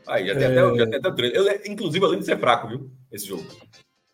Aí, 0.06 0.28
já 0.28 0.36
tem 0.36 0.44
é... 0.44 0.60
até, 0.60 0.78
já 0.78 0.88
tem 0.88 1.00
até 1.00 1.38
eu, 1.38 1.72
Inclusive, 1.72 2.06
além 2.06 2.20
de 2.20 2.26
ser 2.26 2.38
fraco, 2.38 2.68
viu? 2.68 2.92
Esse 3.12 3.26
jogo. 3.26 3.48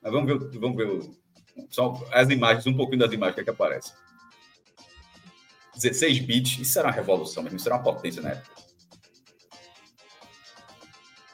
Mas 0.01 0.13
vamos 0.13 0.31
ver, 0.31 0.59
vamos 0.59 0.77
ver 0.77 1.26
só 1.69 2.01
as 2.11 2.29
imagens, 2.29 2.67
um 2.67 2.75
pouquinho 2.75 2.99
das 2.99 3.11
imagens 3.11 3.35
que, 3.35 3.41
é 3.41 3.43
que 3.43 3.49
aparece. 3.49 3.93
16 5.75 6.19
bits, 6.19 6.59
isso 6.59 6.79
era 6.79 6.87
uma 6.87 6.93
revolução, 6.93 7.43
mas 7.43 7.53
isso 7.53 7.67
era 7.67 7.75
uma 7.75 7.83
potência 7.83 8.21
na 8.21 8.31
época. 8.31 8.57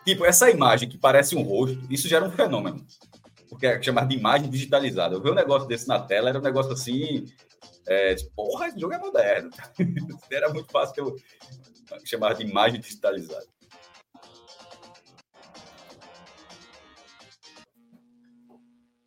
Tipo, 0.05 0.25
essa 0.25 0.49
imagem 0.49 0.89
que 0.89 0.97
parece 0.97 1.35
um 1.35 1.43
rosto, 1.43 1.81
isso 1.89 2.07
já 2.09 2.17
era 2.17 2.25
um 2.25 2.31
fenômeno. 2.31 2.85
Porque 3.47 3.65
é 3.65 3.81
chamado 3.81 4.09
de 4.09 4.17
imagem 4.17 4.49
digitalizada. 4.49 5.15
Eu 5.15 5.21
vi 5.21 5.29
um 5.29 5.35
negócio 5.35 5.67
desse 5.67 5.87
na 5.87 5.99
tela, 5.99 6.29
era 6.29 6.39
um 6.39 6.41
negócio 6.41 6.73
assim. 6.73 7.25
É, 7.87 8.15
tipo, 8.15 8.31
porra, 8.35 8.67
esse 8.67 8.79
jogo 8.79 8.93
é 8.93 8.97
moderno. 8.97 9.49
era 10.29 10.51
muito 10.51 10.69
fácil 10.71 10.93
que 10.93 11.01
eu 11.01 11.15
chamar 12.03 12.33
de 12.33 12.43
imagem 12.43 12.81
digitalizada. 12.81 13.45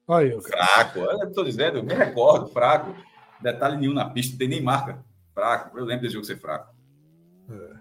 Olha 0.07 0.33
eu. 0.33 0.41
Fraco, 0.41 1.01
eu 1.01 1.29
estou 1.29 1.45
dizendo, 1.45 1.79
eu 1.79 1.83
me 1.83 1.95
recordo, 1.95 2.47
fraco. 2.49 2.95
Detalhe 3.41 3.77
nenhum 3.77 3.93
na 3.93 4.09
pista, 4.09 4.33
não 4.33 4.39
tem 4.39 4.49
nem 4.49 4.63
marca. 4.63 5.05
Fraco, 5.35 5.77
eu 5.79 5.85
lembro 5.85 6.03
desse 6.03 6.15
jogo 6.15 6.25
ser 6.25 6.39
fraco. 6.39 6.75
É. 7.51 7.77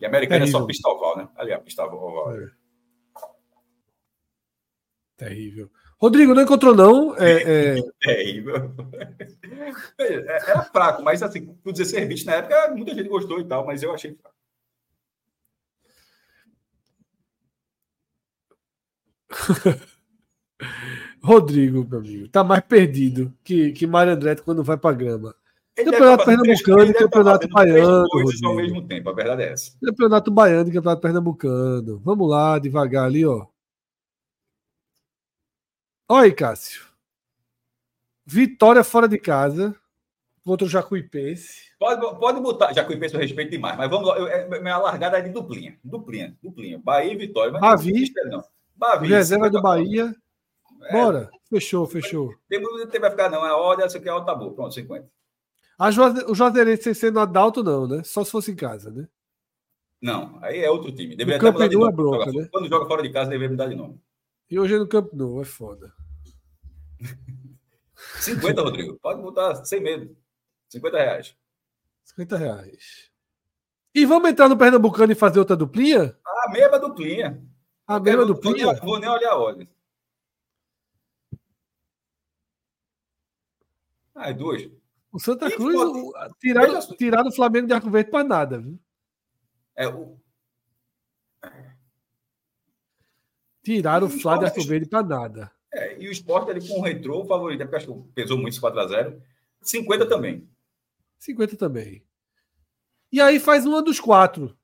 E 0.00 0.06
americano 0.06 0.44
é 0.44 0.46
só 0.46 0.64
pista 0.64 0.88
oval, 0.88 1.16
né? 1.16 1.28
Ali, 1.36 1.52
a 1.52 1.58
pista 1.58 1.84
oval. 1.84 2.34
É. 2.36 2.50
Terrível. 5.16 5.70
Rodrigo, 5.98 6.34
não 6.34 6.42
encontrou, 6.42 6.74
não? 6.74 7.14
É, 7.16 7.76
é... 7.76 7.82
Terrível. 8.00 8.74
É, 9.98 10.50
era 10.50 10.62
fraco, 10.64 11.02
mas 11.02 11.22
assim, 11.22 11.54
por 11.54 11.72
16 11.72 12.08
bits 12.08 12.24
na 12.24 12.36
época, 12.36 12.74
muita 12.74 12.94
gente 12.94 13.08
gostou 13.08 13.40
e 13.40 13.44
tal, 13.44 13.66
mas 13.66 13.82
eu 13.82 13.92
achei 13.92 14.14
fraco. 14.14 14.36
Rodrigo, 21.22 21.86
meu 21.88 21.98
amigo, 21.98 22.28
tá 22.28 22.42
mais 22.42 22.62
perdido 22.62 23.32
que, 23.44 23.72
que 23.72 23.86
Mário 23.86 24.12
Andretti 24.12 24.42
quando 24.42 24.64
vai 24.64 24.76
pra 24.76 24.92
grama. 24.92 25.34
Ele 25.76 25.90
campeonato 25.90 26.24
Pernambucano 26.24 26.84
e 26.84 26.94
Campeonato 26.94 27.48
Baiano. 27.48 28.08
ao 28.44 28.54
mesmo 28.54 28.86
tempo, 28.86 29.08
a 29.08 29.12
verdade 29.12 29.42
é 29.42 29.52
essa. 29.52 29.72
Campeonato 29.82 30.30
Baiano 30.30 30.68
e 30.68 30.72
Campeonato 30.72 31.02
Pernambucano. 31.02 31.98
Vamos 32.04 32.28
lá, 32.28 32.58
devagar 32.58 33.04
ali, 33.04 33.24
ó. 33.24 33.46
Aí, 36.08 36.32
Cássio. 36.32 36.86
Vitória 38.26 38.82
fora 38.82 39.08
de 39.08 39.18
casa 39.18 39.74
contra 40.44 40.66
o 40.66 40.70
Jacuipense. 40.70 41.70
Pode, 41.78 42.00
pode 42.18 42.40
botar. 42.40 42.72
Jacuipense 42.72 43.14
eu 43.14 43.20
respeito 43.20 43.50
demais, 43.50 43.76
mas 43.76 43.88
vamos 43.88 44.08
lá. 44.08 44.18
Eu, 44.18 44.26
é, 44.26 44.60
minha 44.60 44.76
largada 44.76 45.18
é 45.18 45.22
de 45.22 45.30
duplinha. 45.30 45.78
Duplinha, 45.84 46.36
duplinha. 46.42 46.78
Bahia 46.82 47.12
e 47.12 47.16
Vitória. 47.16 47.52
Mas 47.52 47.60
Bavi. 47.60 48.12
Não. 48.26 48.44
Bavi. 48.76 49.08
Reserva 49.08 49.48
do 49.48 49.62
Bahia. 49.62 50.14
Bora. 50.90 51.30
Fechou, 51.48 51.86
fechou. 51.86 52.34
Tem 52.48 52.60
muito 52.60 53.00
vai 53.00 53.10
ficar, 53.10 53.28
não. 53.28 53.44
A 53.44 53.56
ordem, 53.56 53.84
essa 53.84 53.98
aqui 53.98 54.08
é 54.08 54.24
tá 54.24 54.34
boa. 54.34 54.54
Pronto, 54.54 54.74
50. 54.74 55.08
A 55.78 55.90
Juaze... 55.90 56.24
O 56.26 56.34
Juazeirense 56.34 56.82
sem 56.82 56.94
sendo 56.94 57.20
adalto, 57.20 57.62
não, 57.62 57.86
né? 57.86 58.02
Só 58.04 58.24
se 58.24 58.30
fosse 58.30 58.50
em 58.50 58.56
casa, 58.56 58.90
né? 58.90 59.08
Não, 60.00 60.38
aí 60.42 60.60
é 60.60 60.70
outro 60.70 60.92
time. 60.92 61.14
Deveria 61.14 61.38
o 61.38 61.40
Campo 61.40 61.68
de 61.68 61.76
é 61.76 61.92
bronca, 61.92 62.32
né? 62.32 62.48
Quando 62.50 62.68
joga 62.68 62.86
fora 62.86 63.02
de 63.02 63.10
casa, 63.10 63.30
deveria 63.30 63.50
mudar 63.50 63.66
de 63.66 63.74
nome. 63.74 64.00
E 64.50 64.58
hoje 64.58 64.74
é 64.74 64.78
no 64.78 64.86
Campo 64.86 65.14
Nou, 65.14 65.40
é 65.40 65.44
foda. 65.44 65.92
50, 68.20 68.62
Rodrigo. 68.62 68.98
Pode 69.00 69.20
botar 69.20 69.64
sem 69.64 69.80
medo. 69.80 70.16
50 70.68 70.98
reais. 70.98 71.36
50 72.04 72.36
reais. 72.36 73.10
E 73.94 74.06
vamos 74.06 74.30
entrar 74.30 74.48
no 74.48 74.56
Pernambucano 74.56 75.12
e 75.12 75.16
fazer 75.16 75.38
outra 75.38 75.56
duplinha? 75.56 76.16
A 76.24 76.50
mesma 76.50 76.78
duplinha. 76.78 77.42
A 77.86 77.98
mesma 77.98 78.24
duplinha? 78.24 78.72
Vou 78.74 78.98
nem 78.98 79.10
olhar 79.10 79.32
a 79.32 79.36
ordem. 79.38 79.68
Ah, 84.20 84.28
é 84.28 84.34
duas. 84.34 84.68
O 85.10 85.18
Santa 85.18 85.48
e 85.48 85.56
Cruz 85.56 85.74
tiraram 86.98 87.28
o 87.28 87.32
Flamengo 87.32 87.66
de 87.66 87.72
Arco 87.72 87.88
Verde 87.88 88.10
para 88.10 88.22
nada, 88.22 88.58
viu? 88.60 88.78
É 89.74 89.88
o. 89.88 90.20
Tiraram 93.64 94.08
o 94.08 94.10
Flávio 94.10 94.40
de 94.40 94.46
Arco 94.46 94.62
Verde 94.68 94.86
para 94.86 95.02
nada. 95.02 95.50
É, 95.72 96.02
e 96.02 96.06
o 96.06 96.12
esporte 96.12 96.50
ali 96.50 96.66
com 96.68 96.80
o 96.80 96.82
retrô, 96.82 97.22
o 97.22 97.26
favorito, 97.26 97.62
é 97.62 97.64
porque 97.64 97.76
acho 97.76 97.86
que 97.86 98.12
pesou 98.12 98.36
muito 98.36 98.52
esse 98.52 98.60
4x0. 98.60 99.18
50 99.62 100.06
também. 100.06 100.46
50 101.18 101.56
também. 101.56 102.04
E 103.10 103.22
aí 103.22 103.40
faz 103.40 103.64
uma 103.64 103.82
dos 103.82 103.98
quatro. 103.98 104.54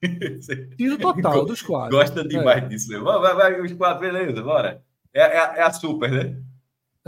Tiro 0.76 0.96
total 0.96 1.44
dos 1.44 1.60
quatro. 1.60 1.98
Gosta 1.98 2.26
demais 2.26 2.64
é. 2.64 2.66
disso. 2.66 3.04
Vai, 3.04 3.18
vai, 3.20 3.34
vai, 3.34 3.60
os 3.60 3.72
quatro, 3.74 4.00
beleza, 4.00 4.42
bora. 4.42 4.82
É, 5.12 5.20
é, 5.20 5.36
é, 5.58 5.62
a 5.62 5.70
super, 5.70 6.10
né? 6.10 6.47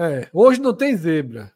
É, 0.00 0.30
hoje 0.32 0.62
não 0.62 0.74
tem 0.74 0.96
zebra. 0.96 1.54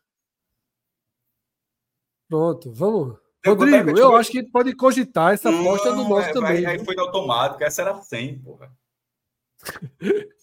Pronto, 2.28 2.70
vamos. 2.70 3.18
Rodrigo, 3.46 3.90
eu, 3.90 3.96
eu 3.96 4.16
acho 4.16 4.30
que 4.30 4.42
pode 4.42 4.76
cogitar 4.76 5.32
essa 5.32 5.48
aposta 5.48 5.94
no 5.94 6.06
nosso 6.06 6.28
é, 6.28 6.32
também. 6.34 6.66
Aí 6.66 6.84
foi 6.84 6.94
automático, 6.98 7.64
essa 7.64 7.80
era 7.80 7.94
100, 7.94 8.42
porra. 8.42 8.70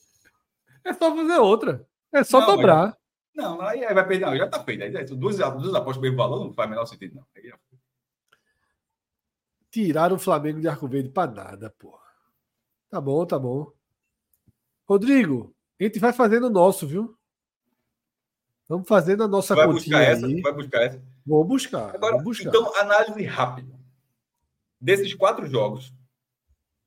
é 0.83 0.93
só 0.93 1.15
fazer 1.15 1.37
outra. 1.37 1.87
É 2.11 2.23
só 2.23 2.39
não, 2.39 2.47
dobrar. 2.47 2.97
Não, 3.35 3.61
aí 3.61 3.81
vai 3.81 4.07
perder. 4.07 4.25
Não, 4.25 4.35
já 4.35 4.47
tá 4.47 4.63
feito. 4.63 4.83
Aí, 4.83 5.05
duas, 5.05 5.37
duas 5.37 5.75
apostas 5.75 6.01
mesmo 6.01 6.17
valor 6.17 6.43
não 6.43 6.53
faz 6.53 6.67
o 6.67 6.69
menor 6.71 6.85
sentido, 6.87 7.15
não. 7.17 7.25
Aí, 7.35 7.53
Tiraram 9.69 10.15
o 10.15 10.19
Flamengo 10.19 10.59
de 10.59 10.67
Arco 10.67 10.87
Verde 10.87 11.09
para 11.09 11.31
nada, 11.31 11.69
porra. 11.77 12.01
Tá 12.89 12.99
bom, 12.99 13.23
tá 13.27 13.37
bom. 13.37 13.71
Rodrigo, 14.87 15.55
a 15.79 15.83
gente 15.83 15.99
vai 15.99 16.11
fazendo 16.11 16.47
o 16.47 16.49
nosso, 16.49 16.87
viu? 16.87 17.15
Vamos 18.71 18.87
fazendo 18.87 19.21
a 19.21 19.27
nossa 19.27 19.53
vai 19.53 19.67
continha 19.67 19.97
buscar 19.97 20.11
essa, 20.13 20.41
Vai 20.41 20.53
buscar 20.53 20.81
essa? 20.83 21.03
Vou 21.25 21.43
buscar. 21.43 21.93
Agora, 21.93 22.13
vou 22.13 22.23
buscar. 22.23 22.47
Então, 22.47 22.73
análise 22.79 23.21
rápida. 23.25 23.77
Desses 24.79 25.13
quatro 25.13 25.45
jogos, 25.45 25.93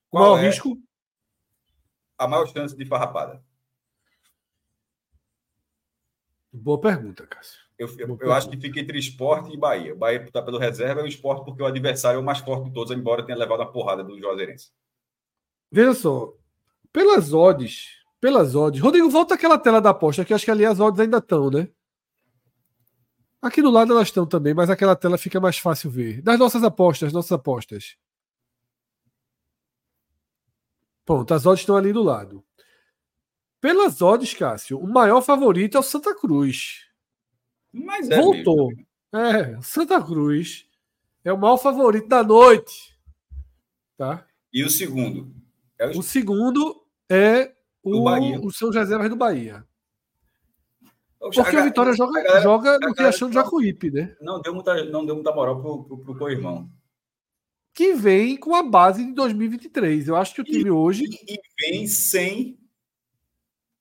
qual, 0.08 0.30
qual 0.30 0.38
é 0.38 0.46
risco? 0.46 0.78
A 2.16 2.26
maior 2.26 2.46
chance 2.46 2.74
de 2.74 2.86
farrapada? 2.86 3.44
Boa 6.50 6.80
pergunta, 6.80 7.26
Cássio. 7.26 7.60
Eu, 7.78 7.94
eu, 7.98 8.18
eu 8.18 8.32
acho 8.32 8.48
que 8.48 8.56
fica 8.56 8.80
entre 8.80 8.98
esporte 8.98 9.52
e 9.52 9.56
Bahia. 9.58 9.92
O 9.92 9.98
Bahia 9.98 10.22
está 10.24 10.40
pelo 10.40 10.56
reserva 10.56 11.02
e 11.02 11.04
o 11.04 11.06
esporte 11.06 11.44
porque 11.44 11.62
o 11.62 11.66
adversário 11.66 12.16
é 12.16 12.20
o 12.20 12.24
mais 12.24 12.38
forte 12.38 12.64
de 12.64 12.72
todos, 12.72 12.96
embora 12.96 13.26
tenha 13.26 13.36
levado 13.36 13.60
a 13.60 13.66
porrada 13.66 14.02
do 14.02 14.18
Juazeirense. 14.18 14.72
Veja 15.70 15.92
só, 15.92 16.34
pelas 16.90 17.34
odds, 17.34 18.02
pelas 18.24 18.54
odds. 18.54 18.80
Rodrigo, 18.80 19.10
volta 19.10 19.34
aquela 19.34 19.58
tela 19.58 19.82
da 19.82 19.90
aposta, 19.90 20.24
que 20.24 20.32
acho 20.32 20.46
que 20.46 20.50
ali 20.50 20.64
as 20.64 20.80
odds 20.80 20.98
ainda 20.98 21.18
estão, 21.18 21.50
né? 21.50 21.68
Aqui 23.42 23.60
do 23.60 23.68
lado 23.68 23.92
elas 23.92 24.08
estão 24.08 24.24
também, 24.26 24.54
mas 24.54 24.70
aquela 24.70 24.96
tela 24.96 25.18
fica 25.18 25.38
mais 25.38 25.58
fácil 25.58 25.90
ver. 25.90 26.22
Das 26.22 26.38
nossas 26.38 26.64
apostas, 26.64 27.12
nossas 27.12 27.32
apostas. 27.32 27.98
Pronto, 31.04 31.34
as 31.34 31.44
odds 31.44 31.60
estão 31.60 31.76
ali 31.76 31.92
do 31.92 32.02
lado. 32.02 32.42
Pelas 33.60 34.00
odds, 34.00 34.32
Cássio, 34.32 34.78
o 34.78 34.88
maior 34.88 35.20
favorito 35.20 35.76
é 35.76 35.80
o 35.80 35.82
Santa 35.82 36.14
Cruz. 36.14 36.86
Mas 37.70 38.08
é 38.08 38.16
Voltou. 38.16 38.68
Mesmo. 38.68 38.86
É, 39.12 39.60
Santa 39.60 40.02
Cruz 40.02 40.66
é 41.22 41.30
o 41.30 41.38
maior 41.38 41.58
favorito 41.58 42.08
da 42.08 42.24
noite. 42.24 42.98
Tá? 43.98 44.26
E 44.50 44.64
o 44.64 44.70
segundo? 44.70 45.30
É 45.78 45.88
o... 45.88 45.98
o... 45.98 46.02
segundo 46.02 46.82
é 47.06 47.54
o, 47.84 48.46
o 48.46 48.50
São 48.50 48.70
Reservas 48.70 49.10
do 49.10 49.16
Bahia. 49.16 49.64
Porque 51.18 51.40
a, 51.40 51.60
o 51.60 51.64
Vitória 51.64 51.92
joga, 51.94 52.22
galera, 52.22 52.40
joga 52.42 52.78
no 52.78 52.92
Riachão 52.92 53.28
de 53.28 53.34
Jacuípe, 53.34 53.90
né? 53.90 54.16
Não 54.20 54.40
deu 54.40 54.54
muita, 54.54 54.84
não 54.84 55.06
deu 55.06 55.14
muita 55.14 55.32
moral 55.32 55.60
pro, 55.60 55.84
pro, 55.84 55.98
pro 55.98 56.18
co-irmão. 56.18 56.70
Que 57.72 57.94
vem 57.94 58.36
com 58.36 58.54
a 58.54 58.62
base 58.62 59.04
de 59.04 59.12
2023. 59.12 60.08
Eu 60.08 60.16
acho 60.16 60.34
que 60.34 60.40
o 60.40 60.44
time 60.44 60.68
e, 60.68 60.70
hoje. 60.70 61.04
E 61.04 61.40
vem 61.60 61.86
sem 61.86 62.58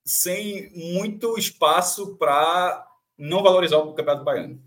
sem 0.06 0.70
muito 0.76 1.38
espaço 1.38 2.18
para 2.18 2.86
não 3.18 3.42
valorizar 3.42 3.78
o 3.78 3.94
Campeonato 3.94 4.26
Baiano. 4.26 4.62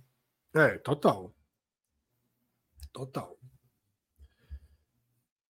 É, 0.54 0.78
total. 0.78 1.34
Total. 2.92 3.38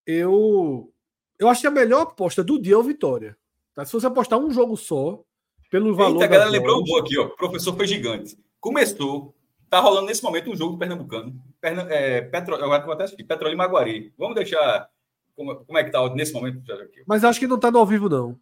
Eu 0.05 0.93
eu 1.39 1.47
acho 1.47 1.61
que 1.61 1.67
a 1.67 1.71
melhor 1.71 2.01
aposta 2.01 2.43
do 2.43 2.59
dia 2.59 2.73
é 2.73 2.77
o 2.77 2.83
Vitória. 2.83 3.37
Tá? 3.77 3.85
Se 3.85 3.93
você 3.93 4.07
apostar 4.07 4.39
um 4.39 4.49
jogo 4.49 4.75
só, 4.75 5.23
pelo 5.69 5.95
valor. 5.95 6.13
Eita, 6.13 6.25
a 6.25 6.27
galera 6.27 6.49
lembrou 6.49 6.81
um 6.81 6.83
gol 6.83 6.99
aqui, 6.99 7.15
ó. 7.19 7.25
O 7.25 7.35
professor 7.35 7.75
foi 7.75 7.85
gigante. 7.85 8.35
Começou. 8.59 9.35
Tá 9.69 9.79
rolando 9.79 10.07
nesse 10.07 10.23
momento 10.23 10.49
um 10.49 10.55
jogo 10.55 10.71
do 10.73 10.79
Pernambucano. 10.79 11.39
Perna, 11.61 11.83
é, 11.83 12.21
Petro, 12.21 12.55
agora 12.55 12.83
vou 12.83 12.93
até 12.93 13.03
assistir. 13.03 13.23
Petrolina 13.23 13.53
e 13.53 13.67
Maguari. 13.67 14.13
Vamos 14.17 14.33
deixar. 14.33 14.89
Como, 15.35 15.57
como 15.57 15.77
é 15.77 15.83
que 15.83 15.91
tá 15.91 16.09
nesse 16.15 16.33
momento? 16.33 16.63
Mas 17.05 17.23
acho 17.23 17.39
que 17.39 17.45
não 17.45 17.59
tá 17.59 17.69
no 17.69 17.77
ao 17.77 17.85
vivo, 17.85 18.09
não. 18.09 18.39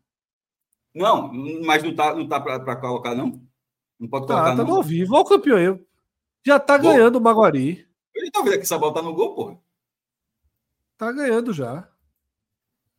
Não, 0.93 1.29
mas 1.65 1.83
não 1.83 1.93
tá, 1.93 2.15
não 2.15 2.25
tá 2.29 2.39
para 2.39 2.77
colocar, 2.77 3.13
não? 3.13 3.41
Não 3.99 4.07
pode 4.07 4.27
colocar, 4.27 4.51
tá, 4.51 4.55
tá 4.55 4.63
no 4.63 4.75
ao 4.77 4.83
vivo. 4.83 5.15
Olha 5.15 5.23
o 5.23 5.27
campeão 5.27 5.57
aí. 5.57 5.86
Já 6.45 6.61
tá 6.61 6.77
gol. 6.77 6.93
ganhando 6.93 7.17
o 7.17 7.21
Maguari. 7.21 7.86
Ele 8.15 8.31
tá 8.31 8.41
vendo 8.41 8.53
que 8.53 8.59
essa 8.59 8.77
bola 8.77 8.93
tá 8.93 9.01
no 9.01 9.13
gol, 9.13 9.36
porra. 9.36 9.59
Tá 10.97 11.11
ganhando 11.11 11.51
já. 11.51 11.89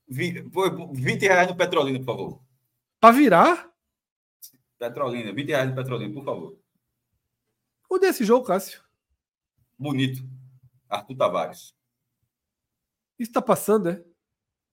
20 0.09 1.23
reais 1.23 1.49
no 1.49 1.57
Petrolina, 1.57 1.99
por 1.99 2.05
favor. 2.05 2.41
Pra 3.01 3.11
virar? 3.11 3.71
Petrolina, 4.79 5.33
20 5.33 5.49
reais 5.49 5.69
no 5.71 5.75
Petrolina, 5.75 6.15
por 6.15 6.25
favor. 6.25 6.59
Onde 7.91 8.07
é 8.07 8.09
esse 8.11 8.25
jogo, 8.25 8.47
Cássio? 8.47 8.83
Bonito. 9.79 10.23
Arthur 10.89 11.17
Tavares. 11.17 11.75
Isso 13.19 13.33
tá 13.33 13.43
passando, 13.43 13.91
é? 13.91 14.05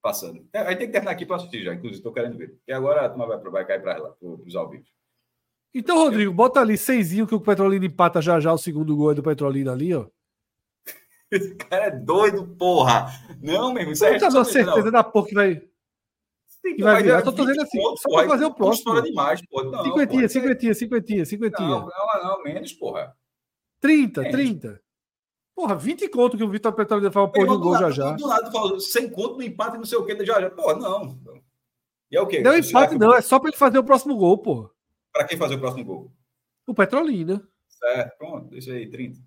passando. 0.04 0.46
É, 0.52 0.58
aí 0.58 0.76
tem 0.76 0.86
que 0.86 0.92
terminar 0.92 1.12
aqui 1.12 1.24
para 1.24 1.36
assistir 1.36 1.64
já, 1.64 1.72
inclusive 1.72 1.96
estou 1.96 2.12
querendo 2.12 2.36
ver. 2.36 2.54
E 2.68 2.72
agora 2.74 3.06
a 3.06 3.08
turma 3.08 3.26
vai, 3.26 3.38
vai 3.38 3.66
cair 3.66 3.80
para 3.80 3.96
lá, 3.96 4.10
para 4.10 4.28
os 4.28 4.54
ao 4.54 4.68
vivo. 4.68 4.84
Então, 5.72 5.96
Rodrigo, 5.96 6.30
bota 6.30 6.60
ali 6.60 6.76
seisinho 6.76 7.26
que 7.26 7.34
o 7.34 7.40
Petrolina 7.40 7.86
empata 7.86 8.20
já 8.20 8.38
já 8.38 8.52
o 8.52 8.58
segundo 8.58 8.94
gol 8.94 9.12
é 9.12 9.14
do 9.14 9.22
Petrolina 9.22 9.72
ali, 9.72 9.94
ó. 9.94 10.06
Esse 11.34 11.54
cara 11.56 11.86
é 11.86 11.90
doido, 11.90 12.46
porra. 12.56 13.06
Não, 13.42 13.72
meu 13.72 13.80
irmão, 13.80 13.92
isso 13.92 14.04
é. 14.04 14.18
Não 14.18 14.30
tá 14.30 14.44
certeza 14.44 14.90
da 14.90 15.02
porra 15.02 15.26
que 15.26 15.34
vai. 15.34 15.62
Que 16.62 16.82
vai 16.82 17.02
virar. 17.02 17.22
Tô 17.22 17.32
fazendo 17.32 17.60
assim, 17.60 17.78
pontos, 17.78 18.00
só 18.00 18.08
para 18.08 18.28
fazer 18.28 18.44
o 18.46 18.54
próximo. 18.54 18.90
História 18.90 19.02
demais, 19.02 19.42
pô. 19.46 19.64
Não, 19.64 19.84
cinquentinha, 19.84 20.28
cinquentinha, 20.28 20.74
cinquentinha, 20.74 21.24
cinquentinha. 21.26 21.68
Não, 21.68 21.86
não, 21.86 22.24
não, 22.24 22.42
menos, 22.42 22.72
porra. 22.72 23.14
30, 23.80 24.22
menos. 24.22 24.36
30. 24.36 24.80
Porra, 25.54 25.76
20 25.76 26.08
conto 26.08 26.36
que 26.36 26.42
o 26.42 26.50
Vitor 26.50 26.72
Petrolina 26.72 27.12
fala, 27.12 27.30
pô, 27.30 27.42
um 27.42 27.60
gol 27.60 27.78
já 27.78 27.90
já. 27.90 28.12
Do 28.12 28.26
lado 28.26 28.50
falou, 28.50 28.78
conto 29.12 29.36
no 29.36 29.42
empate, 29.42 29.76
não 29.76 29.84
sei 29.84 29.98
o 29.98 30.04
que, 30.04 30.24
já 30.24 30.40
já. 30.40 30.50
Pô, 30.50 30.74
não. 30.74 31.20
E 32.10 32.16
é 32.16 32.20
o 32.20 32.26
quê? 32.26 32.40
Não, 32.40 32.56
empate 32.56 32.98
não, 32.98 33.14
é 33.14 33.20
só 33.20 33.38
para 33.38 33.50
ele 33.50 33.56
fazer 33.56 33.78
o 33.78 33.84
próximo 33.84 34.16
gol, 34.16 34.38
pô. 34.38 34.70
Para 35.12 35.24
quem 35.24 35.38
fazer 35.38 35.54
o 35.54 35.60
próximo 35.60 35.84
gol? 35.84 36.12
O 36.66 36.74
Petrolina. 36.74 37.46
Certo, 37.68 38.18
pronto, 38.18 38.48
deixa 38.48 38.72
aí, 38.72 38.88
30. 38.88 39.20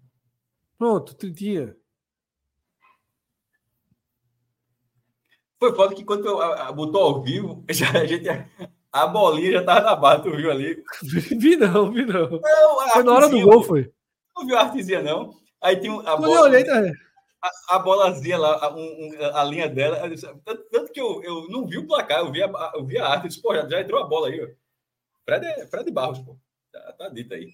Pronto, 0.78 1.14
30. 1.14 1.78
Foi 5.60 5.76
foda 5.76 5.96
que 5.96 6.04
quando 6.04 6.26
eu, 6.28 6.42
a, 6.42 6.68
a, 6.68 6.72
botou 6.72 7.02
ao 7.02 7.22
vivo, 7.22 7.64
já, 7.70 7.92
a, 7.92 8.06
gente, 8.06 8.28
a 8.92 9.08
bolinha 9.08 9.54
já 9.54 9.64
tava 9.64 9.82
na 9.82 9.96
barra, 9.96 10.20
tu 10.20 10.32
viu 10.36 10.52
ali? 10.52 10.84
vi 11.04 11.56
não, 11.56 11.92
vi 11.92 12.06
não. 12.06 12.30
não 12.30 12.90
foi 12.92 13.04
na 13.04 13.14
hora 13.14 13.30
do 13.30 13.42
gol, 13.42 13.64
foi. 13.64 13.92
Não 14.36 14.46
viu 14.46 14.58
a 14.58 14.62
artezinha, 14.62 15.02
não? 15.02 15.34
Aí 15.62 15.78
tem 15.78 15.92
a 15.92 16.04
Quando 16.04 16.26
bola. 16.26 16.36
Eu 16.36 16.44
olhei, 16.44 16.64
né? 16.64 16.94
a, 17.42 17.76
a 17.76 17.80
bolazinha 17.80 18.38
lá, 18.38 18.66
a, 18.66 18.76
um, 18.76 19.12
a 19.34 19.44
linha 19.44 19.70
dela. 19.70 19.98
Tanto, 20.44 20.64
tanto, 20.72 20.92
que 20.92 21.00
eu, 21.00 21.24
eu 21.24 21.48
não 21.50 21.66
vi 21.66 21.78
o 21.78 21.88
placar, 21.88 22.20
eu 22.20 22.32
vi 22.32 22.44
a, 22.44 22.72
eu 22.76 22.86
vi 22.86 22.98
a 22.98 23.08
arte. 23.08 23.24
Eu 23.24 23.30
disse, 23.30 23.42
pô, 23.42 23.56
já, 23.56 23.68
já 23.68 23.82
entrou 23.82 24.02
a 24.02 24.08
bola 24.08 24.28
aí, 24.30 24.44
ó. 24.44 24.48
Fred, 25.26 25.68
Fred 25.68 25.92
Barros, 25.92 26.20
pô. 26.20 26.38
Tá, 26.72 26.94
tá 26.94 27.10
dito 27.10 27.34
aí. 27.34 27.50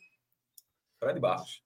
Fred 1.00 1.20
Barros. 1.20 1.62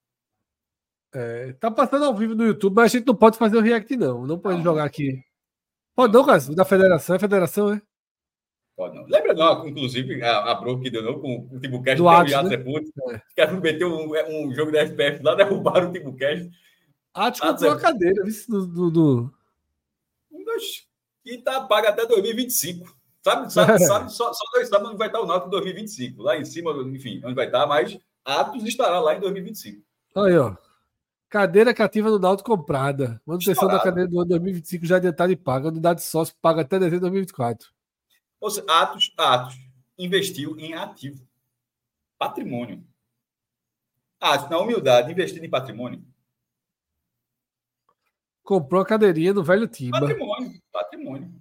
É, 1.14 1.52
tá 1.54 1.70
passando 1.70 2.04
ao 2.04 2.14
vivo 2.14 2.34
no 2.34 2.44
YouTube, 2.44 2.74
mas 2.74 2.92
a 2.92 2.98
gente 2.98 3.06
não 3.06 3.14
pode 3.14 3.38
fazer 3.38 3.56
o 3.56 3.62
react, 3.62 3.96
não. 3.96 4.26
Não 4.26 4.38
pode 4.38 4.58
não. 4.58 4.64
jogar 4.64 4.84
aqui. 4.84 5.22
Pode 5.98 6.12
não, 6.12 6.24
cara. 6.24 6.38
Da 6.54 6.64
federação, 6.64 7.16
é 7.16 7.18
federação, 7.18 7.72
é? 7.72 7.82
Pode 8.76 8.94
não. 8.94 9.04
Lembra, 9.06 9.34
não, 9.34 9.66
inclusive, 9.66 10.22
a, 10.22 10.52
a 10.52 10.54
Bro 10.54 10.80
que 10.80 10.90
deu 10.90 11.02
não, 11.02 11.18
com 11.18 11.48
o 11.50 11.58
Timbucast, 11.58 11.98
do 11.98 12.08
Atos, 12.08 12.30
né? 12.30 12.54
é. 13.36 13.46
que 13.48 13.52
meteu 13.54 13.92
um, 13.92 14.12
um 14.28 14.54
jogo 14.54 14.70
da 14.70 14.86
FPF 14.86 15.24
lá, 15.24 15.34
derrubaram 15.34 15.88
o 15.88 15.92
Timbucast. 15.92 16.48
Atos 17.12 17.40
comprou 17.40 17.72
a 17.72 17.80
cadeira, 17.80 18.22
do, 18.48 18.66
do, 18.68 18.90
do... 18.92 19.34
E 21.26 21.38
tá 21.38 21.62
paga 21.62 21.88
até 21.88 22.06
2025. 22.06 22.96
Sabe, 23.20 23.52
sabe, 23.52 23.72
é. 23.72 23.78
sabe 23.78 24.12
só, 24.12 24.32
só 24.32 24.44
dois 24.54 24.68
sabem 24.68 24.86
onde 24.86 24.98
vai 24.98 25.08
estar 25.08 25.20
o 25.20 25.26
Náutico 25.26 25.48
em 25.48 25.50
2025. 25.50 26.22
Lá 26.22 26.38
em 26.38 26.44
cima, 26.44 26.70
enfim, 26.94 27.20
onde 27.24 27.34
vai 27.34 27.46
estar, 27.46 27.66
mas 27.66 27.98
Atos 28.24 28.62
estará 28.62 29.00
lá 29.00 29.16
em 29.16 29.20
2025. 29.20 29.82
Aí, 30.14 30.38
ó. 30.38 30.54
Cadeira 31.28 31.74
cativa 31.74 32.10
do 32.10 32.18
Náutico 32.18 32.50
comprada. 32.50 33.20
Manutenção 33.26 33.68
da 33.68 33.78
cadeira 33.78 34.08
do 34.08 34.18
ano 34.18 34.30
2025 34.30 34.86
já 34.86 34.96
adiantada 34.96 35.30
e 35.30 35.36
paga. 35.36 35.68
Unidade 35.68 36.02
sócio 36.02 36.34
paga 36.40 36.62
até 36.62 36.78
dezembro 36.78 36.96
de 36.96 37.00
2024. 37.02 37.68
Ou 38.40 38.50
seja, 38.50 38.66
Atos, 38.68 39.12
Atos 39.16 39.58
investiu 39.98 40.58
em 40.58 40.72
ativo. 40.72 41.26
Patrimônio. 42.18 42.82
Atos, 44.18 44.48
na 44.48 44.58
humildade, 44.58 45.12
investindo 45.12 45.44
em 45.44 45.50
patrimônio. 45.50 46.02
Comprou 48.42 48.80
a 48.80 48.86
cadeirinha 48.86 49.34
do 49.34 49.44
velho 49.44 49.68
Timba. 49.68 50.00
Patrimônio, 50.00 50.62
patrimônio. 50.72 51.34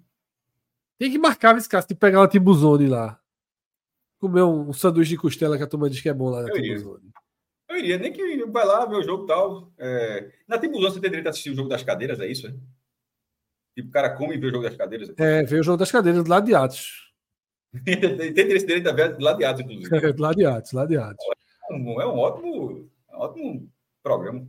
Tem 0.99 1.09
que 1.09 1.17
marcar 1.17 1.55
esse 1.57 1.69
caso 1.69 1.87
de 1.87 1.95
pegar 1.95 2.19
uma 2.19 2.27
Timbuzone 2.27 2.87
lá. 2.87 3.17
Comer 4.19 4.41
um, 4.41 4.69
um, 4.69 4.73
sanduíche 4.73 5.11
de 5.11 5.17
costela 5.17 5.57
que 5.57 5.63
a 5.63 5.67
turma 5.67 5.89
diz 5.89 6.01
que 6.01 6.09
é 6.09 6.13
bom 6.13 6.29
lá 6.29 6.41
na 6.41 6.51
Timbuzone. 6.51 7.13
Eu 7.69 7.77
iria, 7.77 7.97
nem 7.97 8.13
que 8.13 8.45
vai 8.45 8.65
lá 8.65 8.85
ver 8.85 8.95
o 8.95 9.03
jogo 9.03 9.25
e 9.25 9.27
tal. 9.27 9.73
É... 9.77 10.31
Na 10.47 10.57
Timbuzone 10.57 10.93
você 10.93 11.01
tem 11.01 11.09
direito 11.09 11.27
a 11.27 11.29
assistir 11.31 11.51
o 11.51 11.55
jogo 11.55 11.69
das 11.69 11.83
cadeiras, 11.83 12.19
é 12.19 12.27
isso? 12.27 12.47
É? 12.47 12.53
Tipo, 13.75 13.89
o 13.89 13.91
cara 13.91 14.15
come 14.15 14.35
e 14.35 14.39
vê 14.39 14.47
o 14.47 14.51
jogo 14.51 14.63
das 14.63 14.75
cadeiras. 14.75 15.13
É, 15.17 15.43
vê 15.43 15.59
o 15.59 15.63
jogo 15.63 15.77
das 15.77 15.91
cadeiras 15.91 16.23
do 16.23 16.29
lado 16.29 16.45
de 16.45 16.55
Atos. 16.55 17.13
Tem 17.85 17.99
direito 17.99 18.89
a 18.89 18.93
ver 18.93 19.15
do 19.15 19.23
lado 19.23 19.37
de 19.37 19.45
Atos, 19.45 19.61
inclusive. 19.61 19.95
É, 19.95 19.99
do 20.13 20.21
lado 20.21 20.35
de 20.35 20.45
Atos, 20.45 20.71
do 20.71 20.77
lado 20.77 20.87
de 20.87 20.97
Atos. 20.97 21.25
É 21.69 21.73
um, 21.73 22.01
é 22.01 22.07
um 22.07 22.17
ótimo, 22.17 22.89
é 23.11 23.15
um 23.15 23.19
ótimo 23.19 23.71
programa. 24.01 24.47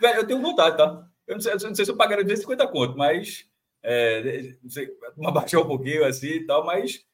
Velho, 0.00 0.18
eu 0.18 0.26
tenho 0.26 0.42
vontade, 0.42 0.76
tá? 0.76 1.08
Eu 1.26 1.36
não 1.36 1.40
sei, 1.40 1.52
eu 1.52 1.58
não 1.60 1.74
sei 1.74 1.84
se 1.84 1.90
eu 1.90 1.96
pagaria 1.96 2.24
250 2.24 2.68
conto, 2.68 2.98
mas. 2.98 3.46
É, 3.82 4.54
não 4.62 4.70
sei, 4.70 4.90
baixar 5.32 5.60
um 5.60 5.66
pouquinho 5.66 6.04
assim 6.04 6.28
e 6.28 6.46
tal, 6.46 6.66
mas. 6.66 7.04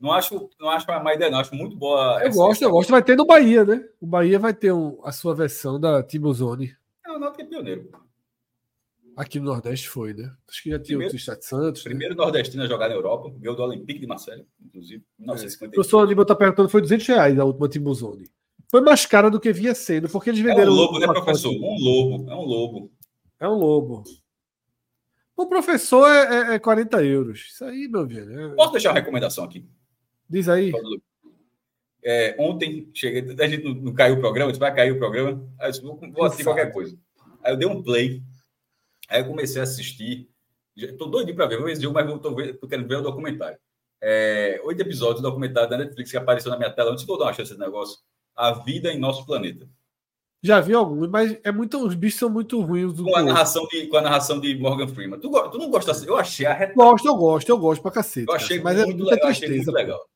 Não 0.00 0.12
acho, 0.12 0.48
não 0.60 0.70
acho 0.70 0.88
uma 0.88 1.00
má 1.00 1.14
ideia, 1.14 1.30
não. 1.30 1.40
Acho 1.40 1.54
muito 1.54 1.76
boa. 1.76 2.22
Eu 2.22 2.30
gosto, 2.30 2.62
eu 2.62 2.70
gosto. 2.70 2.90
Vai 2.90 3.02
ter 3.02 3.16
no 3.16 3.26
Bahia, 3.26 3.64
né? 3.64 3.84
O 4.00 4.06
Bahia 4.06 4.38
vai 4.38 4.54
ter 4.54 4.72
um, 4.72 5.00
a 5.02 5.10
sua 5.10 5.34
versão 5.34 5.78
da 5.78 6.02
Timozone. 6.02 6.76
É, 7.04 7.10
o 7.10 7.18
Náutico 7.18 7.42
é 7.42 7.46
pioneiro. 7.46 7.90
Aqui 9.16 9.40
no 9.40 9.46
Nordeste 9.46 9.88
foi, 9.88 10.14
né? 10.14 10.30
Acho 10.48 10.62
que 10.62 10.70
já 10.70 10.78
tinha 10.78 10.96
o 10.96 11.02
Estado 11.02 11.42
Santos. 11.42 11.84
Né? 11.84 11.90
Primeiro 11.90 12.14
né? 12.14 12.22
nordestino 12.22 12.62
a 12.62 12.66
jogar 12.68 12.88
na 12.88 12.94
Europa, 12.94 13.32
ganhou 13.36 13.56
do 13.56 13.62
Olympique 13.64 13.98
de 13.98 14.06
Marseille, 14.06 14.46
inclusive, 14.64 15.04
em 15.18 15.22
1950. 15.22 15.64
É. 15.64 15.68
O 15.68 15.72
professor 15.72 16.04
Aníbal 16.04 16.22
está 16.22 16.36
perguntando, 16.36 16.68
foi 16.68 16.80
200 16.80 17.04
reais 17.08 17.38
a 17.40 17.44
última 17.44 17.68
Timozone. 17.68 18.30
Foi 18.70 18.80
mais 18.80 19.04
cara 19.06 19.28
do 19.28 19.40
que 19.40 19.52
vinha 19.52 19.74
sendo, 19.74 20.08
porque 20.08 20.30
eles 20.30 20.40
venderam. 20.40 20.70
É 20.70 20.74
um 20.74 20.76
lobo, 20.76 20.98
né, 21.00 21.06
professor? 21.08 21.50
Um 21.50 21.76
lobo. 21.80 22.30
É 22.30 22.34
um 22.36 22.44
lobo. 22.44 22.92
É 23.40 23.48
um 23.48 23.54
lobo. 23.54 24.04
O 25.36 25.46
professor 25.46 26.08
é, 26.08 26.52
é, 26.52 26.54
é 26.54 26.58
40 26.60 27.02
euros. 27.04 27.48
Isso 27.52 27.64
aí, 27.64 27.88
meu 27.88 28.06
velho. 28.06 28.52
É... 28.52 28.54
Posso 28.54 28.72
deixar 28.72 28.90
uma 28.90 29.00
recomendação 29.00 29.44
aqui? 29.44 29.66
Diz 30.28 30.48
aí. 30.48 30.72
É, 32.02 32.36
ontem, 32.38 32.90
cheguei, 32.94 33.34
a 33.38 33.48
gente 33.48 33.64
não, 33.64 33.74
não, 33.74 33.94
caiu 33.94 34.16
o 34.16 34.20
programa, 34.20 34.50
disse, 34.50 34.60
vai 34.60 34.74
cair 34.74 34.92
o 34.92 34.98
programa. 34.98 35.46
Aí 35.58 35.68
eu 35.68 35.70
disse, 35.70 35.82
vou, 35.82 35.98
vou 36.12 36.24
assistir 36.24 36.44
qualquer 36.44 36.72
coisa. 36.72 36.96
Aí 37.42 37.52
eu 37.52 37.56
dei 37.56 37.68
um 37.68 37.82
play. 37.82 38.22
Aí 39.08 39.20
eu 39.20 39.26
comecei 39.26 39.60
a 39.60 39.64
assistir. 39.64 40.28
Estou 40.76 41.08
doido 41.08 41.34
para 41.34 41.46
ver, 41.46 41.56
vou 41.56 41.66
ver 41.66 41.90
mas 41.90 42.50
estou 42.50 42.68
querendo 42.68 42.88
ver 42.88 42.96
o 42.96 43.02
documentário. 43.02 43.58
É, 44.00 44.60
oito 44.64 44.80
episódios 44.80 45.20
do 45.20 45.28
documentário 45.28 45.68
da 45.68 45.78
Netflix 45.78 46.10
que 46.10 46.16
apareceu 46.16 46.50
na 46.50 46.58
minha 46.58 46.70
tela. 46.70 46.92
Antes 46.92 47.04
vou 47.04 47.18
dar 47.18 47.26
uma 47.26 47.32
chance 47.32 47.50
desse 47.50 47.60
negócio. 47.60 47.98
A 48.36 48.52
vida 48.52 48.92
em 48.92 48.98
nosso 48.98 49.26
planeta. 49.26 49.68
Já 50.40 50.60
vi 50.60 50.72
alguns, 50.72 51.08
mas 51.08 51.36
é 51.42 51.50
muito, 51.50 51.84
os 51.84 51.96
bichos 51.96 52.20
são 52.20 52.30
muito 52.30 52.60
ruins. 52.60 52.92
com, 53.00 53.16
a 53.16 53.22
narração 53.22 53.66
de, 53.66 53.88
com 53.88 53.96
a 53.96 54.02
narração 54.02 54.38
de 54.38 54.56
Morgan 54.56 54.86
Freeman. 54.86 55.18
Tu, 55.18 55.28
tu 55.50 55.58
não 55.58 55.68
gosta 55.68 55.90
assim? 55.90 56.06
Eu 56.06 56.16
achei 56.16 56.46
a 56.46 56.54
reta... 56.54 56.74
Gosto, 56.74 57.08
eu 57.08 57.16
gosto, 57.16 57.48
eu 57.48 57.58
gosto 57.58 57.82
pra 57.82 57.90
cacete. 57.90 58.28
Eu 58.28 58.34
achei 58.34 58.58
cara, 58.58 58.64
mas 58.64 58.78
é 58.78 58.84
muito 58.86 58.94
é 58.94 59.02
muita 59.02 59.14
legal, 59.16 59.28
tristeza. 59.28 59.72
legal. 59.72 60.08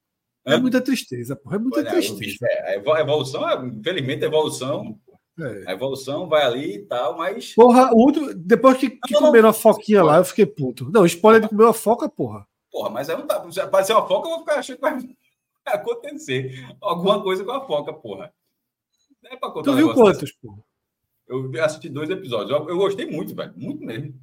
É 0.45 0.57
muita 0.57 0.81
tristeza, 0.81 1.37
porra. 1.37 1.57
É 1.57 1.59
muita 1.59 1.81
é, 1.81 1.85
tristeza. 1.85 2.39
É, 2.43 2.77
a 2.77 3.01
evolução, 3.01 3.67
infelizmente, 3.67 4.25
a 4.25 4.29
evolução. 4.29 4.99
É. 5.39 5.71
A 5.71 5.73
evolução 5.73 6.29
vai 6.29 6.43
ali 6.43 6.75
e 6.77 6.79
tal, 6.81 7.17
mas. 7.17 7.55
Porra, 7.55 7.93
o 7.93 7.97
último, 7.97 8.35
depois 8.35 8.77
que, 8.77 8.91
que 8.91 9.15
comeram 9.15 9.49
a 9.49 9.53
foquinha 9.53 10.03
lá, 10.03 10.19
eu 10.19 10.25
fiquei 10.25 10.45
puto. 10.45 10.91
Não, 10.91 11.07
spoiler 11.07 11.43
de 11.43 11.49
comer 11.49 11.67
a 11.67 11.73
foca, 11.73 12.09
porra. 12.09 12.47
Porra, 12.71 12.91
mas 12.91 13.09
aí 13.09 13.17
não 13.17 13.27
tá. 13.27 13.41
Pode 13.41 13.87
ser 13.87 13.93
uma 13.93 14.07
foca, 14.07 14.29
eu 14.29 14.33
vou 14.33 14.41
ficar 14.41 14.57
achando 14.57 14.77
que 14.77 14.83
vai 14.83 14.99
acontecer 15.67 16.67
alguma 16.81 17.23
coisa 17.23 17.45
com 17.45 17.53
a 17.53 17.67
foca, 17.67 17.93
porra. 17.93 18.33
Não 19.23 19.31
é 19.31 19.37
pra 19.37 19.51
contar 19.51 19.71
tu 19.71 19.77
viu 19.77 19.95
quantos, 19.95 20.25
assim. 20.25 20.33
porra? 20.43 20.59
Eu 21.29 21.65
assisti 21.65 21.89
dois 21.89 22.11
episódios. 22.11 22.51
Eu, 22.51 22.69
eu 22.69 22.77
gostei 22.77 23.07
muito, 23.07 23.35
velho. 23.35 23.55
Muito 23.57 23.83
mesmo. 23.85 24.15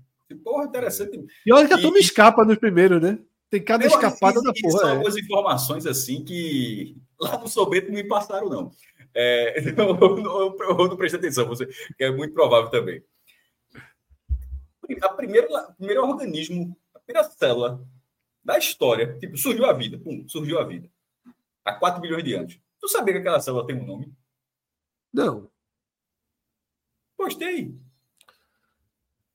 Porra, 0.44 0.66
interessante. 0.66 1.20
E 1.46 1.52
olha 1.52 1.68
que 1.68 1.74
a 1.74 1.82
turma 1.82 1.98
escapa 1.98 2.46
nos 2.46 2.58
primeiros, 2.58 3.02
né? 3.02 3.18
Tem 3.50 3.64
cada 3.64 3.86
Meu, 3.86 3.88
escapada 3.88 4.42
da 4.42 4.54
porra. 4.54 4.78
São 4.78 4.90
é. 4.90 4.92
algumas 4.92 5.18
informações 5.18 5.86
assim 5.86 6.24
que 6.24 6.96
lá 7.20 7.38
no 7.38 7.48
Sobeto 7.48 7.88
não 7.88 7.96
me 7.96 8.08
passaram, 8.08 8.48
não. 8.48 8.72
É, 9.14 9.60
eu, 9.78 9.98
eu, 9.98 10.58
eu, 10.60 10.88
não 10.88 10.96
prestei 10.96 11.20
atenção, 11.20 11.48
você, 11.48 11.66
que 11.66 12.04
é 12.04 12.12
muito 12.12 12.34
provável 12.34 12.70
também. 12.70 13.04
A 15.02 15.10
primeira, 15.10 15.48
o 15.48 15.74
primeiro 15.74 16.04
organismo, 16.04 16.78
a 16.94 17.00
primeira 17.00 17.30
célula 17.30 17.84
da 18.44 18.58
história, 18.58 19.18
tipo, 19.20 19.38
surgiu 19.38 19.66
a 19.66 19.74
vida, 19.74 20.00
pum, 20.00 20.28
surgiu 20.28 20.60
a 20.60 20.64
vida. 20.64 20.90
Há 21.66 21.74
4 21.74 22.02
bilhões 22.02 22.24
de 22.24 22.34
anos. 22.34 22.60
Tu 22.80 22.88
sabia 22.88 23.14
que 23.14 23.20
aquela 23.20 23.40
célula 23.40 23.66
tem 23.66 23.76
um 23.76 23.86
nome? 23.86 24.14
Não. 25.14 25.50
Gostei. 27.18 27.78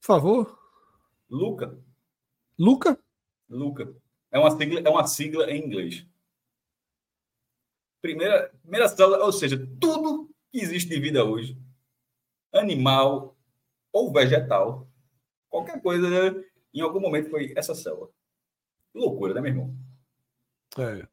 Por 0.01 0.07
favor. 0.07 0.59
Luca. 1.29 1.79
Luca? 2.59 2.99
Luca. 3.49 3.95
É 4.35 4.39
uma 4.39 4.51
sigla, 4.51 4.81
é 4.81 4.91
uma 4.91 5.07
sigla 5.07 5.49
em 5.49 5.65
inglês. 5.65 6.05
Primeira, 8.03 8.53
primeira 8.63 8.89
célula, 8.89 9.25
ou 9.25 9.33
seja, 9.33 9.57
tudo 9.81 10.29
que 10.51 10.59
existe 10.59 10.89
de 10.89 10.99
vida 10.99 11.25
hoje, 11.25 11.57
animal 12.53 13.39
ou 13.93 14.13
vegetal, 14.13 14.91
qualquer 15.49 15.81
coisa, 15.81 16.09
em 16.75 16.81
algum 16.81 16.99
momento 16.99 17.31
foi 17.31 17.55
essa 17.57 17.77
célula. 17.77 18.11
Loucura, 18.93 19.35
né, 19.35 19.41
meu 19.41 19.53
irmão? 19.53 19.77
É. 20.79 21.07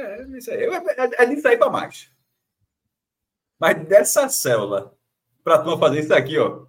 É, 0.00 0.38
isso 0.38 0.52
aí. 0.52 0.62
É, 0.62 0.76
é, 0.76 1.24
é 1.24 1.26
disso 1.26 1.48
aí 1.48 1.58
para 1.58 1.70
mais. 1.70 2.12
Mas 3.58 3.84
dessa 3.88 4.28
célula 4.28 4.96
para 5.42 5.62
tu 5.64 5.76
fazer 5.76 6.00
isso 6.00 6.14
aqui, 6.14 6.38
ó. 6.38 6.66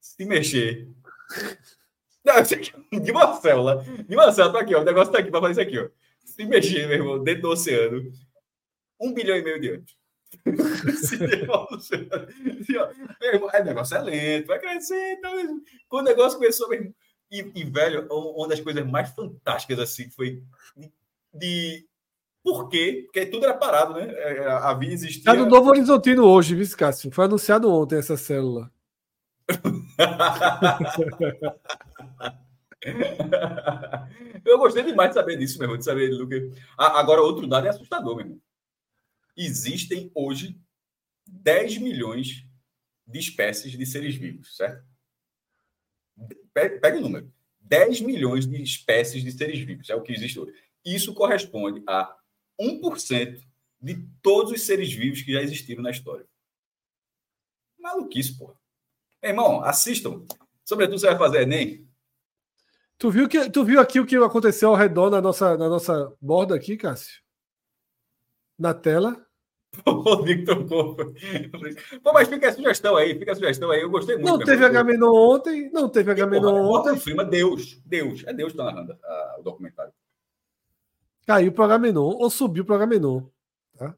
Se 0.00 0.24
mexer. 0.24 0.88
Não, 2.28 2.42
isso 2.42 2.54
aqui, 2.54 2.72
de 3.00 3.10
uma 3.10 3.40
célula. 3.40 3.82
De 4.06 4.14
uma 4.14 4.30
célula, 4.30 4.52
tá 4.52 4.60
aqui, 4.60 4.74
ó. 4.74 4.82
O 4.82 4.84
negócio 4.84 5.10
tá 5.10 5.18
aqui 5.18 5.30
para 5.30 5.40
fazer 5.40 5.52
isso 5.52 5.60
aqui, 5.62 5.78
ó. 5.78 5.88
Se 6.26 6.44
mexer, 6.44 6.86
meu 6.86 6.96
irmão, 6.96 7.24
dentro 7.24 7.42
do 7.42 7.48
oceano. 7.48 8.12
Um 9.00 9.14
bilhão 9.14 9.36
e 9.36 9.42
meio 9.42 9.60
de 9.60 9.70
anos. 9.70 9.96
é, 13.22 13.36
o 13.36 13.64
negócio 13.64 13.96
é 13.96 14.02
lento, 14.02 14.46
vai 14.46 14.58
crescer. 14.58 15.12
Então, 15.12 15.32
quando 15.88 16.06
o 16.06 16.10
negócio 16.10 16.38
começou 16.38 16.68
mesmo. 16.68 16.94
E, 17.30 17.50
e, 17.54 17.64
velho, 17.64 18.06
uma 18.10 18.48
das 18.48 18.60
coisas 18.60 18.86
mais 18.86 19.10
fantásticas 19.10 19.78
assim 19.78 20.10
foi 20.10 20.42
de, 20.76 20.92
de 21.34 21.86
por 22.42 22.68
quê? 22.68 23.02
Porque 23.04 23.26
tudo 23.26 23.44
era 23.44 23.54
parado, 23.54 23.94
né? 23.94 24.06
É, 24.10 24.46
a 24.46 24.72
vida 24.74 24.94
existia. 24.94 25.20
Está 25.20 25.34
no 25.34 25.46
Novo 25.46 25.70
Horizontino 25.70 26.24
hoje, 26.24 26.54
viu, 26.54 26.66
Cássio? 26.76 27.10
Foi 27.10 27.26
anunciado 27.26 27.70
ontem 27.70 27.98
essa 27.98 28.16
célula. 28.16 28.70
Eu 34.44 34.58
gostei 34.58 34.82
demais 34.82 35.10
de 35.10 35.14
saber 35.14 35.36
disso, 35.36 35.58
meu 35.58 35.66
irmão, 35.66 35.78
de 35.78 35.84
saber 35.84 36.10
do 36.10 36.28
que. 36.28 36.52
Agora, 36.76 37.22
outro 37.22 37.46
dado 37.46 37.66
é 37.66 37.70
assustador, 37.70 38.16
meu 38.16 38.24
irmão. 38.24 38.40
Existem 39.36 40.10
hoje 40.14 40.58
10 41.26 41.78
milhões 41.78 42.46
de 43.06 43.18
espécies 43.18 43.72
de 43.72 43.86
seres 43.86 44.14
vivos, 44.14 44.56
certo? 44.56 44.84
Pega 46.52 46.98
o 46.98 47.00
número. 47.00 47.32
10 47.60 48.00
milhões 48.00 48.46
de 48.46 48.62
espécies 48.62 49.22
de 49.22 49.32
seres 49.32 49.60
vivos, 49.60 49.90
é 49.90 49.94
o 49.94 50.02
que 50.02 50.12
existe 50.12 50.38
hoje. 50.40 50.54
Isso 50.84 51.14
corresponde 51.14 51.82
a 51.86 52.16
1% 52.60 53.40
de 53.80 54.08
todos 54.22 54.52
os 54.52 54.62
seres 54.62 54.92
vivos 54.92 55.22
que 55.22 55.32
já 55.32 55.42
existiram 55.42 55.82
na 55.82 55.90
história. 55.90 56.26
Maluquice, 57.78 58.36
pô. 58.36 58.56
irmão, 59.22 59.62
assistam. 59.62 60.24
Sobretudo 60.64 60.98
você 60.98 61.06
vai 61.06 61.18
fazer 61.18 61.42
Enem. 61.42 61.87
Tu 62.98 63.10
viu, 63.10 63.28
que, 63.28 63.48
tu 63.48 63.64
viu 63.64 63.80
aqui 63.80 64.00
o 64.00 64.06
que 64.06 64.16
aconteceu 64.16 64.70
ao 64.70 64.74
redor 64.74 65.08
na 65.08 65.20
nossa, 65.20 65.56
na 65.56 65.68
nossa 65.68 66.12
borda 66.20 66.56
aqui, 66.56 66.76
Cássio? 66.76 67.22
Na 68.58 68.74
tela. 68.74 69.24
O 69.86 70.22
Victor 70.22 70.64
Pô, 70.64 72.12
mas 72.12 72.26
fica 72.26 72.48
a 72.48 72.52
sugestão 72.52 72.96
aí, 72.96 73.16
fica 73.16 73.32
a 73.32 73.34
sugestão 73.34 73.70
aí. 73.70 73.82
Eu 73.82 73.90
gostei 73.90 74.16
muito. 74.16 74.26
Não 74.26 74.38
teve 74.38 74.64
Agamenon 74.64 75.12
ontem, 75.12 75.70
não 75.70 75.88
teve 75.88 76.10
Agamenon 76.10 76.64
ontem. 76.64 76.98
Firma 76.98 77.22
Deus, 77.22 77.80
Deus. 77.84 78.24
É 78.26 78.32
Deus 78.32 78.52
que 78.52 78.58
está 78.58 78.64
narrando 78.64 78.96
a, 79.04 79.36
o 79.38 79.42
documentário. 79.42 79.92
Caiu 81.26 81.52
para 81.52 81.66
Agamenon 81.66 82.16
ou 82.18 82.30
subiu 82.30 82.64
para 82.64 82.76
Agamenon. 82.76 83.22
Tá? 83.76 83.94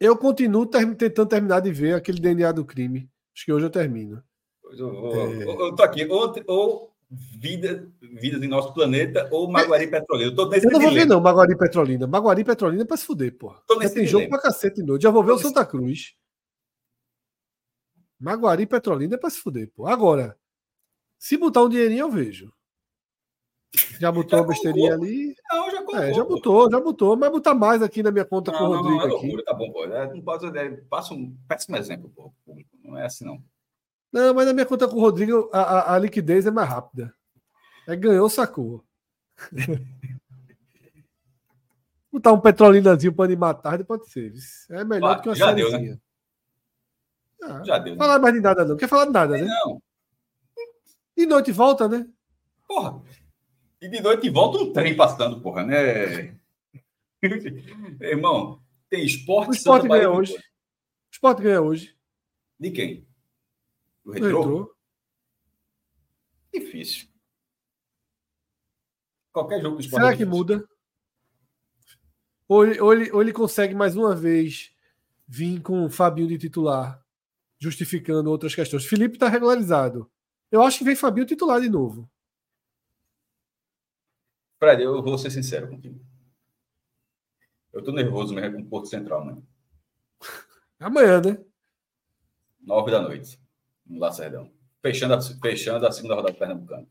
Eu 0.00 0.16
continuo 0.16 0.66
ter, 0.66 0.94
tentando 0.96 1.28
terminar 1.28 1.60
de 1.60 1.70
ver 1.70 1.94
aquele 1.94 2.18
DNA 2.18 2.50
do 2.50 2.64
crime. 2.64 3.08
Acho 3.34 3.44
que 3.44 3.52
hoje 3.52 3.66
eu 3.66 3.70
termino. 3.70 4.24
Eu, 4.72 5.12
é... 5.12 5.44
eu 5.44 5.76
tô 5.76 5.82
aqui. 5.82 6.06
Ou, 6.06 6.34
ou 6.46 6.97
vida, 7.10 7.88
Vidas 8.00 8.42
em 8.42 8.48
Nosso 8.48 8.72
Planeta 8.74 9.28
ou 9.30 9.50
Maguari 9.50 9.84
é... 9.84 9.86
Petrolina. 9.88 10.30
Eu, 10.30 10.36
tô 10.36 10.52
eu 10.52 10.70
não 10.70 10.80
vou 10.80 10.92
ver, 10.92 11.06
não, 11.06 11.20
Maguari 11.20 11.56
Petrolina. 11.56 12.06
Maguari 12.06 12.44
Petrolina 12.44 12.82
é 12.82 12.86
para 12.86 12.96
se 12.96 13.04
fuder, 13.04 13.36
porra. 13.36 13.62
Já 13.82 13.90
tem 13.90 14.06
jogo 14.06 14.28
para 14.28 14.42
cacete 14.42 14.82
noite. 14.82 15.02
Já 15.02 15.10
vou 15.10 15.24
ver 15.24 15.32
o 15.32 15.38
Santa 15.38 15.64
Cruz. 15.64 16.14
Maguari 18.20 18.66
Petrolina 18.66 19.14
é 19.14 19.18
para 19.18 19.30
se 19.30 19.40
fuder, 19.40 19.70
pô. 19.74 19.86
Agora, 19.86 20.36
se 21.18 21.36
botar 21.36 21.62
um 21.62 21.68
dinheirinho, 21.68 22.00
eu 22.00 22.10
vejo. 22.10 22.52
Já 24.00 24.10
botou 24.10 24.38
já 24.38 24.44
a 24.44 24.48
besteirinha 24.48 24.94
ali? 24.94 25.34
Não, 25.50 25.70
já 25.70 25.82
colocou. 25.82 26.02
É, 26.02 26.14
já 26.14 26.24
botou, 26.24 26.70
já 26.70 26.80
botou, 26.80 27.16
mas 27.16 27.30
botar 27.30 27.54
mais 27.54 27.82
aqui 27.82 28.02
na 28.02 28.10
minha 28.10 28.24
conta 28.24 28.50
não, 28.50 28.58
com 28.58 28.64
o 28.64 28.76
Rodrigo. 28.76 28.90
Não, 28.90 28.98
não, 28.98 29.04
é 29.04 29.10
loucura, 29.10 29.44
tá 29.44 29.54
bom, 29.54 29.70
pô. 29.70 29.84
É, 29.84 30.14
não 30.14 30.22
pode, 30.22 30.76
passa 30.88 31.14
um 31.14 31.36
péssimo 31.46 31.76
exemplo, 31.76 32.10
pô. 32.14 32.32
Não 32.82 32.96
é 32.96 33.04
assim, 33.04 33.24
não. 33.24 33.42
Não, 34.12 34.34
mas 34.34 34.46
na 34.46 34.52
minha 34.52 34.66
conta 34.66 34.88
com 34.88 34.96
o 34.96 35.00
Rodrigo, 35.00 35.50
a, 35.52 35.60
a, 35.60 35.94
a 35.94 35.98
liquidez 35.98 36.46
é 36.46 36.50
mais 36.50 36.68
rápida. 36.68 37.14
É 37.86 37.94
ganhou, 37.96 38.28
sacou. 38.28 38.84
Botar 42.12 42.32
um 42.32 42.40
petrolinazinho 42.40 43.14
para 43.14 43.26
animar 43.26 43.54
tarde 43.54 43.84
pode 43.84 44.08
ser. 44.10 44.32
É 44.70 44.82
melhor 44.84 45.16
do 45.16 45.22
que 45.22 45.28
uma 45.28 45.34
já 45.34 45.52
Deu, 45.52 45.70
né? 45.70 45.98
ah, 47.42 47.62
já 47.64 47.78
deu. 47.78 47.94
Né? 47.94 47.98
Falar 47.98 48.18
mais 48.18 48.34
de 48.34 48.40
nada, 48.40 48.64
não. 48.64 48.76
Quer 48.76 48.88
falar 48.88 49.04
de 49.06 49.12
nada, 49.12 49.36
né? 49.36 49.44
Não. 49.44 49.82
De 51.16 51.26
noite 51.26 51.52
volta, 51.52 51.88
né? 51.88 52.06
Porra. 52.66 53.02
E 53.80 53.88
de 53.88 54.00
noite 54.00 54.28
volta 54.30 54.58
um 54.58 54.72
trem 54.72 54.96
passando, 54.96 55.40
porra, 55.40 55.64
né? 55.64 56.36
Irmão, 58.00 58.60
tem 58.88 59.04
esporte. 59.04 59.50
O 59.50 59.52
esporte 59.52 59.88
ganha 59.88 60.10
hoje. 60.10 60.34
O 60.34 60.40
esporte 61.12 61.42
ganha 61.42 61.60
hoje. 61.62 61.96
De 62.58 62.70
quem? 62.70 63.07
Do 64.08 64.12
retrô? 64.12 64.40
retrô? 64.40 64.76
Difícil. 66.50 67.08
Qualquer 69.30 69.60
jogo 69.60 69.76
do 69.76 69.82
esporte. 69.82 70.02
Será 70.02 70.14
é 70.14 70.16
que 70.16 70.24
muda? 70.24 70.66
Ou 72.48 72.64
ele, 72.64 72.80
ou, 72.80 72.92
ele, 72.94 73.12
ou 73.12 73.20
ele 73.20 73.32
consegue 73.34 73.74
mais 73.74 73.96
uma 73.96 74.16
vez 74.16 74.74
vir 75.26 75.60
com 75.60 75.84
o 75.84 75.90
Fabinho 75.90 76.26
de 76.26 76.38
titular, 76.38 77.04
justificando 77.58 78.30
outras 78.30 78.54
questões. 78.54 78.86
Felipe 78.86 79.16
está 79.16 79.28
regularizado. 79.28 80.10
Eu 80.50 80.62
acho 80.62 80.78
que 80.78 80.84
vem 80.84 80.96
Fabinho 80.96 81.26
titular 81.26 81.60
de 81.60 81.68
novo. 81.68 82.10
Fred, 84.58 84.82
eu 84.82 85.02
vou 85.02 85.18
ser 85.18 85.30
sincero 85.30 85.68
contigo. 85.68 86.00
Eu 87.74 87.84
tô 87.84 87.92
nervoso 87.92 88.34
mesmo 88.34 88.56
com 88.56 88.62
o 88.62 88.68
Porto 88.70 88.88
Central, 88.88 89.26
mano. 89.26 89.46
Amanhã, 90.80 91.20
né? 91.20 91.44
Nove 92.58 92.90
da 92.90 93.02
noite, 93.02 93.38
no 93.38 93.47
Lacerdão. 93.90 94.50
Fechando 94.82 95.14
a, 95.14 95.20
fechando 95.20 95.86
a 95.86 95.92
segunda 95.92 96.14
rodada 96.14 96.32
do 96.32 96.38
Pernambucano. 96.38 96.88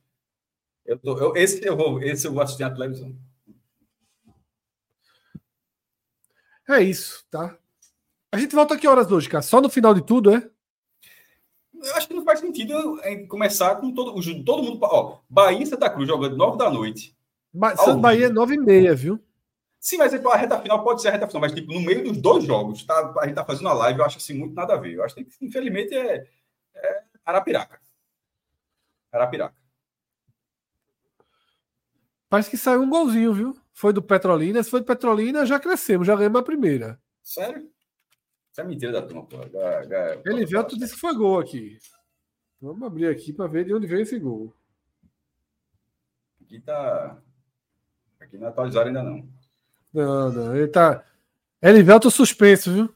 Eu 0.86 0.98
tô, 0.98 1.18
eu, 1.18 1.36
esse, 1.36 1.66
eu 1.66 1.76
vou, 1.76 2.02
esse 2.02 2.26
eu 2.26 2.34
vou 2.34 2.42
assistir 2.42 2.64
na 2.64 2.72
televisão. 2.72 3.16
É 6.70 6.82
isso, 6.82 7.26
tá? 7.30 7.58
A 8.32 8.38
gente 8.38 8.56
volta 8.56 8.78
que 8.78 8.88
horas 8.88 9.12
hoje, 9.12 9.30
cara? 9.30 9.42
Só 9.42 9.62
no 9.62 9.70
final 9.70 9.94
de 9.94 10.06
tudo, 10.06 10.34
é? 10.34 10.50
Eu 11.74 11.96
acho 11.96 12.08
que 12.08 12.14
não 12.14 12.24
faz 12.24 12.40
sentido 12.40 13.00
começar 13.28 13.76
com 13.76 13.94
todo, 13.94 14.14
todo 14.44 14.64
mundo. 14.64 14.80
Ó, 14.82 15.20
Bahia 15.30 15.64
e 15.64 15.66
Santa 15.66 15.90
Cruz 15.90 16.08
jogando 16.08 16.36
9 16.36 16.58
da 16.58 16.70
noite. 16.70 17.16
Ba 17.54 17.76
Santa 17.76 18.00
Bahia 18.00 18.26
é 18.26 18.30
9 18.30 18.56
e 18.56 18.58
meia, 18.58 18.96
viu? 18.96 19.20
Sim, 19.80 19.98
mas 19.98 20.14
a 20.14 20.36
reta 20.36 20.60
final 20.60 20.84
pode 20.84 21.02
ser 21.02 21.10
a 21.10 21.12
reta 21.12 21.28
final, 21.28 21.42
mas 21.42 21.54
tipo, 21.54 21.72
no 21.72 21.80
meio 21.80 22.04
dos 22.04 22.18
dois 22.18 22.44
jogos, 22.44 22.84
tá, 22.84 23.14
a 23.20 23.26
gente 23.26 23.36
tá 23.36 23.46
fazendo 23.46 23.68
uma 23.68 23.74
live, 23.74 24.00
eu 24.00 24.06
acho 24.06 24.18
assim, 24.18 24.34
muito 24.34 24.54
nada 24.54 24.74
a 24.74 24.78
ver. 24.78 24.96
Eu 24.96 25.04
acho 25.04 25.16
que, 25.16 25.26
infelizmente, 25.42 25.96
é, 25.96 26.28
é 26.78 27.04
Arapiraca. 27.26 27.80
Arapiraca. 29.12 29.56
Parece 32.30 32.50
que 32.50 32.58
saiu 32.58 32.82
um 32.82 32.90
golzinho, 32.90 33.34
viu? 33.34 33.58
Foi 33.74 33.94
do 33.94 34.02
Petrolina. 34.02 34.62
Se 34.64 34.70
foi 34.70 34.82
do 34.82 34.86
Petrolina, 34.86 35.46
já 35.46 35.60
crescemos, 35.60 36.08
já 36.08 36.16
ganhamos 36.16 36.40
a 36.40 36.44
primeira. 36.44 37.00
Sério? 37.24 37.72
Isso 38.52 38.62
é 38.62 38.64
mentira 38.64 38.92
da 38.92 39.02
turma, 39.02 39.26
pô. 39.26 39.38
Ele 40.26 40.46
veio, 40.46 40.64
tu 40.64 40.78
disse 40.78 40.96
que 40.96 41.00
foi 41.00 41.16
gol 41.16 41.40
aqui. 41.40 41.78
Vamos 42.60 42.82
abrir 42.84 43.08
aqui 43.08 43.32
para 43.32 43.48
ver 43.48 43.66
de 43.66 43.74
onde 43.74 43.88
veio 43.88 44.02
esse 44.02 44.18
gol. 44.18 44.54
Aqui 46.42 46.60
tá. 46.60 47.18
Aqui 48.20 48.38
não 48.38 48.48
é 48.48 48.50
atualizaram 48.50 48.88
ainda 48.88 49.04
não. 49.04 49.30
Não, 49.94 50.32
não. 50.32 50.56
Ele 50.56 50.68
tá. 50.68 51.04
Elivelto 51.62 52.10
suspenso, 52.10 52.74
viu? 52.74 52.96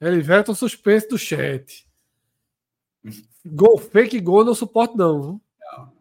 Elivelto 0.00 0.54
suspenso 0.54 1.10
do 1.10 1.18
chat. 1.18 1.88
Gol, 3.44 3.76
fake 3.78 4.20
gol 4.20 4.44
não 4.44 4.54
suporto, 4.54 4.96
não. 4.96 5.40
Não. 5.60 5.92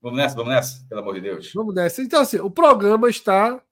Vamos 0.00 0.18
nessa, 0.18 0.34
vamos 0.34 0.52
nessa, 0.52 0.84
pelo 0.88 1.00
amor 1.00 1.14
de 1.14 1.20
Deus. 1.20 1.52
Vamos 1.54 1.74
nessa. 1.74 2.02
Então, 2.02 2.20
assim, 2.20 2.38
o 2.38 2.50
programa 2.50 3.08
está 3.08 3.62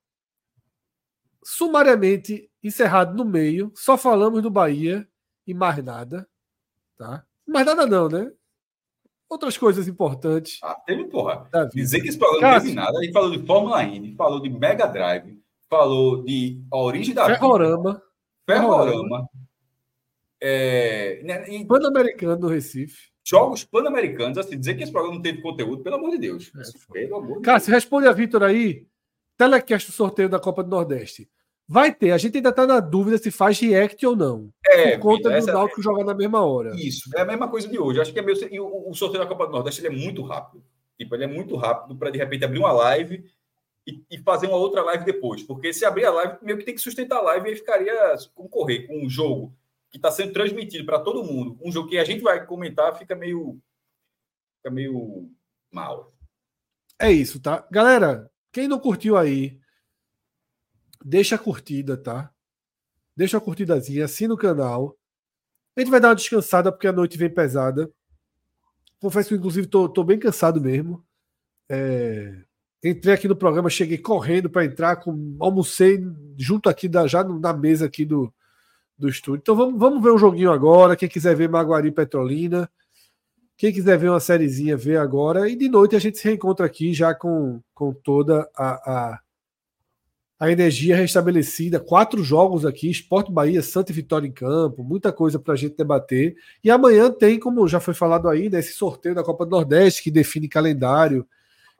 sumariamente 1.43 2.51
encerrado 2.62 3.16
no 3.16 3.24
meio. 3.24 3.73
Só 3.74 3.97
falamos 3.97 4.43
do 4.43 4.51
Bahia 4.51 5.09
e 5.47 5.55
mais 5.55 5.82
nada. 5.85 6.28
Tá? 6.97 7.24
Mais 7.47 7.66
nada, 7.66 7.86
não, 7.86 8.09
né? 8.09 8.32
Outras 9.28 9.56
coisas 9.59 9.89
importantes. 9.89 10.60
Ah, 10.62 10.74
teve, 10.86 11.05
porra. 11.05 11.48
Dizer 11.73 12.01
que 12.01 12.09
esse 12.09 12.18
programa 12.18 12.55
não 12.55 12.60
teve 12.60 12.74
nada. 12.74 12.98
A 12.98 13.02
gente 13.02 13.12
falou 13.12 13.31
de 13.31 13.44
Fórmula 13.44 13.82
Indy, 13.82 14.14
falou 14.14 14.40
de 14.40 14.48
Mega 14.48 14.86
Drive, 14.86 15.40
falou 15.68 16.23
de 16.23 16.64
a 16.73 16.77
origem 16.77 17.14
da 17.14 17.27
Ferrorama. 17.27 17.93
Vida, 17.94 18.02
Ferrorama. 18.47 19.28
É, 20.40 21.20
né. 21.22 21.64
Pan-Americano 21.64 22.36
do 22.36 22.48
Recife. 22.48 23.10
Jogos 23.24 23.64
pan-americanos, 23.64 24.38
assim, 24.38 24.56
dizer 24.56 24.76
que 24.76 24.84
esse 24.84 24.92
programa 24.92 25.16
não 25.16 25.22
teve 25.22 25.42
conteúdo, 25.42 25.82
pelo 25.82 25.96
amor 25.96 26.10
de 26.10 26.18
Deus. 26.18 26.52
É, 26.54 26.92
pelo 26.92 27.16
amor 27.16 27.38
de 27.38 27.42
Cara, 27.42 27.58
Deus. 27.58 27.64
se 27.64 27.70
responde 27.72 28.06
a 28.06 28.12
Vitor 28.12 28.42
aí, 28.44 28.86
telecast 29.36 29.90
o 29.90 29.92
sorteio 29.92 30.28
da 30.28 30.38
Copa 30.38 30.62
do 30.62 30.70
Nordeste. 30.70 31.28
Vai 31.68 31.92
ter, 31.92 32.12
a 32.12 32.18
gente 32.18 32.36
ainda 32.36 32.50
está 32.50 32.64
na 32.64 32.78
dúvida 32.78 33.18
se 33.18 33.32
faz 33.32 33.58
react 33.58 34.06
ou 34.06 34.14
não. 34.14 34.48
É, 34.64 34.96
por 34.96 35.16
conta 35.16 35.40
do 35.40 35.46
Náutico 35.46 35.80
é... 35.80 35.82
jogar 35.82 36.04
na 36.04 36.14
mesma 36.14 36.44
hora. 36.44 36.76
Isso, 36.76 37.10
é 37.16 37.22
a 37.22 37.24
mesma 37.24 37.48
coisa 37.48 37.66
de 37.66 37.76
hoje. 37.76 38.00
Acho 38.00 38.12
que 38.12 38.20
é 38.20 38.22
meio... 38.22 38.38
e 38.54 38.60
o, 38.60 38.90
o 38.90 38.94
sorteio 38.94 39.24
da 39.24 39.28
Copa 39.28 39.46
do 39.46 39.52
Nordeste 39.52 39.84
é 39.84 39.90
muito 39.90 40.22
rápido. 40.22 40.62
Tipo, 40.96 41.16
ele 41.16 41.24
é 41.24 41.26
muito 41.26 41.56
rápido 41.56 41.96
para 41.96 42.10
de 42.10 42.18
repente 42.18 42.44
abrir 42.44 42.60
uma 42.60 42.70
live 42.70 43.24
e, 43.84 44.00
e, 44.08 44.18
fazer 44.18 44.46
uma 44.46 44.56
outra 44.56 44.82
live 44.82 45.04
depois. 45.04 45.42
Porque 45.42 45.72
se 45.72 45.84
abrir 45.84 46.04
a 46.04 46.12
live, 46.12 46.36
meio 46.42 46.58
que 46.58 46.64
tem 46.64 46.74
que 46.74 46.80
sustentar 46.80 47.18
a 47.18 47.22
live 47.22 47.48
e 47.48 47.50
aí 47.50 47.56
ficaria 47.56 48.14
concorrer 48.32 48.86
com 48.86 49.04
um 49.04 49.10
jogo 49.10 49.52
que 49.90 49.98
está 49.98 50.10
sendo 50.10 50.32
transmitido 50.32 50.84
para 50.84 51.00
todo 51.00 51.24
mundo, 51.24 51.58
um 51.62 51.70
jogo 51.70 51.88
que 51.88 51.98
a 51.98 52.04
gente 52.04 52.22
vai 52.22 52.44
comentar, 52.44 52.96
fica 52.98 53.14
meio, 53.14 53.60
fica 54.58 54.70
meio 54.70 55.30
mal. 55.70 56.14
É 56.98 57.10
isso, 57.10 57.40
tá? 57.40 57.66
Galera, 57.70 58.30
quem 58.52 58.66
não 58.66 58.78
curtiu 58.78 59.16
aí, 59.16 59.60
deixa 61.04 61.36
a 61.36 61.38
curtida, 61.38 61.96
tá? 61.96 62.32
Deixa 63.14 63.38
a 63.38 63.40
curtidazinha, 63.40 64.04
assina 64.04 64.34
o 64.34 64.38
canal. 64.38 64.98
A 65.76 65.80
gente 65.80 65.90
vai 65.90 66.00
dar 66.00 66.08
uma 66.08 66.14
descansada 66.14 66.72
porque 66.72 66.86
a 66.86 66.92
noite 66.92 67.18
vem 67.18 67.32
pesada. 67.32 67.90
Confesso 68.98 69.28
que, 69.28 69.34
inclusive, 69.34 69.66
tô, 69.66 69.88
tô 69.88 70.02
bem 70.02 70.18
cansado 70.18 70.60
mesmo. 70.60 71.04
É... 71.68 72.44
Entrei 72.82 73.14
aqui 73.14 73.28
no 73.28 73.36
programa, 73.36 73.68
cheguei 73.68 73.98
correndo 73.98 74.48
para 74.48 74.64
entrar, 74.64 74.96
com... 74.96 75.36
almocei 75.38 75.98
junto 76.36 76.68
aqui 76.68 76.88
da, 76.88 77.06
já 77.06 77.22
na 77.24 77.52
mesa 77.52 77.86
aqui 77.86 78.04
do, 78.04 78.32
do 78.98 79.09
estúdio. 79.09 79.40
Então 79.40 79.56
vamos, 79.56 79.78
vamos 79.78 80.02
ver 80.02 80.10
um 80.10 80.18
joguinho 80.18 80.51
agora. 80.51 80.97
Quem 80.97 81.09
quiser 81.09 81.35
ver 81.36 81.48
Maguari 81.48 81.90
Petrolina, 81.90 82.68
quem 83.56 83.73
quiser 83.73 83.98
ver 83.98 84.10
uma 84.10 84.20
sériezinha, 84.20 84.77
vê 84.77 84.97
agora. 84.97 85.48
E 85.48 85.56
de 85.56 85.68
noite 85.68 85.97
a 85.97 85.98
gente 85.98 86.18
se 86.18 86.24
reencontra 86.24 86.66
aqui 86.66 86.93
já 86.93 87.14
com, 87.14 87.60
com 87.74 87.93
toda 87.93 88.48
a, 88.55 88.68
a, 88.68 89.20
a 90.39 90.51
energia 90.51 90.97
restabelecida. 90.97 91.81
Quatro 91.81 92.23
jogos 92.23 92.66
aqui: 92.66 92.90
Esporte 92.90 93.32
Bahia, 93.32 93.62
Santa 93.62 93.93
e 93.93 93.94
Vitória 93.94 94.27
em 94.27 94.32
campo, 94.32 94.85
muita 94.85 95.12
coisa 95.12 95.39
para 95.39 95.55
a 95.55 95.56
gente 95.56 95.77
debater. 95.77 96.36
E 96.62 96.70
amanhã 96.70 97.10
tem, 97.10 97.39
como 97.39 97.66
já 97.66 97.81
foi 97.81 97.94
falado 97.94 98.28
aí, 98.28 98.51
né, 98.51 98.59
esse 98.59 98.73
sorteio 98.73 99.14
da 99.14 99.24
Copa 99.24 99.44
do 99.44 99.51
Nordeste 99.51 100.02
que 100.02 100.10
define 100.10 100.48
calendário, 100.48 101.27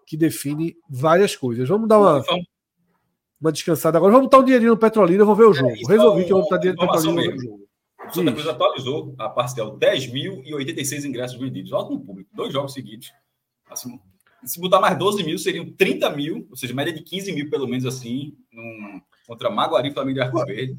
que 0.07 0.17
define 0.17 0.77
várias 0.89 1.37
coisas. 1.37 1.69
Vamos 1.69 1.89
dar 1.89 1.99
uma 1.99 2.25
uma 3.41 3.53
descansada 3.53 3.99
agora. 3.99 4.13
Vamos 4.13 4.27
botar 4.27 4.39
um 4.39 4.45
dinheirinho 4.45 4.73
no 4.73 4.79
Petrolina, 4.79 5.23
eu 5.23 5.27
vou 5.27 5.35
ver 5.35 5.45
o 5.45 5.51
é, 5.51 5.55
jogo. 5.55 5.71
É, 5.71 5.93
Resolvi 5.93 6.25
que 6.25 6.33
eu 6.33 6.37
vou 6.37 6.45
botar 6.45 6.59
dinheiro 6.59 6.81
no 6.81 6.91
Petrolina. 6.91 7.33
Mesmo. 7.33 7.67
O 8.09 8.15
Santa 8.15 8.33
Cruz 8.33 8.47
atualizou 8.47 9.15
a 9.19 9.29
parcial 9.29 9.77
10.086 9.79 11.05
ingressos 11.05 11.39
vendidos. 11.39 11.73
Alto 11.73 11.93
no 11.93 12.01
público, 12.01 12.31
dois 12.33 12.53
jogos 12.53 12.73
seguidos. 12.73 13.13
Assim, 13.69 13.99
se 14.45 14.61
botar 14.61 14.81
mais 14.81 14.97
12 14.97 15.25
mil, 15.25 15.39
seriam 15.39 15.69
30 15.73 16.11
mil, 16.11 16.47
ou 16.49 16.57
seja, 16.57 16.73
média 16.73 16.93
de 16.93 17.03
15 17.03 17.33
mil, 17.33 17.51
pelo 17.51 17.67
menos 17.67 17.85
assim, 17.85 18.37
num, 18.53 19.01
contra 19.27 19.51
Maguari, 19.51 19.93
Flamengo 19.93 20.19
e 20.19 20.23
Arco 20.23 20.45
Verde. 20.45 20.77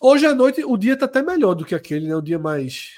Hoje 0.00 0.26
à 0.26 0.34
noite, 0.34 0.64
o 0.64 0.76
dia 0.76 0.94
está 0.94 1.06
até 1.06 1.22
melhor 1.22 1.54
do 1.54 1.64
que 1.64 1.74
aquele, 1.74 2.08
né? 2.08 2.16
O 2.16 2.22
dia 2.22 2.38
mais. 2.38 2.92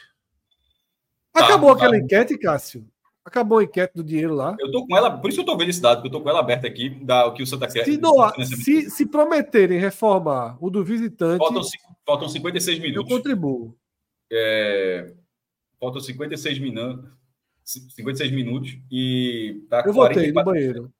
Tá, 1.33 1.45
Acabou 1.45 1.70
tá, 1.70 1.77
aquela 1.77 1.93
tá. 1.93 1.99
enquete, 1.99 2.39
Cássio? 2.39 2.87
Acabou 3.24 3.59
a 3.59 3.65
enquete 3.65 3.94
do 3.94 4.03
dinheiro 4.03 4.35
lá. 4.35 4.57
Eu 4.59 4.70
tô 4.73 4.86
com 4.86 4.97
ela, 4.97 5.11
por 5.16 5.31
isso 5.31 5.40
eu 5.40 5.44
tô 5.44 5.57
vendo 5.57 5.70
esse 5.70 5.81
dado, 5.81 5.99
porque 5.99 6.09
eu 6.09 6.12
tô 6.12 6.20
com 6.20 6.28
ela 6.28 6.40
aberta 6.40 6.66
aqui, 6.66 6.90
da, 7.05 7.27
o 7.27 7.32
que 7.32 7.43
o 7.43 7.47
Santa 7.47 7.69
Cruz. 7.69 7.85
Se, 7.85 7.97
doar, 7.97 8.35
se, 8.44 8.90
se 8.90 9.07
prometerem 9.07 9.78
reformar 9.78 10.57
o 10.61 10.69
do 10.69 10.85
visitante. 10.85 11.39
Faltam, 11.39 11.62
faltam 12.05 12.28
56 12.28 12.81
minutos. 12.81 13.11
Eu 13.11 13.16
contribuo. 13.16 13.77
É, 14.31 15.12
faltam 15.78 16.01
56 16.01 16.59
minutos. 16.59 17.11
56 17.65 18.32
minutos 18.32 18.77
e 18.90 19.65
tá 19.70 19.85
Eu 19.86 19.93
votei 19.93 20.32
no 20.32 20.44
banheiro. 20.44 20.93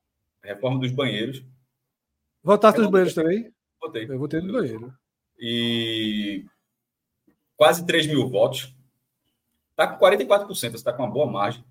Reforma 0.43 0.79
dos 0.79 0.93
banheiros. 0.93 1.45
Votasse 2.43 2.79
nos 2.79 2.91
banheiros 2.91 3.15
também? 3.15 3.53
Votei. 3.81 4.07
Eu 4.09 4.19
votei 4.19 4.41
no 4.41 4.53
banheiro. 4.53 4.95
E 5.39 6.45
quase 7.57 7.85
3 7.85 8.07
mil 8.07 8.29
votos. 8.29 8.75
Está 9.71 9.87
com 9.87 10.05
44%, 10.05 10.75
está 10.75 10.93
com 10.93 11.03
uma 11.03 11.11
boa 11.11 11.27
margem. 11.27 11.65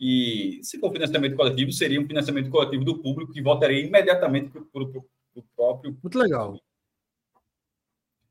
E 0.00 0.60
se 0.62 0.80
for 0.80 0.90
financiamento 0.90 1.36
coletivo, 1.36 1.70
seria 1.72 2.00
um 2.00 2.06
financiamento 2.06 2.48
coletivo 2.48 2.82
do 2.82 3.02
público 3.02 3.32
que 3.32 3.42
votaria 3.42 3.84
imediatamente 3.84 4.48
para 4.48 4.62
o 4.62 5.44
próprio. 5.54 5.98
Muito 6.02 6.18
legal. 6.18 6.58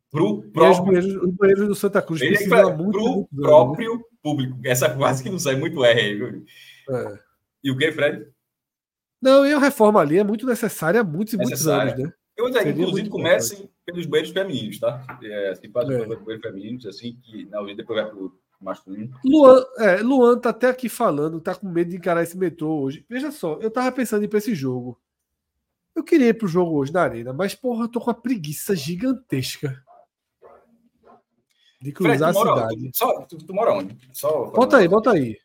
Para 0.09 0.23
o 0.23 0.41
próprio. 0.51 0.99
Os 0.99 1.35
banheiros, 1.35 1.67
do 1.67 1.75
Santa 1.75 2.01
Cruz 2.01 2.19
precisam 2.19 2.75
muito. 2.75 2.99
Para 2.99 3.11
o 3.11 3.27
próprio 3.35 3.95
né? 3.97 4.03
público. 4.23 4.57
Essa 4.65 4.89
quase 4.89 5.21
que 5.21 5.29
não 5.29 5.37
sai 5.37 5.55
muito 5.55 5.85
R 5.85 6.15
viu? 6.15 6.43
É. 6.89 7.19
E 7.63 7.69
o 7.69 7.77
que, 7.77 7.91
Fred? 7.91 8.27
Não, 9.21 9.45
e 9.45 9.53
a 9.53 9.59
reforma 9.59 9.99
ali 9.99 10.17
é 10.17 10.23
muito 10.23 10.47
necessária 10.47 11.01
há 11.01 11.03
muitos 11.03 11.35
e 11.35 11.37
muitos 11.37 11.67
anos, 11.67 11.95
né? 11.99 12.11
Eu 12.35 12.49
dizer, 12.49 12.69
inclusive, 12.69 13.09
comecem 13.09 13.69
pelos 13.85 14.05
banheiros 14.05 14.31
femininos, 14.31 14.79
tá? 14.79 15.05
É, 15.21 15.53
se 15.55 15.69
faz 15.69 15.89
é. 15.89 16.05
banheiros 16.05 16.41
femininos, 16.41 16.85
assim, 16.85 17.19
que 17.21 17.45
na 17.45 17.61
depois 17.61 18.01
vai 18.01 18.09
para 18.09 18.15
masculino. 18.59 19.17
Luan, 19.23 19.63
é, 19.77 19.97
Luan 19.97 20.39
tá 20.39 20.49
até 20.49 20.69
aqui 20.69 20.89
falando, 20.89 21.41
tá 21.41 21.55
com 21.55 21.67
medo 21.67 21.91
de 21.91 21.97
encarar 21.97 22.23
esse 22.23 22.37
metrô 22.37 22.81
hoje. 22.81 23.05
Veja 23.09 23.31
só, 23.31 23.57
eu 23.61 23.71
tava 23.71 23.91
pensando 23.91 24.21
em 24.21 24.25
ir 24.25 24.27
pra 24.27 24.39
esse 24.39 24.53
jogo. 24.53 24.99
Eu 25.95 26.03
queria 26.03 26.27
ir 26.29 26.33
pro 26.33 26.47
jogo 26.47 26.77
hoje 26.77 26.93
na 26.93 27.01
arena, 27.01 27.33
mas 27.33 27.55
porra, 27.55 27.85
eu 27.85 27.89
tô 27.89 27.99
com 27.99 28.07
uma 28.07 28.13
preguiça 28.13 28.75
gigantesca 28.75 29.83
de 31.81 31.91
cruzar 31.91 32.17
Fred, 32.17 32.23
a 32.29 32.33
mora, 32.33 32.61
cidade. 32.61 32.91
tu, 32.91 32.97
só, 32.97 33.21
tu, 33.21 33.37
tu 33.37 33.53
mora 33.53 33.73
onde? 33.73 33.97
Só, 34.11 34.45
Bota 34.51 34.77
aí, 34.77 34.87
bota 34.87 35.11
aí. 35.11 35.37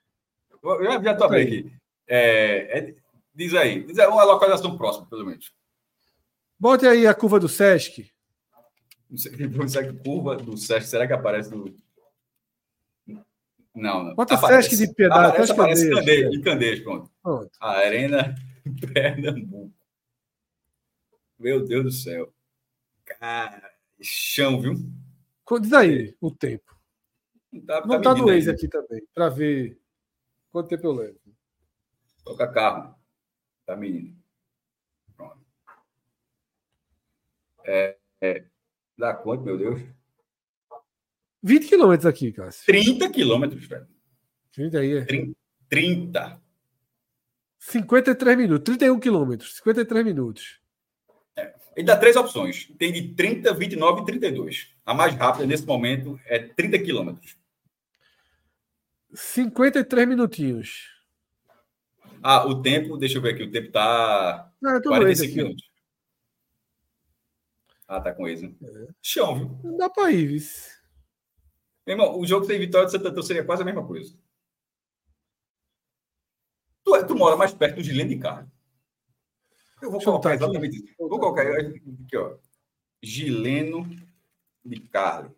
Eu 0.63 0.85
já, 0.85 1.03
já 1.03 1.15
tô 1.15 1.25
abrindo 1.25 1.47
aqui. 1.47 1.73
É, 2.07 2.79
é, 2.79 2.95
diz 3.35 3.55
aí, 3.55 3.85
diz 3.85 3.99
aí 3.99 4.07
uma 4.09 4.25
localização 4.25 4.77
próxima, 4.77 5.07
pelo 5.07 5.27
menos. 5.27 5.53
Bote 6.59 6.87
aí 6.87 7.07
a 7.07 7.15
curva 7.15 7.39
do 7.39 7.49
Sesc. 7.49 8.11
Não 9.09 9.19
sei, 9.19 9.33
não 9.49 9.69
sei 9.69 9.93
que 9.93 9.99
curva 10.05 10.37
do 10.37 10.57
Sesc, 10.57 10.89
será 10.89 11.07
que 11.07 11.13
aparece 11.13 11.51
no. 11.51 11.75
Não, 13.75 14.05
não. 14.05 14.15
Bota 14.15 14.35
Aparece. 14.35 14.71
Sesc 14.71 14.87
de 14.87 14.95
Piedade, 14.95 15.27
Aparece, 15.29 15.53
aparece 15.53 15.91
Candeias. 15.91 16.29
Candeias, 16.31 16.45
Candeias, 16.45 16.81
pronto. 16.81 17.11
Pronto. 17.23 17.51
Arena 17.61 18.35
Pernambuco. 18.93 19.75
Meu 21.39 21.65
Deus 21.65 21.85
do 21.85 21.91
céu. 21.91 22.33
Cara, 23.05 23.71
chão, 24.01 24.61
viu? 24.61 24.75
Diz 25.61 25.73
aí 25.73 26.17
o 26.21 26.31
tempo. 26.31 26.75
Tá, 27.67 27.85
Não 27.85 28.01
tá 28.01 28.15
no. 28.15 28.27
Waze 28.27 28.51
aqui 28.51 28.67
também, 28.69 29.03
para 29.13 29.29
ver 29.29 29.79
quanto 30.51 30.69
tempo 30.69 30.87
eu 30.87 30.93
levo. 30.93 31.21
Toca 32.25 32.51
carro. 32.51 32.95
Tá 33.67 33.77
medindo. 33.77 34.17
Pronto. 35.17 35.45
É, 37.65 37.97
é, 38.21 38.45
dá 38.97 39.15
quanto, 39.15 39.45
meu 39.45 39.59
Deus? 39.59 39.81
20 41.45 41.69
quilômetros 41.69 42.07
aqui, 42.07 42.33
Cássio. 42.33 42.65
30 42.65 43.11
quilômetros, 43.11 43.67
velho. 43.67 43.87
30 44.53 44.79
aí 44.79 44.97
é. 44.97 45.07
30. 45.69 46.43
53 47.59 48.37
minutos, 48.37 48.65
31 48.65 48.99
quilômetros, 48.99 49.57
53 49.57 50.05
minutos. 50.05 50.61
Ele 51.77 51.87
dá 51.87 51.97
três 51.97 52.17
opções. 52.17 52.69
Tem 52.79 52.93
de 52.93 53.15
30, 53.15 53.53
29 53.53 54.03
e 54.03 54.05
32. 54.07 54.75
A 54.87 54.95
mais 54.95 55.15
rápida 55.15 55.45
nesse 55.47 55.67
momento 55.67 56.19
é 56.25 56.39
30 56.39 56.79
quilômetros. 56.79 57.37
53 59.13 60.09
minutinhos. 60.09 60.95
Ah, 62.23 62.47
o 62.47 62.63
tempo, 62.63 62.97
deixa 62.97 63.19
eu 63.19 63.23
ver 63.23 63.35
aqui, 63.35 63.43
o 63.43 63.51
tempo 63.51 63.71
tá 63.71 64.51
Não, 64.63 64.75
eu 64.75 64.83
tô 64.83 64.89
no 64.89 64.97
Waze 64.97 65.27
45 65.27 65.33
aqui. 65.33 65.43
minutos. 65.43 65.71
Ah, 67.87 68.01
tá 68.01 68.15
com 68.15 68.27
isso. 68.27 68.55
Chão, 69.03 69.35
viu? 69.37 69.61
Não 69.63 69.77
dá 69.77 69.91
pra 69.91 70.11
ir, 70.11 70.27
vice. 70.27 70.74
Meu 71.87 71.95
irmão, 71.95 72.19
o 72.19 72.27
jogo 72.27 72.47
sem 72.47 72.59
vitória 72.59 72.89
de 72.89 72.99
Cruz 72.99 73.27
seria 73.27 73.45
quase 73.45 73.63
a 73.63 73.65
mesma 73.65 73.87
coisa. 73.87 74.15
Tu, 76.85 76.95
é- 76.97 77.05
tu 77.05 77.15
mora 77.15 77.37
mais 77.37 77.53
perto 77.53 77.77
do 77.77 77.83
Gilene 77.83 78.15
de 78.15 78.21
Carne. 78.21 78.49
Eu 79.83 79.91
vou 79.91 79.99
Deixa 79.99 80.11
colocar 80.11 80.35
exatamente 80.35 80.77
isso. 80.77 80.95
Vou 80.99 81.19
colocar 81.19 81.43
aqui, 81.43 82.17
ó. 82.17 82.37
Gileno 83.03 83.87
de 84.65 84.81
Carne. 84.81 85.31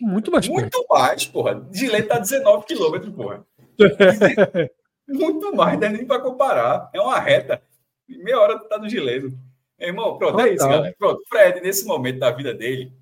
Muito 0.00 0.30
mais 0.30 0.48
perto. 0.48 0.60
Muito 0.60 0.86
mais, 0.88 1.26
porra. 1.26 1.68
Gilene 1.72 2.06
tá 2.06 2.18
19 2.18 2.64
quilômetros, 2.66 3.14
porra. 3.14 3.46
Muito 5.06 5.54
mais, 5.54 5.78
não 5.78 5.86
é 5.88 5.90
nem 5.92 6.06
para 6.06 6.22
comparar. 6.22 6.88
É 6.94 7.00
uma 7.00 7.18
reta. 7.18 7.60
Meia 8.08 8.40
hora 8.40 8.58
tu 8.58 8.68
tá 8.68 8.78
no 8.78 8.88
Gileno. 8.88 9.36
Meu 9.80 9.88
irmão, 9.88 10.18
pronto, 10.18 10.38
é 10.40 10.48
isso, 10.48 10.58
Total. 10.58 10.70
galera. 10.70 10.96
Pronto, 10.98 11.22
Fred, 11.26 11.60
nesse 11.62 11.86
momento 11.86 12.18
da 12.18 12.30
vida 12.30 12.52
dele, 12.52 12.92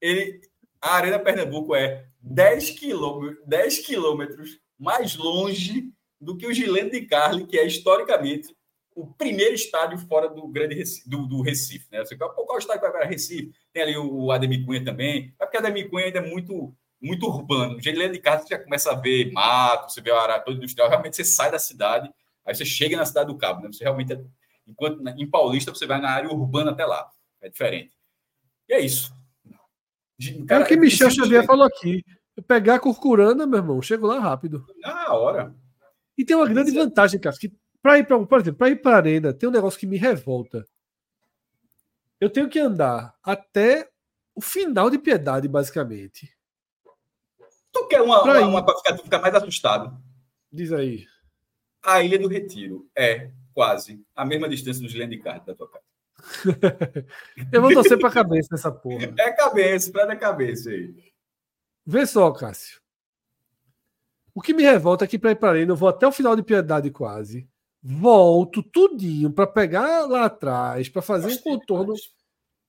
ele, 0.00 0.40
a 0.80 0.94
Arena 0.94 1.18
Pernambuco 1.18 1.74
é 1.74 2.06
10 2.20 2.70
quilômetros, 2.70 3.44
10 3.46 3.78
quilômetros 3.80 4.60
mais 4.78 5.16
longe 5.16 5.90
do 6.20 6.36
que 6.36 6.46
o 6.46 6.52
Gileno 6.52 6.90
de 6.90 7.02
Carli, 7.02 7.46
que 7.46 7.58
é 7.58 7.66
historicamente 7.66 8.54
o 8.94 9.06
primeiro 9.06 9.54
estádio 9.54 9.98
fora 9.98 10.28
do 10.28 10.46
grande 10.48 10.74
Recife, 10.74 11.08
do, 11.08 11.26
do 11.26 11.42
Recife, 11.42 11.86
né? 11.90 12.00
Você 12.00 12.16
fala, 12.16 12.32
pô, 12.32 12.44
qual 12.44 12.58
estádio 12.58 12.82
vai 12.82 12.92
para 12.92 13.06
Recife? 13.06 13.52
Tem 13.72 13.82
ali 13.82 13.96
o, 13.96 14.30
Ademir 14.30 14.64
Cunha 14.64 14.84
também. 14.84 15.34
É 15.40 15.44
porque 15.44 15.56
o 15.56 15.60
Ademir 15.60 15.88
Cunha 15.88 16.06
ainda 16.06 16.18
é 16.18 16.26
muito, 16.26 16.74
muito 17.00 17.26
urbano. 17.26 17.76
O 17.76 17.80
Gileno 17.80 18.12
de 18.12 18.18
Carli 18.20 18.42
você 18.42 18.54
já 18.54 18.58
começa 18.58 18.92
a 18.92 18.94
ver 18.94 19.32
mato, 19.32 19.90
você 19.90 20.00
vê 20.00 20.10
o 20.10 20.16
arara 20.16 20.40
todo 20.40 20.58
industrial. 20.58 20.88
Realmente 20.88 21.16
você 21.16 21.24
sai 21.24 21.50
da 21.50 21.58
cidade, 21.58 22.10
aí 22.44 22.54
você 22.54 22.64
chega 22.64 22.96
na 22.96 23.06
cidade 23.06 23.28
do 23.28 23.38
Cabo, 23.38 23.62
né? 23.62 23.68
Você 23.72 23.84
realmente, 23.84 24.12
é- 24.12 24.20
enquanto 24.70 25.06
em 25.06 25.28
Paulista 25.28 25.74
você 25.74 25.86
vai 25.86 26.00
na 26.00 26.10
área 26.10 26.30
urbana 26.30 26.70
até 26.70 26.86
lá. 26.86 27.10
É 27.40 27.48
diferente. 27.48 27.96
E 28.68 28.74
é 28.74 28.80
isso. 28.80 29.12
É 30.48 30.58
o 30.58 30.66
que 30.66 30.76
Michel 30.76 31.10
simplesmente 31.10 31.16
Xavier 31.16 31.46
falou 31.46 31.66
aqui. 31.66 32.04
Eu 32.36 32.42
pegar 32.42 32.76
a 32.76 32.80
Curcurana, 32.80 33.46
meu 33.46 33.58
irmão, 33.58 33.82
chego 33.82 34.06
lá 34.06 34.18
rápido. 34.18 34.66
Na 34.78 35.12
hora. 35.14 35.54
E 36.16 36.24
tem 36.24 36.36
uma 36.36 36.48
grande 36.48 36.70
vantagem, 36.70 37.18
Cássio, 37.18 37.48
que 37.50 37.56
para 37.82 37.98
ir 37.98 38.06
para, 38.06 38.24
por 38.24 38.40
exemplo, 38.40 38.58
para 38.58 38.68
ir 38.68 38.76
para 38.76 38.96
arena, 38.96 39.32
tem 39.32 39.48
um 39.48 39.52
negócio 39.52 39.80
que 39.80 39.86
me 39.86 39.96
revolta. 39.96 40.66
Eu 42.20 42.28
tenho 42.28 42.48
que 42.48 42.58
andar 42.58 43.14
até 43.22 43.88
o 44.34 44.40
final 44.42 44.90
de 44.90 44.98
Piedade, 44.98 45.48
basicamente. 45.48 46.30
Tu 47.72 47.86
quer 47.88 48.02
uma, 48.02 48.22
Pra 48.22 48.40
uma, 48.40 48.48
uma 48.48 48.64
para 48.64 48.76
ficar, 48.76 48.98
ficar 48.98 49.18
mais 49.20 49.34
assustado? 49.34 49.98
Diz 50.52 50.72
aí. 50.72 51.06
A 51.82 52.02
Ilha 52.02 52.18
do 52.18 52.28
Retiro 52.28 52.90
é 52.94 53.30
quase 53.54 54.04
a 54.14 54.24
mesma 54.24 54.48
distância 54.48 54.82
do 54.82 54.88
Gilene 54.88 55.16
de 55.16 55.22
Carli 55.22 55.44
da 55.44 55.54
tua 55.54 55.68
casa. 55.68 55.84
Eu 57.52 57.62
vou 57.62 57.72
torcer 57.72 57.98
para 57.98 58.10
cabeça 58.10 58.48
nessa 58.52 58.70
porra. 58.70 59.12
É 59.18 59.32
cabeça, 59.32 59.90
para 59.90 60.06
da 60.06 60.16
cabeça 60.16 60.70
aí. 60.70 60.94
Vê 61.86 62.06
só, 62.06 62.30
Cássio. 62.30 62.80
O 64.34 64.40
que 64.40 64.54
me 64.54 64.62
revolta 64.62 65.04
é 65.04 65.08
que 65.08 65.18
para 65.18 65.32
ir 65.32 65.36
para 65.36 65.50
arena 65.50 65.72
eu 65.72 65.76
vou 65.76 65.88
até 65.88 66.06
o 66.06 66.12
final 66.12 66.36
de 66.36 66.42
Piedade 66.42 66.90
quase. 66.90 67.48
Volto 67.82 68.62
tudinho 68.62 69.32
para 69.32 69.46
pegar 69.46 70.06
lá 70.06 70.26
atrás, 70.26 70.88
para 70.88 71.02
fazer 71.02 71.32
um 71.32 71.36
contorno 71.38 71.94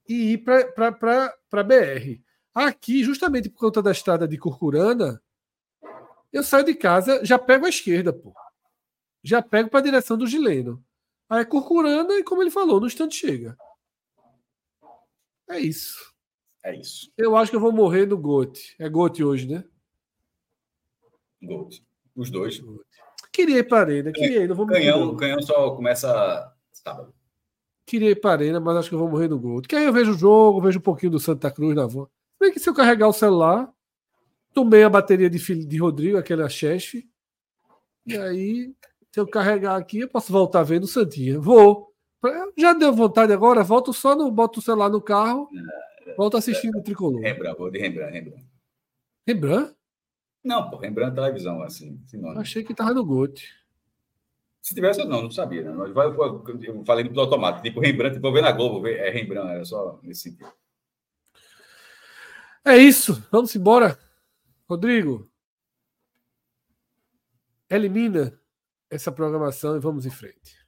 e 0.08 0.34
ir 0.34 0.38
para 0.40 1.64
BR. 1.64 2.22
Aqui, 2.54 3.04
justamente 3.04 3.50
por 3.50 3.60
conta 3.60 3.82
da 3.82 3.92
estrada 3.92 4.28
de 4.28 4.38
Curcurana, 4.38 5.22
eu 6.32 6.44
saio 6.44 6.66
de 6.66 6.74
casa, 6.74 7.24
já 7.24 7.38
pego 7.38 7.66
a 7.66 7.70
esquerda, 7.70 8.12
pô. 8.12 8.34
Já 9.24 9.42
pego 9.42 9.70
para 9.70 9.80
a 9.80 9.84
direção 9.84 10.18
do 10.18 10.28
Gileno. 10.28 10.84
Aí 11.30 11.42
é 11.42 11.46
Curcurana 11.46 12.14
e, 12.16 12.24
como 12.24 12.42
ele 12.42 12.52
falou, 12.52 12.80
no 12.80 12.88
instante 12.88 13.16
chega. 13.16 13.58
É 15.50 15.60
isso. 15.60 16.14
É 16.64 16.76
isso. 16.76 17.12
Eu 17.18 17.36
acho 17.36 17.52
que 17.52 17.56
eu 17.56 17.62
vou 17.62 17.72
morrer 17.72 18.06
no 18.06 18.18
Gote. 18.18 18.76
É 18.80 18.88
Gote 18.90 19.24
hoje, 19.24 19.48
né? 19.48 19.64
Gold. 21.42 21.84
Os 22.16 22.30
dois. 22.30 22.62
Queria 23.32 23.60
ir 23.60 23.68
para 23.68 23.80
arena, 23.80 24.12
queria 24.12 24.44
ir, 24.44 24.48
não 24.48 24.56
vou 24.56 24.68
morrer. 24.68 24.82
Canhão, 24.82 25.16
canhão 25.16 25.42
só 25.42 25.76
começa 25.76 26.54
sábado. 26.72 27.14
Queria 27.86 28.12
ir 28.12 28.20
para 28.20 28.32
arena, 28.32 28.60
mas 28.60 28.78
acho 28.78 28.90
que 28.90 28.96
eu 28.96 29.00
vou 29.00 29.10
morrer 29.10 29.28
no 29.28 29.40
Gote. 29.40 29.68
Que 29.68 29.76
aí 29.76 29.86
eu 29.86 29.94
vejo 29.94 30.12
o 30.12 30.18
jogo, 30.18 30.62
vejo 30.62 30.80
um 30.80 30.84
pouquinho 30.84 31.14
do 31.14 31.20
Santa 31.20 31.50
Cruz 31.50 31.76
na 31.76 31.86
van. 31.86 32.08
Bem 32.40 32.52
que 32.52 32.60
se 32.60 32.70
eu 32.70 32.74
carregar 32.74 33.08
o 33.08 33.14
celular, 33.14 33.72
tomei 34.54 34.84
a 34.84 34.90
bateria 34.90 35.30
de, 35.30 35.66
de 35.66 35.78
Rodrigo, 35.78 36.18
aquela 36.18 36.48
chefe. 36.50 37.10
E 38.06 38.18
aí, 38.18 38.74
se 39.12 39.20
eu 39.20 39.28
carregar 39.28 39.76
aqui, 39.76 40.00
eu 40.00 40.08
posso 40.08 40.32
voltar 40.32 40.64
vendo 40.64 40.84
o 40.86 40.88
Santinha. 40.88 41.38
Vou. 41.40 41.94
Já 42.58 42.74
deu 42.74 42.94
vontade 42.94 43.34
agora, 43.34 43.64
volto 43.64 43.92
só 43.92 44.16
no. 44.16 44.32
Boto 44.32 44.60
o 44.60 44.62
celular 44.62 44.90
no 44.90 45.02
carro, 45.02 45.50
volto 46.16 46.38
assistindo 46.38 46.78
o 46.78 46.84
tricolor. 46.84 47.20
Rembrandt, 47.20 47.58
vou 47.58 47.70
de 47.70 47.80
Rembrandt, 47.80 48.14
Rembrandt. 48.14 48.46
Rembrandt? 49.28 49.76
Não, 50.44 50.70
pô, 50.70 50.78
Rembrandt 50.78 51.12
é 51.12 51.16
televisão, 51.16 51.62
assim. 51.62 52.00
não. 52.14 52.40
Achei 52.40 52.64
que 52.64 52.74
tava 52.74 52.94
no 52.94 53.06
Gote. 53.06 53.54
Se 54.62 54.74
tivesse, 54.74 55.02
eu 55.02 55.08
não, 55.08 55.24
não 55.24 55.32
sabia. 55.32 55.64
Né? 55.64 55.72
Eu 56.68 56.86
falei 56.86 57.04
no 57.04 57.20
automático. 57.20 57.64
Tipo, 57.64 57.82
Rembrandt, 57.82 58.20
vou 58.20 58.32
ver 58.32 58.42
na 58.42 58.52
Globo, 58.52 58.82
ver, 58.82 59.00
é 59.00 59.10
Rembrandt, 59.10 59.50
era 59.50 59.66
só 59.66 60.00
nesse 60.04 60.22
sentido. 60.30 60.52
É 62.64 62.78
isso. 62.78 63.28
Vamos 63.32 63.56
embora. 63.56 64.00
Rodrigo. 64.70 65.28
Elimina 67.70 68.41
essa 68.92 69.12
programação 69.12 69.76
e 69.76 69.80
vamos 69.80 70.06
em 70.06 70.12
frente. 70.12 70.61